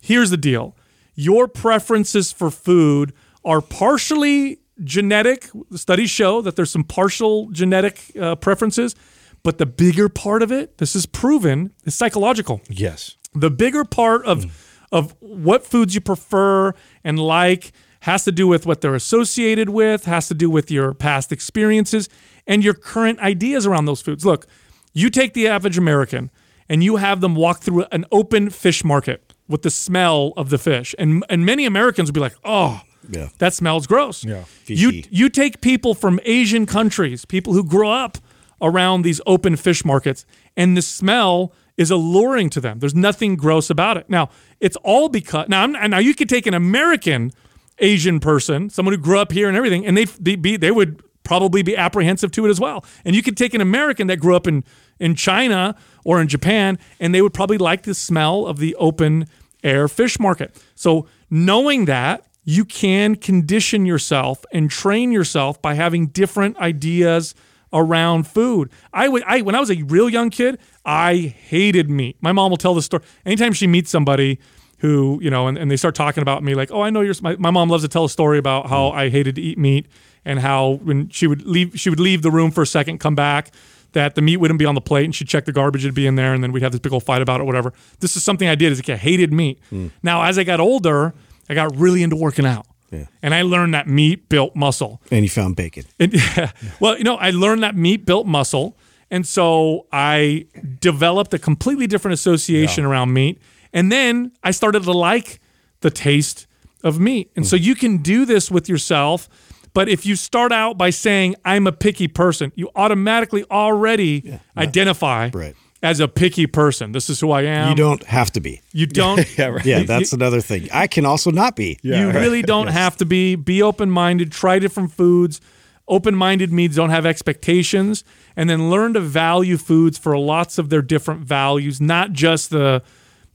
here's 0.01 0.29
the 0.29 0.37
deal: 0.37 0.75
your 1.15 1.47
preferences 1.47 2.31
for 2.31 2.49
food 2.49 3.13
are 3.43 3.61
partially 3.61 4.59
genetic. 4.83 5.49
Studies 5.75 6.09
show 6.09 6.41
that 6.41 6.55
there's 6.55 6.71
some 6.71 6.83
partial 6.83 7.49
genetic 7.51 8.11
uh, 8.19 8.35
preferences, 8.35 8.95
but 9.43 9.57
the 9.57 9.65
bigger 9.65 10.09
part 10.09 10.43
of 10.43 10.51
it, 10.51 10.77
this 10.77 10.95
is 10.95 11.05
proven, 11.05 11.73
is 11.85 11.95
psychological. 11.95 12.61
Yes. 12.69 13.17
The 13.33 13.49
bigger 13.49 13.83
part 13.83 14.25
of 14.25 14.69
of 14.91 15.15
what 15.21 15.65
foods 15.65 15.95
you 15.95 16.01
prefer 16.01 16.73
and 17.03 17.17
like 17.17 17.71
has 18.01 18.25
to 18.25 18.31
do 18.31 18.45
with 18.47 18.65
what 18.65 18.81
they're 18.81 18.95
associated 18.95 19.69
with, 19.69 20.05
has 20.05 20.27
to 20.27 20.33
do 20.33 20.49
with 20.49 20.69
your 20.69 20.93
past 20.93 21.31
experiences 21.31 22.09
and 22.45 22.63
your 22.63 22.73
current 22.73 23.19
ideas 23.19 23.65
around 23.65 23.85
those 23.85 24.01
foods. 24.01 24.25
Look, 24.25 24.47
you 24.91 25.09
take 25.09 25.33
the 25.33 25.47
average 25.47 25.77
American 25.77 26.29
and 26.67 26.83
you 26.83 26.97
have 26.97 27.21
them 27.21 27.35
walk 27.35 27.61
through 27.61 27.85
an 27.91 28.05
open 28.11 28.49
fish 28.49 28.83
market 28.83 29.30
with 29.51 29.61
the 29.61 29.69
smell 29.69 30.33
of 30.37 30.49
the 30.49 30.57
fish. 30.57 30.95
And 30.97 31.23
and 31.29 31.45
many 31.45 31.65
Americans 31.65 32.09
would 32.09 32.13
be 32.15 32.19
like, 32.21 32.35
"Oh, 32.43 32.81
Yeah. 33.09 33.29
that 33.39 33.53
smells 33.53 33.85
gross." 33.87 34.23
Yeah. 34.23 34.43
You 34.65 35.03
you 35.11 35.29
take 35.29 35.61
people 35.61 35.93
from 35.93 36.19
Asian 36.25 36.65
countries, 36.65 37.25
people 37.25 37.53
who 37.53 37.63
grow 37.63 37.91
up 37.91 38.17
around 38.61 39.01
these 39.03 39.19
open 39.25 39.55
fish 39.55 39.83
markets, 39.85 40.25
and 40.55 40.75
the 40.77 40.81
smell 40.81 41.51
is 41.77 41.89
alluring 41.91 42.49
to 42.51 42.61
them. 42.61 42.79
There's 42.79 42.93
nothing 42.95 43.35
gross 43.35 43.69
about 43.69 43.97
it. 43.97 44.05
Now, 44.09 44.29
it's 44.59 44.77
all 44.83 45.09
because 45.09 45.47
now 45.49 45.63
I'm, 45.63 45.71
now 45.89 45.97
you 45.97 46.13
could 46.13 46.29
take 46.29 46.45
an 46.45 46.53
American 46.53 47.31
Asian 47.79 48.19
person, 48.19 48.69
someone 48.69 48.93
who 48.93 49.01
grew 49.01 49.17
up 49.17 49.31
here 49.31 49.47
and 49.47 49.57
everything, 49.57 49.85
and 49.85 49.97
they 49.97 50.05
they 50.05 50.35
be 50.35 50.57
they 50.57 50.71
would 50.71 51.01
probably 51.23 51.61
be 51.63 51.75
apprehensive 51.77 52.31
to 52.31 52.45
it 52.45 52.49
as 52.49 52.59
well. 52.59 52.83
And 53.05 53.15
you 53.15 53.23
could 53.23 53.37
take 53.37 53.53
an 53.53 53.61
American 53.61 54.07
that 54.07 54.17
grew 54.17 54.35
up 54.35 54.47
in 54.47 54.63
in 54.99 55.15
China 55.15 55.75
or 56.05 56.21
in 56.21 56.27
Japan, 56.27 56.77
and 56.99 57.15
they 57.15 57.21
would 57.21 57.33
probably 57.33 57.57
like 57.57 57.83
the 57.83 57.93
smell 57.95 58.45
of 58.45 58.57
the 58.59 58.75
open 58.75 59.27
air 59.63 59.87
fish 59.87 60.19
market. 60.19 60.55
So 60.75 61.07
knowing 61.29 61.85
that 61.85 62.25
you 62.43 62.65
can 62.65 63.15
condition 63.15 63.85
yourself 63.85 64.45
and 64.51 64.69
train 64.69 65.11
yourself 65.11 65.61
by 65.61 65.75
having 65.75 66.07
different 66.07 66.57
ideas 66.57 67.35
around 67.73 68.27
food. 68.27 68.69
I 68.93 69.07
would 69.07 69.23
I 69.23 69.41
when 69.41 69.55
I 69.55 69.59
was 69.59 69.71
a 69.71 69.81
real 69.83 70.09
young 70.09 70.29
kid, 70.29 70.59
I 70.85 71.15
hated 71.15 71.89
meat. 71.89 72.17
My 72.21 72.31
mom 72.31 72.49
will 72.49 72.57
tell 72.57 72.73
the 72.73 72.81
story. 72.81 73.03
Anytime 73.25 73.53
she 73.53 73.67
meets 73.67 73.89
somebody 73.89 74.39
who, 74.79 75.19
you 75.21 75.29
know, 75.29 75.47
and, 75.47 75.57
and 75.57 75.69
they 75.69 75.77
start 75.77 75.95
talking 75.95 76.21
about 76.21 76.43
me 76.43 76.55
like, 76.55 76.71
"Oh, 76.71 76.81
I 76.81 76.89
know 76.89 77.01
you're 77.01 77.15
my, 77.21 77.35
my 77.37 77.51
mom 77.51 77.69
loves 77.69 77.83
to 77.83 77.87
tell 77.87 78.05
a 78.05 78.09
story 78.09 78.37
about 78.37 78.67
how 78.67 78.89
mm-hmm. 78.89 78.99
I 78.99 79.09
hated 79.09 79.35
to 79.35 79.41
eat 79.41 79.57
meat 79.57 79.87
and 80.25 80.39
how 80.39 80.79
when 80.83 81.09
she 81.09 81.27
would 81.27 81.45
leave 81.45 81.79
she 81.79 81.89
would 81.89 81.99
leave 81.99 82.23
the 82.23 82.31
room 82.31 82.51
for 82.51 82.63
a 82.63 82.67
second, 82.67 82.99
come 82.99 83.15
back 83.15 83.51
that 83.93 84.15
the 84.15 84.21
meat 84.21 84.37
wouldn't 84.37 84.59
be 84.59 84.65
on 84.65 84.75
the 84.75 84.81
plate 84.81 85.05
and 85.05 85.13
she'd 85.13 85.27
check 85.27 85.45
the 85.45 85.51
garbage 85.51 85.83
it'd 85.83 85.95
be 85.95 86.07
in 86.07 86.15
there 86.15 86.33
and 86.33 86.43
then 86.43 86.51
we'd 86.51 86.63
have 86.63 86.71
this 86.71 86.79
big 86.79 86.93
old 86.93 87.03
fight 87.03 87.21
about 87.21 87.39
it 87.39 87.43
or 87.43 87.45
whatever. 87.45 87.73
This 87.99 88.15
is 88.15 88.23
something 88.23 88.47
I 88.47 88.55
did 88.55 88.71
as 88.71 88.79
a 88.79 88.83
kid. 88.83 88.93
I 88.93 88.97
hated 88.97 89.33
meat. 89.33 89.59
Hmm. 89.69 89.87
Now 90.03 90.23
as 90.23 90.37
I 90.37 90.43
got 90.43 90.59
older, 90.59 91.13
I 91.49 91.53
got 91.53 91.75
really 91.75 92.03
into 92.03 92.15
working 92.15 92.45
out. 92.45 92.65
Yeah. 92.91 93.05
And 93.21 93.33
I 93.33 93.41
learned 93.41 93.73
that 93.73 93.87
meat 93.87 94.27
built 94.29 94.55
muscle. 94.55 95.01
And 95.11 95.23
you 95.23 95.29
found 95.29 95.55
bacon. 95.55 95.85
And, 95.99 96.13
yeah. 96.13 96.51
Well, 96.79 96.97
you 96.97 97.03
know, 97.03 97.15
I 97.15 97.31
learned 97.31 97.63
that 97.63 97.75
meat 97.75 98.05
built 98.05 98.27
muscle. 98.27 98.77
And 99.09 99.25
so 99.25 99.87
I 99.91 100.45
developed 100.79 101.33
a 101.33 101.39
completely 101.39 101.87
different 101.87 102.13
association 102.13 102.85
around 102.85 103.13
meat. 103.13 103.41
And 103.73 103.91
then 103.91 104.31
I 104.43 104.51
started 104.51 104.83
to 104.83 104.91
like 104.91 105.39
the 105.81 105.89
taste 105.89 106.47
of 106.83 106.99
meat. 106.99 107.31
And 107.35 107.45
hmm. 107.45 107.49
so 107.49 107.55
you 107.55 107.75
can 107.75 107.97
do 107.97 108.25
this 108.25 108.51
with 108.51 108.67
yourself. 108.67 109.29
But 109.73 109.87
if 109.89 110.05
you 110.05 110.15
start 110.15 110.51
out 110.51 110.77
by 110.77 110.89
saying, 110.89 111.35
I'm 111.45 111.65
a 111.67 111.71
picky 111.71 112.07
person, 112.07 112.51
you 112.55 112.69
automatically 112.75 113.45
already 113.49 114.37
identify 114.57 115.29
Right. 115.33 115.55
as 115.81 115.99
a 115.99 116.07
picky 116.07 116.45
person. 116.45 116.91
This 116.91 117.09
is 117.09 117.19
who 117.21 117.31
I 117.31 117.43
am. 117.43 117.69
You 117.69 117.75
don't 117.75 118.03
have 118.03 118.31
to 118.33 118.41
be. 118.41 118.61
You 118.73 118.85
don't. 118.85 119.25
Yeah, 119.65 119.83
that's 119.83 120.13
another 120.13 120.41
thing. 120.41 120.67
I 120.73 120.87
can 120.87 121.05
also 121.05 121.31
not 121.31 121.55
be. 121.55 121.79
You 121.83 122.11
really 122.11 122.41
don't 122.41 122.67
have 122.67 122.97
to 122.97 123.05
be. 123.05 123.35
Be 123.35 123.61
open 123.61 123.89
minded. 123.89 124.31
Try 124.31 124.59
different 124.59 124.91
foods. 124.91 125.39
Open 125.87 126.15
minded 126.15 126.51
means 126.53 126.75
don't 126.75 126.91
have 126.91 127.05
expectations, 127.05 128.03
and 128.35 128.49
then 128.49 128.69
learn 128.69 128.93
to 128.93 128.99
value 129.01 129.57
foods 129.57 129.97
for 129.97 130.17
lots 130.17 130.57
of 130.57 130.69
their 130.69 130.81
different 130.81 131.21
values, 131.21 131.81
not 131.81 132.13
just 132.13 132.49
the 132.49 132.81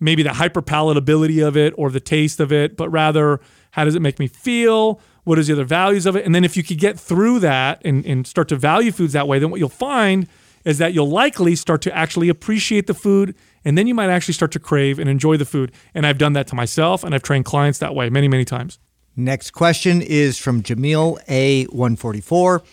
maybe 0.01 0.22
the 0.22 0.34
hyper 0.34 0.62
palatability 0.62 1.47
of 1.47 1.57
it 1.57 1.74
or 1.76 1.91
the 1.91 2.01
taste 2.01 2.41
of 2.41 2.53
it, 2.53 2.76
but 2.76 2.89
rather 2.91 3.41
how 3.72 3.84
does 3.84 3.95
it 3.95 4.01
make 4.01 4.18
me 4.18 4.26
feel? 4.26 5.01
What 5.26 5.40
is 5.40 5.48
the 5.48 5.54
other 5.54 5.64
values 5.64 6.06
of 6.06 6.14
it? 6.14 6.24
And 6.24 6.32
then 6.32 6.44
if 6.44 6.56
you 6.56 6.62
could 6.62 6.78
get 6.78 7.00
through 7.00 7.40
that 7.40 7.82
and, 7.84 8.06
and 8.06 8.24
start 8.24 8.46
to 8.50 8.56
value 8.56 8.92
foods 8.92 9.12
that 9.14 9.26
way, 9.26 9.40
then 9.40 9.50
what 9.50 9.58
you'll 9.58 9.68
find 9.68 10.28
is 10.64 10.78
that 10.78 10.94
you'll 10.94 11.10
likely 11.10 11.56
start 11.56 11.82
to 11.82 11.92
actually 11.92 12.28
appreciate 12.28 12.86
the 12.86 12.94
food 12.94 13.34
and 13.64 13.76
then 13.76 13.88
you 13.88 13.94
might 13.94 14.08
actually 14.08 14.34
start 14.34 14.52
to 14.52 14.60
crave 14.60 15.00
and 15.00 15.10
enjoy 15.10 15.36
the 15.36 15.44
food. 15.44 15.72
And 15.96 16.06
I've 16.06 16.16
done 16.16 16.34
that 16.34 16.46
to 16.46 16.54
myself 16.54 17.02
and 17.02 17.12
I've 17.12 17.24
trained 17.24 17.44
clients 17.44 17.80
that 17.80 17.92
way 17.92 18.08
many, 18.08 18.28
many 18.28 18.44
times. 18.44 18.78
Next 19.16 19.50
question 19.50 20.00
is 20.00 20.38
from 20.38 20.62
Jamil 20.62 21.18
A144. 21.26 22.64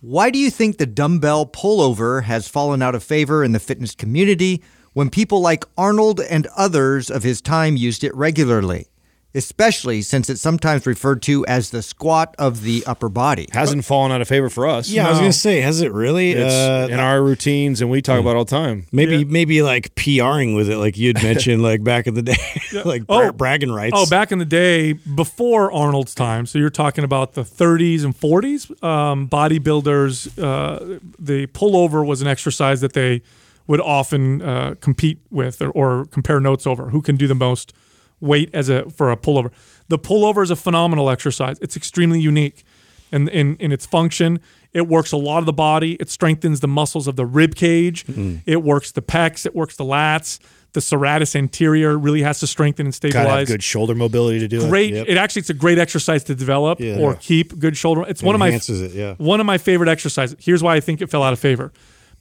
Why 0.00 0.30
do 0.30 0.38
you 0.38 0.50
think 0.50 0.78
the 0.78 0.86
dumbbell 0.86 1.44
pullover 1.44 2.22
has 2.22 2.48
fallen 2.48 2.80
out 2.80 2.94
of 2.94 3.02
favor 3.02 3.44
in 3.44 3.52
the 3.52 3.60
fitness 3.60 3.94
community 3.94 4.62
when 4.94 5.10
people 5.10 5.42
like 5.42 5.66
Arnold 5.76 6.18
and 6.18 6.46
others 6.56 7.10
of 7.10 7.24
his 7.24 7.42
time 7.42 7.76
used 7.76 8.04
it 8.04 8.14
regularly? 8.14 8.89
Especially 9.32 10.02
since 10.02 10.28
it's 10.28 10.40
sometimes 10.40 10.84
referred 10.86 11.22
to 11.22 11.46
as 11.46 11.70
the 11.70 11.82
squat 11.82 12.34
of 12.36 12.62
the 12.62 12.82
upper 12.84 13.08
body. 13.08 13.46
Hasn't 13.52 13.84
fallen 13.84 14.10
out 14.10 14.20
of 14.20 14.26
favor 14.26 14.48
for 14.50 14.66
us. 14.66 14.88
Yeah, 14.90 15.06
I 15.06 15.10
was 15.10 15.20
gonna 15.20 15.32
say, 15.32 15.60
has 15.60 15.80
it 15.80 15.92
really? 15.92 16.32
It's 16.32 16.52
Uh, 16.52 16.88
in 16.90 16.98
our 16.98 17.22
routines, 17.22 17.80
and 17.80 17.88
we 17.90 18.02
talk 18.02 18.18
about 18.18 18.34
all 18.34 18.44
the 18.44 18.50
time. 18.50 18.86
maybe 18.90 19.24
maybe 19.24 19.62
like 19.62 19.94
PRing 19.94 20.54
with 20.56 20.68
it, 20.68 20.78
like 20.78 20.98
you'd 20.98 21.22
mentioned, 21.22 21.62
like 21.62 21.84
back 21.84 22.08
in 22.08 22.14
the 22.14 22.22
day, 22.22 22.36
like 22.84 23.02
Oh. 23.08 23.20
bra- 23.20 23.32
bragging 23.32 23.70
rights. 23.70 23.94
Oh, 23.96 24.04
back 24.10 24.32
in 24.32 24.40
the 24.40 24.44
day 24.44 24.94
before 24.94 25.70
Arnold's 25.72 26.14
time. 26.14 26.44
So 26.44 26.58
you're 26.58 26.68
talking 26.68 27.04
about 27.04 27.34
the 27.34 27.42
30s 27.44 28.04
and 28.04 28.18
40s. 28.18 28.82
Um, 28.82 29.28
bodybuilders, 29.28 30.26
uh, 30.42 30.98
the 31.20 31.46
pullover 31.48 32.04
was 32.04 32.20
an 32.20 32.26
exercise 32.26 32.80
that 32.80 32.94
they 32.94 33.22
would 33.68 33.80
often 33.80 34.42
uh, 34.42 34.74
compete 34.80 35.18
with 35.30 35.62
or, 35.62 35.70
or 35.70 36.06
compare 36.06 36.40
notes 36.40 36.66
over. 36.66 36.90
Who 36.90 37.00
can 37.00 37.14
do 37.16 37.28
the 37.28 37.34
most 37.36 37.72
weight 38.20 38.50
as 38.52 38.68
a 38.68 38.88
for 38.90 39.10
a 39.10 39.16
pullover? 39.16 39.50
The 39.88 39.98
pullover 39.98 40.42
is 40.42 40.50
a 40.50 40.56
phenomenal 40.56 41.10
exercise. 41.10 41.58
It's 41.60 41.76
extremely 41.76 42.20
unique 42.20 42.64
in, 43.12 43.28
in, 43.28 43.56
in 43.56 43.72
its 43.72 43.86
function. 43.86 44.40
It 44.72 44.86
works 44.86 45.10
a 45.10 45.16
lot 45.16 45.38
of 45.38 45.46
the 45.46 45.52
body. 45.52 45.94
It 45.94 46.08
strengthens 46.10 46.60
the 46.60 46.68
muscles 46.68 47.08
of 47.08 47.16
the 47.16 47.26
rib 47.26 47.56
cage. 47.56 48.06
Mm-hmm. 48.06 48.36
It 48.46 48.62
works 48.62 48.92
the 48.92 49.02
pecs. 49.02 49.44
It 49.44 49.54
works 49.54 49.76
the 49.76 49.84
lats. 49.84 50.38
The 50.72 50.78
serratus 50.80 51.34
anterior 51.34 51.98
really 51.98 52.22
has 52.22 52.38
to 52.38 52.46
strengthen 52.46 52.86
and 52.86 52.94
Gotta 52.94 53.06
have 53.08 53.22
stabilize 53.24 53.48
good 53.48 53.64
shoulder 53.64 53.96
mobility 53.96 54.38
to 54.38 54.46
do 54.46 54.68
great. 54.68 54.92
it. 54.92 54.98
Yep. 54.98 55.08
It 55.08 55.16
actually 55.16 55.40
it's 55.40 55.50
a 55.50 55.54
great 55.54 55.78
exercise 55.78 56.22
to 56.24 56.36
develop 56.36 56.78
Yeah. 56.78 56.98
or 57.00 57.16
keep 57.16 57.58
good 57.58 57.76
shoulder. 57.76 58.04
It's 58.06 58.22
one 58.22 58.36
of 58.36 58.38
my 58.38 58.50
it, 58.50 58.68
yeah. 58.92 59.14
one 59.18 59.40
of 59.40 59.46
my 59.46 59.58
favorite 59.58 59.88
exercises. 59.88 60.36
Here's 60.38 60.62
why 60.62 60.76
I 60.76 60.80
think 60.80 61.02
it 61.02 61.08
fell 61.10 61.24
out 61.24 61.32
of 61.32 61.40
favor, 61.40 61.72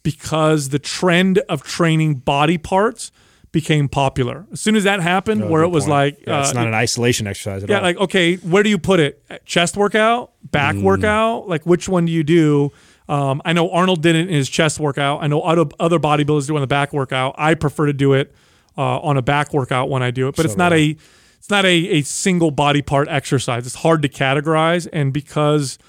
because 0.02 0.70
the 0.70 0.80
trend 0.80 1.38
of 1.47 1.62
training 1.62 2.16
body 2.16 2.58
parts 2.58 3.12
became 3.52 3.89
popular. 3.89 4.45
As 4.52 4.62
soon 4.62 4.76
as 4.76 4.84
that 4.84 5.00
happened, 5.00 5.50
where 5.50 5.64
it 5.64 5.70
was 5.70 5.86
point. 5.86 5.91
like, 5.91 6.24
Yeah, 6.28 6.41
it's 6.41 6.52
uh, 6.52 6.54
not 6.54 6.68
an 6.68 6.74
isolation 6.74 7.28
exercise 7.28 7.64
at 7.64 7.70
yeah, 7.70 7.78
all. 7.78 7.84
like 7.84 7.97
okay, 7.97 8.36
where 8.38 8.64
do 8.64 8.70
you 8.70 8.78
put 8.78 9.00
it? 9.00 9.24
Chest 9.45 9.76
workout, 9.78 10.32
back 10.43 10.76
workout. 10.76 11.47
Like 11.47 11.66
which 11.66 11.89
one 11.89 12.06
do 12.06 12.12
you 12.12 12.24
do? 12.24 12.72
Um, 13.08 13.41
I 13.43 13.54
know 13.54 13.72
Arnold 13.72 14.04
did 14.04 14.16
it 14.16 14.28
in 14.30 14.36
his 14.36 14.47
chest 14.50 14.80
workout. 14.80 15.24
I 15.24 15.28
know 15.28 15.41
other 15.41 15.66
other 15.80 15.97
bodybuilders 16.00 16.45
do 16.47 16.54
it 16.54 16.58
on 16.58 16.62
the 16.62 16.68
back 16.68 16.93
workout. 16.93 17.34
I 17.38 17.56
prefer 17.56 17.88
to 17.88 17.93
do 17.93 18.14
it 18.14 18.34
uh, 18.78 19.00
on 19.00 19.18
a 19.18 19.22
back 19.24 19.52
workout 19.52 19.89
when 19.89 20.04
I 20.04 20.12
do 20.12 20.28
it, 20.28 20.36
but 20.36 20.45
it's 20.45 20.58
not 20.58 20.74
a 20.74 20.95
it's 21.39 21.50
not 21.50 21.66
a, 21.66 21.70
a 21.70 22.02
single 22.04 22.52
body 22.52 22.84
part 22.84 23.08
exercise. 23.08 23.66
It's 23.66 23.76
hard 23.76 24.04
to 24.04 24.10
categorize, 24.10 24.88
and 24.93 25.12
because 25.12 25.80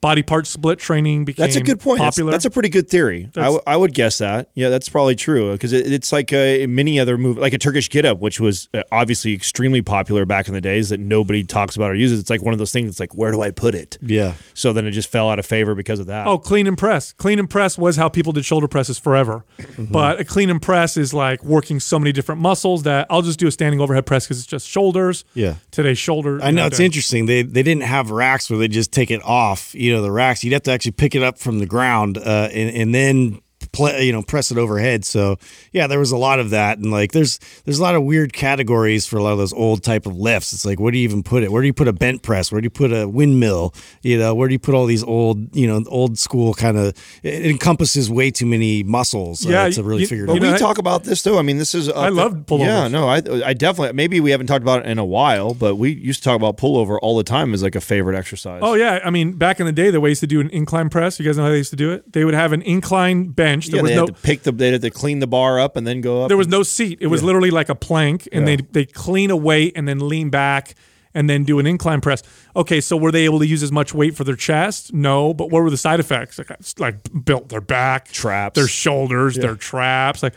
body 0.00 0.22
part 0.22 0.46
split 0.46 0.78
training 0.78 1.24
became 1.24 1.44
That's 1.44 1.56
a 1.56 1.60
good 1.60 1.80
point. 1.80 1.98
That's, 2.00 2.16
Popular. 2.16 2.32
that's 2.32 2.44
a 2.44 2.50
pretty 2.50 2.68
good 2.68 2.88
theory. 2.88 3.24
I, 3.24 3.26
That's- 3.26 3.44
w- 3.44 3.60
I 3.66 3.76
would 3.76 3.94
guess 3.94 4.18
that. 4.18 4.48
Yeah, 4.54 4.68
that's 4.70 4.88
probably 4.88 5.14
true 5.14 5.52
because 5.52 5.72
it, 5.72 5.92
it's 5.92 6.12
like 6.12 6.32
a, 6.32 6.66
many 6.66 6.98
other 6.98 7.18
move, 7.18 7.36
like 7.38 7.52
a 7.52 7.58
Turkish 7.58 7.90
get 7.90 8.04
up, 8.04 8.18
which 8.18 8.40
was 8.40 8.68
uh, 8.74 8.82
obviously 8.90 9.34
extremely 9.34 9.82
popular 9.82 10.24
back 10.24 10.48
in 10.48 10.54
the 10.54 10.60
days 10.60 10.88
that 10.88 11.00
nobody 11.00 11.44
talks 11.44 11.76
about 11.76 11.90
or 11.90 11.94
uses. 11.94 12.20
It's 12.20 12.30
like 12.30 12.42
one 12.42 12.52
of 12.52 12.58
those 12.58 12.72
things. 12.72 12.88
It's 12.88 13.00
like, 13.00 13.14
where 13.14 13.30
do 13.32 13.42
I 13.42 13.50
put 13.50 13.74
it? 13.74 13.98
yeah. 14.00 14.34
So 14.54 14.72
then 14.72 14.86
it 14.86 14.90
just 14.92 15.10
fell 15.10 15.30
out 15.30 15.38
of 15.38 15.46
favor 15.46 15.74
because 15.74 16.00
of 16.00 16.06
that. 16.06 16.26
Oh, 16.26 16.38
clean 16.38 16.66
and 16.66 16.76
press. 16.76 17.12
Clean 17.14 17.38
and 17.38 17.48
press 17.48 17.78
was 17.78 17.96
how 17.96 18.08
people 18.08 18.32
did 18.32 18.44
shoulder 18.44 18.68
presses 18.68 18.98
forever. 18.98 19.44
Mm-hmm. 19.58 19.92
But 19.92 20.20
a 20.20 20.24
clean 20.24 20.50
and 20.50 20.60
press 20.60 20.96
is 20.96 21.14
like 21.14 21.42
working 21.44 21.80
so 21.80 21.98
many 21.98 22.12
different 22.12 22.40
muscles 22.40 22.82
that 22.84 23.06
I'll 23.10 23.22
just 23.22 23.38
do 23.38 23.46
a 23.46 23.50
standing 23.50 23.80
overhead 23.80 24.06
press 24.06 24.26
because 24.26 24.38
it's 24.38 24.46
just 24.46 24.66
shoulders. 24.68 25.24
Yeah. 25.34 25.54
Today's 25.70 25.98
shoulder. 25.98 26.40
I 26.42 26.50
know 26.50 26.66
it's 26.66 26.78
day. 26.78 26.84
interesting. 26.84 27.26
They 27.26 27.42
they 27.42 27.62
didn't 27.62 27.82
have 27.84 28.10
racks 28.10 28.50
where 28.50 28.58
they 28.58 28.68
just 28.68 28.92
take 28.92 29.10
it 29.10 29.22
off. 29.24 29.74
You 29.74 29.89
know, 29.94 30.02
the 30.02 30.12
racks 30.12 30.44
you'd 30.44 30.52
have 30.52 30.62
to 30.64 30.72
actually 30.72 30.92
pick 30.92 31.14
it 31.14 31.22
up 31.22 31.38
from 31.38 31.58
the 31.58 31.66
ground 31.66 32.18
uh, 32.18 32.48
and 32.52 32.76
and 32.76 32.94
then 32.94 33.40
play, 33.72 34.04
you 34.04 34.12
know 34.12 34.22
press 34.22 34.50
it 34.50 34.58
overhead. 34.58 35.04
So 35.04 35.36
yeah, 35.72 35.86
there 35.86 35.98
was 35.98 36.10
a 36.12 36.16
lot 36.16 36.38
of 36.40 36.50
that, 36.50 36.78
and 36.78 36.90
like 36.90 37.12
there's 37.12 37.38
there's 37.64 37.78
a 37.78 37.82
lot 37.82 37.94
of 37.94 38.02
weird 38.04 38.32
categories 38.32 39.06
for 39.06 39.16
a 39.18 39.22
lot 39.22 39.32
of 39.32 39.38
those 39.38 39.52
old 39.52 39.82
type 39.82 40.06
of 40.06 40.16
lifts. 40.16 40.52
It's 40.52 40.64
like 40.64 40.80
where 40.80 40.90
do 40.92 40.98
you 40.98 41.04
even 41.04 41.22
put 41.22 41.42
it? 41.42 41.52
Where 41.52 41.62
do 41.62 41.66
you 41.66 41.72
put 41.74 41.88
a 41.88 41.92
bent 41.92 42.22
press? 42.22 42.50
Where 42.50 42.60
do 42.60 42.66
you 42.66 42.70
put 42.70 42.92
a 42.92 43.08
windmill? 43.08 43.74
You 44.02 44.18
know, 44.18 44.34
where 44.34 44.48
do 44.48 44.52
you 44.54 44.58
put 44.58 44.74
all 44.74 44.86
these 44.86 45.04
old 45.04 45.54
you 45.54 45.66
know 45.66 45.82
old 45.88 46.18
school 46.18 46.54
kind 46.54 46.76
of? 46.76 46.94
It 47.22 47.46
encompasses 47.46 48.10
way 48.10 48.30
too 48.30 48.46
many 48.46 48.82
muscles. 48.82 49.46
uh, 49.46 49.50
Yeah, 49.50 49.68
to 49.70 49.82
really 49.82 50.02
you- 50.02 50.06
figure 50.08 50.24
it 50.24 50.26
But 50.28 50.32
out. 50.36 50.42
you 50.42 50.48
we 50.48 50.54
I- 50.54 50.58
talk 50.58 50.78
about 50.78 51.04
this 51.04 51.22
too. 51.22 51.38
I 51.38 51.42
mean, 51.42 51.58
this 51.58 51.74
is. 51.74 51.88
Uh, 51.88 51.92
I 51.94 52.08
love 52.08 52.32
pullovers. 52.46 52.60
Yeah, 52.66 52.88
no, 52.88 53.08
I, 53.08 53.16
I 53.44 53.54
definitely. 53.54 53.92
Maybe 53.94 54.20
we 54.20 54.30
haven't 54.30 54.46
talked 54.46 54.62
about 54.62 54.80
it 54.84 54.86
in 54.86 54.98
a 54.98 55.04
while, 55.04 55.54
but 55.54 55.76
we 55.76 55.92
used 55.92 56.22
to 56.22 56.28
talk 56.28 56.36
about 56.36 56.56
pullover 56.56 56.98
all 57.02 57.16
the 57.16 57.24
time 57.24 57.54
as 57.54 57.62
like 57.62 57.74
a 57.74 57.80
favorite 57.80 58.16
exercise. 58.16 58.60
Oh 58.62 58.74
yeah, 58.74 59.00
I 59.04 59.10
mean 59.10 59.32
back 59.34 59.60
in 59.60 59.66
the 59.66 59.72
day, 59.72 59.90
the 59.90 60.00
way 60.00 60.08
used 60.10 60.20
to 60.20 60.26
do 60.26 60.40
an 60.40 60.50
incline 60.50 60.88
press. 60.88 61.18
You 61.18 61.26
guys 61.26 61.36
know 61.36 61.44
how 61.44 61.50
they 61.50 61.56
used 61.58 61.70
to 61.70 61.76
do 61.76 61.92
it? 61.92 62.12
They 62.12 62.24
would 62.24 62.34
have 62.34 62.52
an 62.52 62.62
incline 62.62 63.28
bench. 63.28 63.59
There 63.68 63.76
yeah. 63.76 63.82
was 63.82 63.90
They 63.90 63.96
no 63.96 64.06
had 64.06 64.16
to 64.16 64.22
pick 64.22 64.42
the. 64.42 64.52
They 64.52 64.72
had 64.72 64.82
to 64.82 64.90
clean 64.90 65.18
the 65.20 65.26
bar 65.26 65.60
up 65.60 65.76
and 65.76 65.86
then 65.86 66.00
go 66.00 66.22
up. 66.22 66.28
there 66.28 66.36
was 66.36 66.48
no 66.48 66.62
seat. 66.62 66.98
It 67.00 67.08
was 67.08 67.22
literally 67.22 67.50
like 67.50 67.68
a 67.68 67.74
plank, 67.74 68.28
and 68.32 68.46
Yeah. 68.48 68.56
they 68.56 68.62
they 68.72 68.84
clean 68.86 69.30
a 69.30 69.36
weight 69.36 69.72
and 69.76 69.86
then 69.88 70.08
lean 70.08 70.30
back 70.30 70.74
and 71.12 71.28
then 71.28 71.42
do 71.42 71.58
an 71.58 71.66
incline 71.66 72.00
press. 72.00 72.22
Okay, 72.54 72.80
so 72.80 72.96
were 72.96 73.10
they 73.10 73.24
able 73.24 73.40
to 73.40 73.46
use 73.46 73.62
as 73.64 73.72
much 73.72 73.92
weight 73.92 74.16
for 74.16 74.22
their 74.22 74.36
chest? 74.36 74.92
No, 74.94 75.34
but 75.34 75.50
what 75.50 75.60
were 75.62 75.68
the 75.70 75.76
side 75.76 75.98
effects? 75.98 76.38
Like, 76.38 76.50
like 76.78 77.24
built 77.24 77.48
their 77.48 77.60
back, 77.60 78.12
Traps. 78.12 78.54
their 78.54 78.68
shoulders, 78.68 79.34
their 79.36 79.56
traps. 79.56 80.22
Like 80.22 80.34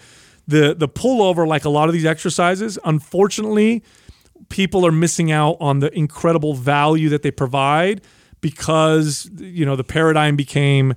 the 0.47 0.73
the 0.73 0.87
pullover, 0.89 1.47
like 1.47 1.63
a 1.65 1.69
lot 1.69 1.89
of 1.89 1.93
these 1.93 2.05
exercises, 2.05 2.79
unfortunately, 2.85 3.83
people 4.49 4.83
are 4.85 4.91
missing 4.91 5.31
out 5.31 5.57
on 5.59 5.79
the 5.79 5.95
incredible 5.97 6.53
value 6.55 7.09
that 7.09 7.21
they 7.21 7.31
provide 7.31 8.01
because 8.41 9.29
you 9.37 9.65
know 9.65 9.75
the 9.75 9.83
paradigm 9.83 10.35
became 10.35 10.95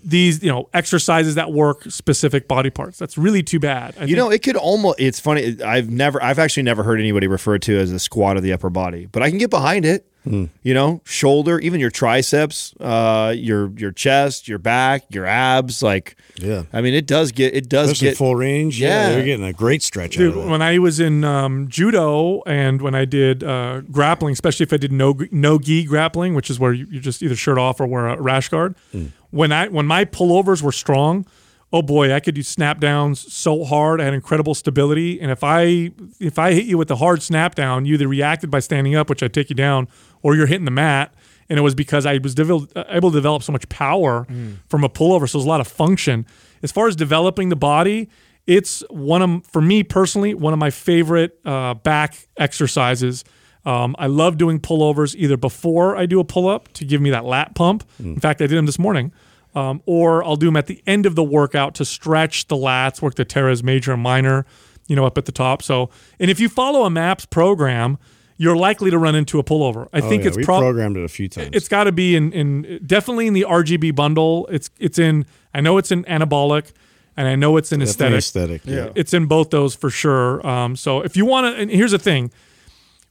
these 0.00 0.42
you 0.42 0.50
know 0.50 0.68
exercises 0.74 1.34
that 1.36 1.52
work 1.52 1.82
specific 1.90 2.48
body 2.48 2.70
parts. 2.70 2.98
That's 2.98 3.16
really 3.18 3.42
too 3.42 3.60
bad. 3.60 3.94
I 3.98 4.02
You 4.02 4.06
think- 4.08 4.16
know, 4.18 4.30
it 4.30 4.42
could 4.42 4.56
almost. 4.56 5.00
It's 5.00 5.20
funny. 5.20 5.60
I've 5.62 5.90
never. 5.90 6.22
I've 6.22 6.38
actually 6.38 6.64
never 6.64 6.82
heard 6.82 7.00
anybody 7.00 7.26
refer 7.26 7.58
to 7.58 7.78
as 7.78 7.92
a 7.92 7.98
squat 7.98 8.36
of 8.36 8.42
the 8.42 8.52
upper 8.52 8.70
body, 8.70 9.06
but 9.10 9.22
I 9.22 9.28
can 9.30 9.38
get 9.38 9.50
behind 9.50 9.84
it. 9.84 10.06
You 10.26 10.72
know, 10.72 11.02
shoulder, 11.04 11.58
even 11.58 11.80
your 11.80 11.90
triceps, 11.90 12.72
uh, 12.80 13.34
your 13.36 13.70
your 13.76 13.92
chest, 13.92 14.48
your 14.48 14.56
back, 14.58 15.02
your 15.10 15.26
abs. 15.26 15.82
Like, 15.82 16.16
Yeah. 16.40 16.62
I 16.72 16.80
mean, 16.80 16.94
it 16.94 17.06
does 17.06 17.30
get. 17.30 17.54
It 17.54 17.68
does 17.68 17.90
Especially 17.90 18.08
get 18.08 18.16
full 18.16 18.34
range. 18.34 18.80
Yeah, 18.80 18.88
Yeah. 18.88 19.08
they're 19.16 19.24
getting 19.26 19.44
a 19.44 19.52
great 19.52 19.82
stretch 19.82 20.16
Dude, 20.16 20.32
out 20.32 20.38
of 20.38 20.46
it. 20.46 20.48
when 20.50 20.62
I 20.62 20.78
was 20.78 20.98
in 20.98 21.24
um, 21.24 21.68
judo 21.68 22.40
and 22.46 22.80
when 22.80 22.94
I 22.94 23.04
did 23.04 23.44
uh, 23.44 23.82
grappling, 23.92 24.32
especially 24.32 24.64
if 24.64 24.72
I 24.72 24.78
did 24.78 24.92
no 24.92 25.14
no 25.30 25.58
gi 25.58 25.84
grappling, 25.84 26.34
which 26.34 26.48
is 26.48 26.58
where 26.58 26.72
you, 26.72 26.86
you 26.90 27.00
just 27.00 27.22
either 27.22 27.36
shirt 27.36 27.58
off 27.58 27.78
or 27.78 27.86
wear 27.86 28.06
a 28.06 28.18
rash 28.18 28.48
guard. 28.48 28.76
Mm. 28.94 29.10
When 29.34 29.52
I 29.52 29.68
when 29.68 29.86
my 29.86 30.04
pullovers 30.04 30.62
were 30.62 30.72
strong, 30.72 31.26
oh 31.72 31.82
boy, 31.82 32.14
I 32.14 32.20
could 32.20 32.34
do 32.36 32.42
snap 32.42 32.78
downs 32.80 33.32
so 33.32 33.64
hard. 33.64 34.00
I 34.00 34.04
had 34.04 34.14
incredible 34.14 34.54
stability, 34.54 35.20
and 35.20 35.30
if 35.30 35.42
I 35.42 35.90
if 36.20 36.38
I 36.38 36.52
hit 36.52 36.66
you 36.66 36.78
with 36.78 36.90
a 36.90 36.96
hard 36.96 37.22
snap 37.22 37.54
down, 37.54 37.84
you 37.84 37.94
either 37.94 38.08
reacted 38.08 38.50
by 38.50 38.60
standing 38.60 38.94
up, 38.94 39.10
which 39.10 39.22
I 39.22 39.28
take 39.28 39.50
you 39.50 39.56
down, 39.56 39.88
or 40.22 40.36
you're 40.36 40.46
hitting 40.46 40.64
the 40.64 40.70
mat. 40.70 41.14
And 41.50 41.58
it 41.58 41.62
was 41.62 41.74
because 41.74 42.06
I 42.06 42.16
was 42.18 42.34
devel- 42.34 42.70
able 42.88 43.10
to 43.10 43.16
develop 43.16 43.42
so 43.42 43.52
much 43.52 43.68
power 43.68 44.26
from 44.68 44.82
a 44.82 44.88
pullover. 44.88 45.28
So 45.28 45.36
there's 45.36 45.44
a 45.44 45.48
lot 45.48 45.60
of 45.60 45.68
function. 45.68 46.24
As 46.62 46.72
far 46.72 46.88
as 46.88 46.96
developing 46.96 47.50
the 47.50 47.56
body, 47.56 48.08
it's 48.46 48.82
one 48.88 49.20
of 49.20 49.44
for 49.46 49.60
me 49.60 49.82
personally 49.82 50.32
one 50.32 50.52
of 50.54 50.58
my 50.58 50.70
favorite 50.70 51.38
uh, 51.44 51.74
back 51.74 52.28
exercises. 52.38 53.24
Um, 53.66 53.96
I 53.98 54.06
love 54.06 54.36
doing 54.36 54.60
pullovers 54.60 55.14
either 55.16 55.36
before 55.36 55.96
I 55.96 56.06
do 56.06 56.20
a 56.20 56.24
pull 56.24 56.48
up 56.48 56.72
to 56.74 56.84
give 56.84 57.00
me 57.00 57.10
that 57.10 57.24
lat 57.24 57.54
pump. 57.54 57.84
In 57.98 58.20
fact, 58.20 58.42
I 58.42 58.46
did 58.46 58.56
them 58.58 58.66
this 58.66 58.78
morning. 58.78 59.12
Um, 59.54 59.82
or 59.86 60.24
I'll 60.24 60.34
do 60.34 60.46
them 60.46 60.56
at 60.56 60.66
the 60.66 60.82
end 60.84 61.06
of 61.06 61.14
the 61.14 61.22
workout 61.22 61.76
to 61.76 61.84
stretch 61.84 62.48
the 62.48 62.56
lats, 62.56 63.00
work 63.00 63.14
the 63.14 63.24
teres 63.24 63.62
major 63.62 63.92
and 63.92 64.02
minor, 64.02 64.46
you 64.88 64.96
know, 64.96 65.06
up 65.06 65.16
at 65.16 65.26
the 65.26 65.32
top. 65.32 65.62
So, 65.62 65.90
and 66.18 66.28
if 66.28 66.40
you 66.40 66.48
follow 66.48 66.84
a 66.84 66.90
MAPS 66.90 67.26
program, 67.26 67.96
you're 68.36 68.56
likely 68.56 68.90
to 68.90 68.98
run 68.98 69.14
into 69.14 69.38
a 69.38 69.44
pullover. 69.44 69.86
I 69.92 70.00
Oh, 70.00 70.08
think 70.08 70.24
yeah, 70.24 70.28
it's 70.30 70.36
we 70.36 70.42
prob- 70.44 70.60
programmed 70.60 70.96
it 70.96 71.04
a 71.04 71.08
few 71.08 71.28
times. 71.28 71.50
it's 71.52 71.68
got 71.68 71.84
to 71.84 71.92
be 71.92 72.16
in, 72.16 72.32
in 72.32 72.80
definitely 72.84 73.28
in 73.28 73.32
the 73.32 73.42
RGB 73.48 73.94
bundle. 73.94 74.48
It's 74.50 74.70
it's 74.80 74.98
in. 74.98 75.24
I 75.54 75.60
know 75.60 75.78
it's 75.78 75.92
in 75.92 76.02
anabolic, 76.06 76.72
and 77.16 77.28
I 77.28 77.36
know 77.36 77.56
it's 77.56 77.70
in 77.70 77.78
Definitely 77.78 78.18
aesthetic. 78.18 78.62
aesthetic. 78.66 78.86
Yeah. 78.88 78.92
It's 79.00 79.14
in 79.14 79.26
both 79.26 79.50
those 79.50 79.76
for 79.76 79.88
sure. 79.88 80.44
Um, 80.44 80.74
so 80.74 81.00
if 81.02 81.16
you 81.16 81.24
want 81.26 81.54
to, 81.54 81.62
and 81.62 81.70
here's 81.70 81.92
the 81.92 81.98
thing. 82.00 82.32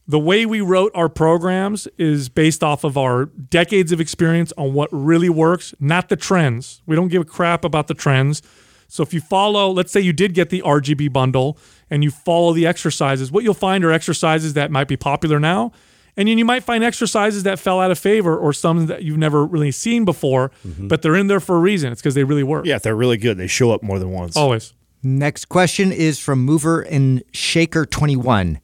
The 0.05 0.19
way 0.19 0.45
we 0.45 0.59
wrote 0.59 0.91
our 0.93 1.07
programs 1.07 1.87
is 1.97 2.27
based 2.27 2.61
off 2.61 2.83
of 2.83 2.97
our 2.97 3.25
decades 3.25 3.93
of 3.93 4.01
experience 4.01 4.51
on 4.57 4.73
what 4.73 4.89
really 4.91 5.29
works, 5.29 5.73
not 5.79 6.09
the 6.09 6.17
trends. 6.17 6.81
We 6.85 6.95
don't 6.95 7.07
give 7.07 7.21
a 7.21 7.25
crap 7.25 7.63
about 7.63 7.87
the 7.87 7.93
trends. 7.93 8.41
So 8.89 9.01
if 9.01 9.13
you 9.13 9.21
follow, 9.21 9.71
let's 9.71 9.91
say 9.91 10.01
you 10.01 10.13
did 10.13 10.33
get 10.33 10.49
the 10.49 10.61
RGB 10.61 11.11
bundle 11.13 11.57
and 11.89 12.03
you 12.03 12.11
follow 12.11 12.53
the 12.53 12.67
exercises, 12.67 13.31
what 13.31 13.43
you'll 13.43 13.53
find 13.53 13.85
are 13.85 13.91
exercises 13.91 14.53
that 14.53 14.71
might 14.71 14.89
be 14.89 14.97
popular 14.97 15.39
now. 15.39 15.71
And 16.15 16.27
then 16.27 16.37
you 16.37 16.45
might 16.45 16.63
find 16.63 16.83
exercises 16.83 17.43
that 17.43 17.57
fell 17.57 17.79
out 17.79 17.89
of 17.89 17.97
favor 17.97 18.37
or 18.37 18.53
some 18.53 18.85
that 18.87 19.03
you've 19.03 19.17
never 19.17 19.45
really 19.45 19.71
seen 19.71 20.05
before, 20.05 20.51
mm-hmm. 20.67 20.89
but 20.89 21.01
they're 21.01 21.15
in 21.15 21.27
there 21.27 21.39
for 21.39 21.55
a 21.55 21.59
reason. 21.59 21.91
It's 21.91 22.01
because 22.01 22.13
they 22.13 22.23
really 22.23 22.43
work. 22.43 22.65
Yeah, 22.65 22.77
they're 22.77 22.95
really 22.95 23.17
good, 23.17 23.37
they 23.37 23.47
show 23.47 23.71
up 23.71 23.81
more 23.81 23.97
than 23.97 24.11
once. 24.11 24.37
Always. 24.37 24.73
Next 25.01 25.45
question 25.49 25.91
is 25.91 26.19
from 26.19 26.45
Mover 26.45 26.81
and 26.81 27.23
Shaker 27.31 27.85
21. 27.85 28.59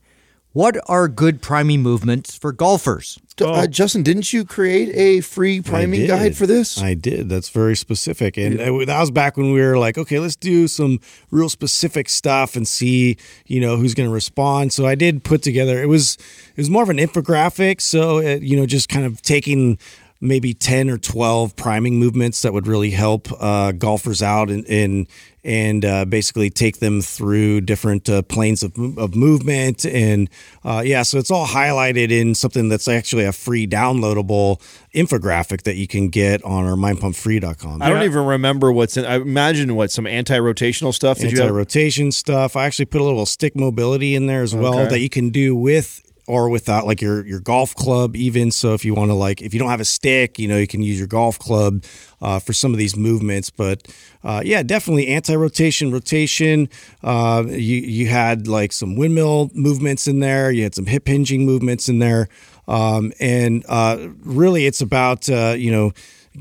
What 0.59 0.75
are 0.87 1.07
good 1.07 1.41
priming 1.41 1.81
movements 1.81 2.37
for 2.37 2.51
golfers? 2.51 3.17
Uh, 3.39 3.65
Justin, 3.65 4.03
didn't 4.03 4.33
you 4.33 4.43
create 4.43 4.93
a 4.93 5.21
free 5.21 5.61
priming 5.61 6.05
guide 6.05 6.35
for 6.35 6.45
this? 6.45 6.77
I 6.77 6.95
did. 6.95 7.29
That's 7.29 7.47
very 7.47 7.77
specific, 7.77 8.35
and 8.35 8.59
uh, 8.59 8.85
that 8.85 8.99
was 8.99 9.09
back 9.09 9.37
when 9.37 9.53
we 9.53 9.61
were 9.61 9.77
like, 9.77 9.97
okay, 9.97 10.19
let's 10.19 10.35
do 10.35 10.67
some 10.67 10.99
real 11.31 11.47
specific 11.47 12.09
stuff 12.09 12.57
and 12.57 12.67
see, 12.67 13.15
you 13.45 13.61
know, 13.61 13.77
who's 13.77 13.93
going 13.93 14.09
to 14.09 14.13
respond. 14.13 14.73
So 14.73 14.85
I 14.85 14.95
did 14.95 15.23
put 15.23 15.43
together. 15.43 15.81
It 15.81 15.87
was 15.87 16.15
it 16.15 16.57
was 16.57 16.69
more 16.69 16.83
of 16.83 16.89
an 16.89 16.97
infographic, 16.97 17.79
so 17.79 18.17
it, 18.17 18.43
you 18.43 18.57
know, 18.57 18.65
just 18.65 18.89
kind 18.89 19.05
of 19.05 19.21
taking 19.21 19.79
maybe 20.21 20.53
10 20.53 20.89
or 20.89 20.97
12 20.97 21.55
priming 21.55 21.97
movements 21.97 22.41
that 22.41 22.51
would 22.53 22.67
really 22.67 22.91
help 22.91 23.29
uh, 23.39 23.71
golfers 23.71 24.21
out 24.21 24.49
and 24.49 24.65
and, 24.67 25.07
and 25.45 25.85
uh, 25.85 26.03
basically 26.03 26.49
take 26.49 26.79
them 26.79 27.01
through 27.01 27.61
different 27.61 28.09
uh, 28.09 28.21
planes 28.23 28.61
of, 28.61 28.73
of 28.97 29.15
movement 29.15 29.85
and 29.85 30.29
uh, 30.65 30.81
yeah 30.85 31.01
so 31.03 31.17
it's 31.17 31.31
all 31.31 31.47
highlighted 31.47 32.11
in 32.11 32.35
something 32.35 32.67
that's 32.67 32.89
actually 32.89 33.23
a 33.23 33.31
free 33.31 33.65
downloadable 33.65 34.59
infographic 34.93 35.61
that 35.63 35.75
you 35.75 35.87
can 35.87 36.09
get 36.09 36.43
on 36.43 36.65
our 36.65 36.75
mindpumpfree.com 36.75 37.81
I 37.81 37.89
don't 37.89 38.03
even 38.03 38.25
remember 38.25 38.71
what's 38.71 38.97
in. 38.97 39.05
I 39.05 39.15
imagine 39.15 39.75
what 39.75 39.91
some 39.91 40.05
anti-rotational 40.05 40.93
stuff. 40.93 41.19
Did 41.19 41.31
you 41.31 41.37
have? 41.37 41.47
anti-rotation 41.47 42.11
stuff. 42.11 42.55
I 42.55 42.65
actually 42.65 42.85
put 42.85 42.99
a 42.99 43.03
little 43.03 43.25
stick 43.25 43.55
mobility 43.55 44.15
in 44.15 44.27
there 44.27 44.41
as 44.41 44.53
well 44.53 44.79
Okay. 44.79 44.89
that 44.89 44.99
you 44.99 45.09
can 45.09 45.29
do 45.29 45.55
with 45.55 46.01
or 46.29 46.47
without 46.47 46.85
like 46.85 47.01
your 47.01 47.25
your 47.25 47.39
golf 47.39 47.73
club 47.73 48.15
even. 48.15 48.51
So 48.51 48.75
if 48.75 48.85
you 48.85 48.93
want 48.93 49.09
to 49.09 49.15
like 49.15 49.41
if 49.41 49.51
you 49.51 49.59
don't 49.59 49.71
have 49.71 49.81
a 49.81 49.85
stick 49.85 50.37
you 50.37 50.47
know 50.47 50.57
you 50.57 50.67
can 50.67 50.83
use 50.83 50.99
your 50.99 51.07
golf 51.07 51.39
club 51.39 51.83
uh, 52.21 52.37
for 52.37 52.53
some 52.53 52.71
of 52.71 52.77
these 52.77 52.95
movements. 52.95 53.49
But 53.49 53.87
uh, 54.23 54.41
yeah 54.45 54.61
definitely 54.61 55.07
anti-rotation 55.07 55.91
rotation. 55.91 56.69
Uh, 57.03 57.45
you 57.47 57.77
you 57.77 58.07
had 58.07 58.47
like 58.47 58.71
some 58.71 58.95
windmill 58.95 59.49
movements 59.55 60.07
in 60.07 60.19
there. 60.19 60.51
You 60.51 60.63
had 60.63 60.75
some 60.75 60.85
hip 60.85 61.07
hinging 61.07 61.47
movements 61.47 61.89
in 61.89 61.97
there. 61.97 62.29
Um, 62.67 63.11
and 63.19 63.65
uh, 63.67 64.09
really 64.19 64.67
it's 64.67 64.81
about 64.81 65.27
uh, 65.27 65.55
you 65.57 65.71
know 65.71 65.93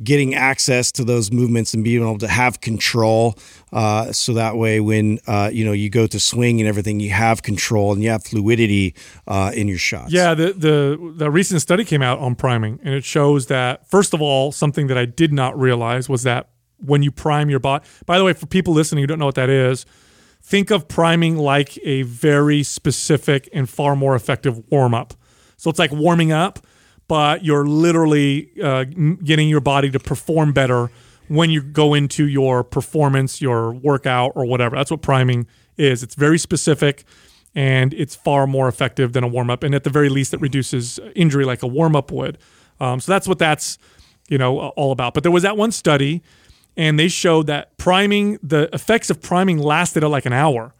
getting 0.03 0.35
access 0.35 0.93
to 0.93 1.05
those 1.05 1.33
movements 1.33 1.75
and 1.75 1.83
being 1.83 2.03
able 2.03 2.19
to 2.19 2.29
have 2.29 2.61
control 2.61 3.37
uh, 3.73 4.13
so 4.13 4.35
that 4.35 4.57
way 4.57 4.81
when 4.81 5.19
uh, 5.27 5.51
you 5.53 5.65
know 5.65 5.73
you 5.73 5.91
go 5.91 6.07
to 6.07 6.21
swing 6.21 6.61
and 6.61 6.69
everything 6.69 7.01
you 7.01 7.11
have 7.11 7.43
control 7.43 7.93
and 7.93 8.03
you 8.03 8.11
have 8.11 8.23
fluidity 8.25 8.95
uh, 9.27 9.51
in 9.55 9.69
your 9.69 9.79
shots 9.79 10.13
Yeah, 10.13 10.35
the, 10.35 10.53
the 10.53 11.13
the 11.17 11.31
recent 11.31 11.63
study 11.63 11.85
came 11.85 12.03
out 12.03 12.19
on 12.19 12.35
priming, 12.35 12.79
and 12.83 12.95
it 12.95 13.05
shows 13.05 13.47
that 13.47 13.89
first 13.89 14.15
of 14.15 14.23
all, 14.23 14.53
something 14.53 14.87
that 14.89 14.99
I 14.99 15.05
did 15.05 15.33
not 15.33 15.59
realize 15.59 16.09
was 16.09 16.23
that 16.23 16.49
when 16.79 17.03
you 17.03 17.11
prime 17.11 17.51
your 17.51 17.61
bot. 17.61 17.85
By 18.07 18.19
the 18.19 18.25
way, 18.25 18.33
for 18.33 18.47
people 18.47 18.73
listening 18.75 19.03
who 19.03 19.07
don't 19.07 19.19
know 19.19 19.27
what 19.27 19.35
that 19.35 19.51
is, 19.51 19.85
think 20.43 20.71
of 20.71 20.89
priming 20.89 21.37
like 21.37 21.79
a 21.85 22.03
very 22.03 22.63
specific 22.63 23.49
and 23.53 23.69
far 23.69 23.97
more 23.97 24.15
effective 24.15 24.63
warm 24.71 24.95
up. 24.95 25.15
So 25.57 25.71
it's 25.71 25.79
like 25.79 25.91
warming 25.91 26.33
up, 26.33 26.61
but 27.09 27.45
you're 27.45 27.67
literally 27.67 28.51
uh, 28.63 28.85
getting 28.85 29.49
your 29.49 29.61
body 29.61 29.91
to 29.91 29.99
perform 29.99 30.53
better 30.53 30.91
when 31.29 31.51
you 31.51 31.63
go 31.63 31.95
into 31.95 32.27
your 32.27 32.63
performance, 32.63 33.41
your 33.41 33.73
workout, 33.73 34.33
or 34.35 34.45
whatever. 34.45 34.77
That's 34.77 34.91
what 34.91 35.03
priming 35.03 35.47
is. 35.77 36.03
It's 36.03 36.15
very 36.15 36.39
specific 36.39 37.05
and 37.55 37.95
it's 37.95 38.15
far 38.15 38.47
more 38.47 38.69
effective 38.69 39.13
than 39.15 39.25
a 39.25 39.29
warm 39.29 39.51
up. 39.51 39.63
And 39.63 39.75
at 39.75 39.85
the 39.85 39.91
very 39.91 40.09
least, 40.09 40.35
it 40.35 40.41
reduces 40.41 40.99
injury 41.15 41.45
like 41.45 41.63
a 41.63 41.67
warm 41.67 41.97
up 41.97 42.13
would. 42.13 42.39
Um, 42.81 43.01
so 43.01 43.11
that's 43.11 43.27
what 43.27 43.39
that's 43.39 43.79
you 44.29 44.39
know 44.39 44.59
all 44.71 44.93
about. 44.93 45.15
But 45.15 45.23
there 45.23 45.33
was 45.33 45.43
that 45.43 45.57
one 45.57 45.73
study, 45.73 46.23
and 46.77 46.99
they 46.99 47.09
showed 47.09 47.47
that 47.47 47.77
priming 47.79 48.39
the 48.43 48.69
effects 48.75 49.11
of 49.11 49.21
priming 49.21 49.59
lasted 49.59 50.05
like 50.05 50.27
an 50.27 50.33
hour. 50.33 50.75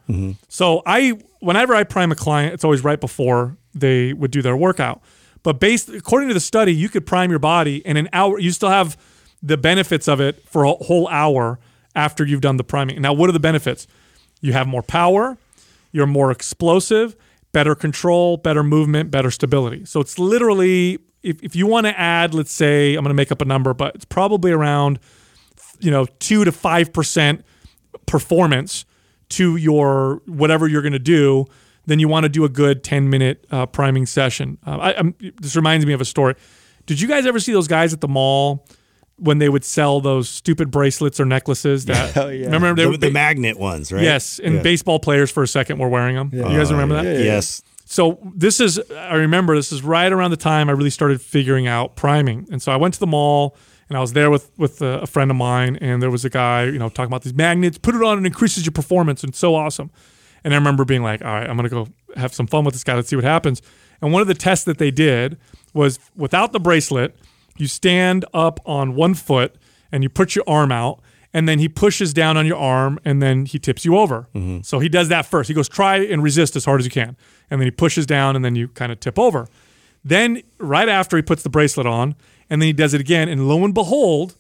So 0.49 0.83
I 0.87 1.19
whenever 1.41 1.75
I 1.75 1.85
prime 1.85 2.13
a 2.13 2.17
client, 2.17 2.55
it's 2.55 2.65
always 2.65 2.85
right 2.85 3.01
before 3.01 3.57
they 3.75 4.13
would 4.13 4.31
do 4.31 4.43
their 4.43 4.57
workout. 4.57 5.03
But 5.43 5.61
based 5.61 5.89
according 5.89 6.29
to 6.29 6.35
the 6.35 6.41
study, 6.41 6.75
you 6.75 6.89
could 6.89 7.07
prime 7.07 7.31
your 7.31 7.39
body 7.39 7.79
in 7.87 7.97
an 7.97 8.09
hour. 8.13 8.39
You 8.39 8.51
still 8.51 8.71
have 8.71 8.97
the 9.43 9.57
benefits 9.57 10.09
of 10.09 10.21
it 10.21 10.47
for 10.49 10.65
a 10.65 10.73
whole 10.73 11.09
hour 11.09 11.59
after 11.95 12.25
you've 12.25 12.41
done 12.41 12.57
the 12.57 12.65
priming. 12.65 13.01
Now, 13.01 13.13
what 13.13 13.29
are 13.29 13.33
the 13.33 13.41
benefits? 13.41 13.87
You 14.41 14.53
have 14.53 14.67
more 14.67 14.83
power, 14.83 15.37
you're 15.93 16.07
more 16.07 16.31
explosive, 16.31 17.17
better 17.53 17.75
control, 17.75 18.37
better 18.37 18.63
movement, 18.63 19.11
better 19.11 19.31
stability. 19.31 19.85
So 19.85 20.01
it's 20.01 20.19
literally 20.19 20.99
if, 21.23 21.43
if 21.43 21.57
you 21.57 21.67
want 21.67 21.87
to 21.87 21.99
add, 21.99 22.35
let's 22.35 22.53
say, 22.53 22.95
I'm 22.95 23.03
going 23.03 23.11
to 23.11 23.15
make 23.15 23.33
up 23.33 23.43
a 23.43 23.45
number, 23.45 23.75
but 23.75 23.95
it's 23.95 24.05
probably 24.05 24.53
around, 24.53 24.99
you 25.81 25.91
know, 25.91 26.07
two 26.19 26.45
to 26.45 26.53
five 26.53 26.93
percent 26.93 27.45
performance 28.07 28.85
to 29.31 29.57
your 29.57 30.23
whatever 30.27 30.67
you're 30.67 30.83
going 30.83 30.93
to 30.93 30.99
do, 30.99 31.47
then 31.89 31.99
you 31.99 32.09
want 32.09 32.25
to 32.25 32.29
do 32.29 32.45
a 32.45 32.49
good 32.49 32.85
10 32.85 33.09
minute 33.11 33.47
uh, 33.51 33.67
priming 33.67 34.07
session. 34.07 34.59
Uh, 34.67 34.77
I, 34.79 34.99
I'm, 34.99 35.15
this 35.41 35.57
reminds 35.57 35.85
me 35.87 35.93
of 35.93 36.01
a 36.01 36.05
story. 36.05 36.35
Did 36.87 37.01
you 37.01 37.09
guys 37.09 37.27
ever 37.27 37.41
see 37.41 37.53
those 37.53 37.69
guys 37.69 37.93
at 37.93 38.01
the 38.01 38.09
mall 38.09 38.67
when 39.17 39.39
they 39.39 39.49
would 39.49 39.65
sell 39.65 40.01
those 40.01 40.29
stupid 40.29 40.71
bracelets 40.71 41.19
or 41.19 41.25
necklaces? 41.25 41.85
That 41.87 42.13
Hell 42.15 42.33
yeah. 42.33 42.47
remember 42.47 42.75
they 42.75 42.85
the, 42.85 42.91
were 42.91 42.97
the 42.97 43.11
magnet 43.11 43.59
ones 43.59 43.91
right 43.93 44.03
yes, 44.03 44.39
and 44.39 44.57
Yeah. 44.57 44.63
baseball 44.63 44.99
players 45.01 45.31
for 45.31 45.43
a 45.43 45.49
second 45.49 45.79
were 45.79 45.89
wearing 45.89 46.15
them. 46.17 46.31
You 46.33 46.43
guys 46.43 46.71
remember 46.71 47.03
that? 47.03 47.05
yes 47.25 47.63
So 47.85 48.19
this 48.35 48.61
is 48.61 48.79
I 48.93 49.15
remember 49.17 49.57
this 49.57 49.73
is 49.73 49.83
right 49.83 50.13
around 50.13 50.31
the 50.31 50.37
time 50.37 50.69
I 50.69 50.73
really 50.73 50.91
started 50.91 51.21
figuring 51.21 51.67
out 51.67 51.97
priming. 51.97 52.47
And 52.53 52.63
so 52.63 52.71
I 52.71 52.77
went 52.77 52.95
to 52.95 53.01
the 53.01 53.07
mall 53.07 53.57
and 53.89 53.97
I 53.97 54.01
was 54.01 54.13
there 54.13 54.31
with 54.31 54.51
with 54.59 54.83
a, 54.83 55.01
a 55.01 55.07
friend 55.07 55.31
of 55.31 55.37
mine 55.37 55.77
and 55.81 56.03
there 56.03 56.11
was 56.11 56.25
a 56.25 56.31
guy, 56.31 56.65
you 56.65 56.79
know, 56.79 56.89
talking 56.91 57.11
about 57.11 57.23
these 57.23 57.35
magnets, 57.35 57.77
put 57.79 57.95
it 57.95 58.03
on 58.03 58.19
and 58.19 58.27
increases 58.27 58.65
your 58.67 58.73
performance 58.73 59.23
and 59.25 59.31
it's 59.31 59.39
so 59.39 59.55
awesome. 59.55 59.91
And 60.45 60.55
I 60.55 60.57
remember 60.57 60.85
being 60.85 61.03
like, 61.03 61.23
all 61.23 61.33
right, 61.33 61.49
I'm 61.49 61.57
going 61.57 61.69
to 61.69 61.75
go 61.75 61.89
have 62.17 62.35
some 62.35 62.47
fun 62.47 62.65
with 62.65 62.75
this 62.75 62.85
guy. 62.85 62.95
Let's 62.95 63.09
see 63.09 63.17
what 63.17 63.25
happens. 63.25 63.63
And 64.01 64.13
one 64.13 64.23
of 64.23 64.29
the 64.29 64.35
tests 64.35 64.65
that 64.65 64.79
they 64.79 64.91
did 64.91 65.37
was 65.75 65.99
without 66.17 66.53
the 66.53 66.61
bracelet, 66.61 67.17
you 67.57 67.67
stand 67.67 68.25
up 68.33 68.61
on 68.65 68.95
one 68.95 69.15
foot 69.15 69.57
and 69.91 70.03
you 70.03 70.09
put 70.09 70.35
your 70.35 70.45
arm 70.47 70.71
out 70.71 71.01
and 71.35 71.49
then 71.49 71.59
he 71.59 71.69
pushes 71.69 72.15
down 72.15 72.37
on 72.37 72.47
your 72.47 72.57
arm 72.57 72.99
and 73.05 73.21
then 73.21 73.45
he 73.45 73.59
tips 73.59 73.85
you 73.85 73.97
over. 73.97 74.29
Mm-hmm. 74.35 74.63
So 74.63 74.79
he 74.79 74.89
does 74.89 75.09
that 75.09 75.27
first. 75.27 75.49
He 75.49 75.55
goes, 75.55 75.69
try 75.69 75.97
and 75.99 76.23
resist 76.23 76.57
as 76.57 76.65
hard 76.65 76.81
as 76.81 76.87
you 76.87 76.91
can. 76.91 77.17
And 77.51 77.61
then 77.61 77.67
he 77.67 77.71
pushes 77.71 78.07
down 78.07 78.37
and 78.37 78.45
then 78.45 78.55
you 78.55 78.69
kind 78.69 78.93
of 78.93 79.01
tip 79.01 79.19
over. 79.19 79.49
Then, 80.05 80.43
right 80.59 80.89
after 80.89 81.17
he 81.17 81.23
puts 81.23 81.43
the 81.43 81.51
bracelet 81.51 81.87
on, 81.87 82.15
and 82.49 82.63
then 82.63 82.67
he 82.69 82.73
does 82.73 82.95
it 82.95 83.01
again. 83.01 83.29
And 83.29 83.49
lo 83.49 83.65
and 83.65 83.75
behold, 83.75 84.37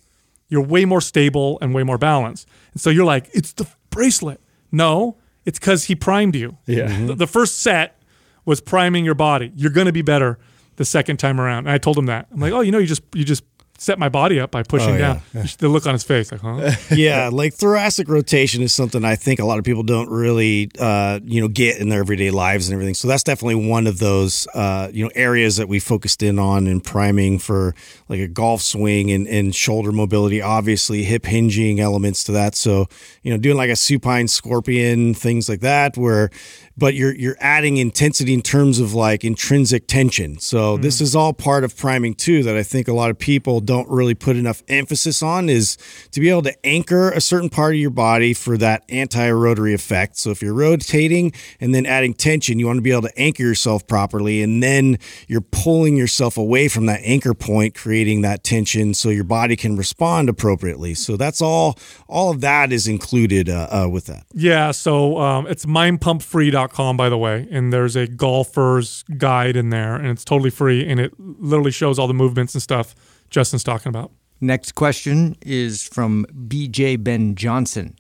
you're 0.49 0.62
way 0.62 0.84
more 0.84 1.01
stable 1.01 1.59
and 1.61 1.74
way 1.74 1.82
more 1.82 1.99
balanced. 1.99 2.49
And 2.72 2.80
so 2.80 2.90
you're 2.90 3.05
like, 3.05 3.28
it's 3.32 3.53
the 3.53 3.66
bracelet. 3.90 4.40
No, 4.72 5.16
it's 5.49 5.59
because 5.59 5.84
he 5.84 5.96
primed 5.96 6.36
you. 6.36 6.59
Yeah. 6.66 6.74
The, 6.74 6.92
mm-hmm. 6.92 7.14
the 7.14 7.26
first 7.26 7.61
set 7.62 8.03
was 8.44 8.61
priming 8.61 9.03
your 9.03 9.14
body. 9.14 9.51
You're 9.57 9.70
going 9.70 9.86
to 9.86 9.94
be 9.94 10.03
better 10.03 10.38
the 10.76 10.84
second 10.84 11.16
time 11.16 11.40
around. 11.40 11.61
And 11.61 11.70
I 11.70 11.78
told 11.78 11.96
him 11.96 12.05
that. 12.05 12.28
I'm 12.30 12.38
like, 12.38 12.53
oh, 12.53 12.61
you 12.61 12.70
know, 12.70 12.76
you 12.76 12.86
just 12.86 13.01
you 13.14 13.24
just 13.24 13.44
set 13.81 13.99
my 13.99 14.09
body 14.09 14.41
up 14.41 14.51
by 14.51 14.62
pushing 14.64 14.91
Oh, 14.91 14.93
yeah. 14.97 15.20
down. 15.35 15.47
The 15.59 15.68
look 15.68 15.87
on 15.87 15.93
his 15.95 16.03
face, 16.03 16.33
like, 16.33 16.41
huh? 16.41 16.72
yeah, 16.95 17.31
like 17.33 17.55
thoracic 17.55 18.09
rotation 18.09 18.61
is 18.62 18.72
something 18.74 19.05
I 19.05 19.14
think 19.16 19.39
a 19.41 19.45
lot 19.45 19.59
of 19.59 19.64
people 19.64 19.85
don't 19.85 20.09
really, 20.11 20.70
uh, 20.81 21.20
you 21.24 21.41
know, 21.41 21.49
get 21.49 21.79
in 21.79 21.89
their 21.89 22.01
everyday 22.01 22.31
lives 22.31 22.68
and 22.68 22.74
everything. 22.74 22.95
So 22.95 23.07
that's 23.09 23.22
definitely 23.22 23.68
one 23.68 23.87
of 23.87 23.99
those, 23.99 24.49
uh, 24.55 24.91
you 24.93 25.05
know, 25.05 25.11
areas 25.14 25.57
that 25.57 25.68
we 25.68 25.79
focused 25.79 26.22
in 26.22 26.39
on 26.39 26.66
in 26.66 26.81
priming 26.81 27.39
for 27.39 27.74
like 28.09 28.20
a 28.20 28.29
golf 28.29 28.62
swing 28.62 29.11
and, 29.12 29.26
and 29.29 29.55
shoulder 29.55 29.93
mobility. 29.93 30.43
Obviously, 30.43 31.05
hip 31.05 31.24
hinging 31.24 31.79
elements 31.81 32.24
to 32.24 32.33
that. 32.33 32.55
So 32.57 32.87
you 33.22 33.31
know, 33.31 33.39
doing 33.39 33.57
like 33.57 33.70
a 33.70 33.76
supine 33.76 34.26
scorpion, 34.26 35.14
things 35.14 35.49
like 35.49 35.61
that, 35.61 35.97
where 35.97 36.31
but 36.79 36.95
you're 36.95 37.14
you're 37.14 37.37
adding 37.41 37.76
intensity 37.76 38.33
in 38.33 38.43
terms 38.43 38.79
of 38.79 38.95
like 38.95 39.24
intrinsic 39.24 39.87
tension. 39.87 40.39
So 40.39 40.76
this 40.76 41.01
is 41.01 41.16
all 41.16 41.33
part 41.33 41.64
of 41.64 41.76
priming 41.76 42.14
too 42.14 42.43
that 42.45 42.57
I 42.57 42.62
think 42.62 42.87
a 42.87 42.93
lot 42.93 43.11
of 43.11 43.18
people 43.18 43.61
don't 43.61 43.89
really 43.89 44.14
put 44.14 44.37
enough 44.37 44.62
emphasis 44.68 45.22
on 45.22 45.49
is 45.49 45.76
to 46.12 46.20
be 46.20 46.31
able 46.31 46.43
to 46.43 46.66
anchor 46.66 47.11
a 47.11 47.20
certain 47.20 47.51
part 47.51 47.74
of 47.74 47.81
your 47.81 47.91
body 47.91 48.33
for 48.33 48.57
that 48.59 48.85
anti-rotary 48.89 49.74
effect. 49.74 50.18
So 50.18 50.31
if 50.31 50.41
you're 50.41 50.55
rotating 50.55 51.33
and 51.61 51.74
then 51.74 51.85
adding 51.85 52.14
tension, 52.14 52.59
you 52.59 52.66
want 52.66 52.79
to 52.79 52.83
be 52.83 52.93
able 52.93 53.03
to 53.03 53.18
anchor 53.18 53.43
yourself 53.43 53.87
properly 53.87 54.43
and 54.43 54.62
then 54.62 54.99
you're 55.26 55.41
pulling 55.41 55.97
yourself 55.97 56.39
away 56.39 56.68
from 56.68 56.87
that 56.87 57.01
anchor 57.03 57.35
point 57.35 57.74
creating 57.74 58.22
that 58.22 58.45
tension 58.45 58.95
so 58.95 59.09
your 59.09 59.24
body 59.24 59.57
can 59.57 59.76
respond 59.76 60.29
appropriately. 60.29 60.95
So 60.95 61.16
that's 61.16 61.43
all 61.43 61.76
all 62.09 62.31
of 62.31 62.41
that 62.41 62.72
is 62.72 62.87
included 62.87 63.49
uh, 63.49 63.68
uh, 63.70 63.89
with 63.89 64.07
that. 64.07 64.26
Yeah, 64.33 64.70
so 64.70 65.18
um, 65.18 65.47
it's 65.47 65.66
mindpumpfree.com, 65.66 66.67
by 66.96 67.08
the 67.08 67.18
way, 67.18 67.46
and 67.50 67.72
there's 67.72 67.96
a 67.96 68.06
golfer's 68.06 69.04
guide 69.16 69.56
in 69.56 69.70
there, 69.70 69.94
and 69.94 70.08
it's 70.08 70.24
totally 70.24 70.50
free, 70.50 70.86
and 70.86 70.98
it 70.98 71.12
literally 71.18 71.70
shows 71.70 71.98
all 71.98 72.08
the 72.08 72.14
movements 72.14 72.54
and 72.54 72.62
stuff 72.62 72.94
Justin's 73.30 73.64
talking 73.64 73.90
about. 73.90 74.10
Next 74.40 74.72
question 74.72 75.36
is 75.42 75.82
from 75.82 76.26
BJ 76.48 77.02
Ben 77.02 77.34
Johnson. 77.34 77.96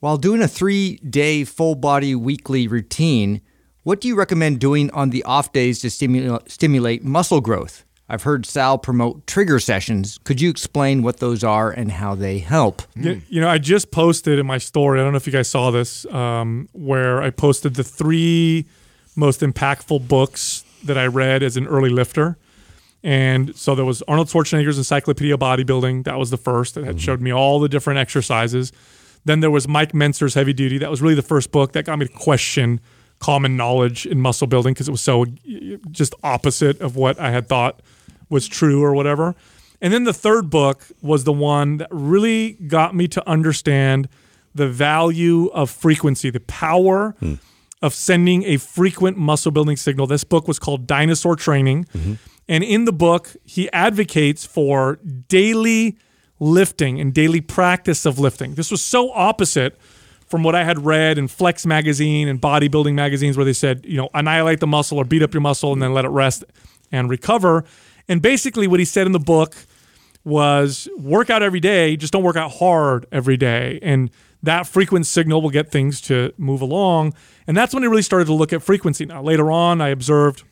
While 0.00 0.18
doing 0.18 0.42
a 0.42 0.48
three 0.48 0.96
day 0.96 1.44
full 1.44 1.74
body 1.74 2.14
weekly 2.14 2.68
routine, 2.68 3.40
what 3.82 4.00
do 4.00 4.08
you 4.08 4.16
recommend 4.16 4.58
doing 4.58 4.90
on 4.90 5.10
the 5.10 5.22
off 5.22 5.52
days 5.52 5.80
to 5.80 5.90
stimulate, 5.90 6.50
stimulate 6.50 7.04
muscle 7.04 7.40
growth? 7.40 7.85
I've 8.08 8.22
heard 8.22 8.46
Sal 8.46 8.78
promote 8.78 9.26
trigger 9.26 9.58
sessions. 9.58 10.18
Could 10.22 10.40
you 10.40 10.48
explain 10.48 11.02
what 11.02 11.18
those 11.18 11.42
are 11.42 11.70
and 11.70 11.90
how 11.90 12.14
they 12.14 12.38
help? 12.38 12.82
You, 12.94 13.20
you 13.28 13.40
know, 13.40 13.48
I 13.48 13.58
just 13.58 13.90
posted 13.90 14.38
in 14.38 14.46
my 14.46 14.58
story, 14.58 15.00
I 15.00 15.02
don't 15.02 15.12
know 15.12 15.16
if 15.16 15.26
you 15.26 15.32
guys 15.32 15.48
saw 15.48 15.72
this, 15.72 16.06
um, 16.06 16.68
where 16.72 17.20
I 17.20 17.30
posted 17.30 17.74
the 17.74 17.82
three 17.82 18.66
most 19.16 19.40
impactful 19.40 20.06
books 20.06 20.64
that 20.84 20.96
I 20.96 21.06
read 21.06 21.42
as 21.42 21.56
an 21.56 21.66
early 21.66 21.90
lifter. 21.90 22.38
And 23.02 23.54
so 23.56 23.74
there 23.74 23.84
was 23.84 24.02
Arnold 24.02 24.28
Schwarzenegger's 24.28 24.78
Encyclopedia 24.78 25.34
of 25.34 25.40
Bodybuilding. 25.40 26.04
That 26.04 26.18
was 26.18 26.30
the 26.30 26.36
first 26.36 26.74
that 26.74 26.84
had 26.84 27.00
showed 27.00 27.20
me 27.20 27.32
all 27.32 27.58
the 27.60 27.68
different 27.68 27.98
exercises. 27.98 28.72
Then 29.24 29.40
there 29.40 29.50
was 29.50 29.66
Mike 29.66 29.92
Mentzer's 29.92 30.34
Heavy 30.34 30.52
Duty. 30.52 30.78
That 30.78 30.90
was 30.90 31.02
really 31.02 31.14
the 31.16 31.22
first 31.22 31.50
book 31.50 31.72
that 31.72 31.84
got 31.84 31.98
me 31.98 32.06
to 32.06 32.12
question 32.12 32.80
common 33.18 33.56
knowledge 33.56 34.06
in 34.06 34.20
muscle 34.20 34.46
building 34.46 34.74
because 34.74 34.88
it 34.88 34.92
was 34.92 35.00
so 35.00 35.24
just 35.90 36.14
opposite 36.22 36.80
of 36.80 36.96
what 36.96 37.18
I 37.18 37.30
had 37.30 37.48
thought 37.48 37.80
was 38.28 38.48
true 38.48 38.82
or 38.82 38.94
whatever. 38.94 39.34
And 39.80 39.92
then 39.92 40.04
the 40.04 40.12
third 40.12 40.50
book 40.50 40.84
was 41.02 41.24
the 41.24 41.32
one 41.32 41.78
that 41.78 41.88
really 41.90 42.52
got 42.52 42.94
me 42.94 43.08
to 43.08 43.28
understand 43.28 44.08
the 44.54 44.68
value 44.68 45.46
of 45.48 45.70
frequency, 45.70 46.30
the 46.30 46.40
power 46.40 47.14
hmm. 47.20 47.34
of 47.82 47.92
sending 47.92 48.44
a 48.44 48.56
frequent 48.56 49.18
muscle 49.18 49.52
building 49.52 49.76
signal. 49.76 50.06
This 50.06 50.24
book 50.24 50.48
was 50.48 50.58
called 50.58 50.86
Dinosaur 50.86 51.36
Training. 51.36 51.84
Mm-hmm. 51.84 52.14
And 52.48 52.64
in 52.64 52.84
the 52.84 52.92
book, 52.92 53.36
he 53.44 53.70
advocates 53.72 54.46
for 54.46 54.98
daily 55.28 55.98
lifting 56.38 57.00
and 57.00 57.12
daily 57.12 57.40
practice 57.40 58.06
of 58.06 58.18
lifting. 58.18 58.54
This 58.54 58.70
was 58.70 58.82
so 58.82 59.12
opposite 59.12 59.76
from 60.26 60.42
what 60.42 60.54
I 60.54 60.64
had 60.64 60.84
read 60.84 61.18
in 61.18 61.28
Flex 61.28 61.66
magazine 61.66 62.28
and 62.28 62.40
bodybuilding 62.40 62.94
magazines 62.94 63.36
where 63.36 63.44
they 63.44 63.52
said, 63.52 63.84
you 63.86 63.96
know, 63.96 64.08
annihilate 64.14 64.60
the 64.60 64.66
muscle 64.66 64.98
or 64.98 65.04
beat 65.04 65.22
up 65.22 65.32
your 65.32 65.40
muscle 65.40 65.72
and 65.72 65.80
then 65.80 65.94
let 65.94 66.04
it 66.04 66.08
rest 66.08 66.44
and 66.90 67.08
recover. 67.08 67.64
And 68.08 68.22
basically, 68.22 68.66
what 68.66 68.80
he 68.80 68.86
said 68.86 69.06
in 69.06 69.12
the 69.12 69.18
book 69.18 69.54
was 70.24 70.88
work 70.98 71.30
out 71.30 71.42
every 71.42 71.60
day, 71.60 71.96
just 71.96 72.12
don't 72.12 72.22
work 72.22 72.36
out 72.36 72.52
hard 72.52 73.06
every 73.12 73.36
day. 73.36 73.78
And 73.82 74.10
that 74.42 74.66
frequent 74.66 75.06
signal 75.06 75.40
will 75.40 75.50
get 75.50 75.70
things 75.70 76.00
to 76.02 76.32
move 76.36 76.60
along. 76.60 77.14
And 77.46 77.56
that's 77.56 77.72
when 77.72 77.82
I 77.84 77.86
really 77.86 78.02
started 78.02 78.26
to 78.26 78.34
look 78.34 78.52
at 78.52 78.62
frequency. 78.62 79.06
Now, 79.06 79.22
later 79.22 79.50
on, 79.50 79.80
I 79.80 79.88
observed 79.88 80.42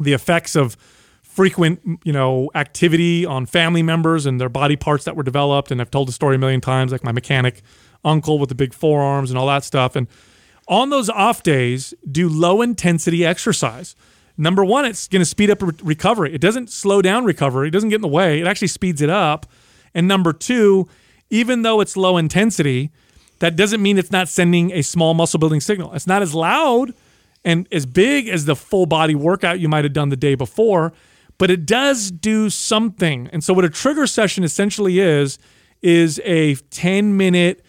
the 0.00 0.12
effects 0.12 0.56
of 0.56 0.76
frequent, 1.22 1.80
you 2.04 2.12
know, 2.12 2.50
activity 2.54 3.26
on 3.26 3.44
family 3.44 3.82
members 3.82 4.24
and 4.24 4.40
their 4.40 4.48
body 4.48 4.76
parts 4.76 5.04
that 5.04 5.16
were 5.16 5.22
developed. 5.22 5.70
And 5.70 5.80
I've 5.80 5.90
told 5.90 6.08
the 6.08 6.12
story 6.12 6.36
a 6.36 6.38
million 6.38 6.60
times, 6.60 6.92
like 6.92 7.04
my 7.04 7.12
mechanic 7.12 7.62
uncle 8.04 8.38
with 8.38 8.48
the 8.48 8.54
big 8.54 8.72
forearms 8.72 9.30
and 9.30 9.38
all 9.38 9.46
that 9.48 9.64
stuff. 9.64 9.96
And 9.96 10.06
on 10.68 10.90
those 10.90 11.10
off 11.10 11.42
days, 11.42 11.92
do 12.10 12.28
low 12.28 12.62
intensity 12.62 13.24
exercise. 13.24 13.96
Number 14.36 14.64
one, 14.64 14.84
it's 14.84 15.06
going 15.06 15.20
to 15.20 15.26
speed 15.26 15.50
up 15.50 15.62
re- 15.62 15.72
recovery. 15.82 16.34
It 16.34 16.40
doesn't 16.40 16.70
slow 16.70 17.00
down 17.02 17.24
recovery. 17.24 17.68
It 17.68 17.70
doesn't 17.70 17.90
get 17.90 17.96
in 17.96 18.02
the 18.02 18.08
way. 18.08 18.40
It 18.40 18.46
actually 18.46 18.68
speeds 18.68 19.00
it 19.00 19.10
up. 19.10 19.46
And 19.94 20.08
number 20.08 20.32
two, 20.32 20.88
even 21.30 21.62
though 21.62 21.80
it's 21.80 21.96
low 21.96 22.16
intensity, 22.16 22.90
that 23.38 23.56
doesn't 23.56 23.82
mean 23.82 23.98
it's 23.98 24.10
not 24.10 24.28
sending 24.28 24.72
a 24.72 24.82
small 24.82 25.14
muscle 25.14 25.38
building 25.38 25.60
signal. 25.60 25.92
It's 25.94 26.06
not 26.06 26.22
as 26.22 26.34
loud 26.34 26.94
and 27.44 27.68
as 27.70 27.86
big 27.86 28.28
as 28.28 28.44
the 28.44 28.56
full 28.56 28.86
body 28.86 29.14
workout 29.14 29.60
you 29.60 29.68
might 29.68 29.84
have 29.84 29.92
done 29.92 30.08
the 30.08 30.16
day 30.16 30.34
before, 30.34 30.92
but 31.38 31.50
it 31.50 31.66
does 31.66 32.10
do 32.10 32.50
something. 32.50 33.28
And 33.32 33.44
so 33.44 33.52
what 33.52 33.64
a 33.64 33.70
trigger 33.70 34.06
session 34.06 34.44
essentially 34.44 34.98
is 34.98 35.38
is 35.82 36.20
a 36.24 36.54
10 36.54 37.16
minute 37.16 37.64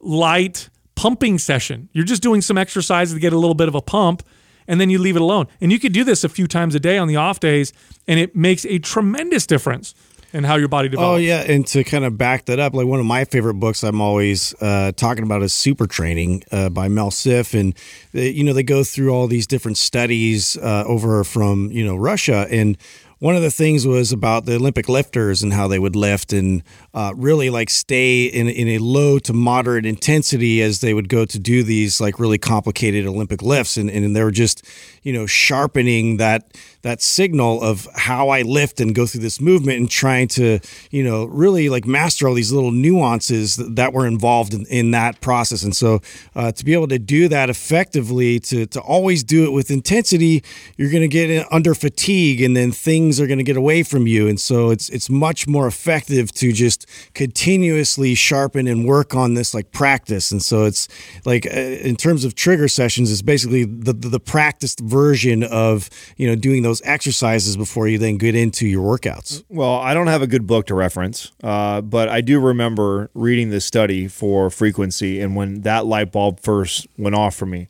light 0.00 0.70
pumping 0.94 1.38
session. 1.38 1.88
You're 1.92 2.04
just 2.04 2.22
doing 2.22 2.40
some 2.40 2.56
exercises 2.56 3.14
to 3.14 3.20
get 3.20 3.32
a 3.32 3.38
little 3.38 3.54
bit 3.54 3.68
of 3.68 3.74
a 3.74 3.82
pump 3.82 4.22
and 4.68 4.80
then 4.80 4.90
you 4.90 4.98
leave 4.98 5.16
it 5.16 5.22
alone. 5.22 5.48
And 5.60 5.72
you 5.72 5.80
could 5.80 5.92
do 5.92 6.04
this 6.04 6.22
a 6.22 6.28
few 6.28 6.46
times 6.46 6.76
a 6.76 6.80
day 6.80 6.98
on 6.98 7.08
the 7.08 7.16
off 7.16 7.40
days 7.40 7.72
and 8.06 8.20
it 8.20 8.36
makes 8.36 8.64
a 8.66 8.78
tremendous 8.78 9.46
difference 9.46 9.94
in 10.32 10.44
how 10.44 10.56
your 10.56 10.68
body 10.68 10.88
develops. 10.88 11.14
Oh 11.14 11.16
yeah, 11.16 11.40
and 11.40 11.66
to 11.68 11.84
kind 11.84 12.04
of 12.04 12.18
back 12.18 12.46
that 12.46 12.58
up, 12.58 12.74
like 12.74 12.86
one 12.86 13.00
of 13.00 13.06
my 13.06 13.24
favorite 13.24 13.54
books 13.54 13.82
I'm 13.82 14.00
always 14.00 14.54
uh, 14.60 14.92
talking 14.92 15.24
about 15.24 15.42
is 15.42 15.54
Super 15.54 15.86
Training 15.86 16.44
uh, 16.52 16.68
by 16.68 16.88
Mel 16.88 17.10
Siff, 17.10 17.58
and 17.58 17.74
they, 18.12 18.30
you 18.30 18.44
know 18.44 18.52
they 18.52 18.62
go 18.62 18.84
through 18.84 19.10
all 19.10 19.26
these 19.26 19.46
different 19.46 19.78
studies 19.78 20.56
uh, 20.58 20.84
over 20.86 21.24
from 21.24 21.70
you 21.70 21.84
know 21.84 21.96
Russia, 21.96 22.46
and 22.50 22.76
one 23.18 23.34
of 23.34 23.42
the 23.42 23.50
things 23.50 23.86
was 23.86 24.12
about 24.12 24.44
the 24.44 24.54
Olympic 24.54 24.88
lifters 24.88 25.42
and 25.42 25.52
how 25.52 25.66
they 25.66 25.78
would 25.78 25.96
lift 25.96 26.32
and 26.32 26.62
uh, 26.94 27.12
really 27.16 27.50
like 27.50 27.68
stay 27.68 28.24
in 28.24 28.48
in 28.48 28.68
a 28.68 28.78
low 28.78 29.18
to 29.18 29.32
moderate 29.32 29.84
intensity 29.84 30.62
as 30.62 30.80
they 30.80 30.94
would 30.94 31.08
go 31.08 31.24
to 31.24 31.38
do 31.38 31.62
these 31.62 32.00
like 32.00 32.20
really 32.20 32.38
complicated 32.38 33.06
Olympic 33.06 33.42
lifts, 33.42 33.76
and 33.76 33.90
and 33.90 34.14
they 34.14 34.22
were 34.22 34.30
just 34.30 34.64
you 35.02 35.12
know 35.12 35.26
sharpening 35.26 36.18
that 36.18 36.52
that 36.82 37.02
signal 37.02 37.62
of 37.62 37.88
how 37.94 38.28
I 38.28 38.42
lift 38.42 38.80
and 38.80 38.94
go 38.94 39.04
through 39.04 39.22
this 39.22 39.40
movement 39.40 39.78
and 39.78 39.90
trying 39.90 40.28
to, 40.28 40.60
you 40.90 41.02
know, 41.02 41.24
really 41.24 41.68
like 41.68 41.86
master 41.86 42.28
all 42.28 42.34
these 42.34 42.52
little 42.52 42.70
nuances 42.70 43.56
that, 43.56 43.88
were 43.88 44.06
involved 44.06 44.52
in, 44.52 44.66
in 44.66 44.90
that 44.90 45.20
process. 45.22 45.62
And 45.62 45.74
so 45.74 46.00
uh, 46.36 46.52
to 46.52 46.64
be 46.64 46.74
able 46.74 46.88
to 46.88 46.98
do 46.98 47.26
that 47.28 47.48
effectively, 47.48 48.38
to, 48.40 48.66
to 48.66 48.80
always 48.80 49.24
do 49.24 49.44
it 49.46 49.50
with 49.50 49.70
intensity, 49.70 50.44
you're 50.76 50.90
going 50.90 51.02
to 51.02 51.08
get 51.08 51.46
under 51.50 51.74
fatigue 51.74 52.42
and 52.42 52.54
then 52.54 52.70
things 52.70 53.07
are 53.16 53.26
going 53.26 53.38
to 53.38 53.44
get 53.44 53.56
away 53.56 53.82
from 53.82 54.06
you. 54.06 54.28
And 54.28 54.38
so 54.38 54.70
it's, 54.70 54.88
it's 54.90 55.08
much 55.08 55.46
more 55.46 55.66
effective 55.66 56.30
to 56.32 56.52
just 56.52 56.86
continuously 57.14 58.14
sharpen 58.14 58.66
and 58.66 58.86
work 58.86 59.14
on 59.14 59.34
this 59.34 59.54
like 59.54 59.72
practice. 59.72 60.30
And 60.30 60.42
so 60.42 60.64
it's 60.64 60.88
like, 61.24 61.46
uh, 61.46 61.58
in 61.58 61.96
terms 61.96 62.24
of 62.24 62.34
trigger 62.34 62.68
sessions, 62.68 63.10
it's 63.10 63.22
basically 63.22 63.64
the, 63.64 63.92
the, 63.92 64.08
the 64.08 64.20
practiced 64.20 64.80
version 64.80 65.42
of, 65.44 65.88
you 66.16 66.28
know, 66.28 66.34
doing 66.34 66.62
those 66.62 66.82
exercises 66.84 67.56
before 67.56 67.88
you 67.88 67.98
then 67.98 68.18
get 68.18 68.34
into 68.34 68.66
your 68.66 68.84
workouts. 68.84 69.42
Well, 69.48 69.76
I 69.76 69.94
don't 69.94 70.08
have 70.08 70.22
a 70.22 70.26
good 70.26 70.46
book 70.46 70.66
to 70.66 70.74
reference, 70.74 71.32
uh, 71.42 71.80
but 71.80 72.08
I 72.08 72.20
do 72.20 72.40
remember 72.40 73.10
reading 73.14 73.50
this 73.50 73.64
study 73.64 74.08
for 74.08 74.50
frequency 74.50 75.20
and 75.20 75.34
when 75.34 75.62
that 75.62 75.86
light 75.86 76.12
bulb 76.12 76.40
first 76.40 76.86
went 76.96 77.14
off 77.14 77.34
for 77.34 77.46
me. 77.46 77.68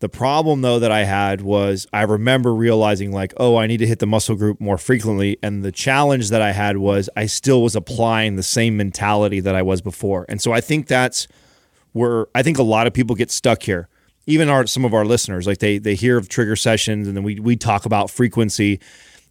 The 0.00 0.08
problem, 0.08 0.62
though, 0.62 0.78
that 0.78 0.90
I 0.90 1.04
had 1.04 1.42
was 1.42 1.86
I 1.92 2.02
remember 2.02 2.54
realizing, 2.54 3.12
like, 3.12 3.34
oh, 3.36 3.56
I 3.56 3.66
need 3.66 3.78
to 3.78 3.86
hit 3.86 3.98
the 3.98 4.06
muscle 4.06 4.34
group 4.34 4.60
more 4.60 4.78
frequently. 4.78 5.38
And 5.42 5.62
the 5.62 5.72
challenge 5.72 6.30
that 6.30 6.40
I 6.40 6.52
had 6.52 6.78
was 6.78 7.10
I 7.16 7.26
still 7.26 7.62
was 7.62 7.76
applying 7.76 8.36
the 8.36 8.42
same 8.42 8.78
mentality 8.78 9.40
that 9.40 9.54
I 9.54 9.60
was 9.60 9.82
before. 9.82 10.24
And 10.28 10.40
so 10.40 10.52
I 10.52 10.62
think 10.62 10.86
that's 10.86 11.28
where 11.92 12.28
I 12.34 12.42
think 12.42 12.58
a 12.58 12.62
lot 12.62 12.86
of 12.86 12.94
people 12.94 13.14
get 13.14 13.30
stuck 13.30 13.62
here. 13.62 13.88
Even 14.26 14.48
our 14.48 14.66
some 14.66 14.84
of 14.84 14.94
our 14.94 15.04
listeners, 15.04 15.46
like 15.46 15.58
they 15.58 15.78
they 15.78 15.94
hear 15.94 16.16
of 16.16 16.28
trigger 16.28 16.56
sessions 16.56 17.06
and 17.06 17.16
then 17.16 17.24
we 17.24 17.38
we 17.38 17.56
talk 17.56 17.84
about 17.84 18.10
frequency. 18.10 18.80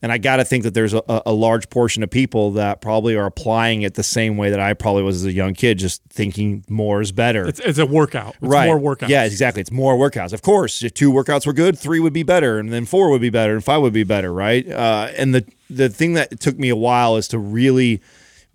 And 0.01 0.11
I 0.11 0.17
got 0.17 0.38
to 0.38 0.45
think 0.45 0.63
that 0.63 0.73
there's 0.73 0.93
a, 0.93 1.03
a 1.07 1.34
large 1.34 1.69
portion 1.69 2.03
of 2.03 2.09
people 2.09 2.51
that 2.51 2.80
probably 2.80 3.15
are 3.15 3.26
applying 3.26 3.81
it 3.81 3.95
the 3.95 4.03
same 4.03 4.38
way 4.38 4.49
that 4.49 4.59
I 4.59 4.73
probably 4.73 5.03
was 5.03 5.17
as 5.17 5.26
a 5.26 5.34
young 5.34 5.53
kid, 5.53 5.77
just 5.77 6.01
thinking 6.09 6.63
more 6.69 7.01
is 7.01 7.11
better. 7.11 7.45
It's, 7.45 7.59
it's 7.59 7.80
a 7.80 7.85
workout. 7.85 8.35
It's 8.35 8.47
right. 8.47 8.67
more 8.67 8.80
workouts. 8.80 9.09
Yeah, 9.09 9.26
exactly. 9.26 9.61
It's 9.61 9.71
more 9.71 9.95
workouts. 9.95 10.31
Of 10.31 10.41
course, 10.41 10.84
if 10.84 10.93
two 10.93 11.11
workouts 11.11 11.45
were 11.45 11.53
good, 11.53 11.77
three 11.77 11.99
would 11.99 12.13
be 12.13 12.23
better, 12.23 12.59
and 12.59 12.71
then 12.71 12.85
four 12.85 13.09
would 13.09 13.21
be 13.21 13.30
better, 13.30 13.53
and 13.55 13.63
five 13.63 13.81
would 13.81 13.93
be 13.93 14.05
better, 14.05 14.31
right? 14.31 14.65
Uh, 14.69 15.09
and 15.17 15.35
the 15.35 15.45
the 15.69 15.89
thing 15.89 16.13
that 16.13 16.39
took 16.39 16.57
me 16.57 16.69
a 16.69 16.76
while 16.76 17.15
is 17.17 17.27
to 17.27 17.38
really 17.38 18.01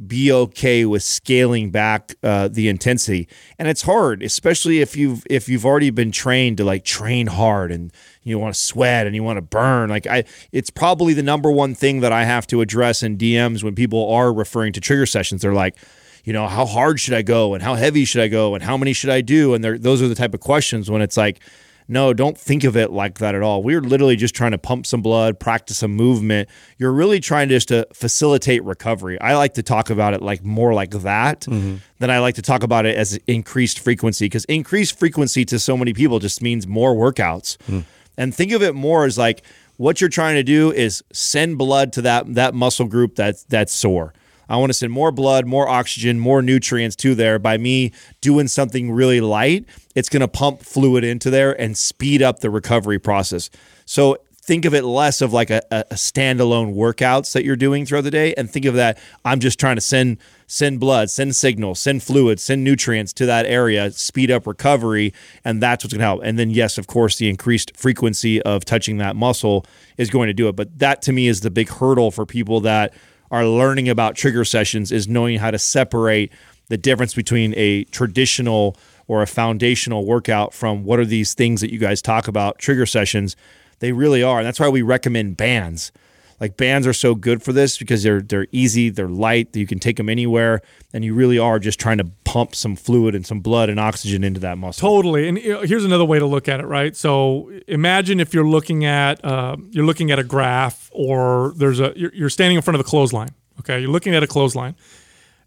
be 0.04 0.32
okay 0.32 0.84
with 0.84 1.02
scaling 1.02 1.70
back 1.70 2.14
uh, 2.22 2.48
the 2.48 2.68
intensity. 2.68 3.28
And 3.58 3.68
it's 3.68 3.82
hard, 3.82 4.22
especially 4.22 4.80
if 4.80 4.96
you've 4.96 5.24
if 5.30 5.48
you've 5.48 5.64
already 5.64 5.90
been 5.90 6.10
trained 6.10 6.56
to 6.56 6.64
like 6.64 6.84
train 6.84 7.28
hard 7.28 7.70
and 7.70 7.92
you 8.22 8.38
want 8.38 8.54
to 8.54 8.60
sweat 8.60 9.06
and 9.06 9.14
you 9.14 9.22
want 9.22 9.36
to 9.36 9.42
burn. 9.42 9.90
Like 9.90 10.06
I, 10.06 10.24
it's 10.50 10.70
probably 10.70 11.14
the 11.14 11.22
number 11.22 11.50
one 11.50 11.74
thing 11.74 12.00
that 12.00 12.12
I 12.12 12.24
have 12.24 12.46
to 12.48 12.60
address 12.60 13.02
in 13.02 13.16
DMs 13.16 13.62
when 13.62 13.74
people 13.74 14.10
are 14.10 14.32
referring 14.32 14.72
to 14.72 14.80
trigger 14.80 15.06
sessions. 15.06 15.42
They're 15.42 15.54
like, 15.54 15.76
you 16.24 16.32
know, 16.32 16.48
how 16.48 16.66
hard 16.66 16.98
should 16.98 17.14
I 17.14 17.22
go 17.22 17.54
and 17.54 17.62
how 17.62 17.74
heavy 17.74 18.04
should 18.04 18.22
I 18.22 18.28
go 18.28 18.54
and 18.54 18.64
how 18.64 18.76
many 18.76 18.94
should 18.94 19.10
I 19.10 19.20
do? 19.20 19.54
And 19.54 19.62
those 19.62 20.02
are 20.02 20.08
the 20.08 20.14
type 20.14 20.34
of 20.34 20.40
questions 20.40 20.90
when 20.90 21.02
it's 21.02 21.16
like 21.16 21.40
no, 21.86 22.14
don't 22.14 22.38
think 22.38 22.64
of 22.64 22.76
it 22.76 22.92
like 22.92 23.18
that 23.18 23.34
at 23.34 23.42
all. 23.42 23.62
We're 23.62 23.80
literally 23.80 24.16
just 24.16 24.34
trying 24.34 24.52
to 24.52 24.58
pump 24.58 24.86
some 24.86 25.02
blood, 25.02 25.38
practice 25.38 25.78
some 25.78 25.94
movement. 25.94 26.48
You're 26.78 26.92
really 26.92 27.20
trying 27.20 27.50
just 27.50 27.68
to 27.68 27.86
facilitate 27.92 28.64
recovery. 28.64 29.20
I 29.20 29.36
like 29.36 29.54
to 29.54 29.62
talk 29.62 29.90
about 29.90 30.14
it 30.14 30.22
like 30.22 30.42
more 30.42 30.72
like 30.72 30.90
that 30.90 31.42
mm-hmm. 31.42 31.76
than 31.98 32.10
I 32.10 32.20
like 32.20 32.36
to 32.36 32.42
talk 32.42 32.62
about 32.62 32.86
it 32.86 32.96
as 32.96 33.18
increased 33.26 33.80
frequency 33.80 34.26
because 34.26 34.46
increased 34.46 34.98
frequency 34.98 35.44
to 35.46 35.58
so 35.58 35.76
many 35.76 35.92
people 35.92 36.18
just 36.20 36.40
means 36.40 36.66
more 36.66 36.94
workouts. 36.94 37.58
Mm. 37.68 37.84
And 38.16 38.34
think 38.34 38.52
of 38.52 38.62
it 38.62 38.74
more 38.74 39.04
as 39.04 39.18
like 39.18 39.42
what 39.76 40.00
you're 40.00 40.08
trying 40.08 40.36
to 40.36 40.42
do 40.42 40.72
is 40.72 41.02
send 41.12 41.58
blood 41.58 41.92
to 41.94 42.02
that 42.02 42.34
that 42.34 42.54
muscle 42.54 42.86
group 42.86 43.16
that's 43.16 43.44
that's 43.44 43.72
sore 43.72 44.14
I 44.48 44.56
want 44.56 44.70
to 44.70 44.74
send 44.74 44.92
more 44.92 45.12
blood, 45.12 45.46
more 45.46 45.68
oxygen, 45.68 46.18
more 46.18 46.42
nutrients 46.42 46.96
to 46.96 47.14
there 47.14 47.38
by 47.38 47.58
me 47.58 47.92
doing 48.20 48.48
something 48.48 48.90
really 48.90 49.20
light. 49.20 49.66
It's 49.94 50.08
going 50.08 50.20
to 50.20 50.28
pump 50.28 50.62
fluid 50.62 51.04
into 51.04 51.30
there 51.30 51.58
and 51.60 51.76
speed 51.76 52.22
up 52.22 52.40
the 52.40 52.50
recovery 52.50 52.98
process. 52.98 53.50
So 53.86 54.18
think 54.44 54.66
of 54.66 54.74
it 54.74 54.84
less 54.84 55.22
of 55.22 55.32
like 55.32 55.48
a, 55.48 55.62
a, 55.70 55.84
standalone 55.94 56.74
workouts 56.74 57.32
that 57.32 57.44
you're 57.44 57.56
doing 57.56 57.86
throughout 57.86 58.04
the 58.04 58.10
day 58.10 58.34
and 58.34 58.50
think 58.50 58.66
of 58.66 58.74
that 58.74 58.98
I'm 59.24 59.40
just 59.40 59.58
trying 59.58 59.76
to 59.76 59.80
send 59.80 60.18
send 60.46 60.78
blood, 60.78 61.08
send 61.08 61.34
signals, 61.34 61.80
send 61.80 62.02
fluids 62.02 62.42
send 62.42 62.62
nutrients 62.62 63.14
to 63.14 63.26
that 63.26 63.46
area, 63.46 63.90
speed 63.90 64.30
up 64.30 64.46
recovery, 64.46 65.14
and 65.44 65.62
that's 65.62 65.82
what's 65.82 65.94
going 65.94 66.00
to 66.00 66.04
help. 66.04 66.20
And 66.22 66.38
then 66.38 66.50
yes, 66.50 66.76
of 66.76 66.86
course, 66.86 67.16
the 67.16 67.30
increased 67.30 67.74
frequency 67.74 68.42
of 68.42 68.66
touching 68.66 68.98
that 68.98 69.16
muscle 69.16 69.64
is 69.96 70.10
going 70.10 70.26
to 70.26 70.34
do 70.34 70.48
it. 70.48 70.56
But 70.56 70.78
that 70.78 71.00
to 71.02 71.12
me 71.12 71.26
is 71.26 71.40
the 71.40 71.50
big 71.50 71.70
hurdle 71.70 72.10
for 72.10 72.26
people 72.26 72.60
that 72.60 72.92
are 73.30 73.46
learning 73.46 73.88
about 73.88 74.14
trigger 74.16 74.44
sessions 74.44 74.92
is 74.92 75.08
knowing 75.08 75.38
how 75.38 75.50
to 75.50 75.58
separate 75.58 76.32
the 76.68 76.76
difference 76.76 77.14
between 77.14 77.54
a 77.56 77.84
traditional 77.84 78.76
or 79.06 79.22
a 79.22 79.26
foundational 79.26 80.06
workout 80.06 80.54
from 80.54 80.84
what 80.84 80.98
are 80.98 81.04
these 81.04 81.34
things 81.34 81.60
that 81.60 81.72
you 81.72 81.78
guys 81.78 82.00
talk 82.00 82.26
about 82.26 82.58
trigger 82.58 82.86
sessions. 82.86 83.36
They 83.80 83.92
really 83.92 84.22
are. 84.22 84.38
And 84.38 84.46
that's 84.46 84.60
why 84.60 84.68
we 84.68 84.82
recommend 84.82 85.36
bands. 85.36 85.92
Like 86.40 86.56
bands 86.56 86.86
are 86.86 86.92
so 86.92 87.14
good 87.14 87.42
for 87.42 87.52
this 87.52 87.78
because 87.78 88.02
they're 88.02 88.20
they're 88.20 88.48
easy 88.50 88.90
they're 88.90 89.08
light 89.08 89.54
you 89.54 89.66
can 89.66 89.78
take 89.78 89.96
them 89.96 90.08
anywhere 90.08 90.60
and 90.92 91.04
you 91.04 91.14
really 91.14 91.38
are 91.38 91.58
just 91.58 91.78
trying 91.78 91.98
to 91.98 92.04
pump 92.34 92.54
some 92.54 92.74
fluid 92.74 93.14
and 93.14 93.24
some 93.24 93.38
blood 93.38 93.68
and 93.68 93.78
oxygen 93.78 94.24
into 94.24 94.40
that 94.40 94.58
muscle 94.58 94.80
totally 94.80 95.28
and 95.28 95.38
here's 95.38 95.84
another 95.84 96.04
way 96.04 96.18
to 96.18 96.26
look 96.26 96.48
at 96.48 96.58
it 96.58 96.66
right 96.66 96.96
so 96.96 97.52
imagine 97.68 98.18
if 98.18 98.34
you're 98.34 98.46
looking 98.46 98.84
at 98.84 99.24
uh, 99.24 99.56
you're 99.70 99.86
looking 99.86 100.10
at 100.10 100.18
a 100.18 100.24
graph 100.24 100.90
or 100.94 101.52
there's 101.56 101.80
a 101.80 101.92
you're, 101.96 102.14
you're 102.14 102.30
standing 102.30 102.56
in 102.56 102.62
front 102.62 102.76
of 102.76 102.80
a 102.80 102.88
clothesline. 102.88 103.30
Okay, 103.60 103.80
you're 103.80 103.90
looking 103.90 104.14
at 104.14 104.22
a 104.22 104.26
clothesline. 104.26 104.74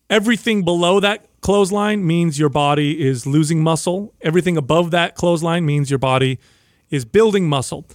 Everything 0.09 0.63
below 0.63 0.99
that 0.99 1.27
clothesline 1.41 2.05
means 2.05 2.37
your 2.37 2.49
body 2.49 3.05
is 3.05 3.25
losing 3.25 3.61
muscle. 3.61 4.13
Everything 4.21 4.55
above 4.55 4.91
that 4.91 5.15
clothesline 5.15 5.65
means 5.65 5.89
your 5.89 5.99
body 5.99 6.39
is 6.89 7.03
building 7.05 7.49
muscle. 7.49 7.85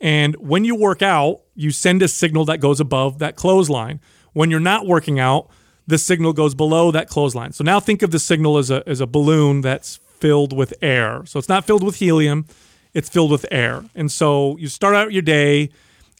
And 0.00 0.34
when 0.36 0.64
you 0.64 0.74
work 0.74 1.00
out, 1.00 1.42
you 1.54 1.70
send 1.70 2.02
a 2.02 2.08
signal 2.08 2.44
that 2.46 2.58
goes 2.58 2.80
above 2.80 3.18
that 3.20 3.36
clothesline. 3.36 4.00
When 4.32 4.50
you're 4.50 4.60
not 4.60 4.86
working 4.86 5.20
out, 5.20 5.48
the 5.86 5.98
signal 5.98 6.32
goes 6.32 6.54
below 6.54 6.90
that 6.90 7.08
clothesline. 7.08 7.52
So 7.52 7.64
now 7.64 7.80
think 7.80 8.02
of 8.02 8.10
the 8.10 8.18
signal 8.18 8.58
as 8.58 8.70
a, 8.70 8.82
as 8.88 9.00
a 9.00 9.06
balloon 9.06 9.60
that's 9.60 9.96
filled 9.96 10.56
with 10.56 10.74
air. 10.80 11.22
So 11.26 11.38
it's 11.38 11.48
not 11.48 11.64
filled 11.64 11.82
with 11.82 11.96
helium, 11.96 12.46
it's 12.94 13.08
filled 13.08 13.30
with 13.30 13.46
air. 13.50 13.84
And 13.94 14.10
so 14.10 14.56
you 14.58 14.68
start 14.68 14.94
out 14.94 15.12
your 15.12 15.22
day 15.22 15.70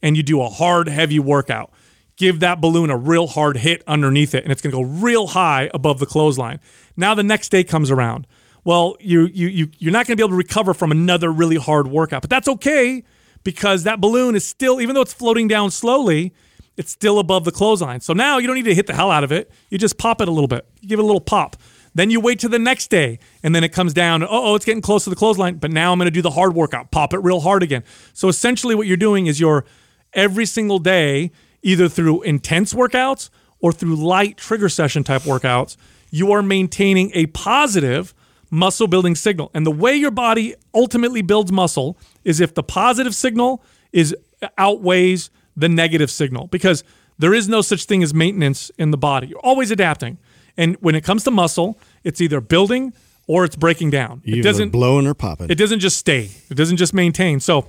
and 0.02 0.16
you 0.16 0.22
do 0.22 0.42
a 0.42 0.48
hard, 0.48 0.88
heavy 0.88 1.18
workout. 1.18 1.70
Give 2.16 2.40
that 2.40 2.60
balloon 2.60 2.90
a 2.90 2.96
real 2.96 3.26
hard 3.26 3.56
hit 3.56 3.82
underneath 3.86 4.34
it, 4.34 4.44
and 4.44 4.52
it's 4.52 4.60
going 4.60 4.70
to 4.70 4.76
go 4.76 4.82
real 4.82 5.28
high 5.28 5.70
above 5.72 5.98
the 5.98 6.06
clothesline. 6.06 6.60
Now 6.96 7.14
the 7.14 7.22
next 7.22 7.48
day 7.48 7.64
comes 7.64 7.90
around. 7.90 8.26
Well, 8.64 8.96
you 9.00 9.26
you 9.32 9.48
you 9.48 9.68
you're 9.78 9.92
not 9.92 10.06
going 10.06 10.16
to 10.16 10.20
be 10.20 10.22
able 10.22 10.30
to 10.30 10.36
recover 10.36 10.74
from 10.74 10.92
another 10.92 11.32
really 11.32 11.56
hard 11.56 11.88
workout, 11.88 12.20
but 12.20 12.30
that's 12.30 12.48
okay 12.48 13.02
because 13.44 13.84
that 13.84 14.00
balloon 14.00 14.34
is 14.36 14.46
still, 14.46 14.80
even 14.80 14.94
though 14.94 15.00
it's 15.00 15.14
floating 15.14 15.48
down 15.48 15.70
slowly, 15.70 16.32
it's 16.76 16.90
still 16.90 17.18
above 17.18 17.44
the 17.44 17.52
clothesline. 17.52 18.00
So 18.00 18.12
now 18.12 18.38
you 18.38 18.46
don't 18.46 18.56
need 18.56 18.64
to 18.64 18.74
hit 18.74 18.86
the 18.86 18.94
hell 18.94 19.10
out 19.10 19.24
of 19.24 19.32
it. 19.32 19.50
You 19.70 19.78
just 19.78 19.98
pop 19.98 20.20
it 20.20 20.28
a 20.28 20.30
little 20.30 20.48
bit. 20.48 20.66
You 20.80 20.88
give 20.88 20.98
it 20.98 21.02
a 21.02 21.06
little 21.06 21.20
pop. 21.20 21.56
Then 21.94 22.10
you 22.10 22.20
wait 22.20 22.38
to 22.40 22.48
the 22.48 22.58
next 22.58 22.88
day, 22.88 23.18
and 23.42 23.54
then 23.54 23.64
it 23.64 23.68
comes 23.70 23.92
down. 23.92 24.26
Oh, 24.26 24.54
it's 24.54 24.64
getting 24.64 24.80
close 24.80 25.04
to 25.04 25.10
the 25.10 25.16
clothesline, 25.16 25.56
but 25.56 25.70
now 25.70 25.92
I'm 25.92 25.98
going 25.98 26.06
to 26.06 26.10
do 26.10 26.22
the 26.22 26.30
hard 26.30 26.54
workout. 26.54 26.90
Pop 26.90 27.12
it 27.12 27.18
real 27.18 27.40
hard 27.40 27.62
again. 27.62 27.84
So 28.14 28.28
essentially, 28.28 28.74
what 28.74 28.86
you're 28.86 28.96
doing 28.96 29.26
is 29.26 29.38
you're 29.38 29.66
every 30.14 30.46
single 30.46 30.78
day, 30.78 31.32
either 31.62 31.88
through 31.88 32.22
intense 32.22 32.72
workouts 32.72 33.28
or 33.60 33.72
through 33.72 33.96
light 33.96 34.38
trigger 34.38 34.70
session 34.70 35.04
type 35.04 35.22
workouts, 35.22 35.76
you 36.10 36.32
are 36.32 36.42
maintaining 36.42 37.10
a 37.14 37.26
positive 37.26 38.14
muscle 38.50 38.86
building 38.86 39.14
signal. 39.14 39.50
And 39.52 39.66
the 39.66 39.70
way 39.70 39.94
your 39.94 40.10
body 40.10 40.54
ultimately 40.74 41.22
builds 41.22 41.52
muscle 41.52 41.98
is 42.24 42.40
if 42.40 42.54
the 42.54 42.62
positive 42.62 43.14
signal 43.14 43.62
is 43.92 44.16
outweighs 44.56 45.30
the 45.56 45.68
negative 45.68 46.10
signal 46.10 46.46
because 46.48 46.84
there 47.18 47.34
is 47.34 47.48
no 47.48 47.60
such 47.60 47.84
thing 47.84 48.02
as 48.02 48.14
maintenance 48.14 48.70
in 48.78 48.90
the 48.90 48.96
body. 48.96 49.28
You're 49.28 49.38
always 49.40 49.70
adapting. 49.70 50.18
And 50.56 50.76
when 50.80 50.94
it 50.94 51.02
comes 51.04 51.24
to 51.24 51.30
muscle, 51.30 51.78
it's 52.04 52.20
either 52.20 52.40
building 52.40 52.92
or 53.26 53.44
it's 53.44 53.56
breaking 53.56 53.90
down. 53.90 54.22
Either 54.24 54.40
it 54.40 54.42
doesn't 54.42 54.70
blowing 54.70 55.06
or 55.06 55.14
popping. 55.14 55.50
It 55.50 55.56
doesn't 55.56 55.80
just 55.80 55.98
stay. 55.98 56.30
It 56.50 56.54
doesn't 56.54 56.76
just 56.76 56.92
maintain. 56.94 57.40
So 57.40 57.68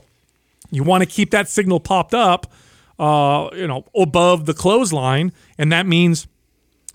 you 0.72 0.84
want 0.84 1.04
to 1.04 1.10
keep 1.10 1.32
that 1.32 1.48
signal 1.48 1.80
popped 1.80 2.14
up, 2.14 2.52
uh, 3.00 3.50
you 3.54 3.68
know, 3.68 3.86
above 3.96 4.46
the 4.46 4.54
clothesline, 4.54 5.32
and 5.58 5.72
that 5.72 5.86
means 5.86 6.28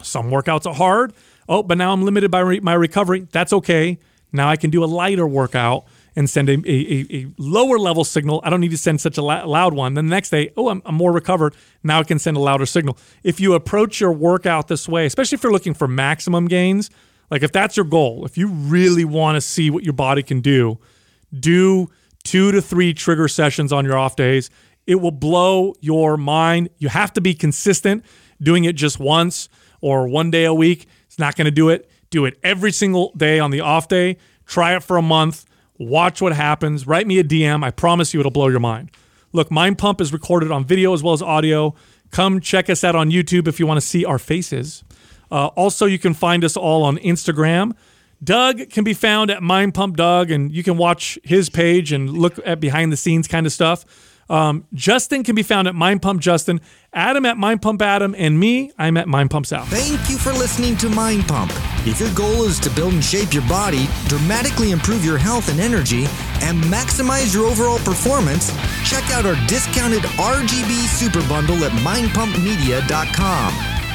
some 0.02 0.30
workouts 0.30 0.66
are 0.66 0.74
hard. 0.74 1.12
Oh, 1.48 1.62
but 1.62 1.78
now 1.78 1.92
I'm 1.92 2.02
limited 2.02 2.30
by 2.30 2.40
re- 2.40 2.60
my 2.60 2.74
recovery. 2.74 3.26
That's 3.30 3.52
okay. 3.52 3.98
Now 4.32 4.48
I 4.48 4.56
can 4.56 4.70
do 4.70 4.84
a 4.84 4.86
lighter 4.86 5.26
workout 5.26 5.86
and 6.18 6.28
send 6.28 6.48
a, 6.48 6.54
a, 6.66 7.06
a, 7.14 7.26
lower 7.38 7.78
level 7.78 8.02
signal. 8.02 8.40
I 8.42 8.50
don't 8.50 8.58
need 8.58 8.72
to 8.72 8.76
send 8.76 9.00
such 9.00 9.18
a 9.18 9.22
loud 9.22 9.72
one. 9.72 9.94
Then 9.94 10.06
the 10.06 10.10
next 10.10 10.30
day, 10.30 10.50
oh, 10.56 10.68
I'm, 10.68 10.82
I'm, 10.84 10.96
more 10.96 11.12
recovered. 11.12 11.54
Now 11.84 12.00
I 12.00 12.02
can 12.02 12.18
send 12.18 12.36
a 12.36 12.40
louder 12.40 12.66
signal. 12.66 12.98
If 13.22 13.38
you 13.38 13.54
approach 13.54 14.00
your 14.00 14.10
workout 14.10 14.66
this 14.66 14.88
way, 14.88 15.06
especially 15.06 15.36
if 15.36 15.44
you're 15.44 15.52
looking 15.52 15.74
for 15.74 15.86
maximum 15.86 16.48
gains, 16.48 16.90
like 17.30 17.44
if 17.44 17.52
that's 17.52 17.76
your 17.76 17.86
goal, 17.86 18.24
if 18.24 18.36
you 18.36 18.48
really 18.48 19.04
want 19.04 19.36
to 19.36 19.40
see 19.40 19.70
what 19.70 19.84
your 19.84 19.92
body 19.92 20.24
can 20.24 20.40
do, 20.40 20.80
do 21.38 21.88
two 22.24 22.50
to 22.50 22.60
three 22.60 22.92
trigger 22.92 23.28
sessions 23.28 23.72
on 23.72 23.84
your 23.84 23.96
off 23.96 24.16
days. 24.16 24.50
It 24.88 24.96
will 24.96 25.12
blow 25.12 25.74
your 25.78 26.16
mind. 26.16 26.68
You 26.78 26.88
have 26.88 27.12
to 27.12 27.20
be 27.20 27.32
consistent. 27.32 28.04
Doing 28.42 28.64
it 28.64 28.74
just 28.74 28.98
once 28.98 29.48
or 29.80 30.08
one 30.08 30.32
day 30.32 30.46
a 30.46 30.54
week, 30.54 30.88
it's 31.06 31.20
not 31.20 31.36
going 31.36 31.44
to 31.44 31.52
do 31.52 31.68
it. 31.68 31.88
Do 32.10 32.24
it 32.24 32.40
every 32.42 32.72
single 32.72 33.12
day 33.16 33.38
on 33.38 33.52
the 33.52 33.60
off 33.60 33.86
day. 33.86 34.16
Try 34.46 34.74
it 34.74 34.82
for 34.82 34.96
a 34.96 35.02
month. 35.02 35.44
Watch 35.78 36.20
what 36.20 36.32
happens. 36.32 36.86
Write 36.86 37.06
me 37.06 37.18
a 37.18 37.24
DM. 37.24 37.64
I 37.64 37.70
promise 37.70 38.12
you 38.12 38.20
it'll 38.20 38.32
blow 38.32 38.48
your 38.48 38.60
mind. 38.60 38.90
Look, 39.32 39.50
Mind 39.50 39.78
Pump 39.78 40.00
is 40.00 40.12
recorded 40.12 40.50
on 40.50 40.64
video 40.64 40.92
as 40.92 41.02
well 41.02 41.14
as 41.14 41.22
audio. 41.22 41.74
Come 42.10 42.40
check 42.40 42.68
us 42.68 42.82
out 42.82 42.96
on 42.96 43.10
YouTube 43.10 43.46
if 43.46 43.60
you 43.60 43.66
want 43.66 43.80
to 43.80 43.86
see 43.86 44.04
our 44.04 44.18
faces. 44.18 44.82
Uh, 45.30 45.46
also, 45.48 45.86
you 45.86 45.98
can 45.98 46.14
find 46.14 46.44
us 46.44 46.56
all 46.56 46.82
on 46.82 46.96
Instagram. 46.98 47.74
Doug 48.24 48.70
can 48.70 48.82
be 48.82 48.94
found 48.94 49.30
at 49.30 49.42
Mind 49.42 49.74
Pump 49.74 49.96
Doug, 49.96 50.30
and 50.30 50.50
you 50.50 50.62
can 50.64 50.76
watch 50.76 51.18
his 51.22 51.48
page 51.50 51.92
and 51.92 52.10
look 52.10 52.40
at 52.44 52.58
behind 52.58 52.90
the 52.90 52.96
scenes 52.96 53.28
kind 53.28 53.46
of 53.46 53.52
stuff. 53.52 53.84
Um, 54.28 54.66
Justin 54.74 55.24
can 55.24 55.34
be 55.34 55.42
found 55.42 55.68
at 55.68 55.74
Mind 55.74 56.02
Pump 56.02 56.20
Justin, 56.20 56.60
Adam 56.92 57.24
at 57.26 57.36
Mind 57.36 57.62
Pump 57.62 57.82
Adam, 57.82 58.14
and 58.18 58.38
me, 58.38 58.72
I'm 58.78 58.96
at 58.96 59.08
Mind 59.08 59.30
Pump 59.30 59.46
Sal. 59.46 59.64
Thank 59.66 60.10
you 60.10 60.18
for 60.18 60.32
listening 60.32 60.76
to 60.78 60.88
Mind 60.88 61.26
Pump. 61.26 61.52
If 61.86 62.00
your 62.00 62.12
goal 62.14 62.44
is 62.44 62.58
to 62.60 62.70
build 62.70 62.92
and 62.92 63.04
shape 63.04 63.32
your 63.32 63.46
body, 63.48 63.88
dramatically 64.06 64.72
improve 64.72 65.04
your 65.04 65.18
health 65.18 65.48
and 65.48 65.60
energy, 65.60 66.04
and 66.42 66.62
maximize 66.64 67.34
your 67.34 67.46
overall 67.46 67.78
performance, 67.78 68.50
check 68.88 69.04
out 69.10 69.26
our 69.26 69.36
discounted 69.46 70.02
RGB 70.02 70.86
Super 70.86 71.26
Bundle 71.28 71.64
at 71.64 71.72
mindpumpmedia.com. 71.72 73.87